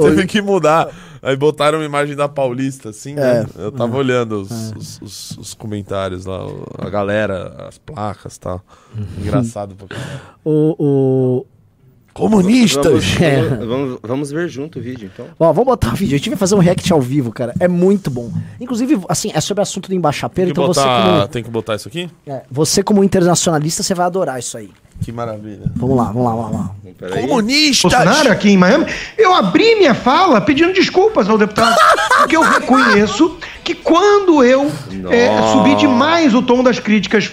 Teve 0.00 0.26
que 0.28 0.40
mudar. 0.40 0.88
Aí 1.24 1.34
botaram 1.36 1.78
uma 1.78 1.84
imagem 1.84 2.14
da 2.14 2.28
Paulista, 2.28 2.90
assim, 2.90 3.14
né? 3.14 3.46
É. 3.58 3.62
Eu 3.64 3.72
tava 3.72 3.96
olhando 3.96 4.42
os, 4.42 4.50
os, 4.76 5.00
os- 5.00 5.38
os 5.38 5.54
comentários 5.54 6.26
lá, 6.26 6.40
a 6.78 6.90
galera, 6.90 7.66
as 7.66 7.78
placas 7.78 8.36
e 8.36 8.40
tal. 8.40 8.62
Engraçado 9.18 9.74
pra 9.74 9.88
caralho. 9.88 10.20
o- 10.44 11.46
Comunistas! 12.14 12.84
Vamos, 12.84 13.20
É. 13.20 13.40
vamos, 13.42 13.66
vamos- 13.68 13.98
vamos 14.02 14.30
ver 14.30 14.48
junto 14.48 14.78
o 14.78 14.82
vídeo, 14.82 15.10
então. 15.12 15.26
Ó, 15.38 15.52
vamos 15.52 15.64
botar 15.66 15.92
o 15.92 15.96
vídeo. 15.96 16.14
A 16.14 16.18
gente 16.18 16.30
vai 16.30 16.38
fazer 16.38 16.54
um 16.54 16.58
react 16.60 16.92
ao 16.92 17.00
vivo, 17.00 17.32
cara. 17.32 17.52
É 17.58 17.66
muito 17.66 18.10
bom. 18.10 18.30
Inclusive, 18.60 19.00
assim, 19.08 19.32
é 19.34 19.40
sobre 19.40 19.60
o 19.60 19.62
assunto 19.62 19.88
do 19.88 19.94
embaixapeiro, 19.94 20.52
então 20.52 20.66
você 20.66 20.80
botar, 20.80 21.02
como, 21.16 21.28
tem 21.28 21.42
que 21.42 21.50
botar 21.50 21.74
isso 21.74 21.88
aqui? 21.88 22.08
é, 22.26 22.42
você 22.50 22.82
como 22.82 23.02
internacionalista, 23.02 23.82
você 23.82 23.94
vai 23.94 24.06
adorar 24.06 24.38
isso 24.38 24.56
aí. 24.56 24.70
Que 25.02 25.10
maravilha. 25.10 25.64
Vamos 25.74 25.96
lá, 25.96 26.04
vamos 26.04 26.24
lá, 26.24 26.34
vamos 26.36 26.52
lá. 26.56 26.70
Peraí. 26.96 27.26
Comunistas! 27.26 27.92
Bolsonaro 27.92 28.30
aqui 28.30 28.50
em 28.50 28.56
Miami, 28.56 28.86
eu 29.18 29.34
abri 29.34 29.74
minha 29.74 29.92
fala 29.92 30.40
pedindo 30.40 30.72
desculpas 30.72 31.28
ao 31.28 31.36
deputado, 31.36 31.74
porque 32.18 32.36
eu 32.36 32.42
reconheço 32.42 33.36
que 33.64 33.74
quando 33.74 34.44
eu 34.44 34.70
é, 35.10 35.52
subi 35.52 35.74
demais 35.74 36.32
o 36.32 36.40
tom 36.42 36.62
das 36.62 36.78
críticas 36.78 37.32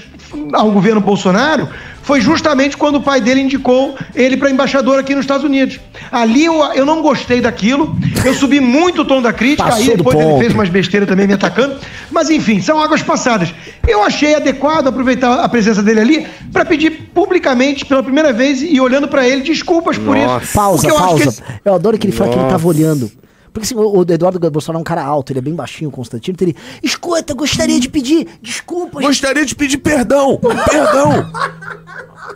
ao 0.54 0.72
governo 0.72 1.02
Bolsonaro, 1.02 1.68
foi 2.04 2.20
justamente 2.20 2.76
quando 2.76 2.96
o 2.96 3.02
pai 3.02 3.22
dele 3.22 3.42
indicou 3.42 3.96
ele 4.16 4.36
para 4.36 4.50
embaixador 4.50 5.00
aqui 5.00 5.14
nos 5.14 5.24
Estados 5.24 5.44
Unidos. 5.46 5.80
Ali 6.12 6.46
eu, 6.46 6.56
eu 6.74 6.86
não 6.86 7.02
gostei 7.02 7.42
daquilo, 7.42 7.96
eu 8.26 8.34
subi 8.34 8.60
muito 8.60 9.02
o 9.02 9.06
tom 9.06 9.22
da 9.22 9.32
crítica, 9.32 9.70
Passou 9.70 9.92
aí 9.92 9.98
depois 9.98 10.20
ele 10.20 10.40
fez 10.40 10.54
umas 10.54 10.70
besteiras 10.70 11.08
também 11.08 11.28
me 11.28 11.34
atacando, 11.34 11.76
mas 12.10 12.30
enfim, 12.30 12.62
são 12.62 12.82
águas 12.82 13.02
passadas. 13.02 13.54
Eu 13.88 14.04
achei 14.04 14.36
adequado 14.36 14.88
aproveitar 14.88 15.44
a 15.44 15.50
presença 15.50 15.82
dele 15.84 16.00
ali 16.00 16.28
para 16.52 16.66
pedir 16.66 17.12
publicamente, 17.14 17.86
pela 17.86 18.02
primeira 18.04 18.34
vez, 18.34 18.62
e 18.62 18.80
olhando 18.80 19.08
para 19.08 19.28
ele, 19.28 19.42
desculpas 19.42 19.98
por 19.98 20.16
Nossa. 20.16 20.44
isso. 20.44 20.54
Pausa, 20.54 20.88
eu 20.88 20.98
acho 20.98 21.16
que 21.16 21.24
pausa. 21.24 21.44
Eu 21.64 21.74
adoro 21.76 21.98
que 21.98 22.08
ele 22.08 22.14
fala 22.14 22.32
que 22.32 22.36
ele 22.36 22.46
tava 22.46 22.54
Nossa. 22.54 22.68
olhando. 22.68 23.12
Porque 23.54 23.66
assim, 23.66 23.76
o 23.76 24.00
o 24.00 24.02
Eduardo 24.02 24.40
Bolsonaro 24.52 24.80
é 24.80 24.82
um 24.82 24.84
cara 24.84 25.04
alto, 25.04 25.32
ele 25.32 25.40
é 25.40 25.42
bem 25.42 25.54
baixinho, 25.54 25.90
o 25.90 25.94
Constantino, 25.94 26.36
então 26.36 26.48
ele. 26.48 26.58
Escuta, 26.82 27.34
gostaria 27.34 27.80
de 27.80 27.90
pedir 27.90 28.28
desculpas. 28.42 29.06
Gostaria 29.06 29.46
de 29.46 29.56
pedir 29.56 29.78
perdão! 29.78 30.40
Perdão! 30.70 31.32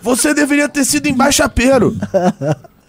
Você 0.02 0.34
deveria 0.34 0.68
ter 0.68 0.84
sido 0.84 1.08
embaixapeiro! 1.08 1.96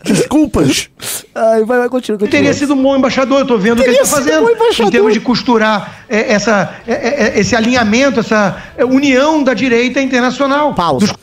Desculpas! 0.03 0.89
Ai, 1.35 1.65
vai, 1.65 1.79
vai, 1.79 1.89
continua, 1.89 2.19
continua. 2.19 2.31
teria 2.31 2.55
sido 2.55 2.75
um 2.75 2.83
bom 2.83 2.97
embaixador, 2.97 3.41
eu 3.41 3.47
tô 3.47 3.59
vendo 3.59 3.81
o 3.81 3.83
que 3.83 3.91
ele 3.91 3.99
Teria 3.99 4.05
um 4.05 4.07
fazendo. 4.07 4.45
bom 4.45 4.51
embaixador. 4.51 4.89
Em 4.89 4.91
termos 4.91 5.13
de 5.13 5.21
costurar 5.21 6.05
é, 6.09 6.33
essa, 6.33 6.77
é, 6.87 6.93
é, 6.93 7.41
esse 7.41 7.57
alinhamento, 7.57 8.21
essa 8.21 8.63
é, 8.77 8.85
união 8.85 9.43
da 9.43 9.55
direita 9.55 10.01
internacional. 10.01 10.75
Pausa. 10.75 11.07
Dos 11.07 11.17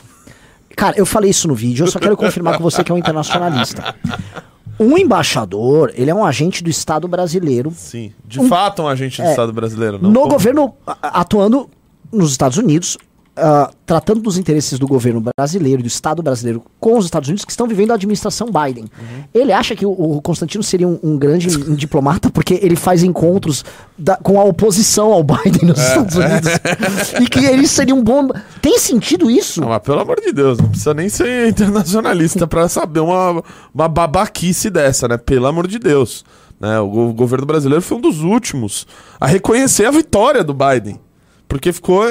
Cara, 0.76 0.96
eu 0.98 1.06
falei 1.06 1.30
isso 1.30 1.48
no 1.48 1.56
vídeo, 1.56 1.86
eu 1.86 1.92
só 1.92 2.00
quero 2.00 2.18
confirmar 2.18 2.58
com 2.58 2.64
você 2.64 2.84
que 2.84 2.92
é 2.92 2.96
um 2.96 2.98
internacionalista. 2.98 3.96
Um 4.84 4.98
embaixador, 4.98 5.92
ele 5.96 6.10
é 6.12 6.16
um 6.16 6.26
agente 6.26 6.64
do 6.64 6.70
Estado 6.70 7.08
brasileiro. 7.08 7.72
Sim, 7.76 8.12
de 8.26 8.46
fato 8.48 8.82
um 8.84 8.88
agente 8.88 9.22
do 9.22 9.28
É, 9.28 9.30
Estado 9.32 9.54
brasileiro, 9.54 10.00
não? 10.02 10.10
no 10.12 10.20
como- 10.22 10.32
governo 10.34 10.74
atuando 11.02 11.70
nos 12.12 12.32
Estados 12.32 12.58
Unidos, 12.58 12.98
ah, 13.36 13.70
tratando 13.86 14.22
dos 14.22 14.38
interesses 14.38 14.78
do 14.78 14.88
governo 14.88 15.24
brasileiro, 15.38 15.82
do 15.82 15.88
Estado 15.88 16.22
brasileiro 16.22 16.64
com 16.80 16.98
os 16.98 17.06
Estados 17.06 17.28
Unidos 17.30 17.44
que 17.46 17.52
estão 17.52 17.68
vivendo 17.68 17.92
a 17.92 17.96
administração 17.96 18.48
Biden. 18.52 18.84
Uhum. 18.86 19.24
Ele 19.34 19.52
acha 19.52 19.76
que 19.76 19.86
o, 19.86 19.92
o 19.92 20.22
Constantino 20.22 20.64
seria 20.64 20.88
um, 20.88 21.00
um 21.02 21.18
grande 21.18 21.48
um 21.58 21.74
diplomata 21.76 22.30
porque 22.30 22.60
ele 22.62 22.76
faz 22.76 23.04
encontros 23.04 23.66
da- 23.98 24.18
com 24.18 24.40
a 24.40 24.44
oposição 24.44 25.12
ao 25.12 25.24
Biden 25.24 25.70
nos 25.70 25.80
É. 25.80 25.88
Estados 25.88 26.16
Unidos 26.16 26.52
e 27.22 27.28
que 27.28 27.46
ele 27.46 27.68
seria 27.68 27.96
um 27.96 28.04
bom. 28.04 28.30
Tem 28.62 28.78
sentido 28.78 29.30
isso? 29.32 29.62
Não, 29.62 29.70
mas 29.70 29.82
pelo 29.82 30.00
amor 30.00 30.22
de 30.22 30.32
Deus, 30.32 30.60
não 30.60 30.70
precisa 30.70 30.94
nem 30.94 31.10
ser 31.10 31.50
internacionalista 31.50 32.46
pra 32.46 32.70
saber 32.70 33.00
uma, 33.00 33.44
uma 33.74 33.88
babaquice 33.88 34.70
dessa, 34.70 35.08
né? 35.08 35.18
Pelo 35.18 35.48
amor 35.48 35.68
de 35.68 35.80
Deus. 35.80 36.24
Né? 36.60 36.80
O, 36.80 37.10
o 37.10 37.14
governo 37.14 37.46
brasileiro 37.48 37.82
foi 37.82 37.98
um 37.98 38.02
dos 38.02 38.22
últimos 38.22 38.86
a 39.20 39.26
reconhecer 39.28 39.86
a 39.86 39.92
vitória 39.92 40.44
do 40.44 40.54
Biden. 40.54 41.00
Porque 41.48 41.74
ficou 41.74 42.04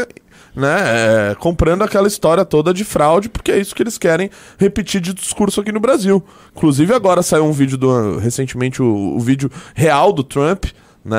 né, 0.55 1.31
é, 1.31 1.35
comprando 1.35 1.83
aquela 1.83 2.07
história 2.09 2.45
toda 2.45 2.75
de 2.75 2.85
fraude, 2.85 3.29
porque 3.29 3.51
é 3.53 3.59
isso 3.59 3.75
que 3.75 3.83
eles 3.83 3.97
querem 3.99 4.31
repetir 4.59 5.01
de 5.01 5.13
discurso 5.15 5.61
aqui 5.61 5.73
no 5.73 5.81
Brasil. 5.81 6.23
Inclusive, 6.55 6.93
agora 6.95 7.23
saiu 7.23 7.45
um 7.45 7.53
vídeo 7.53 7.79
do. 7.79 8.19
Recentemente, 8.19 8.83
o, 8.83 9.17
o 9.17 9.21
vídeo 9.21 9.51
real 9.75 10.13
do 10.13 10.23
Trump. 10.23 10.67
Né? 11.05 11.17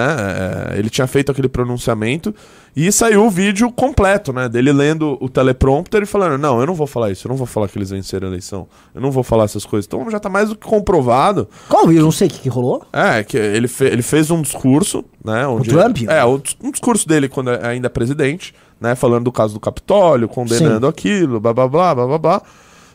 é, 0.76 0.80
ele 0.80 0.90
tinha 0.90 1.06
feito 1.06 1.30
aquele 1.30 1.50
pronunciamento 1.50 2.34
e 2.74 2.90
saiu 2.90 3.26
o 3.26 3.30
vídeo 3.30 3.70
completo, 3.70 4.32
né? 4.32 4.48
Dele 4.48 4.72
lendo 4.72 5.18
o 5.20 5.28
teleprompter 5.28 6.04
e 6.04 6.06
falando: 6.06 6.38
Não, 6.38 6.58
eu 6.62 6.66
não 6.66 6.74
vou 6.74 6.88
falar 6.88 7.12
isso, 7.12 7.28
eu 7.28 7.30
não 7.30 7.36
vou 7.36 7.46
falar 7.46 7.68
que 7.68 7.78
eles 7.78 7.90
venceram 7.90 8.30
a 8.30 8.32
eleição, 8.32 8.66
eu 8.96 9.02
não 9.02 9.12
vou 9.12 9.24
falar 9.24 9.44
essas 9.44 9.66
coisas. 9.66 9.86
Então 9.86 10.10
já 10.10 10.22
tá 10.22 10.30
mais 10.30 10.48
do 10.48 10.56
que 10.56 10.66
comprovado. 10.66 11.50
Qual 11.68 11.92
eu 11.92 12.02
não 12.02 12.14
sei 12.14 12.28
o 12.30 12.32
que, 12.32 12.40
que 12.40 12.48
rolou? 12.50 12.82
É, 12.94 13.26
que 13.26 13.36
ele, 13.36 13.68
fe- 13.68 13.88
ele 13.88 14.02
fez 14.02 14.32
um 14.32 14.42
discurso, 14.42 15.04
né? 15.22 15.46
Onde 15.48 15.68
Trump? 15.70 15.98
É, 16.08 16.24
o 16.24 16.38
dis- 16.38 16.56
um 16.64 16.72
discurso 16.72 17.06
dele 17.06 17.28
quando 17.28 17.50
é- 17.52 17.68
ainda 17.68 17.88
é 17.88 17.90
presidente, 17.90 18.56
né? 18.84 18.94
Falando 18.96 19.24
do 19.24 19.32
caso 19.32 19.54
do 19.56 19.60
Capitólio, 19.60 20.28
condenando 20.28 20.86
aquilo, 20.88 21.40
blá 21.40 21.54
blá 21.54 21.68
blá 21.68 21.96
blá 21.96 22.06
blá 22.06 22.18
blá. 22.18 22.42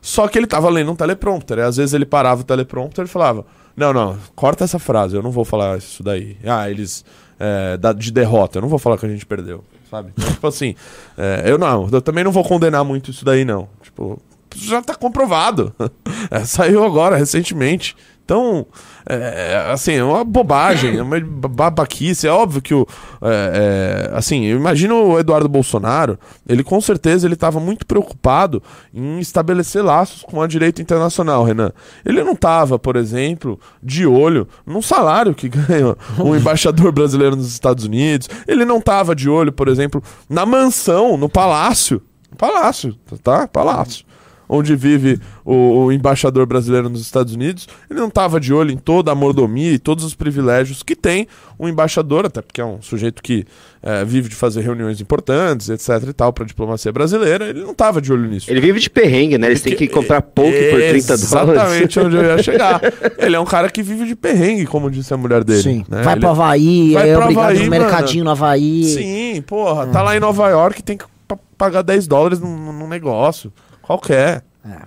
Só 0.01 0.29
que 0.29 0.39
ele 0.39 0.47
tava 0.47 0.69
lendo 0.71 0.93
um 0.93 0.95
teleprompter. 0.97 1.59
E 1.59 1.63
às 1.63 1.77
vezes 1.77 1.93
ele 1.95 2.07
parava 2.07 2.43
o 2.43 2.45
teleprompter 2.45 3.05
e 3.05 3.09
falava: 3.09 3.45
Não, 3.77 3.93
não, 3.93 4.17
corta 4.37 4.63
essa 4.65 4.79
frase, 4.79 5.17
eu 5.17 5.23
não 5.23 5.31
vou 5.33 5.45
falar 5.45 5.79
isso 5.79 6.03
daí. 6.03 6.37
Ah, 6.47 6.71
eles. 6.71 7.05
é, 7.41 7.77
da- 7.77 7.93
de 7.93 8.13
derrota, 8.13 8.59
eu 8.59 8.63
não 8.63 8.69
vou 8.69 8.79
falar 8.79 8.97
que 8.99 9.07
a 9.07 9.09
gente 9.09 9.25
perdeu, 9.27 9.65
sabe? 9.91 10.13
Então, 10.17 10.31
tipo 10.33 10.47
assim, 10.47 10.75
é, 11.17 11.43
eu 11.47 11.57
não, 11.59 11.89
eu 11.91 12.01
também 12.03 12.23
não 12.23 12.31
vou 12.33 12.45
condenar 12.45 12.85
muito 12.85 13.11
isso 13.11 13.25
daí, 13.25 13.45
não. 13.45 13.69
Tipo, 13.83 14.21
já 14.57 14.81
tá 14.83 14.95
comprovado. 14.95 15.73
É, 16.31 16.41
saiu 16.45 16.85
agora, 16.85 17.17
recentemente. 17.17 17.97
Então, 18.29 18.67
é, 19.09 19.71
assim, 19.73 19.93
é 19.93 20.05
uma 20.05 20.23
bobagem, 20.23 20.99
é 20.99 21.03
uma 21.03 21.19
babaquice. 21.19 22.27
É 22.29 22.31
óbvio 22.31 22.61
que 22.61 22.75
o. 22.75 22.87
é, 23.23 24.11
é, 24.13 24.15
assim, 24.15 24.45
eu 24.45 24.59
imagino 24.59 25.03
o 25.03 25.19
Eduardo 25.19 25.49
Bolsonaro, 25.49 26.19
ele 26.47 26.63
com 26.63 26.79
certeza 26.79 27.27
ele 27.27 27.33
estava 27.33 27.59
muito 27.59 27.87
preocupado 27.87 28.63
em 28.93 29.19
estabelecer 29.19 29.83
laços 29.83 30.25
com 30.25 30.43
a 30.43 30.47
direita 30.47 30.83
internacional, 30.83 31.43
Renan. 31.43 31.73
Ele 32.05 32.23
não 32.23 32.33
estava, 32.33 32.79
por 32.79 32.97
exemplo, 32.97 33.59
de 33.83 34.07
olho 34.07 34.47
no 34.67 34.83
salário 34.83 35.35
que 35.35 35.49
ganha 35.49 35.97
um 36.19 36.37
embaixador 36.37 36.93
brasileiro 36.93 37.35
nos 37.35 37.51
Estados 37.51 37.87
Unidos. 37.87 38.29
Ele 38.47 38.67
não 38.67 38.77
estava 38.77 39.17
de 39.17 39.31
olho, 39.31 39.53
por 39.53 39.69
exemplo, 39.69 40.03
na 40.29 40.45
mansão, 40.45 41.17
no 41.17 41.31
palácio. 41.31 42.03
Palácio, 42.37 42.95
tá? 43.23 43.49
Palácio 43.49 44.05
onde 44.49 44.75
vive 44.75 45.21
o, 45.45 45.85
o 45.85 45.93
embaixador 45.93 46.47
brasileiro 46.47 46.89
nos 46.89 47.01
Estados 47.03 47.35
Unidos, 47.35 47.69
ele 47.91 48.01
não 48.01 48.09
estava 48.09 48.41
de 48.41 48.53
olho 48.53 48.71
em 48.71 48.77
toda 48.77 49.13
a 49.13 49.15
mordomia 49.15 49.73
e 49.73 49.79
todos 49.79 50.05
os 50.05 50.15
privilégios 50.15 50.83
que 50.83 50.97
tem 50.97 51.27
um 51.59 51.69
embaixador, 51.69 52.25
até 52.27 52.41
porque 52.41 52.61
é 52.61 52.65
um 52.65 52.81
sujeito 52.81 53.23
que 53.23 53.45
é, 53.83 54.05
vive 54.05 54.29
de 54.29 54.35
fazer 54.35 54.61
reuniões 54.63 55.01
importantes, 55.01 55.69
etc 55.69 56.09
e 56.09 56.13
tal, 56.13 56.33
para 56.33 56.45
a 56.45 56.47
diplomacia 56.47 56.93
brasileira, 56.93 57.47
ele 57.47 57.61
não 57.63 57.73
estava 57.73 58.01
de 58.01 58.13
olho 58.13 58.29
nisso. 58.29 58.51
Ele 58.51 58.61
vive 58.61 58.81
de 58.81 58.89
perrengue, 58.91 59.39
né? 59.39 59.47
Eles 59.49 59.61
têm 59.61 59.75
que 59.77 59.87
comprar 59.89 60.21
pouco 60.23 60.51
por 60.51 60.79
30 60.81 61.17
dólares. 61.19 61.23
Exatamente 61.23 62.01
onde 62.01 62.17
eu 62.17 62.23
ia 62.25 62.43
chegar. 62.43 62.81
Ele 63.19 63.37
é 63.37 63.41
um 63.41 63.45
cara 63.45 63.69
que 63.71 63.83
vive 63.83 64.07
de 64.07 64.17
perrengue, 64.17 64.67
como 64.67 64.91
disse 64.91 65.13
a 65.13 65.17
mulher 65.17 65.45
dele. 65.45 65.63
Sim. 65.63 65.85
né? 65.89 66.03
Vai 66.03 66.15
Ele- 66.15 66.21
pro 66.21 66.31
Havaí, 66.31 66.93
Vai 66.93 67.11
é 67.11 67.15
pro 67.15 67.23
obrigado 67.25 67.45
Havaí, 67.51 67.65
no 67.65 67.71
mercadinho 67.71 68.25
no 68.25 68.31
Havaí. 68.31 68.85
Sim, 68.85 69.43
porra, 69.43 69.87
tá 69.87 70.03
lá 70.03 70.17
em 70.17 70.21
Nova 70.21 70.49
York 70.49 70.83
tem 70.83 70.97
que 70.97 71.05
pa- 71.27 71.39
pagar 71.57 71.83
10 71.83 72.07
dólares 72.07 72.41
num, 72.41 72.73
num 72.73 72.89
negócio. 72.89 73.53
Qualquer. 73.89 74.45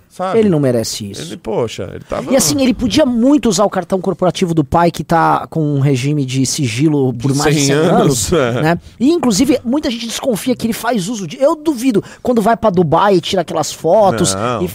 Sabe? 0.10 0.38
Ele 0.38 0.50
não 0.50 0.60
merece 0.60 1.10
isso. 1.10 1.24
Ele, 1.24 1.38
poxa, 1.38 1.90
ele 1.92 2.04
tava. 2.04 2.32
E 2.32 2.36
assim, 2.36 2.62
ele 2.62 2.72
podia 2.74 3.04
muito 3.04 3.50
usar 3.50 3.66
o 3.66 3.70
cartão 3.70 4.00
corporativo 4.00 4.54
do 4.54 4.64
pai 4.64 4.92
que 4.92 5.04
tá 5.04 5.48
com 5.48 5.60
um 5.76 5.80
regime 5.80 6.24
de 6.24 6.46
sigilo 6.46 7.12
por 7.14 7.34
mais 7.34 7.56
de 7.56 7.62
100 7.62 7.68
100 7.68 7.76
anos. 7.76 8.32
anos, 8.32 8.34
é. 8.34 8.62
né? 8.62 8.80
E 9.00 9.10
inclusive, 9.10 9.60
muita 9.64 9.90
gente 9.90 10.06
desconfia 10.06 10.56
que 10.56 10.68
ele 10.68 10.74
faz 10.74 11.08
uso 11.08 11.26
de. 11.26 11.38
Eu 11.42 11.56
duvido 11.56 12.04
quando 12.22 12.44
vai 12.44 12.56
pra 12.56 12.70
Dubai 12.70 13.16
e 13.16 13.22
tira 13.22 13.42
aquelas 13.42 13.72
fotos. 13.74 14.36
Não. 14.36 14.64
e- 14.64 14.70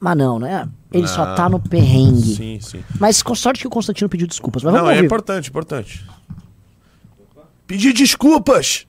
Mas 0.00 0.16
não, 0.16 0.40
né? 0.40 0.68
Ele 0.92 1.06
só 1.06 1.24
Não. 1.26 1.34
tá 1.36 1.48
no 1.48 1.60
perrengue. 1.60 2.34
Sim, 2.34 2.58
sim. 2.60 2.84
Mas 2.98 3.22
com 3.22 3.34
sorte 3.36 3.60
que 3.60 3.66
o 3.68 3.70
Constantino 3.70 4.08
pediu 4.08 4.26
desculpas. 4.26 4.64
Mas 4.64 4.74
Não, 4.74 4.90
é 4.90 4.98
importante, 4.98 5.48
importante. 5.48 6.04
Pedir 7.66 7.92
desculpas. 7.92 8.86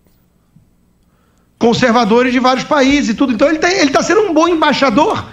Conservadores 1.57 2.33
de 2.33 2.39
vários 2.39 2.63
países 2.63 3.09
e 3.09 3.13
tudo. 3.13 3.33
Então 3.33 3.47
ele 3.47 3.57
está 3.57 3.99
tá 3.99 4.03
sendo 4.03 4.21
um 4.21 4.33
bom 4.33 4.47
embaixador 4.47 5.25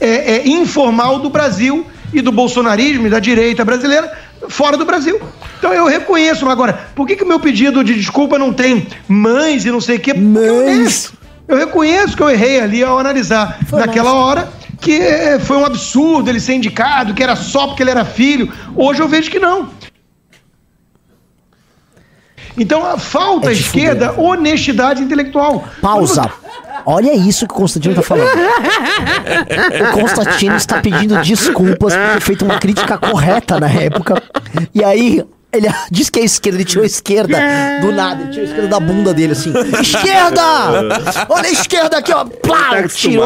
é, 0.00 0.36
é, 0.36 0.48
informal 0.48 1.18
do 1.18 1.30
Brasil 1.30 1.86
e 2.12 2.20
do 2.20 2.32
bolsonarismo 2.32 3.06
e 3.06 3.10
da 3.10 3.18
direita 3.18 3.64
brasileira 3.64 4.12
fora 4.48 4.76
do 4.76 4.84
Brasil. 4.84 5.20
Então 5.58 5.72
eu 5.72 5.86
reconheço. 5.86 6.48
Agora, 6.48 6.88
por 6.94 7.06
que, 7.06 7.22
o 7.22 7.26
meu 7.26 7.40
pedido 7.40 7.82
de 7.82 7.94
desculpa 7.94 8.38
não 8.38 8.52
tem 8.52 8.86
mães 9.08 9.64
e 9.64 9.70
não 9.70 9.80
sei 9.80 9.96
o 9.96 10.00
quê? 10.00 10.12
Eu, 10.12 10.20
Mães. 10.20 10.46
honesto. 10.46 11.18
eu 11.48 11.56
reconheço 11.56 12.16
que 12.16 12.22
eu 12.22 12.30
errei 12.30 12.60
ali 12.60 12.84
ao 12.84 12.98
analisar 12.98 13.58
Foi 13.68 13.80
naquela 13.80 14.12
hora 14.12 14.48
que 14.80 14.92
é, 14.92 15.38
foi 15.38 15.56
um 15.56 15.64
absurdo 15.64 16.30
ele 16.30 16.38
ser 16.38 16.54
indicado, 16.54 17.14
que 17.14 17.22
era 17.22 17.34
só 17.34 17.66
porque 17.66 17.82
ele 17.82 17.90
era 17.90 18.04
filho. 18.04 18.52
Hoje 18.74 19.00
eu 19.00 19.08
vejo 19.08 19.30
que 19.30 19.38
não. 19.38 19.70
Então 22.58 22.98
falta 22.98 23.46
É 23.46 23.50
à 23.50 23.52
esquerda 23.52 24.12
honestidade 24.20 25.02
intelectual. 25.02 25.64
Pausa. 25.80 26.30
Olha 26.84 27.12
isso 27.14 27.46
que 27.46 27.52
o 27.52 27.56
Constantino 27.56 27.94
tá 27.94 28.02
falando. 28.02 28.28
o 29.90 29.92
Constantino 30.00 30.56
está 30.56 30.80
pedindo 30.80 31.20
desculpas 31.22 31.94
por 31.94 32.12
ter 32.14 32.20
feito 32.20 32.44
uma 32.44 32.58
crítica 32.58 32.96
correta 32.98 33.58
na 33.58 33.68
época. 33.68 34.22
E 34.74 34.84
aí, 34.84 35.24
ele 35.52 35.66
diz 35.90 36.08
que 36.10 36.20
é 36.20 36.24
esquerda, 36.24 36.58
ele 36.58 36.64
tirou 36.64 36.84
a 36.84 36.86
esquerda 36.86 37.38
do 37.80 37.92
nada, 37.92 38.22
ele 38.22 38.30
tirou 38.30 38.44
a 38.46 38.48
esquerda 38.48 38.68
da 38.68 38.80
bunda 38.80 39.12
dele, 39.12 39.32
assim. 39.32 39.52
Esquerda! 39.80 40.42
Olha 41.28 41.48
a 41.48 41.52
esquerda 41.52 41.98
aqui, 41.98 42.12
ó. 42.12 42.24
Plá, 42.24 42.70
Tá 42.82 42.88
tirou. 42.88 43.24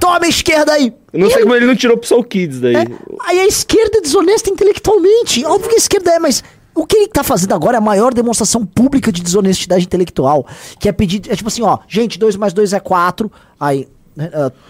Toma 0.00 0.20
a 0.24 0.28
esquerda 0.28 0.72
aí. 0.72 0.92
Eu 1.12 1.20
não 1.20 1.26
E 1.28 1.30
sei 1.32 1.42
como 1.42 1.54
ele 1.54 1.66
não 1.66 1.74
tirou 1.76 1.96
pro 1.96 2.08
Soul 2.08 2.24
Kids 2.24 2.60
daí. 2.60 2.74
é, 2.76 2.84
aí 3.26 3.40
a 3.40 3.46
esquerda 3.46 3.98
é 3.98 4.00
desonesta 4.00 4.48
intelectualmente. 4.50 5.44
Óbvio 5.44 5.68
que 5.68 5.74
a 5.74 5.78
esquerda 5.78 6.10
é, 6.12 6.18
mas 6.18 6.42
o 6.78 6.86
que 6.86 6.96
ele 6.96 7.08
tá 7.08 7.24
fazendo 7.24 7.54
agora 7.54 7.76
é 7.76 7.78
a 7.78 7.80
maior 7.80 8.14
demonstração 8.14 8.64
pública 8.64 9.10
de 9.10 9.22
desonestidade 9.22 9.84
intelectual. 9.84 10.46
Que 10.78 10.88
é 10.88 10.92
pedir. 10.92 11.22
É 11.28 11.34
tipo 11.34 11.48
assim, 11.48 11.62
ó, 11.62 11.78
gente, 11.88 12.18
2 12.18 12.36
mais 12.36 12.52
2 12.52 12.72
é 12.72 12.80
4. 12.80 13.30
Aí. 13.58 13.88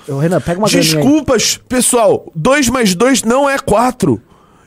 Uh, 0.08 0.18
Renan, 0.18 0.40
pega 0.40 0.58
uma. 0.58 0.68
Desculpas, 0.68 1.60
pessoal. 1.68 2.30
2 2.34 2.68
mais 2.70 2.94
2 2.94 3.22
não 3.22 3.48
é 3.48 3.58
4. 3.58 4.20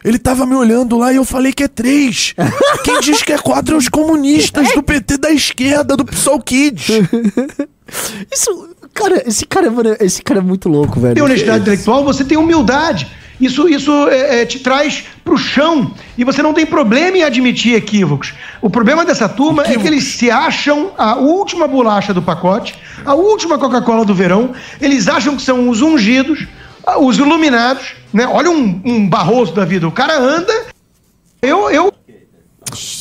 Ele 0.03 0.17
tava 0.17 0.45
me 0.45 0.55
olhando 0.55 0.97
lá 0.97 1.13
e 1.13 1.15
eu 1.15 1.25
falei 1.25 1.53
que 1.53 1.63
é 1.63 1.67
3. 1.67 2.35
Quem 2.83 2.99
diz 2.99 3.21
que 3.21 3.33
é 3.33 3.37
4 3.37 3.75
é 3.75 3.77
os 3.77 3.89
comunistas 3.89 4.73
do 4.73 4.81
PT 4.81 5.17
da 5.17 5.31
esquerda, 5.31 5.95
do 5.95 6.05
PSOL 6.05 6.41
Kids. 6.41 6.87
Isso. 8.31 8.69
Cara, 8.93 9.23
esse 9.25 9.45
cara, 9.45 9.71
mano, 9.71 9.95
esse 10.01 10.21
cara 10.21 10.39
é 10.41 10.43
muito 10.43 10.67
louco, 10.67 10.99
velho. 10.99 11.15
tem 11.15 11.23
honestidade 11.23 11.61
intelectual, 11.61 12.03
você 12.03 12.25
tem 12.25 12.37
humildade. 12.37 13.07
Isso, 13.41 13.67
isso 13.67 14.07
é, 14.07 14.41
é, 14.41 14.45
te 14.45 14.59
traz 14.59 15.03
pro 15.23 15.35
chão 15.35 15.93
e 16.15 16.23
você 16.23 16.43
não 16.43 16.53
tem 16.53 16.65
problema 16.65 17.17
em 17.17 17.23
admitir 17.23 17.73
equívocos. 17.73 18.33
O 18.61 18.69
problema 18.69 19.03
dessa 19.03 19.27
turma 19.27 19.63
é 19.65 19.75
que 19.75 19.87
eles 19.87 20.03
se 20.03 20.29
acham 20.29 20.91
a 20.95 21.15
última 21.15 21.67
bolacha 21.67 22.13
do 22.13 22.21
pacote, 22.21 22.75
a 23.03 23.15
última 23.15 23.57
Coca-Cola 23.57 24.05
do 24.05 24.13
verão. 24.13 24.53
Eles 24.79 25.07
acham 25.07 25.35
que 25.35 25.41
são 25.41 25.67
os 25.69 25.81
ungidos, 25.81 26.47
os 26.99 27.17
iluminados, 27.17 27.95
né? 28.13 28.27
Olha 28.27 28.51
um, 28.51 28.81
um 28.85 29.09
barroso 29.09 29.53
da 29.53 29.65
vida. 29.65 29.87
O 29.87 29.91
cara 29.91 30.19
anda. 30.19 30.53
Eu, 31.41 31.71
eu 31.71 31.91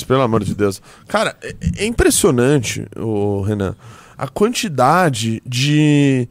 Pelo 0.09 0.23
amor 0.23 0.43
de 0.43 0.55
Deus. 0.55 0.81
Cara, 1.07 1.37
é, 1.43 1.55
é 1.77 1.87
impressionante, 1.87 2.87
o 2.97 3.43
Renan, 3.43 3.77
a 4.17 4.27
quantidade 4.27 5.43
de 5.45 6.27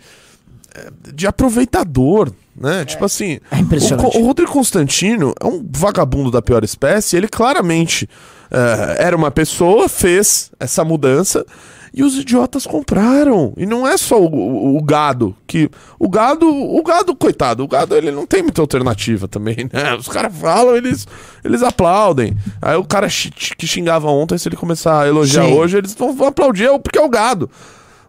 de 1.13 1.27
aproveitador, 1.27 2.31
né? 2.59 2.83
tipo 2.85 3.05
assim, 3.05 3.39
é 3.51 3.57
impressionante. 3.59 4.17
O, 4.17 4.21
o 4.21 4.25
Rodrigo 4.25 4.51
Constantino 4.51 5.33
é 5.39 5.45
um 5.45 5.65
vagabundo 5.71 6.29
da 6.29 6.41
pior 6.41 6.63
espécie. 6.63 7.15
Ele 7.15 7.27
claramente 7.27 8.07
é, 8.51 8.97
era 9.05 9.15
uma 9.15 9.31
pessoa, 9.31 9.87
fez 9.87 10.51
essa 10.59 10.83
mudança 10.83 11.45
e 11.93 12.03
os 12.03 12.15
idiotas 12.15 12.67
compraram. 12.67 13.51
E 13.57 13.65
não 13.65 13.87
é 13.87 13.97
só 13.97 14.21
o, 14.21 14.27
o- 14.27 14.77
o 14.77 14.83
gado 14.83 15.35
que 15.47 15.69
o 15.97 16.07
gado, 16.07 16.47
o 16.47 16.83
gado 16.83 17.15
coitado, 17.15 17.63
o 17.63 17.67
gado 17.67 17.95
ele 17.95 18.11
não 18.11 18.27
tem 18.27 18.43
muita 18.43 18.61
alternativa 18.61 19.27
também, 19.27 19.67
né? 19.73 19.95
Os 19.95 20.07
caras 20.07 20.31
falam, 20.35 20.75
eles 20.75 21.07
eles 21.43 21.63
aplaudem. 21.63 22.37
Aí 22.61 22.75
o 22.75 22.83
cara 22.83 23.07
que 23.07 23.65
xingava 23.65 24.07
ontem, 24.09 24.37
se 24.37 24.47
ele 24.47 24.55
começar 24.55 25.01
a 25.03 25.07
elogiar 25.07 25.45
Sim. 25.45 25.53
hoje, 25.53 25.77
eles 25.77 25.95
vão 25.95 26.27
aplaudir 26.27 26.65
é 26.65 26.77
porque 26.77 26.99
é 26.99 27.01
o 27.03 27.09
gado. 27.09 27.49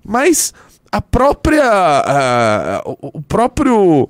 Mas 0.05 0.53
a 0.93 1.01
própria. 1.01 2.83
o, 2.85 3.19
o 3.19 3.23
próprio. 3.23 4.09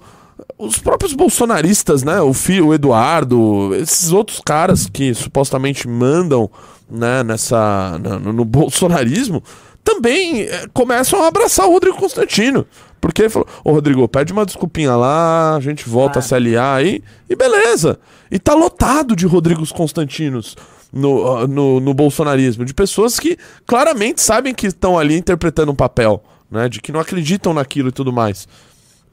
Os 0.60 0.78
próprios 0.78 1.14
bolsonaristas, 1.14 2.02
né? 2.02 2.20
O 2.20 2.34
filho, 2.34 2.66
o 2.66 2.74
Eduardo, 2.74 3.74
esses 3.74 4.12
outros 4.12 4.42
caras 4.44 4.86
que 4.86 5.14
supostamente 5.14 5.88
mandam 5.88 6.50
né, 6.90 7.22
nessa, 7.22 7.98
no, 7.98 8.32
no 8.32 8.44
bolsonarismo, 8.44 9.42
também 9.82 10.42
eh, 10.42 10.66
começam 10.74 11.22
a 11.22 11.28
abraçar 11.28 11.66
o 11.66 11.72
Rodrigo 11.72 11.96
Constantino. 11.96 12.66
Porque 13.00 13.22
ele 13.22 13.30
falou, 13.30 13.48
ô 13.64 13.72
Rodrigo, 13.72 14.06
pede 14.06 14.32
uma 14.32 14.44
desculpinha 14.44 14.94
lá, 14.94 15.56
a 15.56 15.60
gente 15.60 15.88
volta 15.88 16.18
a 16.18 16.22
se 16.22 16.34
aliar 16.34 16.76
aí, 16.76 17.02
e 17.28 17.34
beleza. 17.34 17.98
E 18.30 18.38
tá 18.38 18.52
lotado 18.52 19.16
de 19.16 19.26
Rodrigos 19.26 19.72
Constantinos 19.72 20.54
no, 20.92 21.36
ah, 21.36 21.46
no, 21.46 21.80
no 21.80 21.94
bolsonarismo, 21.94 22.64
de 22.64 22.74
pessoas 22.74 23.18
que 23.18 23.38
claramente 23.66 24.20
sabem 24.20 24.54
que 24.54 24.66
estão 24.66 24.98
ali 24.98 25.16
interpretando 25.16 25.72
um 25.72 25.74
papel, 25.74 26.22
né? 26.50 26.68
De 26.68 26.80
que 26.82 26.92
não 26.92 27.00
acreditam 27.00 27.54
naquilo 27.54 27.88
e 27.88 27.92
tudo 27.92 28.12
mais. 28.12 28.46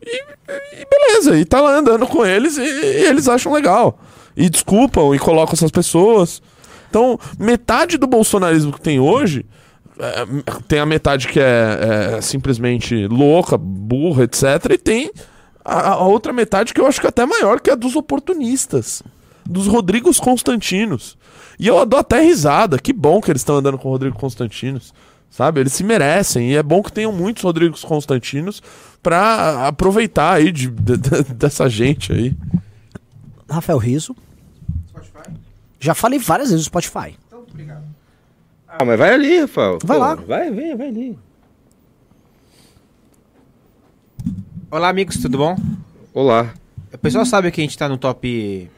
E, 0.01 0.23
e 0.81 0.85
beleza, 0.89 1.37
e 1.37 1.45
tá 1.45 1.59
lá 1.61 1.77
andando 1.77 2.07
com 2.07 2.25
eles 2.25 2.57
e, 2.57 2.61
e 2.61 3.05
eles 3.05 3.27
acham 3.27 3.51
legal. 3.51 3.99
E 4.35 4.49
desculpam 4.49 5.13
e 5.15 5.19
colocam 5.19 5.53
essas 5.53 5.71
pessoas. 5.71 6.41
Então, 6.89 7.19
metade 7.39 7.97
do 7.97 8.07
bolsonarismo 8.07 8.71
que 8.71 8.81
tem 8.81 8.99
hoje. 8.99 9.45
é, 9.99 10.25
tem 10.67 10.79
a 10.79 10.85
metade 10.85 11.27
que 11.27 11.39
é, 11.39 12.15
é 12.17 12.21
simplesmente 12.21 13.07
louca, 13.07 13.57
burra, 13.57 14.23
etc. 14.23 14.43
E 14.71 14.77
tem 14.77 15.11
a, 15.65 15.93
a 15.93 15.97
outra 16.05 16.31
metade 16.31 16.73
que 16.73 16.79
eu 16.79 16.85
acho 16.85 16.99
que 17.01 17.07
é 17.07 17.09
até 17.09 17.25
maior, 17.25 17.59
que 17.59 17.69
é 17.69 17.73
a 17.73 17.75
dos 17.75 17.95
oportunistas. 17.95 19.03
Dos 19.45 19.67
Rodrigos 19.67 20.19
Constantinos. 20.19 21.17
E 21.59 21.67
eu 21.67 21.85
dou 21.85 21.99
até 21.99 22.21
risada. 22.21 22.77
Que 22.77 22.93
bom 22.93 23.21
que 23.21 23.31
eles 23.31 23.41
estão 23.41 23.55
andando 23.55 23.77
com 23.77 23.87
o 23.87 23.91
Rodrigo 23.91 24.17
Constantinos. 24.17 24.93
Sabe? 25.29 25.59
Eles 25.61 25.73
se 25.73 25.83
merecem. 25.83 26.51
E 26.51 26.55
é 26.55 26.63
bom 26.63 26.81
que 26.81 26.91
tenham 26.91 27.11
muitos 27.11 27.43
Rodrigos 27.43 27.83
Constantinos 27.83 28.61
pra 29.03 29.67
aproveitar 29.67 30.33
aí 30.33 30.51
de, 30.51 30.67
de- 30.69 30.97
de- 30.97 31.33
dessa 31.33 31.69
gente 31.69 32.11
aí. 32.11 32.35
Rafael 33.49 33.77
Riso. 33.77 34.15
Já 35.79 35.93
falei 35.93 36.17
várias 36.17 36.49
vezes 36.49 36.65
Spotify. 36.65 37.15
Ah, 38.67 38.83
mas 38.83 38.97
vai 38.97 39.13
ali, 39.13 39.39
Rafael. 39.41 39.77
Vai 39.83 39.97
Pô, 39.97 40.03
lá. 40.03 40.15
Vai, 40.15 40.51
vem, 40.51 40.75
vai 40.75 40.87
ali. 40.87 41.19
Olá, 44.69 44.89
amigos, 44.89 45.17
tudo 45.17 45.37
bom? 45.37 45.55
Olá. 46.13 46.53
O 46.93 46.97
pessoal 46.97 47.25
sabe 47.25 47.51
que 47.51 47.61
a 47.61 47.63
gente 47.63 47.77
tá 47.77 47.87
no 47.87 47.97
top 47.97 48.69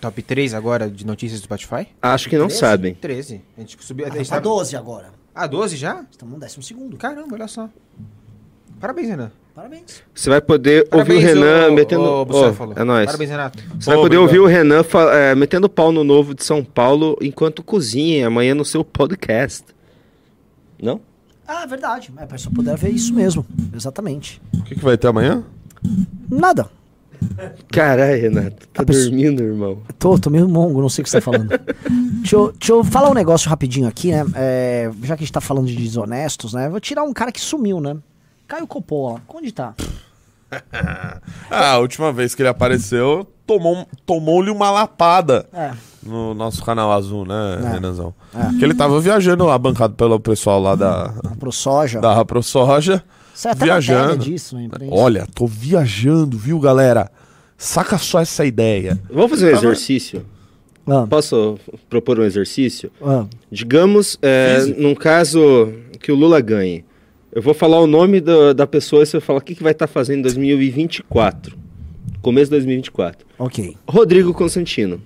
Top 0.00 0.22
3 0.22 0.54
agora 0.54 0.88
de 0.90 1.04
notícias 1.06 1.40
do 1.40 1.44
Spotify? 1.44 1.88
Acho 2.00 2.28
que 2.28 2.38
não 2.38 2.48
sabem. 2.48 2.94
13. 2.94 3.42
A 3.56 3.60
gente 3.60 3.76
subiu. 3.84 4.06
A 4.06 4.10
gente 4.10 4.28
Tá 4.28 4.36
tá... 4.36 4.40
12 4.40 4.76
agora. 4.76 5.12
Ah, 5.34 5.46
12 5.46 5.76
já? 5.76 6.04
Estamos 6.10 6.34
no 6.34 6.40
décimo 6.40 6.62
segundo. 6.62 6.96
Caramba, 6.96 7.34
olha 7.34 7.48
só. 7.48 7.68
Parabéns, 8.80 9.08
Renan. 9.08 9.30
Parabéns. 9.54 10.02
Você 10.14 10.30
vai 10.30 10.40
poder 10.40 10.88
Parabéns, 10.88 11.18
ouvir 11.22 11.26
o 11.26 11.34
Renan 11.42 11.68
ô- 11.68 11.72
metendo. 11.74 12.02
ô, 12.02 12.20
Ô, 12.22 12.24
Bucéfalo. 12.24 12.72
é 12.76 12.84
nóis. 12.84 13.06
Parabéns, 13.06 13.30
Renato. 13.30 13.58
Você 13.58 13.90
vai 13.90 13.96
poder 13.96 14.16
obrigado. 14.16 14.22
ouvir 14.22 14.38
o 14.40 14.46
Renan 14.46 14.82
fa- 14.82 15.12
é, 15.14 15.34
metendo 15.34 15.68
pau 15.68 15.92
no 15.92 16.02
novo 16.04 16.34
de 16.34 16.44
São 16.44 16.64
Paulo 16.64 17.16
enquanto 17.20 17.62
cozinha 17.62 18.26
amanhã 18.28 18.54
no 18.54 18.64
seu 18.64 18.84
podcast. 18.84 19.64
Não? 20.82 21.00
Ah, 21.46 21.66
verdade. 21.66 22.10
É, 22.16 22.22
a 22.22 22.26
pessoa 22.26 22.54
poder 22.54 22.76
ver 22.76 22.90
isso 22.90 23.12
mesmo. 23.12 23.44
Exatamente. 23.74 24.40
O 24.54 24.62
que, 24.62 24.74
que 24.76 24.84
vai 24.84 24.96
ter 24.96 25.08
amanhã? 25.08 25.44
Nada. 26.30 26.70
Caralho, 27.70 28.20
Renato. 28.20 28.68
Tá 28.72 28.84
pessoa- 28.84 29.04
dormindo, 29.10 29.42
irmão. 29.42 29.78
Tô, 29.98 30.18
tô 30.18 30.30
meio 30.30 30.48
mongo, 30.48 30.80
não 30.80 30.88
sei 30.88 31.02
o 31.02 31.04
que 31.04 31.10
você 31.10 31.20
tá 31.20 31.24
falando. 31.24 31.48
deixa, 32.20 32.36
eu, 32.36 32.52
deixa 32.52 32.72
eu 32.72 32.84
falar 32.84 33.10
um 33.10 33.14
negócio 33.14 33.48
rapidinho 33.48 33.86
aqui, 33.88 34.10
né? 34.12 34.24
É, 34.34 34.90
já 35.02 35.16
que 35.16 35.22
a 35.22 35.26
gente 35.26 35.32
tá 35.32 35.40
falando 35.40 35.66
de 35.66 35.76
desonestos, 35.76 36.52
né? 36.54 36.68
Vou 36.68 36.80
tirar 36.80 37.02
um 37.02 37.12
cara 37.12 37.30
que 37.32 37.40
sumiu, 37.40 37.80
né? 37.80 37.96
Caio 38.48 38.66
Coppola. 38.66 39.20
Onde 39.28 39.52
tá? 39.52 39.74
Ah, 41.50 41.72
a 41.74 41.78
última 41.78 42.12
vez 42.12 42.34
que 42.34 42.42
ele 42.42 42.48
apareceu, 42.48 43.24
tomou, 43.46 43.86
tomou-lhe 44.04 44.50
uma 44.50 44.68
lapada 44.70 45.46
É. 45.52 45.70
no 46.02 46.34
nosso 46.34 46.64
canal 46.64 46.90
azul, 46.92 47.24
né, 47.24 47.60
É. 47.64 47.68
Renanzão? 47.74 48.12
Que 48.58 48.64
ele 48.64 48.74
tava 48.74 49.00
viajando 49.00 49.44
lá, 49.44 49.56
bancado 49.56 49.94
pelo 49.94 50.18
pessoal 50.18 50.60
lá 50.60 50.74
da, 50.74 51.14
Pro 51.38 51.52
soja. 51.52 52.00
da 52.00 52.12
Rapro 52.14 52.42
Soja. 52.42 53.02
Matéria 53.48 53.80
viajando. 53.80 54.24
disso 54.24 54.54
na 54.54 54.62
imprensa. 54.62 54.94
Olha, 54.94 55.26
tô 55.34 55.46
viajando, 55.46 56.36
viu, 56.38 56.58
galera? 56.60 57.10
Saca 57.56 57.98
só 57.98 58.20
essa 58.20 58.44
ideia. 58.44 58.98
Vamos 59.10 59.30
fazer 59.30 59.52
um 59.54 59.56
exercício? 59.56 60.24
Ah, 60.86 61.06
Posso 61.08 61.58
propor 61.88 62.18
um 62.20 62.24
exercício? 62.24 62.90
ah, 63.02 63.26
Digamos, 63.50 64.18
é, 64.22 64.64
num 64.78 64.94
caso 64.94 65.72
que 66.00 66.10
o 66.10 66.14
Lula 66.14 66.40
ganhe. 66.40 66.84
Eu 67.32 67.40
vou 67.42 67.54
falar 67.54 67.78
o 67.80 67.86
nome 67.86 68.20
do- 68.20 68.52
da 68.52 68.66
pessoa 68.66 69.02
e 69.02 69.06
você 69.06 69.18
vai 69.18 69.26
falar 69.26 69.38
o 69.38 69.42
que, 69.42 69.54
que 69.54 69.62
vai 69.62 69.72
estar 69.72 69.86
fazendo 69.86 70.18
em 70.18 70.22
2024. 70.22 71.56
Começo 72.20 72.46
de 72.46 72.56
2024. 72.56 73.26
ok. 73.38 73.76
Rodrigo 73.88 74.34
Constantino. 74.34 75.00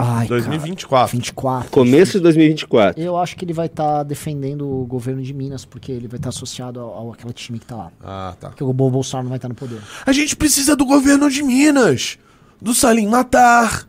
Ai, 0.00 0.28
2024. 0.28 1.16
24. 1.16 1.70
Começo 1.70 2.12
de 2.12 2.20
2024. 2.20 3.02
Eu 3.02 3.16
acho 3.16 3.36
que 3.36 3.44
ele 3.44 3.52
vai 3.52 3.66
estar 3.66 4.02
defendendo 4.04 4.62
o 4.68 4.84
governo 4.86 5.20
de 5.22 5.34
Minas, 5.34 5.64
porque 5.64 5.90
ele 5.90 6.06
vai 6.06 6.18
estar 6.18 6.28
associado 6.28 6.78
ao, 6.80 6.90
ao 6.94 7.12
aquele 7.12 7.32
time 7.32 7.58
que 7.58 7.66
tá 7.66 7.76
lá. 7.76 7.92
Ah, 8.02 8.34
tá. 8.38 8.48
Porque 8.50 8.62
o 8.62 8.72
Bo- 8.72 8.90
Bolsonaro 8.90 9.24
não 9.24 9.30
vai 9.30 9.38
estar 9.38 9.48
no 9.48 9.54
poder. 9.56 9.80
A 10.06 10.12
gente 10.12 10.36
precisa 10.36 10.76
do 10.76 10.86
governo 10.86 11.28
de 11.30 11.42
Minas. 11.42 12.18
Do 12.62 12.72
Salim 12.74 13.08
Matar. 13.08 13.88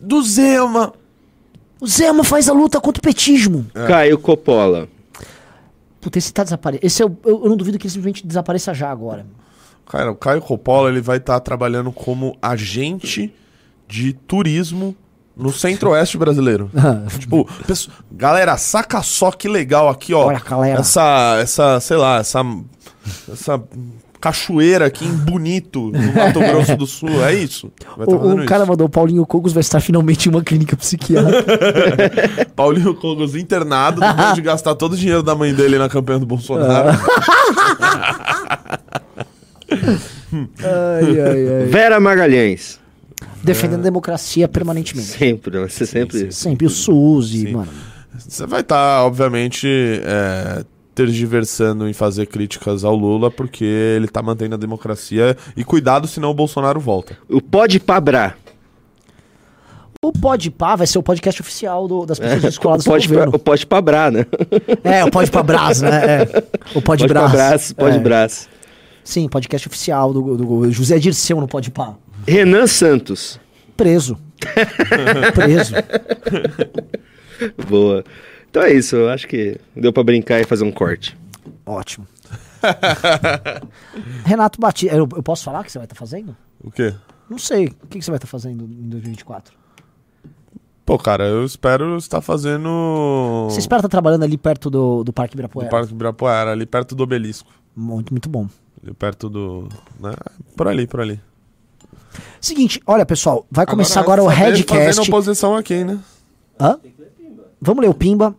Do 0.00 0.22
Zema. 0.22 0.92
O 1.80 1.86
Zema 1.86 2.22
faz 2.24 2.48
a 2.48 2.52
luta 2.52 2.80
contra 2.80 3.00
o 3.00 3.02
petismo. 3.02 3.66
Caio 3.88 4.18
Coppola. 4.18 4.88
Puta, 6.00 6.18
esse 6.18 6.32
tá 6.32 6.44
desaparecendo. 6.44 6.86
Esse 6.86 7.02
eu, 7.02 7.16
eu, 7.24 7.42
eu 7.44 7.48
não 7.48 7.56
duvido 7.56 7.78
que 7.78 7.86
ele 7.86 7.92
simplesmente 7.92 8.26
desapareça 8.26 8.72
já 8.72 8.90
agora. 8.90 9.26
Cara, 9.86 10.10
o 10.12 10.14
Caio 10.14 10.40
Coppola 10.40 10.88
ele 10.90 11.00
vai 11.00 11.16
estar 11.16 11.40
trabalhando 11.40 11.90
como 11.92 12.36
agente 12.40 13.34
de 13.88 14.12
turismo 14.12 14.94
no 15.36 15.52
centro-oeste 15.52 16.16
brasileiro. 16.18 16.70
tipo, 17.18 17.48
pesso- 17.66 17.90
galera, 18.12 18.56
saca 18.56 19.02
só 19.02 19.30
que 19.30 19.48
legal 19.48 19.88
aqui, 19.88 20.14
ó. 20.14 20.26
Olha, 20.26 20.40
galera. 20.40 20.80
Essa, 20.80 21.38
essa, 21.40 21.80
sei 21.80 21.96
lá, 21.96 22.18
essa, 22.18 22.40
essa 23.32 23.62
cachoeira 24.20 24.86
aqui 24.86 25.04
em 25.04 25.12
Bonito, 25.12 25.90
no 25.92 26.12
Mato 26.14 26.38
Grosso 26.40 26.76
do 26.76 26.86
Sul. 26.86 27.22
É 27.24 27.34
isso. 27.34 27.70
Vai 27.96 28.06
tá 28.06 28.14
O, 28.14 28.20
fazendo 28.20 28.42
o 28.42 28.46
cara 28.46 28.62
isso. 28.62 28.70
mandou, 28.70 28.86
o 28.86 28.90
Paulinho 28.90 29.26
Cogos 29.26 29.52
vai 29.52 29.60
estar 29.60 29.80
finalmente 29.80 30.26
em 30.26 30.30
uma 30.32 30.42
clínica 30.42 30.74
psiquiátrica. 30.76 32.46
Paulinho 32.56 32.94
Cogos 32.94 33.34
internado 33.34 34.00
depois 34.00 34.34
de 34.34 34.40
gastar 34.40 34.74
todo 34.76 34.94
o 34.94 34.96
dinheiro 34.96 35.22
da 35.22 35.34
mãe 35.34 35.52
dele 35.52 35.76
na 35.76 35.88
campanha 35.90 36.20
do 36.20 36.26
Bolsonaro. 36.26 36.90
ai, 39.70 41.20
ai, 41.20 41.48
ai. 41.48 41.66
Vera 41.66 42.00
Magalhães. 42.00 42.80
Defendendo 43.42 43.80
a 43.80 43.82
democracia 43.84 44.46
permanentemente. 44.48 45.08
Sempre, 45.08 45.58
vai 45.58 45.68
ser 45.68 45.86
sempre 45.86 46.28
isso. 46.28 46.40
Sempre 46.40 46.66
o 46.66 46.70
SUS 46.70 47.34
e, 47.34 47.48
mano. 47.52 47.68
Você 48.18 48.46
vai 48.46 48.60
estar, 48.60 49.04
obviamente, 49.04 49.66
é, 49.68 50.64
tergiversando 50.94 51.88
em 51.88 51.92
fazer 51.92 52.26
críticas 52.26 52.84
ao 52.84 52.94
Lula, 52.94 53.30
porque 53.30 53.64
ele 53.64 54.06
tá 54.08 54.22
mantendo 54.22 54.54
a 54.54 54.58
democracia. 54.58 55.36
E 55.56 55.64
cuidado, 55.64 56.06
senão 56.06 56.30
o 56.30 56.34
Bolsonaro 56.34 56.78
volta. 56.80 57.16
O 57.28 57.40
Pode 57.42 57.80
Pabrar. 57.80 58.36
O 60.02 60.12
Pode 60.12 60.50
Pá 60.50 60.76
vai 60.76 60.86
ser 60.86 60.98
o 60.98 61.02
podcast 61.02 61.40
oficial 61.40 61.88
do- 61.88 62.04
das 62.04 62.18
pessoas 62.18 62.42
descoladas 62.42 62.84
o 62.84 62.88
do 62.88 62.92
pode, 62.92 63.08
pra, 63.08 63.14
governo. 63.16 63.36
o 63.36 63.38
pode 63.38 63.66
Pabrar, 63.66 64.12
né? 64.12 64.26
É, 64.84 65.02
o 65.04 65.10
Pode 65.10 65.30
Pra 65.30 65.42
Brás, 65.42 65.80
né? 65.80 65.90
É. 66.22 66.44
O 66.74 66.82
Pode, 66.82 67.06
Brás. 67.06 67.32
Brás. 67.32 67.72
Pode 67.72 67.96
É. 67.96 68.00
Brás. 68.00 68.48
Sim, 69.02 69.28
podcast 69.28 69.66
oficial 69.66 70.12
do, 70.12 70.36
do 70.36 70.70
José 70.70 70.98
Dirceu 70.98 71.40
no 71.40 71.48
Pode 71.48 71.70
Pá. 71.70 71.94
Renan 72.26 72.66
Santos. 72.66 73.40
Preso. 73.76 74.18
Preso. 75.34 75.74
Boa. 77.68 78.04
Então 78.50 78.62
é 78.62 78.72
isso, 78.72 78.96
eu 78.96 79.10
acho 79.10 79.26
que 79.26 79.58
deu 79.74 79.92
pra 79.92 80.02
brincar 80.02 80.40
e 80.40 80.44
fazer 80.44 80.64
um 80.64 80.70
corte. 80.70 81.16
Ótimo. 81.66 82.06
Renato 84.24 84.60
Batista. 84.60 84.94
Eu, 84.94 85.08
eu 85.16 85.22
posso 85.22 85.44
falar 85.44 85.60
o 85.60 85.64
que 85.64 85.72
você 85.72 85.78
vai 85.78 85.86
estar 85.86 85.96
fazendo? 85.96 86.36
O 86.62 86.70
quê? 86.70 86.94
Não 87.28 87.38
sei. 87.38 87.66
O 87.66 87.86
que, 87.88 87.98
que 87.98 88.04
você 88.04 88.10
vai 88.10 88.18
estar 88.18 88.26
fazendo 88.26 88.64
em 88.64 88.88
2024? 88.88 89.54
Pô, 90.84 90.98
cara, 90.98 91.26
eu 91.26 91.44
espero 91.44 91.96
estar 91.96 92.20
fazendo. 92.20 93.46
Você 93.48 93.58
espera 93.58 93.80
estar 93.80 93.88
trabalhando 93.88 94.22
ali 94.22 94.36
perto 94.36 94.68
do, 94.68 95.02
do 95.02 95.12
Parque 95.12 95.34
do 95.34 95.36
Ibirapuera? 95.36 95.70
Parque 95.70 95.92
Ibirapuera, 95.92 96.52
ali 96.52 96.66
perto 96.66 96.94
do 96.94 97.02
obelisco. 97.02 97.50
Muito, 97.74 98.12
muito 98.12 98.28
bom. 98.28 98.46
Ali 98.82 98.92
perto 98.92 99.30
do. 99.30 99.68
Né? 99.98 100.12
Por 100.54 100.68
ali, 100.68 100.86
por 100.86 101.00
ali. 101.00 101.18
Seguinte, 102.44 102.78
olha 102.86 103.06
pessoal, 103.06 103.46
vai 103.50 103.64
começar 103.64 104.00
agora, 104.00 104.22
o 104.22 104.26
saber 104.26 104.36
Fazendo 104.36 104.56
Redcast. 104.56 105.10
oposição 105.10 105.56
aqui, 105.56 105.82
né? 105.82 105.98
Hã? 106.60 106.78
Vamos 107.58 107.82
ler 107.82 107.88
o 107.88 107.94
Pimba. 107.94 108.34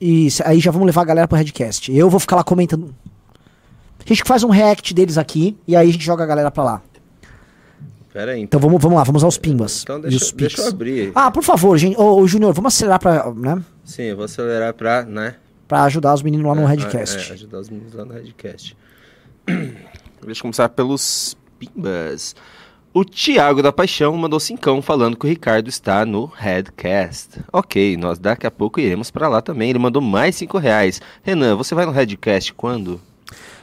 E 0.00 0.26
aí 0.44 0.58
já 0.58 0.72
vamos 0.72 0.84
levar 0.86 1.02
a 1.02 1.04
galera 1.04 1.28
pro 1.28 1.38
Redcast. 1.38 1.94
Eu 1.94 2.10
vou 2.10 2.18
ficar 2.18 2.34
lá 2.34 2.42
comentando. 2.42 2.92
A 4.04 4.08
gente 4.08 4.24
faz 4.24 4.42
um 4.42 4.48
react 4.48 4.92
deles 4.92 5.16
aqui 5.16 5.56
e 5.64 5.76
aí 5.76 5.88
a 5.88 5.92
gente 5.92 6.04
joga 6.04 6.24
a 6.24 6.26
galera 6.26 6.50
pra 6.50 6.64
lá. 6.64 6.82
Pera 8.12 8.32
aí. 8.32 8.40
Então 8.40 8.58
vamos, 8.58 8.82
vamos 8.82 8.98
lá, 8.98 9.04
vamos 9.04 9.22
aos 9.22 9.38
Pimbas. 9.38 9.82
Então 9.84 9.98
e 9.98 10.02
deixa, 10.02 10.24
os 10.24 10.32
deixa 10.32 10.62
eu 10.62 10.66
abrir. 10.68 11.12
Ah, 11.14 11.30
por 11.30 11.44
favor, 11.44 11.78
gente. 11.78 11.96
Ô, 12.00 12.20
ô 12.20 12.26
Júnior, 12.26 12.52
vamos 12.52 12.74
acelerar 12.74 12.98
pra, 12.98 13.32
né, 13.32 13.62
Sim, 13.84 14.02
eu 14.04 14.16
vou 14.16 14.24
acelerar 14.24 14.74
pra, 14.74 15.04
né? 15.04 15.36
pra 15.68 15.84
ajudar 15.84 16.14
os 16.14 16.22
meninos 16.22 16.44
lá 16.48 16.54
no 16.56 16.62
É, 16.62 16.66
Redcast. 16.66 17.30
é, 17.30 17.34
ajudar 17.34 17.60
os 17.60 17.70
meninos 17.70 17.94
lá 17.94 18.04
no 18.04 18.12
Redcast. 18.14 18.76
Deixa 19.46 20.40
eu 20.40 20.42
começar 20.42 20.68
pelos 20.70 21.36
Pimbas. 21.60 22.34
O 22.92 23.04
Thiago 23.04 23.62
da 23.62 23.72
Paixão 23.72 24.16
mandou 24.16 24.40
cincão 24.40 24.82
falando 24.82 25.16
que 25.16 25.24
o 25.24 25.28
Ricardo 25.28 25.68
está 25.68 26.04
no 26.04 26.24
Redcast. 26.24 27.40
Ok, 27.52 27.96
nós 27.96 28.18
daqui 28.18 28.48
a 28.48 28.50
pouco 28.50 28.80
iremos 28.80 29.12
pra 29.12 29.28
lá 29.28 29.40
também. 29.40 29.70
Ele 29.70 29.78
mandou 29.78 30.02
mais 30.02 30.34
cinco 30.34 30.58
reais. 30.58 31.00
Renan, 31.22 31.54
você 31.54 31.72
vai 31.72 31.86
no 31.86 31.92
Redcast 31.92 32.52
quando? 32.52 33.00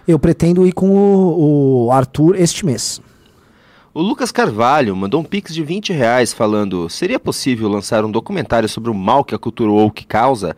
Eu 0.08 0.18
pretendo 0.18 0.66
ir 0.66 0.72
com 0.72 0.90
o, 0.92 1.88
o 1.88 1.92
Arthur 1.92 2.38
este 2.38 2.66
mês. 2.66 3.02
O 3.94 4.02
Lucas 4.02 4.32
Carvalho 4.32 4.96
mandou 4.96 5.20
um 5.20 5.26
pix 5.26 5.54
de 5.54 5.62
20 5.62 5.92
reais 5.92 6.32
falando: 6.32 6.90
seria 6.90 7.20
possível 7.20 7.68
lançar 7.68 8.06
um 8.06 8.12
documentário 8.12 8.70
sobre 8.70 8.90
o 8.90 8.94
mal 8.94 9.26
que 9.26 9.36
a 9.36 9.40
cultura 9.40 9.70
woke 9.70 10.06
causa? 10.06 10.56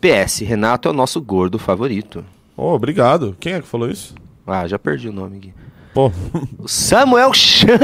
PS, 0.00 0.40
Renato 0.40 0.88
é 0.88 0.90
o 0.90 0.94
nosso 0.94 1.20
gordo 1.20 1.60
favorito. 1.60 2.24
Ô, 2.56 2.74
obrigado. 2.74 3.36
Quem 3.38 3.52
é 3.52 3.60
que 3.60 3.68
falou 3.68 3.88
isso? 3.88 4.16
Ah, 4.44 4.66
já 4.66 4.80
perdi 4.80 5.08
o 5.08 5.12
nome 5.12 5.36
aqui. 5.36 5.54
Pô, 5.92 6.12
Samuel 6.66 7.32
Chang, 7.34 7.76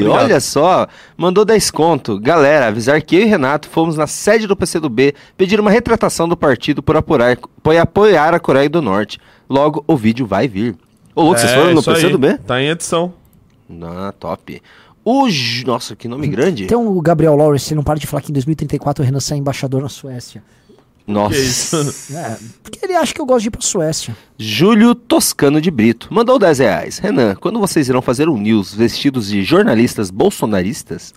Obrigado. 0.00 0.10
olha 0.10 0.40
só, 0.40 0.86
mandou 1.16 1.44
10 1.44 1.70
conto. 1.72 2.20
Galera, 2.20 2.68
avisar 2.68 3.02
que 3.02 3.16
eu 3.16 3.22
e 3.22 3.24
Renato 3.24 3.68
fomos 3.68 3.96
na 3.96 4.06
sede 4.06 4.46
do 4.46 4.56
PCdoB 4.56 5.12
pedir 5.36 5.58
uma 5.58 5.70
retratação 5.70 6.28
do 6.28 6.36
partido 6.36 6.82
por 6.82 6.96
apurar, 6.96 7.36
por 7.62 7.76
apoiar 7.76 8.32
a 8.32 8.38
Coreia 8.38 8.68
do 8.68 8.80
Norte. 8.80 9.18
Logo, 9.50 9.84
o 9.88 9.96
vídeo 9.96 10.24
vai 10.24 10.46
vir. 10.46 10.76
Ô, 11.14 11.22
louco, 11.22 11.40
vocês 11.40 11.50
é 11.50 11.54
foram 11.56 11.74
no 11.74 11.80
isso 11.80 11.90
aí. 11.90 11.96
PCdoB? 11.96 12.38
Tá 12.46 12.62
em 12.62 12.68
edição. 12.68 13.12
Ah, 13.82 14.14
top. 14.18 14.62
O... 15.04 15.26
Nossa, 15.64 15.96
que 15.96 16.06
nome 16.06 16.28
grande. 16.28 16.66
Tem 16.66 16.76
o 16.76 17.00
Gabriel 17.00 17.34
Lawrence, 17.36 17.72
ele 17.72 17.76
não 17.76 17.84
para 17.84 17.98
de 17.98 18.06
falar 18.06 18.22
que 18.22 18.30
em 18.30 18.34
2034 18.34 19.02
o 19.02 19.06
Renan 19.06 19.20
sai 19.20 19.38
embaixador 19.38 19.82
na 19.82 19.88
Suécia. 19.88 20.42
Nossa. 21.06 21.34
Que 21.34 21.40
isso? 21.40 21.76
É, 22.16 22.36
porque 22.62 22.84
ele 22.84 22.94
acha 22.94 23.14
que 23.14 23.20
eu 23.20 23.26
gosto 23.26 23.42
de 23.42 23.48
ir 23.48 23.50
pra 23.50 23.60
Suécia. 23.60 24.16
Júlio 24.38 24.94
Toscano 24.94 25.60
de 25.60 25.70
Brito 25.70 26.08
mandou 26.12 26.38
10 26.38 26.58
reais. 26.58 26.98
Renan, 26.98 27.34
quando 27.36 27.60
vocês 27.60 27.88
irão 27.88 28.02
fazer 28.02 28.28
um 28.28 28.36
news 28.36 28.74
vestidos 28.74 29.28
de 29.28 29.42
jornalistas 29.42 30.10
bolsonaristas? 30.10 31.14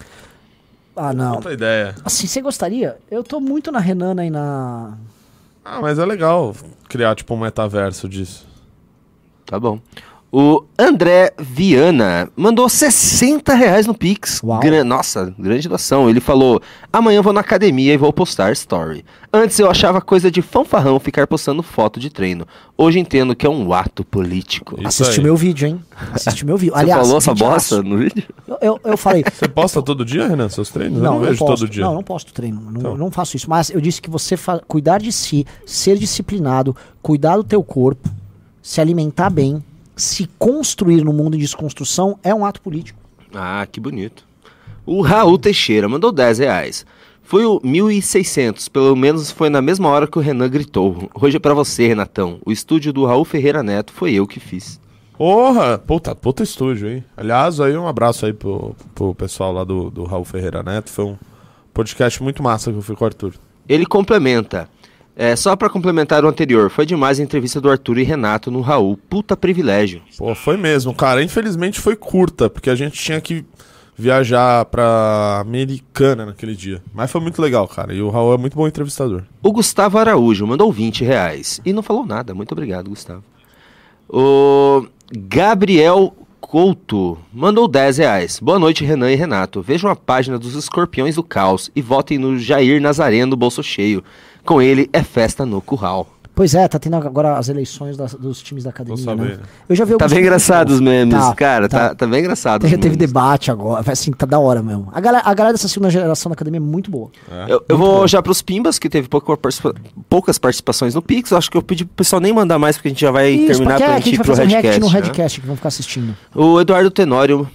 Ah, 0.96 1.14
não. 1.14 1.36
Puta 1.38 1.54
ideia. 1.54 1.96
Assim, 2.04 2.28
você 2.28 2.42
gostaria? 2.42 2.98
Eu 3.10 3.24
tô 3.24 3.40
muito 3.40 3.72
na 3.72 3.80
Renana 3.80 4.26
e 4.26 4.30
na. 4.30 4.98
Ah, 5.64 5.80
mas 5.82 5.98
é 5.98 6.06
legal 6.06 6.56
criar, 6.90 7.16
tipo, 7.16 7.34
um 7.34 7.40
metaverso 7.40 8.10
disso. 8.10 8.46
Tá 9.46 9.60
bom. 9.60 9.80
O 10.32 10.64
André 10.78 11.32
Viana 11.40 12.30
mandou 12.36 12.70
60 12.70 13.52
reais 13.56 13.88
no 13.88 13.96
Pix. 13.96 14.40
Gran- 14.62 14.84
Nossa, 14.84 15.34
grande 15.40 15.68
doação. 15.68 16.08
Ele 16.08 16.20
falou: 16.20 16.62
amanhã 16.94 17.20
vou 17.20 17.34
na 17.34 17.40
academia 17.42 17.94
e 17.96 17.98
vou 17.98 18.14
postar 18.14 18.52
story. 18.52 19.04
Antes 19.34 19.58
eu 19.58 19.68
achava 19.72 20.00
coisa 20.00 20.30
de 20.30 20.44
fanfarrão 20.44 21.00
ficar 21.00 21.26
postando 21.26 21.64
foto 21.64 22.00
de 22.00 22.12
treino. 22.12 22.46
Hoje 22.78 23.00
entendo 23.00 23.36
que 23.36 23.46
é 23.48 23.50
um 23.50 23.74
ato 23.74 24.04
político. 24.06 24.76
Isso 24.80 25.02
Assiste 25.04 25.18
aí. 25.20 25.24
meu 25.24 25.36
vídeo, 25.36 25.68
hein? 25.68 25.82
Assiste 26.14 26.46
meu 26.46 26.58
vídeo. 26.58 26.74
Você 26.78 26.80
Aliás, 26.82 27.02
falou 27.02 27.18
essa 27.18 27.34
bosta 27.34 27.82
no 27.82 27.98
vídeo? 27.98 28.24
Eu, 28.48 28.58
eu, 28.62 28.80
eu 28.84 28.98
falei. 28.98 29.24
Você 29.34 29.48
posta 29.48 29.82
todo 29.82 30.06
dia, 30.06 30.28
Renan, 30.28 30.48
seus 30.50 30.70
treinos? 30.70 30.98
eu 31.00 31.04
Não, 31.04 31.14
não 31.14 31.20
não 31.22 31.26
vejo 31.28 31.40
posto. 31.40 31.60
todo 31.62 31.70
dia. 31.72 31.84
Não, 31.84 31.96
não 31.96 32.04
posto 32.04 32.32
treino. 32.34 32.62
Não, 32.70 32.80
Então. 32.80 32.96
não 32.98 33.10
faço 33.10 33.36
isso. 33.36 33.50
Mas 33.50 33.72
eu 33.72 33.82
disse 33.82 34.00
que 34.00 34.10
você 34.12 34.38
fa- 34.38 34.62
cuidar 34.68 35.00
de 35.00 35.12
si, 35.12 35.44
ser 35.66 35.98
disciplinado, 35.98 36.76
cuidar 37.02 37.36
do 37.38 37.44
teu 37.44 37.64
corpo, 37.64 38.08
se 38.62 38.80
alimentar 38.80 39.32
bem, 39.32 39.64
se 40.02 40.28
construir 40.38 41.04
no 41.04 41.14
mundo 41.14 41.36
em 41.36 41.40
desconstrução 41.40 42.18
é 42.24 42.34
um 42.34 42.46
ato 42.46 42.62
político. 42.62 43.00
Ah, 43.34 43.68
que 43.70 43.80
bonito. 43.80 44.26
O 44.86 45.02
Raul 45.02 45.38
Teixeira 45.38 45.88
mandou 45.88 46.12
10 46.12 46.40
reais. 46.40 46.86
Foi 47.22 47.46
o 47.46 47.60
1.600, 47.62 48.70
pelo 48.72 48.96
menos 48.96 49.30
foi 49.30 49.50
na 49.50 49.62
mesma 49.62 49.88
hora 49.90 50.08
que 50.08 50.18
o 50.18 50.22
Renan 50.22 50.50
gritou. 50.50 51.10
Hoje 51.14 51.38
é 51.38 51.40
pra 51.40 51.54
você, 51.54 51.88
Renatão. 51.88 52.40
O 52.44 52.52
estúdio 52.52 52.92
do 52.92 53.06
Raul 53.06 53.24
Ferreira 53.24 53.62
Neto 53.62 53.94
foi 53.94 54.14
eu 54.14 54.26
que 54.26 54.40
fiz. 54.40 54.80
Porra, 55.16 55.78
puta, 55.78 56.16
puta 56.16 56.42
estúdio, 56.42 56.90
hein? 56.90 57.04
Aliás, 57.16 57.60
aí 57.60 57.78
um 57.78 57.88
abraço 57.88 58.26
aí 58.26 58.34
pro, 58.34 58.76
pro 58.96 59.14
pessoal 59.14 59.52
lá 59.52 59.64
do, 59.64 59.92
do 59.92 60.06
Raul 60.06 60.26
Ferreira 60.26 60.64
Neto. 60.64 60.90
Foi 60.90 61.06
um 61.06 61.18
podcast 61.72 62.24
muito 62.24 62.42
massa 62.42 62.72
que 62.72 62.78
eu 62.78 62.82
fui 62.82 62.96
com 62.96 63.04
o 63.04 63.08
Arthur. 63.08 63.34
Ele 63.68 63.86
complementa. 63.86 64.68
É, 65.22 65.36
só 65.36 65.54
pra 65.54 65.70
complementar 65.70 66.24
o 66.24 66.30
anterior, 66.30 66.70
foi 66.70 66.86
demais 66.86 67.20
a 67.20 67.24
entrevista 67.24 67.60
do 67.60 67.70
Arthur 67.70 67.98
e 67.98 68.04
Renato 68.04 68.50
no 68.50 68.62
Raul. 68.62 68.98
Puta 69.10 69.36
privilégio. 69.36 70.02
Pô, 70.18 70.34
foi 70.34 70.56
mesmo, 70.56 70.96
cara. 70.96 71.22
Infelizmente 71.22 71.78
foi 71.78 71.98
curta, 71.98 72.50
porque 72.50 72.70
a 72.70 72.76
gente 72.76 72.98
tinha 72.98 73.20
que 73.20 73.44
viajar 73.98 74.64
pra 74.64 75.40
Americana 75.42 76.28
naquele 76.28 76.56
dia. 76.56 76.82
Mas 76.94 77.12
foi 77.12 77.20
muito 77.20 77.42
legal, 77.42 77.68
cara. 77.68 77.94
E 77.94 78.02
o 78.02 78.10
Raul 78.10 78.34
é 78.34 78.38
muito 78.38 78.56
bom 78.56 78.66
entrevistador. 78.66 79.24
O 79.44 79.52
Gustavo 79.52 79.98
Araújo 79.98 80.48
mandou 80.48 80.72
20 80.72 81.04
reais. 81.04 81.60
E 81.66 81.74
não 81.74 81.84
falou 81.84 82.06
nada. 82.06 82.34
Muito 82.34 82.54
obrigado, 82.54 82.90
Gustavo. 82.90 83.26
O 84.08 84.88
Gabriel 85.12 86.16
Couto 86.40 87.18
mandou 87.34 87.68
10 87.68 87.98
reais. 87.98 88.40
Boa 88.40 88.58
noite, 88.58 88.86
Renan 88.86 89.12
e 89.12 89.16
Renato. 89.16 89.62
Vejam 89.62 89.92
a 89.92 89.98
página 89.98 90.40
dos 90.40 90.56
Escorpiões 90.56 91.16
do 91.16 91.24
Caos 91.24 91.70
e 91.76 91.82
votem 91.82 92.18
no 92.18 92.40
Jair 92.40 92.82
Nazareno 92.82 93.36
Bolso 93.36 93.62
Cheio. 93.62 94.02
Com 94.50 94.60
ele 94.64 94.90
é 94.92 95.04
festa 95.04 95.46
no 95.46 95.62
curral. 95.62 96.08
Pois 96.34 96.56
é, 96.56 96.68
tá 96.68 96.80
tendo 96.80 96.96
agora 96.96 97.38
as 97.38 97.50
eleições 97.50 97.96
das- 97.96 98.16
dos 98.16 98.42
times 98.42 98.64
da 98.64 98.72
academia, 98.72 99.14
né? 99.14 99.38
Eu 99.68 99.76
já 99.76 99.86
vi 99.86 99.96
Tá 99.96 100.08
bem 100.08 100.20
engraçado 100.22 100.72
os 100.72 100.80
memes, 100.80 101.14
Tá, 101.14 101.36
cara. 101.36 101.70
Tá, 101.70 101.90
tá. 101.90 101.96
tá 101.96 102.08
bem 102.08 102.22
engraçado. 102.22 102.64
os 102.64 102.72
Teve, 102.72 102.96
debate 102.96 103.52
agora, 103.52 103.84
assim, 103.92 104.10
tá 104.12 104.26
da 104.26 104.40
hora 104.40 104.64
mesmo. 104.64 104.88
A 104.92 105.00
galera, 105.00 105.24
a 105.24 105.34
galera 105.36 105.54
dessa 105.54 105.68
segunda 105.68 105.92
geração 105.92 106.32
da 106.32 106.34
academia 106.34 106.58
é 106.58 106.62
muito 106.62 106.90
boa. 106.90 107.12
Eu, 107.48 107.64
eu 107.70 107.78
vou 107.78 108.08
já 108.08 108.24
pros 108.24 108.42
Pimbas, 108.42 108.80
que 108.80 108.90
teve 108.90 109.08
pouca 109.08 109.38
participa- 109.38 109.76
poucas 110.10 110.40
participações 110.40 110.96
no 110.96 111.02
Pix. 111.04 111.30
Eu 111.30 111.38
acho 111.38 111.52
que 111.52 111.58
eu 111.58 111.62
pedi 111.62 111.86
pro 111.86 111.94
pessoal 111.98 112.20
nem 112.20 112.34
mandar 112.34 112.58
mais, 112.58 112.76
porque 112.78 112.88
a 112.88 112.92
gente 112.92 113.02
já 113.02 113.12
vai 113.12 113.30
Isso, 113.30 113.48
terminar 113.48 113.72
porque 113.74 113.84
pra 113.84 113.94
é, 113.94 113.96
gente 113.98 114.04
a 114.06 114.08
ir 114.08 114.10
gente 114.12 114.18
vai 114.18 114.26
pro 114.26 114.36
fazer 114.36 114.42
um 114.44 114.50
react 114.50 114.68
Redcast. 114.68 114.80
no 114.80 115.00
né? 115.00 115.06
Redcast, 115.06 115.42
que 115.42 115.46
vão 115.48 115.56
ficar 115.58 115.68
assistindo. 115.68 116.16
O 116.34 116.60
Eduardo 116.60 116.90
Tenório 116.90 117.48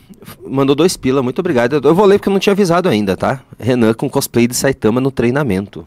mandou 0.47 0.77
dois 0.77 0.97
pila, 0.97 1.23
muito 1.23 1.39
obrigado. 1.41 1.81
Eu 1.83 1.95
vou 1.95 2.05
ler 2.05 2.19
porque 2.19 2.29
eu 2.29 2.33
não 2.33 2.39
tinha 2.41 2.53
avisado 2.53 2.89
ainda, 2.89 3.17
tá? 3.17 3.41
Renan 3.59 3.95
com 3.95 4.09
cosplay 4.11 4.47
de 4.47 4.55
Saitama 4.55 5.01
no 5.01 5.11
treinamento. 5.11 5.87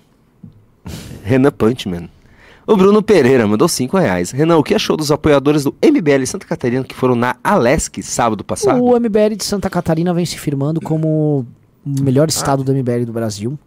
Renan 1.27 1.51
Punchman. 1.51 2.09
O 2.65 2.77
Bruno 2.77 3.01
Pereira 3.03 3.45
mandou 3.45 3.67
cinco 3.67 3.97
reais. 3.97 4.31
Renan, 4.31 4.57
o 4.57 4.63
que 4.63 4.73
achou 4.73 4.95
dos 4.95 5.11
apoiadores 5.11 5.65
do 5.65 5.75
MBL 5.83 6.25
Santa 6.25 6.45
Catarina 6.45 6.85
que 6.85 6.95
foram 6.95 7.15
na 7.15 7.35
Alesc 7.43 8.01
sábado 8.01 8.45
passado? 8.45 8.81
O 8.81 8.97
MBL 8.97 9.35
de 9.37 9.43
Santa 9.43 9.69
Catarina 9.69 10.13
vem 10.13 10.25
se 10.25 10.37
firmando 10.37 10.79
como 10.79 11.45
o 11.85 12.03
melhor 12.03 12.29
estado 12.29 12.63
do 12.63 12.73
MBL 12.73 13.05
do 13.05 13.11
Brasil. 13.11 13.59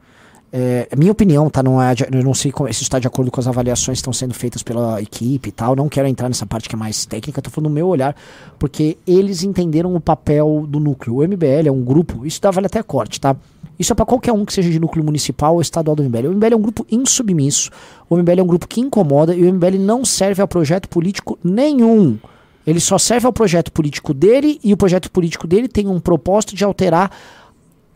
É, 0.53 0.89
minha 0.97 1.13
opinião, 1.13 1.49
tá? 1.49 1.63
Não 1.63 1.81
é, 1.81 1.95
eu 2.13 2.25
não 2.25 2.35
sei 2.35 2.53
se 2.73 2.83
está 2.83 2.99
de 2.99 3.07
acordo 3.07 3.31
com 3.31 3.41
as 3.41 3.47
avaliações 3.47 3.99
que 3.99 4.01
estão 4.01 4.13
sendo 4.13 4.35
feitas 4.35 4.63
pela 4.63 5.01
equipe 5.01 5.49
e 5.49 5.53
tal. 5.53 5.77
Não 5.77 5.89
quero 5.89 6.09
entrar 6.09 6.29
nessa 6.29 6.45
parte 6.45 6.69
que 6.69 6.75
é 6.75 6.79
mais 6.79 7.07
técnica, 7.07 7.41
tô 7.41 7.51
falando 7.51 7.71
do 7.71 7.75
meu 7.75 7.87
olhar, 7.87 8.17
porque 8.59 8.99
eles 9.07 9.45
entenderam 9.45 9.95
o 9.95 10.01
papel 10.01 10.65
do 10.69 10.81
núcleo. 10.81 11.19
O 11.19 11.23
MBL 11.23 11.69
é 11.69 11.71
um 11.71 11.83
grupo, 11.83 12.27
isso 12.27 12.41
dá 12.41 12.51
vale 12.51 12.67
até 12.67 12.83
corte, 12.83 13.21
tá? 13.21 13.37
Isso 13.79 13.93
é 13.93 13.97
para 13.97 14.05
qualquer 14.05 14.33
um 14.33 14.45
que 14.45 14.53
seja 14.53 14.69
de 14.71 14.81
núcleo 14.81 15.05
municipal 15.05 15.55
ou 15.55 15.61
estadual 15.61 15.95
do 15.95 16.03
MBL. 16.03 16.27
O 16.27 16.33
MBL 16.35 16.53
é 16.53 16.57
um 16.57 16.63
grupo 16.63 16.85
insubmisso, 16.91 17.71
o 18.09 18.17
MBL 18.17 18.41
é 18.41 18.43
um 18.43 18.47
grupo 18.47 18.67
que 18.67 18.81
incomoda 18.81 19.35
e 19.35 19.45
o 19.45 19.55
MBL 19.55 19.79
não 19.79 20.05
serve 20.05 20.43
a 20.43 20.47
projeto 20.47 20.89
político 20.89 21.39
nenhum. 21.45 22.19
Ele 22.67 22.81
só 22.81 22.99
serve 22.99 23.27
ao 23.27 23.33
projeto 23.33 23.73
político 23.73 24.13
dele 24.13 24.61
e 24.63 24.73
o 24.73 24.77
projeto 24.77 25.11
político 25.11 25.47
dele 25.47 25.67
tem 25.67 25.89
um 25.89 25.99
propósito 25.99 26.55
de 26.55 26.63
alterar 26.63 27.11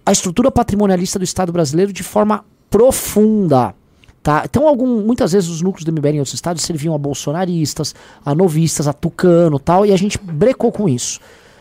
a 0.05 0.13
estrutura 0.13 0.51
patrimonialista 0.51 1.19
do 1.19 1.25
Estado 1.25 1.53
brasileiro 1.53 1.93
de 1.93 2.03
forma 2.03 2.45
profunda. 2.71 3.75
Tá? 4.23 4.43
Então, 4.45 4.67
algum, 4.67 5.03
muitas 5.03 5.33
vezes 5.33 5.51
os 5.51 5.61
núcleos 5.61 5.85
do 5.85 5.93
MBL 5.93 6.15
em 6.15 6.19
outros 6.19 6.35
estados 6.35 6.63
serviam 6.63 6.95
a 6.95 6.99
bolsonaristas, 6.99 7.95
a 8.25 8.35
novistas, 8.35 8.89
a 8.89 8.93
tucano 8.93 9.59
tal, 9.59 9.85
e 9.85 9.93
a 9.93 9.97
gente 9.97 10.19
brecou 10.19 10.73
com 10.73 10.89
isso. 10.89 11.21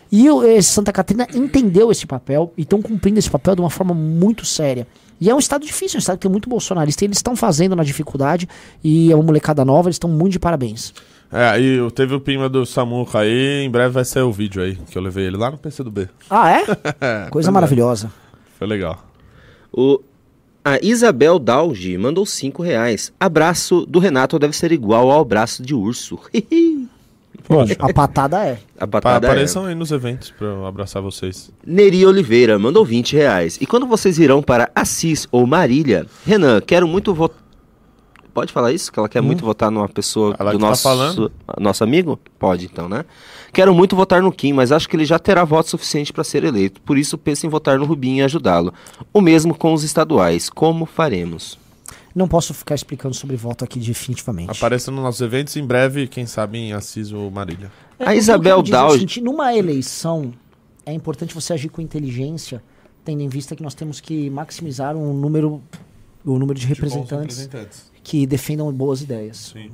E 0.10 0.30
o, 0.30 0.44
Santa 0.61 0.94
Catarina 0.94 1.28
entendeu 1.34 1.91
esse 1.91 2.06
papel 2.06 2.53
e 2.57 2.61
estão 2.61 2.82
cumprindo 2.82 3.20
esse 3.20 3.30
papel 3.30 3.56
de 3.56 3.61
uma 3.61 3.70
forma 3.70 3.94
muito 3.94 4.45
séria. 4.45 4.88
E 5.20 5.30
é 5.30 5.36
um 5.36 5.40
estado 5.40 5.65
difícil, 5.65 5.98
é 5.98 5.99
um 5.99 5.99
estado 5.99 6.18
que 6.18 6.22
tem 6.22 6.32
muito 6.32 6.49
bolsonarista, 6.49 7.03
e 7.03 7.07
eles 7.07 7.18
estão 7.18 7.36
fazendo 7.36 7.76
na 7.76 7.84
dificuldade, 7.84 8.48
e 8.84 9.11
é 9.11 9.15
uma 9.15 9.24
molecada 9.24 9.65
nova, 9.65 9.90
eles 9.90 9.95
estão 9.95 10.10
muito 10.10 10.34
de 10.34 10.40
parabéns. 10.40 10.94
É, 11.32 11.60
e 11.60 11.91
teve 11.91 12.14
o 12.14 12.20
pima 12.22 12.48
do 12.48 12.65
Samuca 12.65 13.20
aí, 13.20 13.65
em 13.65 13.70
breve 13.70 13.90
vai 13.90 14.06
sair 14.06 14.24
o 14.24 14.32
vídeo 14.32 14.61
aí, 14.61 14.76
que 14.90 14.98
eu 14.98 15.02
levei 15.02 15.26
ele 15.26 15.36
lá 15.36 15.49
no 15.49 15.57
PC 15.57 15.84
do 15.84 15.91
B. 15.91 16.07
Ah, 16.30 16.52
é? 16.52 16.64
É, 17.02 17.30
Coisa 17.30 17.52
maravilhosa. 17.52 18.11
Foi 18.64 18.68
legal. 18.69 19.06
O, 19.73 19.99
a 20.64 20.80
Isabel 20.81 21.38
Dalgi 21.38 21.98
mandou 21.98 22.26
cinco 22.26 22.64
reais. 22.64 23.11
Abraço 23.19 23.85
do 23.85 23.99
Renato 23.99 24.40
deve 24.40 24.56
ser 24.56 24.72
igual 24.72 25.11
ao 25.11 25.19
abraço 25.19 25.61
de 25.61 25.76
urso. 25.76 26.18
Poxa, 27.45 27.76
A 27.80 27.91
patada 27.94 28.45
é. 28.45 28.57
a 28.77 28.88
pa- 28.88 29.02
patada 29.02 29.27
é. 29.27 29.30
apareçam 29.31 29.65
aí 29.65 29.76
nos 29.76 29.91
eventos 29.91 30.31
pra 30.31 30.48
eu 30.48 30.65
abraçar 30.65 31.02
vocês. 31.02 31.52
Neri 31.68 32.06
Oliveira 32.06 32.57
mandou 32.57 32.85
20 32.85 33.14
reais. 33.18 33.57
E 33.60 33.65
quando 33.65 33.85
vocês 33.85 34.18
irão 34.18 34.41
para 34.41 34.72
Assis 34.73 35.27
ou 35.30 35.45
Marília? 35.45 36.06
Renan, 36.26 36.61
quero 36.61 36.88
muito 36.88 37.14
votar. 37.14 37.44
Pode 38.34 38.53
falar 38.53 38.72
isso? 38.72 38.91
Que 38.94 38.98
ela 38.98 39.10
quer 39.10 39.22
muito 39.22 39.44
votar 39.44 39.69
numa 39.69 39.90
pessoa 39.90 40.35
Ela 40.40 40.52
do 40.52 40.57
que 40.57 40.64
tá 40.64 40.69
nosso, 40.69 40.84
falando. 40.84 41.31
nosso 41.60 41.84
amigo? 41.84 42.18
Pode 42.40 42.65
então, 42.65 42.88
né? 42.88 43.03
Quero 43.54 43.74
muito 43.74 43.96
votar 43.96 44.22
no 44.22 44.32
Kim, 44.32 44.52
mas 44.52 44.72
acho 44.72 44.90
que 44.90 44.96
ele 44.96 45.06
já 45.06 45.20
terá 45.20 45.44
voto 45.44 45.70
suficiente 45.70 46.12
para 46.12 46.24
ser 46.24 46.44
eleito. 46.44 46.82
Por 46.82 46.98
isso 46.98 47.18
penso 47.18 47.46
em 47.46 47.50
votar 47.50 47.78
no 47.78 47.86
Rubinho 47.86 48.18
e 48.18 48.22
ajudá-lo. 48.24 48.74
O 49.14 49.22
mesmo 49.22 49.54
com 49.56 49.74
os 49.74 49.84
estaduais. 49.84 50.50
Como 50.50 50.86
faremos? 50.88 51.60
Não 52.16 52.28
posso 52.28 52.54
ficar 52.54 52.76
explicando 52.76 53.14
sobre 53.16 53.36
voto 53.36 53.64
aqui 53.64 53.80
definitivamente. 53.80 54.50
Apareça 54.52 54.90
nos 54.92 55.02
nossos 55.04 55.22
eventos, 55.22 55.56
em 55.56 55.66
breve, 55.66 56.08
quem 56.08 56.26
sabe 56.26 56.58
em 56.58 56.74
Assis 56.74 57.12
ou 57.12 57.30
Marília. 57.30 57.72
É, 58.00 58.10
A 58.10 58.16
Isabel 58.16 58.60
é 58.60 58.64
Dowd- 58.64 58.94
seguinte, 58.94 59.22
numa 59.22 59.56
eleição, 59.56 60.34
é 60.86 60.92
importante 60.94 61.34
você 61.34 61.54
agir 61.54 61.70
com 61.70 61.82
inteligência, 61.82 62.62
tendo 63.06 63.22
em 63.22 63.28
vista 63.30 63.56
que 63.56 63.62
nós 63.64 63.74
temos 63.76 64.00
que 64.00 64.30
maximizar 64.30 64.96
um 64.96 65.14
número, 65.14 65.62
o 66.26 66.38
número 66.40 66.60
de 66.60 66.66
representantes 66.68 67.50
que 68.04 68.26
defendam 68.28 68.72
boas 68.72 69.02
ideias. 69.02 69.52
Sim. 69.54 69.72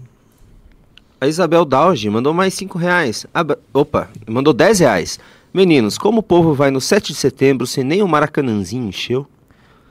A 1.21 1.27
Isabel 1.27 1.65
Dalgi 1.65 2.09
mandou 2.09 2.33
mais 2.33 2.53
5 2.53 2.77
reais. 2.77 3.25
Abra- 3.33 3.59
Opa, 3.73 4.09
mandou 4.27 4.53
10 4.53 4.79
reais. 4.79 5.19
Meninos, 5.53 5.97
como 5.97 6.19
o 6.19 6.23
povo 6.23 6.53
vai 6.53 6.71
no 6.71 6.79
7 6.79 7.11
de 7.11 7.17
setembro 7.19 7.65
sem 7.67 7.83
nem 7.83 8.01
o 8.03 8.07
Maracanãzinho 8.07 8.87
encheu? 8.87 9.25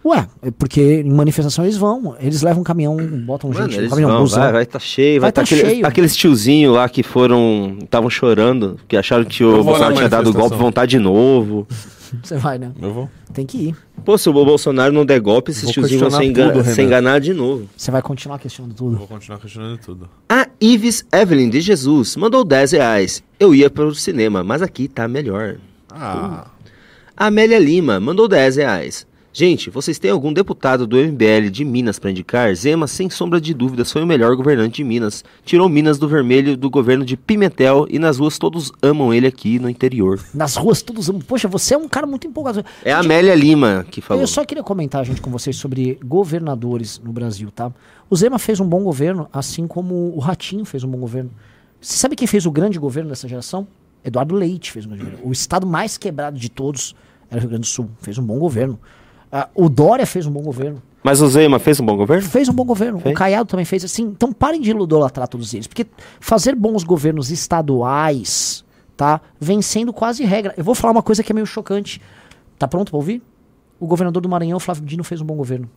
Ué, 0.05 0.26
é 0.40 0.50
porque 0.52 1.00
em 1.00 1.10
manifestação 1.12 1.64
eles 1.64 1.76
vão, 1.76 2.16
eles 2.20 2.40
levam 2.40 2.60
um 2.60 2.64
caminhão, 2.64 2.96
botam 3.26 3.50
Mano, 3.50 3.64
gente 3.64 3.74
no 3.74 3.80
eles 3.82 3.90
caminhão, 3.90 4.10
vão, 4.12 4.20
busão. 4.22 4.40
vai, 4.42 4.52
vai 4.52 4.66
tá 4.66 4.78
cheio, 4.78 5.20
vai, 5.20 5.26
Vai 5.26 5.32
tá, 5.32 5.42
tá 5.42 5.44
aquele- 5.44 5.68
cheio. 5.68 5.86
aqueles 5.86 6.16
tiozinho 6.16 6.72
lá 6.72 6.88
que 6.88 7.02
foram, 7.02 7.76
estavam 7.82 8.09
chorando, 8.09 8.78
que 8.86 8.96
acharam 8.96 9.24
que 9.24 9.42
Eu 9.42 9.60
o 9.60 9.64
Bolsonaro 9.64 9.90
na 9.90 9.96
tinha 9.96 10.09
dado 10.09 10.30
o 10.30 10.32
golpe, 10.32 10.56
vão 10.56 10.70
tá 10.72 10.86
de 10.86 10.98
novo. 10.98 11.66
Você 12.22 12.38
vai, 12.38 12.56
né? 12.59 12.72
Eu 12.80 12.90
vou. 12.94 13.10
Tem 13.34 13.44
que 13.44 13.59
ir. 13.59 13.76
Pô, 14.02 14.16
se 14.16 14.30
o 14.30 14.32
Bolsonaro 14.32 14.94
não 14.94 15.05
der 15.05 15.20
golpe, 15.20 15.50
esses 15.50 15.64
Vou 15.64 15.72
tiozinhos 15.74 16.00
vão 16.00 16.09
questionar 16.09 16.24
ser, 16.24 16.30
engan- 16.30 16.52
tudo, 16.55 16.64
ser 16.64 16.70
Renan. 16.76 16.86
enganados 16.86 17.26
de 17.26 17.34
novo. 17.34 17.68
Você 17.76 17.90
vai 17.90 18.00
continuar 18.00 18.38
questionando 18.38 18.74
tudo. 18.74 18.96
Vou 18.96 19.06
continuar 19.06 19.38
questionando 19.38 19.76
tudo. 19.78 20.09
A 20.26 20.47
Ives 20.60 21.05
Evelyn 21.12 21.48
de 21.48 21.60
Jesus 21.60 22.16
mandou 22.16 22.43
10 22.44 22.72
reais. 22.72 23.22
Eu 23.39 23.55
ia 23.55 23.70
para 23.70 23.85
o 23.86 23.94
cinema, 23.94 24.43
mas 24.43 24.60
aqui 24.60 24.89
tá 24.89 25.06
melhor. 25.06 25.56
Ah, 25.90 26.48
A 27.16 27.26
Amélia 27.26 27.59
Lima 27.59 28.01
mandou 28.01 28.26
10 28.26 28.56
reais. 28.56 29.06
Gente, 29.30 29.70
vocês 29.70 30.01
têm 30.01 30.10
algum 30.10 30.32
deputado 30.32 30.85
do 30.85 30.97
MBL 30.97 31.48
de 31.52 31.64
Minas 31.64 31.97
para 31.97 32.10
indicar? 32.10 32.52
Zema, 32.56 32.89
sem 32.89 33.09
sombra 33.09 33.40
de 33.40 33.55
dúvidas, 33.55 33.93
foi 33.93 34.02
o 34.02 34.06
melhor 34.06 34.35
governante 34.35 34.78
de 34.78 34.85
Minas. 34.85 35.22
Tirou 35.44 35.68
Minas 35.68 35.97
do 35.97 36.09
vermelho 36.09 36.56
do 36.56 36.68
governo 36.68 37.05
de 37.05 37.16
Pimentel 37.16 37.86
e 37.89 38.01
nas 38.01 38.18
ruas 38.18 38.36
todos 38.36 38.72
amam 38.82 39.14
ele 39.14 39.28
aqui 39.28 39.60
no 39.60 39.70
interior. 39.70 40.18
Nas 40.35 40.56
ruas 40.56 40.82
todos 40.82 41.09
amam. 41.09 41.20
Poxa, 41.20 41.47
você 41.47 41.74
é 41.74 41.78
um 41.78 41.86
cara 41.89 42.05
muito 42.06 42.26
empolgado. 42.26 42.64
É 42.85 42.93
a 42.93 42.98
Amélia 42.98 43.35
Lima 43.36 43.86
que 43.89 44.01
falou. 44.01 44.20
Eu 44.20 44.26
só 44.26 44.44
queria 44.44 44.64
comentar, 44.64 45.05
gente, 45.05 45.20
com 45.20 45.30
vocês 45.30 45.55
sobre 45.55 46.01
governadores 46.05 47.01
no 47.05 47.12
Brasil, 47.12 47.48
tá? 47.55 47.70
O 48.10 48.16
Zema 48.16 48.39
fez 48.39 48.59
um 48.60 48.66
bom 48.66 48.82
governo, 48.82 49.28
assim 49.32 49.66
como 49.66 50.14
o 50.14 50.18
Ratinho 50.18 50.64
fez 50.64 50.82
um 50.82 50.89
bom 50.89 50.98
governo. 50.98 51.30
Você 51.80 51.97
sabe 51.97 52.16
quem 52.16 52.26
fez 52.26 52.47
o 52.47 52.51
grande 52.51 52.78
governo 52.78 53.10
dessa 53.10 53.28
geração? 53.28 53.66
Eduardo 54.05 54.35
Leite 54.35 54.72
fez 54.72 54.86
um 54.86 54.90
grande 54.90 55.05
governo. 55.05 55.28
O 55.28 55.32
estado 55.32 55.66
mais 55.66 55.98
quebrado 55.98 56.39
de 56.39 56.48
todos 56.48 56.94
era 57.30 57.39
o 57.39 57.40
Rio 57.40 57.51
Grande 57.51 57.62
do 57.62 57.66
Sul. 57.66 57.90
Fez 58.01 58.16
um 58.18 58.24
bom 58.24 58.39
governo. 58.39 58.78
Ah, 59.30 59.48
o 59.55 59.68
Dória 59.68 60.06
fez 60.06 60.26
um 60.26 60.30
bom 60.30 60.43
governo. 60.43 60.82
Mas 61.02 61.20
o 61.20 61.28
Zema 61.28 61.59
fez 61.59 61.78
um 61.78 61.85
bom 61.85 61.97
governo? 61.97 62.26
Fez 62.26 62.48
um 62.48 62.52
bom 62.52 62.64
governo. 62.64 62.98
Fez? 62.98 63.14
O 63.14 63.18
Caiado 63.18 63.48
também 63.48 63.64
fez 63.64 63.85
assim. 63.85 64.05
Então 64.05 64.32
parem 64.32 64.60
de 64.60 64.70
idolatrar 64.70 65.28
todos 65.28 65.52
eles. 65.52 65.66
Porque 65.66 65.86
fazer 66.18 66.55
bons 66.55 66.82
governos 66.82 67.30
estaduais, 67.30 68.64
tá? 68.97 69.20
Vem 69.39 69.60
sendo 69.62 69.93
quase 69.93 70.24
regra. 70.24 70.55
Eu 70.56 70.64
vou 70.64 70.74
falar 70.74 70.93
uma 70.93 71.02
coisa 71.02 71.22
que 71.22 71.30
é 71.30 71.35
meio 71.35 71.47
chocante. 71.47 72.01
Tá 72.59 72.66
pronto 72.66 72.90
pra 72.90 72.97
ouvir? 72.97 73.22
O 73.78 73.86
governador 73.86 74.20
do 74.20 74.28
Maranhão, 74.28 74.59
Flávio 74.59 74.85
Dino, 74.85 75.05
fez 75.05 75.20
um 75.20 75.24
bom 75.24 75.36
governo. 75.36 75.70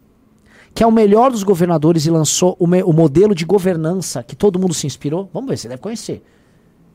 Que 0.74 0.84
é 0.84 0.88
o 0.88 0.92
melhor 0.92 1.32
dos 1.32 1.44
governadores 1.44 2.06
e 2.06 2.10
lançou 2.10 2.56
o, 2.60 2.66
o 2.66 2.94
modelo 2.94 3.36
de 3.36 3.44
governança 3.46 4.24
que 4.24 4.36
todo 4.36 4.58
mundo 4.58 4.74
se 4.74 4.88
inspirou. 4.88 5.30
Vamos 5.34 5.50
ver, 5.50 5.58
você 5.58 5.68
deve 5.68 5.82
conhecer. 5.82 6.24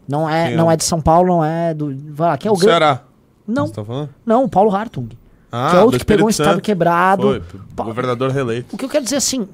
Não 0.08 0.28
é, 0.28 0.44
Quem 0.46 0.54
é 0.54 0.56
não 0.56 0.70
é 0.70 0.76
de 0.76 0.84
São 0.84 1.00
Paulo, 1.00 1.28
não 1.28 1.44
é 1.44 1.74
do. 1.74 1.94
Vai 2.12 2.28
lá, 2.30 2.38
que 2.38 2.46
é 2.48 2.50
o 2.50 2.54
grande. 2.54 2.70
Ceará. 2.70 3.02
Não, 3.46 3.66
Você 3.66 3.74
tá 3.74 3.84
falando? 3.84 4.08
não, 4.24 4.44
o 4.44 4.48
Paulo 4.48 4.74
Hartung. 4.74 5.08
Ah, 5.52 5.68
que 5.70 5.76
é 5.76 5.80
outro 5.80 5.98
que 6.00 6.04
pegou 6.04 6.26
um 6.26 6.28
Espírito 6.30 6.42
estado 6.42 6.56
Santo. 6.56 6.64
quebrado. 6.64 7.22
Foi, 7.22 7.42
Pa- 7.76 7.84
governador 7.84 8.30
reeleito. 8.30 8.74
O 8.74 8.78
que 8.78 8.84
eu 8.84 8.88
quero 8.88 9.04
dizer 9.04 9.16
assim, 9.16 9.46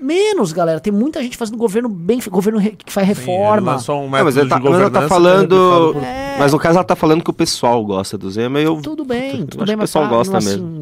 menos, 0.00 0.52
galera. 0.52 0.80
Tem 0.80 0.92
muita 0.92 1.22
gente 1.22 1.36
fazendo 1.36 1.56
governo 1.58 1.88
bem, 1.88 2.18
governo 2.30 2.60
que 2.60 2.92
faz 2.92 3.06
Sim, 3.06 3.12
ele 3.12 3.20
reforma. 3.20 3.72
lançou 3.72 4.00
um 4.02 4.16
É, 4.16 4.22
mas 4.22 4.36
ela 4.36 4.48
tá, 4.48 4.58
de 4.58 4.64
mas 4.64 4.72
ela 4.74 4.88
governança 4.88 4.90
tá 4.92 4.98
que 5.00 5.04
é 5.04 5.08
falando. 5.08 5.92
por- 5.94 6.02
É. 6.04 6.36
Mas 6.38 6.52
no 6.52 6.58
caso 6.58 6.78
ela 6.78 6.84
tá 6.84 6.96
falando 6.96 7.22
que 7.22 7.30
o 7.30 7.34
pessoal 7.34 7.84
gosta 7.84 8.16
do 8.16 8.30
Zema 8.30 8.60
e 8.60 8.64
eu. 8.64 8.80
Tudo 8.80 9.04
bem, 9.04 9.40
Eu 9.40 9.46
tudo 9.46 9.62
acho 9.62 9.66
bem, 9.66 9.66
que 9.66 9.74
o 9.74 9.78
mas 9.78 9.90
pessoal 9.90 10.04
tá, 10.06 10.10
gosta 10.10 10.38
assim, 10.38 10.48
mesmo. 10.50 10.66
não- 10.66 10.79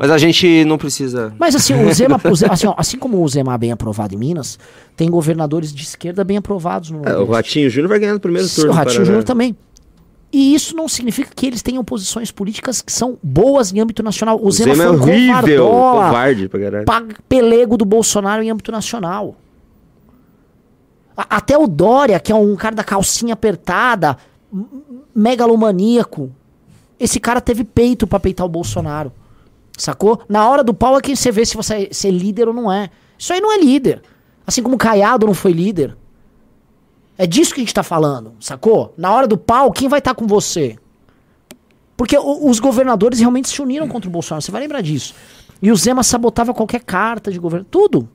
Mas 0.00 0.10
a 0.10 0.16
gente 0.18 0.64
não 0.64 0.78
precisa. 0.78 1.32
Mas 1.38 1.54
assim, 1.54 1.74
o 1.74 1.92
Zema, 1.92 2.18
o 2.24 2.34
Zema- 2.34 2.54
assim, 2.54 2.66
ó, 2.66 2.74
assim 2.78 2.98
como 2.98 3.22
o 3.22 3.28
Zema 3.28 3.54
é 3.54 3.58
bem 3.58 3.70
aprovado 3.70 4.14
em 4.14 4.18
Minas, 4.18 4.58
tem 4.96 5.10
governadores 5.10 5.72
de 5.74 5.82
esquerda 5.82 6.24
bem 6.24 6.38
aprovados 6.38 6.90
no 6.90 7.06
É, 7.06 7.16
o. 7.18 7.26
Ratinho 7.30 7.68
Júnior 7.68 7.90
vai 7.90 7.98
ganhar 7.98 8.14
no 8.14 8.20
primeiro 8.20 8.48
turno. 8.48 8.70
O 8.72 8.74
Ratinho. 8.74 9.04
Júnior 9.04 9.24
também. 9.24 9.54
E 10.32 10.54
isso 10.54 10.74
não 10.76 10.88
significa 10.88 11.30
que 11.34 11.44
eles 11.46 11.60
tenham 11.60 11.84
posições 11.84 12.30
políticas 12.30 12.80
que 12.80 12.90
são 12.92 13.18
boas 13.22 13.72
em 13.74 13.80
âmbito 13.80 14.02
nacional. 14.02 14.38
O, 14.40 14.46
O 14.46 14.50
Zema, 14.52 14.74
Zema 14.74 14.84
é 14.84 14.86
foi 14.86 14.96
um 14.96 15.02
horrível. 15.02 15.34
covardola, 15.66 16.06
Covarde 16.06 16.48
pra 16.48 16.60
caralho. 16.60 16.86
pelego 17.28 17.76
do 17.76 17.84
Bolsonaro 17.84 18.42
em 18.42 18.50
âmbito 18.50 18.70
nacional. 18.72 19.36
A- 21.16 21.26
até 21.36 21.58
o 21.58 21.66
Dória, 21.66 22.18
que 22.20 22.32
é 22.32 22.34
um 22.34 22.56
cara 22.56 22.74
da 22.76 22.84
calcinha 22.84 23.34
apertada, 23.34 24.16
megalomaníaco, 25.14 26.30
esse 26.98 27.18
cara 27.18 27.40
teve 27.40 27.64
peito 27.64 28.06
pra 28.06 28.20
peitar 28.20 28.46
o 28.46 28.48
Bolsonaro. 28.48 29.12
Sacou? 29.80 30.20
Na 30.28 30.46
hora 30.46 30.62
do 30.62 30.74
pau 30.74 30.98
é 30.98 31.00
quem 31.00 31.16
você 31.16 31.32
vê 31.32 31.46
se 31.46 31.56
você 31.56 31.74
é, 31.74 31.88
se 31.90 32.06
é 32.06 32.10
líder 32.10 32.48
ou 32.48 32.52
não 32.54 32.70
é. 32.70 32.90
Isso 33.18 33.32
aí 33.32 33.40
não 33.40 33.50
é 33.50 33.58
líder. 33.58 34.02
Assim 34.46 34.62
como 34.62 34.74
o 34.74 34.78
Caiado 34.78 35.26
não 35.26 35.32
foi 35.32 35.52
líder. 35.52 35.96
É 37.16 37.26
disso 37.26 37.54
que 37.54 37.60
a 37.60 37.64
gente 37.64 37.72
tá 37.72 37.82
falando, 37.82 38.34
sacou? 38.40 38.92
Na 38.96 39.10
hora 39.12 39.26
do 39.26 39.38
pau, 39.38 39.72
quem 39.72 39.88
vai 39.88 39.98
estar 39.98 40.14
com 40.14 40.26
você? 40.26 40.76
Porque 41.96 42.16
o- 42.16 42.48
os 42.48 42.60
governadores 42.60 43.20
realmente 43.20 43.48
se 43.48 43.60
uniram 43.62 43.88
contra 43.88 44.08
o 44.08 44.12
Bolsonaro, 44.12 44.42
você 44.42 44.50
vai 44.50 44.60
lembrar 44.60 44.82
disso. 44.82 45.14
E 45.62 45.70
o 45.72 45.76
Zema 45.76 46.02
sabotava 46.02 46.52
qualquer 46.52 46.80
carta 46.82 47.30
de 47.32 47.38
governo, 47.38 47.66
tudo. 47.70 48.06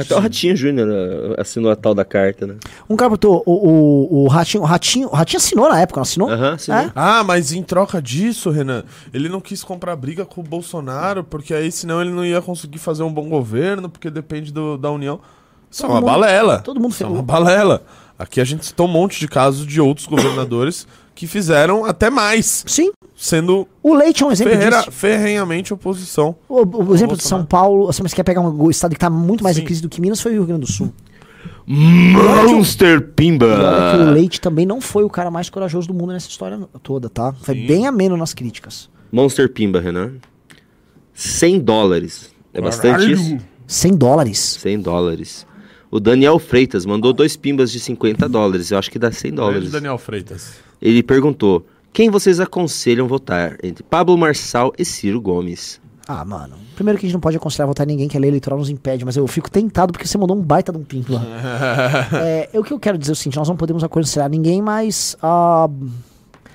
Até 0.00 0.14
o 0.16 0.20
Ratinho 0.20 0.56
Júnior 0.56 0.88
uh, 0.88 1.40
assinou 1.40 1.70
a 1.70 1.76
tal 1.76 1.94
da 1.94 2.04
carta, 2.04 2.46
né? 2.46 2.54
Um 2.88 2.96
cara 2.96 3.10
botou, 3.10 3.42
o, 3.46 3.52
o, 3.52 4.24
o 4.24 4.28
Ratinho, 4.28 4.62
o 4.62 4.66
Ratinho, 4.66 5.08
o 5.08 5.14
Ratinho 5.14 5.38
assinou 5.38 5.68
na 5.68 5.80
época, 5.80 5.98
não 5.98 6.02
assinou? 6.02 6.30
Aham, 6.30 6.52
assinou. 6.54 6.80
É? 6.80 6.92
Ah, 6.94 7.22
mas 7.24 7.52
em 7.52 7.62
troca 7.62 8.00
disso, 8.00 8.50
Renan, 8.50 8.84
ele 9.12 9.28
não 9.28 9.40
quis 9.40 9.62
comprar 9.64 9.94
briga 9.96 10.24
com 10.24 10.40
o 10.40 10.44
Bolsonaro, 10.44 11.22
porque 11.24 11.52
aí 11.54 11.70
senão 11.72 12.00
ele 12.00 12.10
não 12.10 12.24
ia 12.24 12.40
conseguir 12.42 12.78
fazer 12.78 13.02
um 13.02 13.12
bom 13.12 13.28
governo, 13.28 13.88
porque 13.88 14.10
depende 14.10 14.52
do- 14.52 14.76
da 14.78 14.90
União. 14.90 15.20
Isso 15.70 15.82
Todo 15.82 15.90
é 15.90 15.94
uma 15.94 16.00
mundo- 16.00 16.10
balela. 16.10 16.58
todo 16.60 16.80
mundo 16.80 16.92
Isso 16.92 17.02
é 17.02 17.06
fez- 17.06 17.18
uma 17.18 17.22
balela. 17.22 17.82
Aqui 18.18 18.40
a 18.40 18.44
gente 18.44 18.66
citou 18.66 18.86
um 18.86 18.90
monte 18.90 19.20
de 19.20 19.28
casos 19.28 19.66
de 19.66 19.80
outros 19.80 20.06
governadores 20.06 20.86
que 21.18 21.26
fizeram 21.26 21.84
até 21.84 22.08
mais, 22.10 22.62
Sim. 22.64 22.92
sendo 23.16 23.66
O 23.82 23.92
Leite 23.92 24.22
é 24.22 24.26
um 24.26 24.30
exemplo 24.30 24.52
ferreira- 24.52 24.78
disso. 24.78 24.92
ferrenhamente 24.92 25.74
oposição. 25.74 26.36
O, 26.48 26.64
o 26.64 26.94
exemplo 26.94 27.16
de 27.16 27.24
São. 27.24 27.44
Paulo, 27.44 27.88
assim, 27.88 28.04
mas 28.04 28.14
quer 28.14 28.22
pegar 28.22 28.40
um 28.40 28.70
estado 28.70 28.92
que 28.92 29.00
tá 29.00 29.10
muito 29.10 29.42
mais 29.42 29.56
Sim. 29.56 29.62
em 29.62 29.64
crise 29.64 29.82
do 29.82 29.88
que 29.88 30.00
Minas, 30.00 30.20
foi 30.20 30.30
o 30.30 30.34
Rio 30.36 30.46
Grande 30.46 30.60
do 30.60 30.70
Sul. 30.70 30.92
Monster 31.66 33.00
que 33.00 33.04
o 33.04 33.08
Pimba! 33.14 34.10
Leite 34.12 34.40
também 34.40 34.64
não 34.64 34.80
foi 34.80 35.02
o 35.02 35.10
cara 35.10 35.28
mais 35.28 35.50
corajoso 35.50 35.88
do 35.88 35.94
mundo 35.94 36.12
nessa 36.12 36.28
história 36.28 36.56
toda, 36.84 37.08
tá? 37.08 37.32
Foi 37.42 37.56
Sim. 37.56 37.66
bem 37.66 37.86
ameno 37.88 38.16
nas 38.16 38.32
críticas. 38.32 38.88
Monster 39.10 39.52
Pimba, 39.52 39.80
Renan. 39.80 40.12
100 41.14 41.58
dólares. 41.58 42.30
É 42.54 42.60
bastante 42.60 42.92
Caralho! 42.92 43.12
isso? 43.14 43.38
100 43.66 43.96
dólares. 43.96 44.38
100 44.60 44.80
dólares. 44.80 45.46
O 45.90 45.98
Daniel 45.98 46.38
Freitas 46.38 46.86
mandou 46.86 47.12
dois 47.12 47.36
pimbas 47.36 47.72
de 47.72 47.80
50 47.80 48.28
dólares. 48.28 48.70
Eu 48.70 48.78
acho 48.78 48.88
que 48.88 49.00
dá 49.00 49.10
100 49.10 49.32
Grande 49.32 49.36
dólares. 49.36 49.70
Daniel 49.72 49.98
Freitas. 49.98 50.67
Ele 50.80 51.02
perguntou: 51.02 51.66
quem 51.92 52.10
vocês 52.10 52.38
aconselham 52.40 53.06
votar 53.08 53.56
entre 53.62 53.82
Pablo 53.82 54.16
Marçal 54.16 54.72
e 54.78 54.84
Ciro 54.84 55.20
Gomes? 55.20 55.80
Ah, 56.06 56.24
mano. 56.24 56.54
Primeiro 56.74 56.98
que 56.98 57.04
a 57.04 57.08
gente 57.08 57.14
não 57.14 57.20
pode 57.20 57.36
aconselhar 57.36 57.66
votar 57.68 57.86
ninguém 57.86 58.08
que 58.08 58.16
a 58.16 58.20
lei 58.20 58.30
eleitoral 58.30 58.58
nos 58.58 58.70
impede, 58.70 59.04
mas 59.04 59.14
eu 59.16 59.26
fico 59.26 59.50
tentado 59.50 59.92
porque 59.92 60.06
você 60.06 60.16
mandou 60.16 60.34
um 60.36 60.40
baita 60.40 60.72
de 60.72 60.78
um 60.78 60.82
pimba. 60.82 61.14
lá. 61.14 61.22
é, 62.24 62.48
o 62.54 62.64
que 62.64 62.72
eu 62.72 62.78
quero 62.78 62.96
dizer 62.96 63.12
é 63.12 63.14
o 63.14 63.16
seguinte: 63.16 63.36
nós 63.36 63.48
não 63.48 63.56
podemos 63.56 63.84
aconselhar 63.84 64.30
ninguém, 64.30 64.62
mas. 64.62 65.16
ah, 65.22 65.68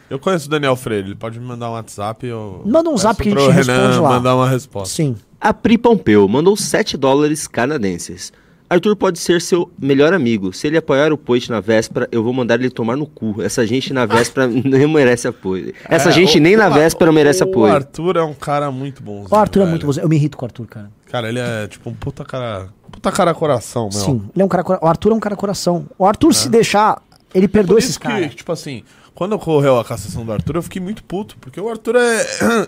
Eu 0.09 0.17
conheço 0.17 0.47
o 0.47 0.49
Daniel 0.49 0.75
Freire, 0.75 1.07
ele 1.09 1.15
pode 1.15 1.39
me 1.39 1.45
mandar 1.45 1.69
um 1.69 1.73
WhatsApp. 1.73 2.25
Eu 2.25 2.61
Manda 2.65 2.89
um 2.89 2.97
zap 2.97 3.21
que 3.21 3.29
a 3.29 3.31
gente 3.31 3.51
Renan 3.51 3.73
responde 3.87 3.99
lá. 3.99 4.09
mandar 4.09 4.35
uma 4.35 4.49
resposta. 4.49 4.95
sim. 4.95 5.15
A 5.39 5.53
Pri 5.53 5.77
Pompeu 5.77 6.25
mandou 6.27 6.55
7 6.55 6.95
dólares 6.95 7.47
canadenses. 7.47 8.31
Arthur 8.73 8.95
pode 8.95 9.19
ser 9.19 9.41
seu 9.41 9.69
melhor 9.79 10.13
amigo. 10.13 10.51
Se 10.53 10.67
ele 10.67 10.77
apoiar 10.77 11.11
o 11.13 11.17
Poit 11.17 11.49
na 11.49 11.59
véspera, 11.59 12.07
eu 12.11 12.23
vou 12.23 12.33
mandar 12.33 12.55
ele 12.59 12.69
tomar 12.69 12.95
no 12.97 13.05
cu. 13.07 13.41
Essa 13.41 13.65
gente 13.65 13.93
na 13.93 14.05
véspera 14.05 14.45
nem 14.47 14.87
merece 14.87 15.27
apoio. 15.27 15.73
Essa 15.87 16.09
É, 16.09 16.11
gente 16.11 16.37
o- 16.37 16.41
nem 16.41 16.55
na 16.55 16.67
o- 16.69 16.73
véspera 16.73 17.11
merece 17.11 17.43
o 17.43 17.49
apoio. 17.49 17.73
Arthur 17.73 18.17
é 18.17 18.23
um 18.23 18.33
cara 18.33 18.69
muito 18.71 19.01
bonzinho. 19.01 19.27
O 19.31 19.35
Arthur 19.35 19.59
é 19.59 19.63
velho. 19.65 19.69
muito 19.71 19.85
bom. 19.87 19.93
Eu 20.01 20.09
me 20.09 20.15
irrito 20.15 20.37
com 20.37 20.45
o 20.45 20.47
Arthur, 20.47 20.67
cara. 20.67 20.91
Cara, 21.09 21.29
ele 21.29 21.39
é 21.39 21.67
tipo 21.67 21.89
um 21.89 21.93
puta 21.93 22.23
cara. 22.25 22.69
Puta 22.91 23.11
cara 23.11 23.33
coração, 23.33 23.89
meu. 23.91 24.01
Sim. 24.01 24.21
Ele 24.35 24.41
é 24.41 24.45
um 24.45 24.47
cara. 24.47 24.63
O 24.81 24.87
Arthur 24.87 25.11
é 25.11 25.15
um 25.15 25.19
cara 25.19 25.35
coração. 25.35 25.85
O 25.97 26.05
Arthur, 26.05 26.33
se 26.33 26.49
deixar, 26.49 27.01
ele 27.33 27.47
perdoa 27.47 27.75
Por 27.75 27.79
esses 27.79 27.91
isso 27.91 27.99
que, 27.99 28.07
caras. 28.07 28.35
tipo 28.35 28.51
assim, 28.51 28.83
quando 29.15 29.33
ocorreu 29.33 29.79
a 29.79 29.85
cassação 29.85 30.25
do 30.25 30.31
Arthur, 30.31 30.55
eu 30.57 30.63
fiquei 30.63 30.81
muito 30.81 31.03
puto. 31.03 31.37
Porque 31.39 31.59
o 31.61 31.69
Arthur 31.69 31.95
é. 31.97 32.21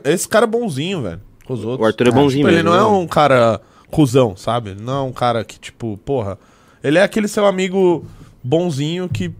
é 0.05 0.11
esse 0.13 0.27
cara 0.27 0.45
bonzinho, 0.47 1.01
velho. 1.01 1.21
Com 1.45 1.53
os 1.53 1.63
outros. 1.63 1.81
O 1.81 1.85
Arthur 1.85 2.07
é 2.07 2.11
bonzinho 2.11 2.45
Tipo, 2.47 2.49
ele 2.49 2.63
mesmo. 2.63 2.69
não 2.71 2.75
é 2.75 2.91
né? 2.99 3.03
um 3.03 3.07
cara 3.07 3.61
cuzão, 3.95 4.35
sabe? 4.35 4.71
Ele 4.71 4.81
não 4.81 4.93
é 4.93 5.01
um 5.07 5.13
cara 5.13 5.45
que, 5.45 5.57
tipo, 5.57 5.97
porra. 6.03 6.37
Ele 6.83 6.97
é 6.97 7.03
aquele 7.03 7.29
seu 7.29 7.45
amigo 7.45 8.05
bonzinho 8.43 9.07
que, 9.07 9.33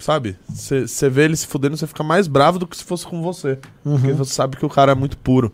sabe? 0.00 0.36
Você 0.48 1.08
vê 1.08 1.26
ele 1.26 1.36
se 1.36 1.46
fudendo, 1.46 1.76
você 1.76 1.86
fica 1.86 2.02
mais 2.02 2.26
bravo 2.26 2.58
do 2.58 2.66
que 2.66 2.76
se 2.76 2.82
fosse 2.82 3.06
com 3.06 3.22
você. 3.22 3.58
Uhum. 3.84 3.98
Porque 3.98 4.12
você 4.12 4.34
sabe 4.34 4.56
que 4.56 4.66
o 4.66 4.68
cara 4.68 4.92
é 4.92 4.94
muito 4.96 5.16
puro. 5.16 5.52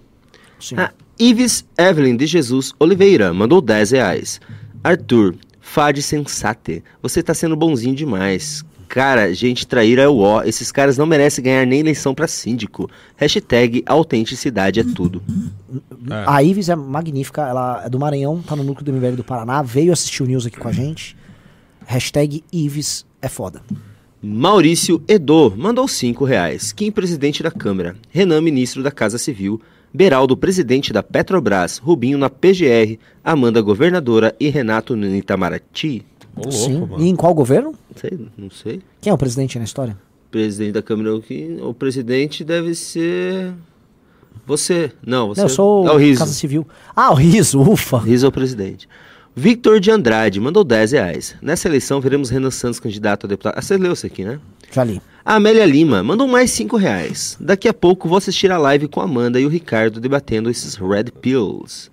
Sim. 0.58 0.76
A 0.78 0.90
Ives 1.18 1.66
Evelyn 1.76 2.16
de 2.16 2.26
Jesus 2.26 2.72
Oliveira 2.78 3.32
mandou 3.34 3.60
10 3.60 3.90
reais. 3.90 4.40
Arthur, 4.82 5.36
fade 5.60 6.00
sensate. 6.00 6.82
Você 7.02 7.22
tá 7.22 7.34
sendo 7.34 7.56
bonzinho 7.56 7.94
demais. 7.94 8.64
Cara, 8.88 9.32
gente 9.34 9.66
traíra 9.66 10.02
é 10.02 10.08
o 10.08 10.18
ó. 10.18 10.42
Esses 10.42 10.70
caras 10.72 10.96
não 10.96 11.06
merecem 11.06 11.44
ganhar 11.44 11.66
nem 11.66 11.80
eleição 11.80 12.14
pra 12.14 12.26
síndico. 12.26 12.88
Hashtag 13.16 13.82
autenticidade 13.86 14.80
é 14.80 14.84
tudo. 14.84 15.22
É. 16.10 16.24
A 16.26 16.42
Ives 16.42 16.68
é 16.68 16.76
magnífica, 16.76 17.42
ela 17.42 17.82
é 17.84 17.90
do 17.90 17.98
Maranhão, 17.98 18.42
tá 18.42 18.54
no 18.56 18.62
núcleo 18.62 18.84
do 18.84 18.92
MBL 18.92 19.16
do 19.16 19.24
Paraná, 19.24 19.62
veio 19.62 19.92
assistir 19.92 20.22
o 20.22 20.26
news 20.26 20.46
aqui 20.46 20.58
com 20.58 20.68
a 20.68 20.72
gente. 20.72 21.16
Hashtag 21.84 22.42
Ives 22.52 23.04
é 23.20 23.28
foda. 23.28 23.62
Maurício 24.22 25.02
Edo 25.06 25.54
mandou 25.56 25.86
5 25.86 26.24
reais. 26.24 26.72
Kim, 26.72 26.90
presidente 26.90 27.42
da 27.42 27.50
Câmara. 27.50 27.94
Renan, 28.10 28.40
ministro 28.40 28.82
da 28.82 28.90
Casa 28.90 29.18
Civil. 29.18 29.60
Beraldo, 29.94 30.36
presidente 30.36 30.92
da 30.92 31.02
Petrobras. 31.02 31.78
Rubinho 31.78 32.18
na 32.18 32.28
PGR. 32.28 32.98
Amanda, 33.22 33.60
governadora. 33.60 34.34
E 34.40 34.48
Renato 34.48 34.96
no 34.96 35.14
Itamaraty. 35.14 36.04
Ô, 36.36 36.40
louco, 36.40 36.52
Sim. 36.52 36.80
mano. 36.80 37.00
E 37.02 37.08
em 37.08 37.16
qual 37.16 37.34
governo? 37.34 37.70
Não 37.72 37.96
sei, 38.00 38.28
não 38.36 38.50
sei. 38.50 38.82
Quem 39.00 39.10
é 39.10 39.14
o 39.14 39.18
presidente 39.18 39.58
na 39.58 39.64
história? 39.64 39.96
Presidente 40.30 40.72
da 40.72 40.82
Câmara. 40.82 41.18
que- 41.20 41.58
O 41.62 41.72
presidente 41.72 42.44
deve 42.44 42.74
ser. 42.74 43.52
Você. 44.46 44.92
Não, 45.04 45.28
você. 45.28 45.40
Não, 45.40 45.46
eu 45.48 45.54
sou 45.54 45.88
É 45.88 45.92
o 45.92 45.96
Riso. 45.96 46.20
Casa 46.20 46.32
Civil. 46.34 46.66
Ah, 46.94 47.10
o 47.10 47.14
Riso, 47.14 47.60
ufa. 47.60 47.98
Riso 47.98 48.26
é 48.26 48.28
o 48.28 48.32
presidente. 48.32 48.88
Victor 49.34 49.80
de 49.80 49.90
Andrade 49.90 50.40
mandou 50.40 50.64
10 50.64 50.92
reais. 50.92 51.36
Nessa 51.42 51.68
eleição 51.68 52.00
veremos 52.00 52.30
Renan 52.30 52.50
Santos 52.50 52.80
candidato 52.80 53.26
a 53.26 53.28
deputado. 53.28 53.54
Ah, 53.58 53.62
você 53.62 53.76
leu 53.76 53.92
isso 53.92 54.06
aqui, 54.06 54.24
né? 54.24 54.38
Já 54.72 54.82
li. 54.84 55.00
A 55.24 55.34
Amélia 55.34 55.66
Lima 55.66 56.02
mandou 56.02 56.26
mais 56.26 56.50
5 56.52 56.76
reais. 56.76 57.36
Daqui 57.40 57.68
a 57.68 57.74
pouco 57.74 58.08
vou 58.08 58.16
assistir 58.16 58.50
a 58.50 58.56
live 58.58 58.88
com 58.88 59.00
a 59.00 59.04
Amanda 59.04 59.38
e 59.40 59.44
o 59.44 59.48
Ricardo 59.48 60.00
debatendo 60.00 60.48
esses 60.48 60.76
Red 60.76 61.04
Pills. 61.20 61.90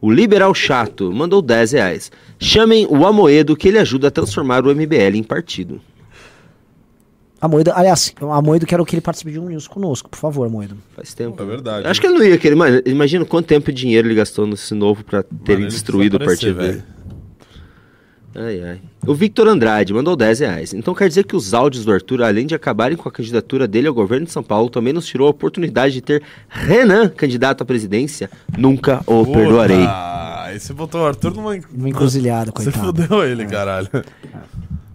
O 0.00 0.10
Liberal 0.10 0.54
Chato 0.54 1.12
mandou 1.12 1.42
10 1.42 1.72
reais. 1.72 2.10
Chamem 2.38 2.86
o 2.88 3.06
Amoedo 3.06 3.56
que 3.56 3.68
ele 3.68 3.78
ajuda 3.78 4.08
a 4.08 4.10
transformar 4.10 4.64
o 4.64 4.74
MBL 4.74 5.16
em 5.16 5.22
partido. 5.22 5.80
Amoedo, 7.40 7.72
aliás, 7.74 8.14
Amoedo 8.20 8.66
quero 8.66 8.84
que 8.84 8.94
ele 8.94 9.00
participe 9.00 9.32
de 9.32 9.40
um 9.40 9.48
news 9.48 9.66
conosco, 9.66 10.10
por 10.10 10.18
favor, 10.18 10.46
Amoedo. 10.46 10.76
Faz 10.94 11.14
tempo. 11.14 11.42
É 11.42 11.46
verdade. 11.46 11.86
Acho 11.86 12.00
que 12.00 12.06
ele 12.06 12.18
não 12.18 12.24
ia 12.24 12.36
querer. 12.36 12.54
Mano, 12.54 12.82
imagina 12.84 13.24
quanto 13.24 13.46
tempo 13.46 13.70
e 13.70 13.72
dinheiro 13.72 14.08
ele 14.08 14.14
gastou 14.14 14.46
nesse 14.46 14.74
novo 14.74 15.02
pra 15.04 15.22
terem 15.22 15.66
destruído 15.66 16.16
o 16.16 16.18
partido 16.18 16.58
dele. 16.58 16.82
Ai, 18.34 18.62
ai. 18.62 18.80
O 19.06 19.12
Victor 19.14 19.48
Andrade 19.48 19.92
mandou 19.92 20.14
10 20.14 20.40
reais. 20.40 20.72
Então 20.74 20.94
quer 20.94 21.08
dizer 21.08 21.24
que 21.24 21.34
os 21.34 21.52
áudios 21.52 21.84
do 21.84 21.92
Arthur, 21.92 22.22
além 22.22 22.46
de 22.46 22.54
acabarem 22.54 22.96
com 22.96 23.08
a 23.08 23.12
candidatura 23.12 23.66
dele 23.66 23.88
ao 23.88 23.94
governo 23.94 24.26
de 24.26 24.32
São 24.32 24.42
Paulo, 24.42 24.70
também 24.70 24.92
nos 24.92 25.06
tirou 25.06 25.26
a 25.26 25.30
oportunidade 25.30 25.94
de 25.94 26.00
ter 26.00 26.22
Renan 26.48 27.08
candidato 27.08 27.62
à 27.62 27.64
presidência? 27.66 28.30
Nunca 28.56 29.02
o 29.06 29.26
perdoarei. 29.26 29.84
Aí 29.86 30.60
você 30.60 30.72
botou 30.72 31.00
o 31.02 31.06
Arthur 31.06 31.34
numa. 31.34 31.58
Uma 31.74 31.88
encruzilhada, 31.88 32.52
Você 32.54 32.70
coitado. 32.70 32.86
fudeu 33.02 33.24
ele, 33.24 33.44
caralho. 33.46 33.88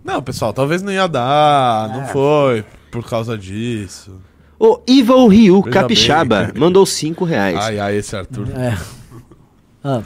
Não, 0.03 0.21
pessoal, 0.21 0.53
talvez 0.53 0.81
não 0.81 0.91
ia 0.91 1.07
dar, 1.07 1.89
não 1.89 2.05
foi 2.07 2.63
por 2.91 3.03
causa 3.09 3.37
disso. 3.37 4.13
O 4.57 4.79
Evil 4.87 5.27
Ryu 5.27 5.61
Veja 5.61 5.73
Capixaba 5.81 6.43
bem. 6.45 6.53
mandou 6.61 6.85
5 6.85 7.25
reais. 7.25 7.57
Ai, 7.57 7.79
ai, 7.79 7.95
esse 7.97 8.15
Arthur. 8.15 8.47
É. 8.55 8.77
Ah, 9.83 10.01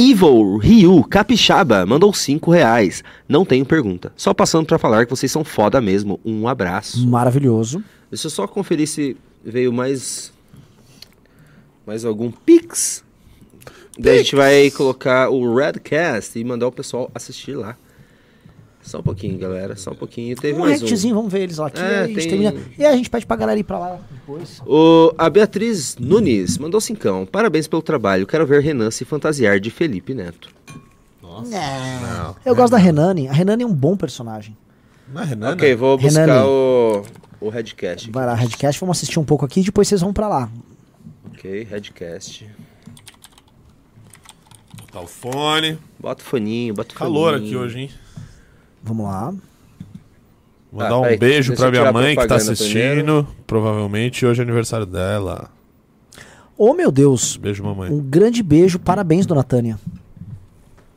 Evil 0.00 0.56
Ryu 0.56 1.04
Capixaba 1.04 1.84
mandou 1.84 2.14
5 2.14 2.50
reais. 2.50 3.04
Não 3.28 3.44
tenho 3.44 3.66
pergunta. 3.66 4.10
Só 4.16 4.32
passando 4.32 4.64
pra 4.64 4.78
falar 4.78 5.04
que 5.04 5.10
vocês 5.10 5.30
são 5.30 5.44
foda 5.44 5.78
mesmo. 5.78 6.18
Um 6.24 6.48
abraço. 6.48 7.06
maravilhoso. 7.06 7.84
Deixa 8.10 8.26
eu 8.26 8.30
só 8.30 8.46
conferir 8.46 8.88
se 8.88 9.14
veio 9.44 9.70
mais. 9.70 10.32
Mais 11.86 12.06
algum 12.06 12.30
Pix. 12.30 13.04
Daí 13.98 14.14
a 14.14 14.22
gente 14.22 14.34
vai 14.34 14.70
colocar 14.70 15.28
o 15.28 15.54
Redcast 15.54 16.38
e 16.38 16.44
mandar 16.44 16.68
o 16.68 16.72
pessoal 16.72 17.10
assistir 17.14 17.54
lá. 17.54 17.76
Só 18.82 18.98
um 18.98 19.02
pouquinho, 19.02 19.38
galera. 19.38 19.76
Só 19.76 19.90
um 19.90 19.94
pouquinho. 19.94 20.34
Teve 20.36 20.58
Um 20.58 20.62
mais 20.62 20.82
um. 20.82 21.14
vamos 21.14 21.32
ver 21.32 21.42
eles 21.42 21.58
lá 21.58 21.66
aqui. 21.66 21.80
É, 21.80 21.84
aí 21.84 21.94
a 21.98 22.06
gente 22.06 22.16
tem- 22.18 22.28
termina. 22.28 22.54
E 22.78 22.84
a 22.84 22.96
gente 22.96 23.10
pede 23.10 23.26
pra 23.26 23.36
galera 23.36 23.58
ir 23.60 23.62
pra 23.64 23.78
lá 23.78 23.98
depois. 24.10 24.60
O, 24.66 25.12
a 25.18 25.28
Beatriz 25.28 25.96
Nunes 25.98 26.56
mandou 26.58 26.80
cincão. 26.80 27.26
Parabéns 27.26 27.68
pelo 27.68 27.82
trabalho. 27.82 28.26
Quero 28.26 28.46
ver 28.46 28.62
Renan 28.62 28.90
se 28.90 29.04
fantasiar 29.04 29.60
de 29.60 29.70
Felipe 29.70 30.14
Neto. 30.14 30.48
Não. 31.22 32.36
Eu 32.44 32.54
gosto 32.54 32.72
da 32.72 32.78
Renane. 32.78 33.28
A 33.28 33.32
Renane 33.32 33.62
é 33.62 33.66
um 33.66 33.72
bom 33.74 33.96
personagem. 33.96 34.56
Não 35.12 35.22
é 35.22 35.24
Renan? 35.24 35.52
Ok, 35.52 35.74
vou 35.74 35.96
buscar 35.98 36.20
Renani. 36.26 36.46
o, 36.46 37.02
o 37.40 37.48
Redcast. 37.48 38.10
Vai 38.10 38.26
lá, 38.26 38.34
Redcast, 38.34 38.80
vamos 38.80 38.96
assistir 38.96 39.18
um 39.18 39.24
pouco 39.24 39.44
aqui 39.44 39.60
e 39.60 39.64
depois 39.64 39.88
vocês 39.88 40.00
vão 40.00 40.12
pra 40.12 40.28
lá. 40.28 40.50
Ok, 41.32 41.66
Redcast. 41.70 42.48
Botar 44.78 45.00
o 45.00 45.06
fone. 45.06 45.78
Bota 45.98 46.22
o 46.22 46.24
foninho, 46.26 46.74
bota 46.74 46.94
o 46.94 46.98
Calor 46.98 47.32
foninho. 47.34 47.46
aqui 47.48 47.56
hoje, 47.56 47.78
hein? 47.80 47.90
Vamos 48.82 49.06
lá. 49.06 49.34
Mandar 50.72 50.90
Ah, 50.92 50.98
um 50.98 51.02
peraí, 51.02 51.18
beijo 51.18 51.54
pra 51.56 51.70
minha 51.70 51.92
mãe 51.92 52.16
que 52.16 52.26
tá 52.26 52.36
assistindo. 52.36 53.26
Provavelmente 53.46 54.24
hoje 54.24 54.40
é 54.40 54.44
aniversário 54.44 54.86
dela. 54.86 55.50
Ô, 56.56 56.74
meu 56.74 56.92
Deus. 56.92 57.36
Beijo, 57.36 57.64
mamãe. 57.64 57.90
Um 57.90 58.00
grande 58.00 58.42
beijo. 58.42 58.78
Parabéns, 58.78 59.26
dona 59.26 59.42
Tânia. 59.42 59.78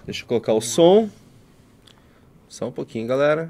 Deixa 0.06 0.24
eu 0.24 0.28
colocar 0.28 0.54
o 0.54 0.62
som. 0.62 1.10
Só 2.48 2.68
um 2.68 2.72
pouquinho, 2.72 3.08
galera. 3.08 3.50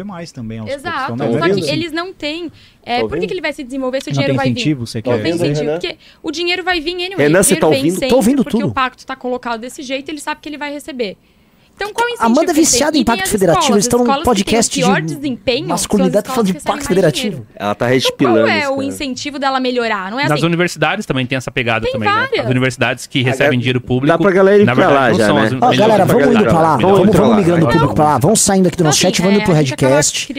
Ver 0.00 0.04
mais 0.04 0.32
também 0.32 0.58
aos 0.58 0.68
poucos. 0.68 0.84
Exato. 0.86 1.16
Na 1.16 1.30
Só 1.32 1.54
que 1.54 1.70
eles 1.70 1.92
não 1.92 2.12
têm. 2.12 2.50
É, 2.84 3.00
por 3.00 3.18
que, 3.18 3.26
que 3.26 3.34
ele 3.34 3.40
vai 3.40 3.52
se 3.52 3.62
desenvolver 3.62 4.02
se 4.02 4.08
o 4.08 4.10
Não 4.10 4.14
dinheiro 4.14 4.32
tem 4.32 4.36
vai 4.36 4.46
vir? 4.46 4.52
incentivo, 4.52 4.86
você 4.86 4.98
Não 4.98 5.02
quer 5.02 5.22
tem 5.22 5.32
dizer? 5.32 5.44
incentivo, 5.46 5.66
Renan? 5.70 5.80
porque 5.80 5.96
o 6.22 6.30
dinheiro 6.30 6.64
vai 6.64 6.80
vir 6.80 6.92
anyway. 6.94 7.16
Renan, 7.16 7.40
o 7.40 7.44
você 7.44 7.54
dinheiro 7.54 7.60
tá 7.66 7.70
vem 7.70 7.78
ouvindo? 7.78 7.92
sempre, 7.94 8.08
Tô 8.08 8.16
ouvindo 8.16 8.42
porque 8.44 8.58
tudo. 8.58 8.68
o 8.70 8.74
pacto 8.74 9.06
tá 9.06 9.16
colocado 9.16 9.60
desse 9.60 9.82
jeito, 9.82 10.08
ele 10.10 10.20
sabe 10.20 10.40
que 10.40 10.48
ele 10.48 10.58
vai 10.58 10.72
receber. 10.72 11.16
Então, 11.80 11.94
qual 11.94 12.06
incentivo 12.10 12.26
Amanda 12.26 12.50
é 12.52 12.54
viciada 12.54 12.98
em 12.98 13.04
Pacto 13.04 13.26
Federativo, 13.30 13.72
eles 13.72 13.84
estão 13.86 14.04
num 14.04 14.12
que 14.18 14.22
podcast 14.22 14.70
pior 14.78 15.00
de 15.00 15.14
desempenho 15.14 15.66
masculinidade, 15.68 16.28
falando 16.28 16.46
de 16.46 16.52
Pacto 16.60 16.84
Federativo. 16.86 17.36
dinheiro. 17.36 17.46
Ela 17.56 17.74
tá 17.74 17.86
Então, 17.86 17.94
restipilando. 17.94 18.38
qual 18.40 18.48
é 18.48 18.68
o 18.68 18.72
cara. 18.74 18.84
incentivo 18.84 19.38
dela 19.38 19.58
melhorar? 19.60 20.10
Não 20.10 20.20
é 20.20 20.24
Nas 20.24 20.32
assim, 20.32 20.44
universidades 20.44 21.06
também 21.06 21.24
tem 21.24 21.38
essa 21.38 21.50
pegada 21.50 21.84
Tem 21.86 21.92
também, 21.94 22.06
né? 22.06 22.14
várias. 22.14 22.44
As 22.44 22.50
universidades 22.50 23.06
que 23.06 23.22
recebem 23.22 23.38
galera- 23.38 23.56
dinheiro 23.56 23.80
público. 23.80 24.06
dá 24.08 24.18
pra 24.22 24.30
galera 24.30 24.62
ir 24.62 24.66
na 24.66 24.74
pra 24.74 24.86
verdade, 24.88 25.00
lá 25.04 25.10
não 25.10 25.18
já, 25.18 25.26
são 25.26 25.34
né? 25.36 25.42
as 25.42 25.52
Ó, 25.52 25.54
melhores 25.54 25.78
galera, 25.78 26.04
vamos 26.04 26.22
pra 26.22 26.34
indo 26.34 26.44
pra 26.44 26.60
lá. 26.60 26.76
Vamos 26.76 26.98
Vamos, 26.98 27.16
pra 27.16 27.26
lá. 27.26 27.36
migrando 27.36 27.64
o 27.66 27.68
público 27.70 27.94
pra 27.94 28.04
lá. 28.04 28.18
Vamos 28.18 28.40
saindo 28.40 28.66
aqui 28.68 28.76
do 28.76 28.84
nosso 28.84 28.98
Então, 28.98 29.08
chat, 29.10 29.14
assim, 29.14 29.22
vamos 29.22 29.36
indo 29.36 29.42
é, 29.42 29.44
pro 29.46 29.54
Redcast. 29.54 30.34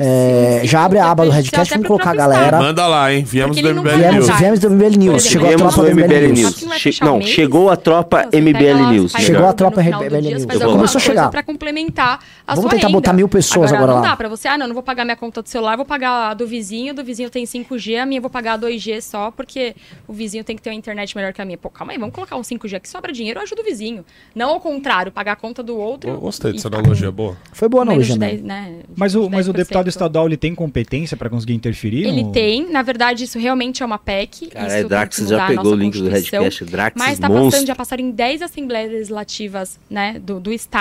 É, 0.00 0.60
já 0.64 0.84
abre 0.84 0.98
a 1.00 1.10
aba 1.10 1.24
do 1.24 1.32
é 1.32 1.34
Redcast, 1.34 1.72
vamos 1.74 1.88
colocar 1.88 2.10
a 2.10 2.14
galera. 2.14 2.58
Manda 2.58 2.86
lá, 2.86 3.12
hein? 3.12 3.24
Viemos 3.26 3.60
do 3.60 3.68
MBL 3.68 4.12
News. 4.12 4.30
viemos 4.38 4.60
do 4.60 4.70
MBL 4.70 4.96
News. 4.96 5.26
Chegou 5.26 5.48
a 5.50 5.56
tropa 5.56 5.82
do 5.82 5.90
MBL 5.90 6.28
não 6.28 6.34
News. 6.34 6.62
Não, 7.00 7.20
chegou 7.22 7.70
a 7.70 7.76
tropa 7.76 8.24
Então, 8.28 8.40
MBL 8.40 8.80
lá, 8.82 8.92
News. 8.92 9.12
Chegou 9.18 9.46
a 9.48 9.52
tropa 9.52 9.82
MBL 9.82 10.20
News. 10.20 10.44
Eu. 10.84 10.88
Começou 10.88 10.98
a 10.98 11.02
coisa 11.02 11.20
chegar. 11.20 11.30
Pra 11.30 11.42
complementar 11.42 12.20
a 12.46 12.54
Vamos 12.54 12.62
sua 12.62 12.70
tentar 12.76 12.86
renda. 12.88 12.98
botar 12.98 13.12
mil 13.12 13.28
pessoas 13.28 13.72
agora 13.72 13.92
não 13.92 14.00
lá. 14.00 14.08
dá 14.10 14.16
pra 14.16 14.28
você, 14.28 14.48
ah, 14.48 14.58
não, 14.58 14.66
não 14.66 14.74
vou 14.74 14.82
pagar 14.82 15.04
minha 15.04 15.16
conta 15.16 15.42
do 15.42 15.48
celular, 15.48 15.76
vou 15.76 15.84
pagar 15.86 16.30
a 16.30 16.34
do 16.34 16.46
vizinho, 16.46 16.94
do 16.94 17.02
vizinho 17.04 17.30
tem 17.30 17.44
5G, 17.44 17.98
a 18.00 18.06
minha 18.06 18.18
eu 18.18 18.22
vou 18.22 18.30
pagar 18.30 18.58
2G 18.58 19.00
só, 19.00 19.30
porque 19.30 19.74
o 20.06 20.12
vizinho 20.12 20.44
tem 20.44 20.54
que 20.56 20.62
ter 20.62 20.70
uma 20.70 20.76
internet 20.76 21.16
melhor 21.16 21.32
que 21.32 21.40
a 21.40 21.44
minha. 21.44 21.56
Pô, 21.58 21.70
calma 21.70 21.92
aí, 21.92 21.98
vamos 21.98 22.14
colocar 22.14 22.36
um 22.36 22.42
5G 22.42 22.76
aqui, 22.76 22.88
sobra 22.88 23.12
dinheiro, 23.12 23.40
ajuda 23.40 23.62
o 23.62 23.64
vizinho. 23.64 24.04
Não 24.34 24.50
ao 24.50 24.60
contrário, 24.60 25.10
pagar 25.10 25.32
a 25.32 25.36
conta 25.36 25.62
do 25.62 25.76
outro. 25.76 26.10
Eu 26.10 26.20
Gostei 26.20 26.52
dessa 26.52 26.68
analogia, 26.68 27.08
com 27.08 27.14
boa. 27.14 27.36
Foi 27.52 27.68
boa 27.68 27.82
a 27.82 27.86
analogia, 27.86 28.14
de 28.14 28.20
né? 28.20 28.28
10, 28.30 28.42
né? 28.42 28.76
Mas 28.96 29.14
o, 29.14 29.28
mas 29.30 29.48
o 29.48 29.52
10%. 29.52 29.56
deputado 29.56 29.88
estadual 29.88 30.26
ele 30.26 30.36
tem 30.36 30.54
competência 30.54 31.16
para 31.16 31.28
conseguir 31.30 31.54
interferir? 31.54 32.06
Ele 32.06 32.22
no- 32.24 32.32
tem, 32.32 32.70
na 32.70 32.82
verdade, 32.82 33.24
isso 33.24 33.38
realmente 33.38 33.82
é 33.82 33.86
uma 33.86 33.98
PEC. 33.98 34.48
Cara, 34.48 34.66
isso 34.66 34.76
é, 34.76 34.84
Drax 34.84 35.16
que 35.16 35.26
já 35.28 35.46
pegou 35.46 35.72
o 35.72 35.74
link 35.74 35.96
do. 35.98 36.08
Redcast. 36.08 36.64
Drax 36.64 36.96
Mas 36.98 37.12
está 37.14 37.28
monstro. 37.28 37.50
passando, 37.52 37.66
já 37.66 37.74
passaram 37.74 38.02
em 38.02 38.10
10 38.10 38.42
assembleias 38.42 38.90
legislativas 38.90 39.78
né, 39.88 40.18
do, 40.20 40.38
do 40.40 40.52
Estado 40.52 40.73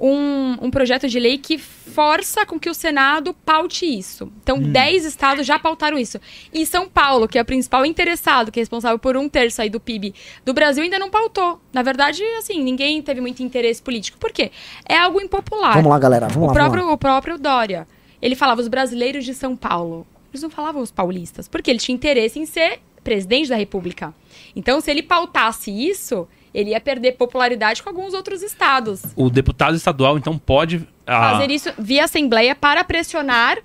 um, 0.00 0.56
um 0.62 0.70
projeto 0.70 1.06
de 1.06 1.20
lei 1.20 1.36
que 1.36 1.58
força 1.58 2.46
com 2.46 2.58
que 2.58 2.70
o 2.70 2.74
Senado 2.74 3.34
paute 3.44 3.84
isso. 3.84 4.32
Então, 4.42 4.58
10 4.60 5.04
estados 5.04 5.46
já 5.46 5.58
pautaram 5.58 5.98
isso. 5.98 6.18
E 6.52 6.64
São 6.64 6.88
Paulo, 6.88 7.28
que 7.28 7.38
é 7.38 7.42
o 7.42 7.44
principal 7.44 7.84
interessado, 7.84 8.50
que 8.50 8.58
é 8.58 8.62
responsável 8.62 8.98
por 8.98 9.16
um 9.16 9.28
terço 9.28 9.60
aí 9.60 9.68
do 9.68 9.78
PIB 9.78 10.14
do 10.44 10.54
Brasil, 10.54 10.82
ainda 10.82 10.98
não 10.98 11.10
pautou. 11.10 11.60
Na 11.72 11.82
verdade, 11.82 12.22
assim, 12.38 12.62
ninguém 12.62 13.02
teve 13.02 13.20
muito 13.20 13.42
interesse 13.42 13.82
político. 13.82 14.18
Por 14.18 14.32
quê? 14.32 14.50
É 14.88 14.96
algo 14.96 15.20
impopular. 15.20 15.74
Vamos 15.74 15.90
lá, 15.90 15.98
galera. 15.98 16.28
Vamos 16.28 16.44
o, 16.44 16.46
lá, 16.46 16.52
próprio, 16.52 16.82
vamos 16.82 16.88
lá. 16.88 16.94
o 16.94 16.98
próprio 16.98 17.38
Dória. 17.38 17.86
Ele 18.22 18.34
falava 18.34 18.60
os 18.60 18.68
brasileiros 18.68 19.24
de 19.24 19.34
São 19.34 19.54
Paulo. 19.54 20.06
Eles 20.32 20.42
não 20.42 20.50
falavam 20.50 20.80
os 20.80 20.90
paulistas, 20.90 21.48
porque 21.48 21.70
ele 21.70 21.78
tinha 21.78 21.94
interesse 21.94 22.38
em 22.38 22.46
ser 22.46 22.80
presidente 23.02 23.48
da 23.48 23.56
República. 23.56 24.14
Então, 24.54 24.80
se 24.80 24.90
ele 24.90 25.02
pautasse 25.02 25.70
isso, 25.70 26.28
ele 26.54 26.70
ia 26.70 26.80
perder 26.80 27.12
popularidade 27.12 27.82
com 27.82 27.88
alguns 27.90 28.12
outros 28.14 28.42
estados. 28.42 29.02
O 29.16 29.30
deputado 29.30 29.76
estadual, 29.76 30.18
então, 30.18 30.36
pode. 30.38 30.86
ah, 31.06 31.32
Fazer 31.32 31.50
isso 31.50 31.70
via 31.78 32.04
Assembleia 32.04 32.54
para 32.54 32.82
pressionar 32.84 33.58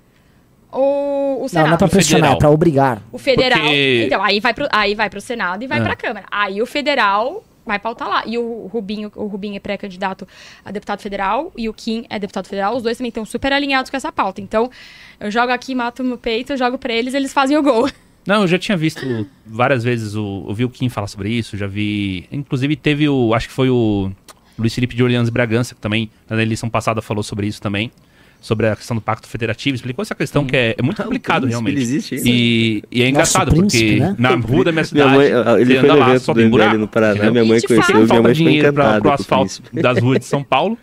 o, 0.72 1.38
o 1.38 1.40
Não, 1.42 1.48
Senado. 1.48 1.66
não 1.68 1.74
é 1.74 1.78
pra 1.78 1.88
pressionar, 1.88 2.20
federal. 2.22 2.34
é 2.34 2.38
pra 2.38 2.50
obrigar. 2.50 3.02
O 3.12 3.18
federal. 3.18 3.58
Porque- 3.60 4.02
Então, 4.06 4.22
aí 4.22 4.40
vai, 4.40 4.52
pro, 4.54 4.68
aí 4.72 4.94
vai 4.94 5.08
pro 5.10 5.20
Senado 5.20 5.62
e 5.62 5.66
vai 5.66 5.78
É. 5.78 5.82
pra 5.82 5.96
Câmara. 5.96 6.26
Aí 6.30 6.60
o 6.60 6.66
federal 6.66 7.42
vai 7.64 7.78
pautar 7.78 8.08
lá. 8.08 8.22
E 8.26 8.36
o 8.38 8.66
Rubinho, 8.66 9.10
o 9.16 9.26
Rubinho 9.26 9.56
é 9.56 9.60
pré-candidato 9.60 10.26
a 10.64 10.70
deputado 10.70 11.00
federal 11.00 11.52
e 11.56 11.68
o 11.68 11.72
Kim 11.74 12.04
é 12.10 12.18
deputado 12.18 12.46
federal. 12.46 12.76
Os 12.76 12.82
dois 12.82 12.96
também 12.98 13.08
estão 13.08 13.24
super 13.24 13.52
alinhados 13.52 13.90
com 13.90 13.96
essa 13.96 14.12
pauta. 14.12 14.40
Então, 14.40 14.70
eu 15.18 15.30
jogo 15.30 15.50
aqui, 15.52 15.74
mato 15.74 16.02
no 16.02 16.18
peito, 16.18 16.52
eu 16.52 16.56
jogo 16.56 16.78
pra 16.78 16.92
eles, 16.92 17.14
eles 17.14 17.32
fazem 17.32 17.56
o 17.56 17.62
gol. 17.62 17.88
Não, 18.26 18.42
eu 18.42 18.48
já 18.48 18.58
tinha 18.58 18.76
visto 18.76 19.26
várias 19.46 19.84
vezes 19.84 20.14
o. 20.14 20.44
Eu 20.48 20.54
vi 20.54 20.64
o 20.64 20.68
Kim 20.68 20.88
falar 20.88 21.06
sobre 21.06 21.30
isso, 21.30 21.56
já 21.56 21.66
vi. 21.66 22.26
Inclusive 22.30 22.74
teve 22.76 23.08
o. 23.08 23.32
Acho 23.34 23.48
que 23.48 23.54
foi 23.54 23.70
o 23.70 24.10
Luiz 24.58 24.74
Felipe 24.74 24.94
de 24.96 25.02
Orleans 25.02 25.28
Bragança, 25.28 25.74
que 25.74 25.80
também, 25.80 26.10
na 26.28 26.42
eleição 26.42 26.68
passada, 26.68 27.00
falou 27.00 27.22
sobre 27.22 27.46
isso 27.46 27.60
também. 27.60 27.90
Sobre 28.38 28.68
a 28.68 28.76
questão 28.76 28.94
do 28.94 29.00
Pacto 29.00 29.26
Federativo, 29.26 29.74
explicou 29.74 30.02
essa 30.02 30.14
questão 30.14 30.44
que 30.44 30.54
é, 30.56 30.74
é 30.76 30.82
muito 30.82 31.02
complicado, 31.02 31.42
príncipe, 31.42 31.52
realmente. 31.52 31.74
ele 31.74 31.82
existe. 31.82 32.16
E, 32.24 32.82
e 32.92 33.02
é 33.02 33.08
engraçado, 33.08 33.50
príncipe, 33.50 33.98
porque 33.98 34.00
né? 34.00 34.16
na 34.18 34.36
rua 34.36 34.64
da 34.64 34.72
minha 34.72 34.72
Minha 34.72 34.84
cidade. 34.84 35.14
mãe, 35.16 35.32
ah, 35.32 35.60
ele 35.60 35.76
anda 35.78 35.94
lá, 35.94 36.18
só 36.18 36.34
tem 36.34 36.48
buraco, 36.48 36.76
no 36.76 36.86
Paraná, 36.86 37.30
minha 37.30 37.44
mãe 37.44 37.60
conheceu 37.62 38.06
minha 38.06 38.22
mãe 38.22 38.34
ficou 38.34 38.52
pra, 38.52 38.52
encantada 38.52 38.92
pro 38.92 39.02
com 39.02 39.08
o 39.08 39.12
asfalto 39.12 39.62
príncipe. 39.62 39.82
das 39.82 39.98
ruas 39.98 40.18
de 40.18 40.26
São 40.26 40.44
Paulo 40.44 40.78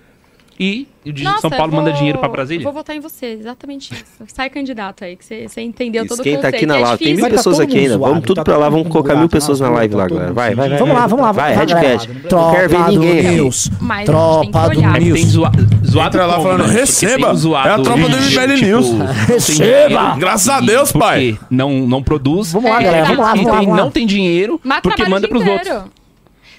e 0.59 0.88
o 1.05 1.11
de 1.11 1.23
Nossa, 1.23 1.41
São 1.41 1.49
Paulo 1.49 1.73
eu 1.73 1.77
manda 1.77 1.89
vou- 1.89 1.97
dinheiro 1.97 2.17
pra 2.19 2.30
Brasília. 2.30 2.63
Vou 2.63 2.71
votar 2.71 2.95
em 2.95 2.99
você, 2.99 3.25
exatamente 3.25 3.93
isso. 3.93 4.05
Sai 4.34 4.49
candidato 4.49 5.03
aí, 5.03 5.15
que 5.17 5.25
você, 5.25 5.47
você 5.49 5.61
entendeu 5.61 6.07
todo 6.07 6.19
o 6.19 6.21
Esquenta 6.21 6.38
conceito. 6.38 6.55
aqui 6.55 6.65
na 6.65 6.77
É 6.77 6.81
live. 6.81 7.03
Tem 7.03 7.13
mil 7.15 7.25
tá 7.25 7.31
pessoas 7.31 7.59
aqui 7.59 7.77
ainda. 7.77 7.97
zoado, 7.97 8.13
Vamos 8.13 8.25
tudo 8.25 8.35
tá 8.38 8.43
pra 8.43 8.57
lá, 8.57 8.69
vamos 8.69 8.88
colocar 8.88 9.09
mil 9.09 9.27
buraco 9.27 9.31
pessoas 9.34 9.59
na 9.59 9.69
live 9.69 9.95
lá 9.95 10.07
tá 10.07 10.15
agora. 10.15 10.34
Vai, 10.34 10.55
vai, 10.55 10.69
vai. 10.69 10.77
Vamos 10.77 10.95
lá, 10.95 11.07
vamos 11.07 11.25
lá, 11.25 11.31
Vai, 11.31 11.55
galera. 11.65 11.97
Não 11.97 12.51
quero 12.51 12.69
ver 12.69 12.75
Tropa 12.75 12.91
do 12.91 12.99
ninguém. 12.99 13.23
News. 13.31 13.71
Mas 13.81 14.05
Tropa 14.05 14.69
tem 14.69 14.81
do. 14.81 14.88
É 14.88 14.93
tem 14.93 15.01
News. 15.03 15.19
zoa, 15.21 15.51
zoado 15.85 16.07
Entra 16.17 16.25
lá 16.25 16.39
falando, 16.39 16.63
"Receba, 16.65 17.25
tem 17.27 17.34
o 17.34 17.35
zoado 17.38 17.67
é 17.67 17.71
a 17.71 17.80
tropa 17.80 17.99
do 18.09 18.17
MBL 18.17 18.53
tipo, 18.55 18.65
News." 18.65 18.88
tem 18.89 19.25
Receba! 19.35 20.15
Graças 20.17 20.49
a 20.49 20.59
Deus, 20.61 20.91
pai. 20.91 21.38
Não, 21.49 21.69
não 21.88 22.01
produz. 22.01 22.51
Vamos 22.53 22.69
lá, 22.69 22.80
É 22.80 22.84
galera. 22.84 23.05
Vamos 23.05 23.19
lá, 23.19 23.34
verdade. 23.34 23.43
vamos 23.43 23.51
lá. 23.51 23.59
Vamos 23.61 23.77
lá. 23.77 23.84
não 23.84 23.91
tem 23.91 24.05
dinheiro 24.07 24.61
porque 24.81 25.05
manda 25.05 25.27
o 25.27 25.30
pros 25.30 25.45
outros. 25.45 25.84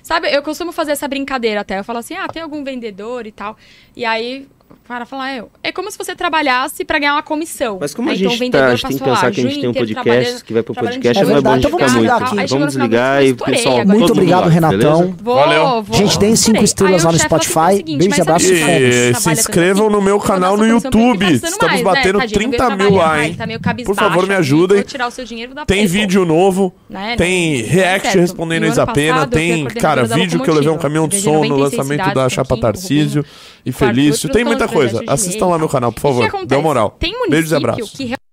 Sabe, 0.05 0.31
eu 0.31 0.43
costumo 0.43 0.71
fazer 0.71 0.93
essa 0.93 1.09
brincadeira 1.09 1.63
até. 1.63 1.79
Eu 1.79 1.83
falo 1.83 1.99
assim, 1.99 2.13
ah, 2.15 2.29
tem 2.29 2.43
algum 2.43 2.63
vendedor 2.63 3.27
e 3.27 3.33
tal. 3.33 3.57
E 3.97 4.05
aí 4.05 4.47
O 4.85 4.87
cara 4.87 5.07
fala, 5.07 5.31
é, 5.33 5.43
é 5.63 5.73
como 5.73 5.91
se 5.91 5.97
você 5.97 6.15
trabalhasse 6.15 6.85
pra 6.85 6.99
ganhar 6.99 7.15
uma 7.15 7.23
comissão. 7.23 7.79
Mas 7.81 7.95
como 7.95 8.11
a 8.11 8.13
Aí, 8.13 8.19
então, 8.19 8.31
gente 8.33 8.37
o 8.37 8.45
vendedor 8.45 8.67
tá, 8.67 8.73
a 8.73 8.77
gente 8.77 8.87
tem 8.89 8.99
que 8.99 9.05
pensar 9.05 9.31
que 9.31 9.41
a 9.41 9.43
gente 9.45 9.55
tem 9.61 9.67
um 9.67 9.71
inteiro 9.71 9.87
podcast 9.89 10.05
trabalhando- 10.05 10.45
que 10.45 10.53
vai 10.53 10.63
pro 10.63 10.75
podcast, 10.75 11.19
de 11.25 11.31
não 11.31 11.37
é 11.39 11.41
bom 11.41 11.51
a 11.51 11.57
então 11.59 11.71
ficar 11.71 11.87
vamos 11.87 11.93
muito. 11.95 12.05
desligar 12.05 12.23
aqui. 12.23 12.39
Aí 12.39 12.47
Vamos 12.47 12.67
desligar 12.67 13.25
e 13.25 13.35
pessoal. 13.35 13.87
Muito 13.87 14.13
obrigado, 14.13 14.49
Renatão. 14.51 15.15
Vou, 15.23 15.35
Valeu. 15.37 15.83
vou. 15.83 15.97
Gente, 15.97 16.19
deem 16.19 16.37
cinco 16.37 16.59
Aí 16.59 16.65
estrelas 16.65 17.03
lá 17.03 17.13
no 17.13 17.19
Spotify. 17.19 17.81
"É 17.81 17.97
Beijo, 17.97 18.21
abraço 18.21 18.45
e 18.53 18.57
fomos. 18.61 18.75
E 18.83 19.15
se 19.15 19.31
inscrevam 19.33 19.89
no 19.89 20.03
meu 20.03 20.21
canal 20.21 20.59
no 20.59 20.67
YouTube. 20.67 21.41
tá 21.41 21.49
Estamos 21.49 21.81
batendo 21.81 22.19
né? 22.19 22.25
Tadinho, 22.27 22.51
30 22.51 22.77
veio 22.77 22.91
mil 22.91 22.99
lá, 22.99 23.25
hein? 23.25 23.35
tá 23.35 23.47
meio 23.47 23.61
Por 23.87 23.95
favor, 23.97 24.27
me 24.27 24.35
ajudem. 24.35 24.85
Tem 25.67 25.87
vídeo 25.87 26.27
novo, 26.27 26.75
Né? 26.91 27.17
tem 27.17 27.63
Não- 27.63 27.69
react 27.71 28.09
é 28.09 28.21
respondendo 28.21 28.65
certo. 28.65 28.79
a 28.81 28.83
eu 29.23 29.29
fui 29.29 29.31
tem, 29.31 29.65
cara, 29.65 30.05
vídeo 30.05 30.41
que 30.43 30.51
eu 30.51 30.55
levei 30.55 30.71
um 30.71 30.77
caminhão 30.77 31.09
de 31.09 31.21
som 31.23 31.43
no 31.43 31.49
96 31.57 31.79
lançamento 31.79 32.15
da 32.15 32.29
Chapa 32.29 32.55
Tarcísio 32.61 33.25
e 33.65 33.73
Felício. 33.73 34.29
Tem 34.31 34.45
muita 34.45 34.67
de 34.67 34.73
coisa. 34.75 35.03
Assistam 35.07 35.47
lá 35.47 35.59
meu 35.59 35.69
canal, 35.69 35.93
por 35.93 36.01
favor. 36.01 36.47
uma 36.59 36.63
moral. 36.63 36.91
Tem 36.99 37.13
Beijos 37.29 37.51
e 37.53 37.55
município 37.55 37.57
abraços. 37.57 38.24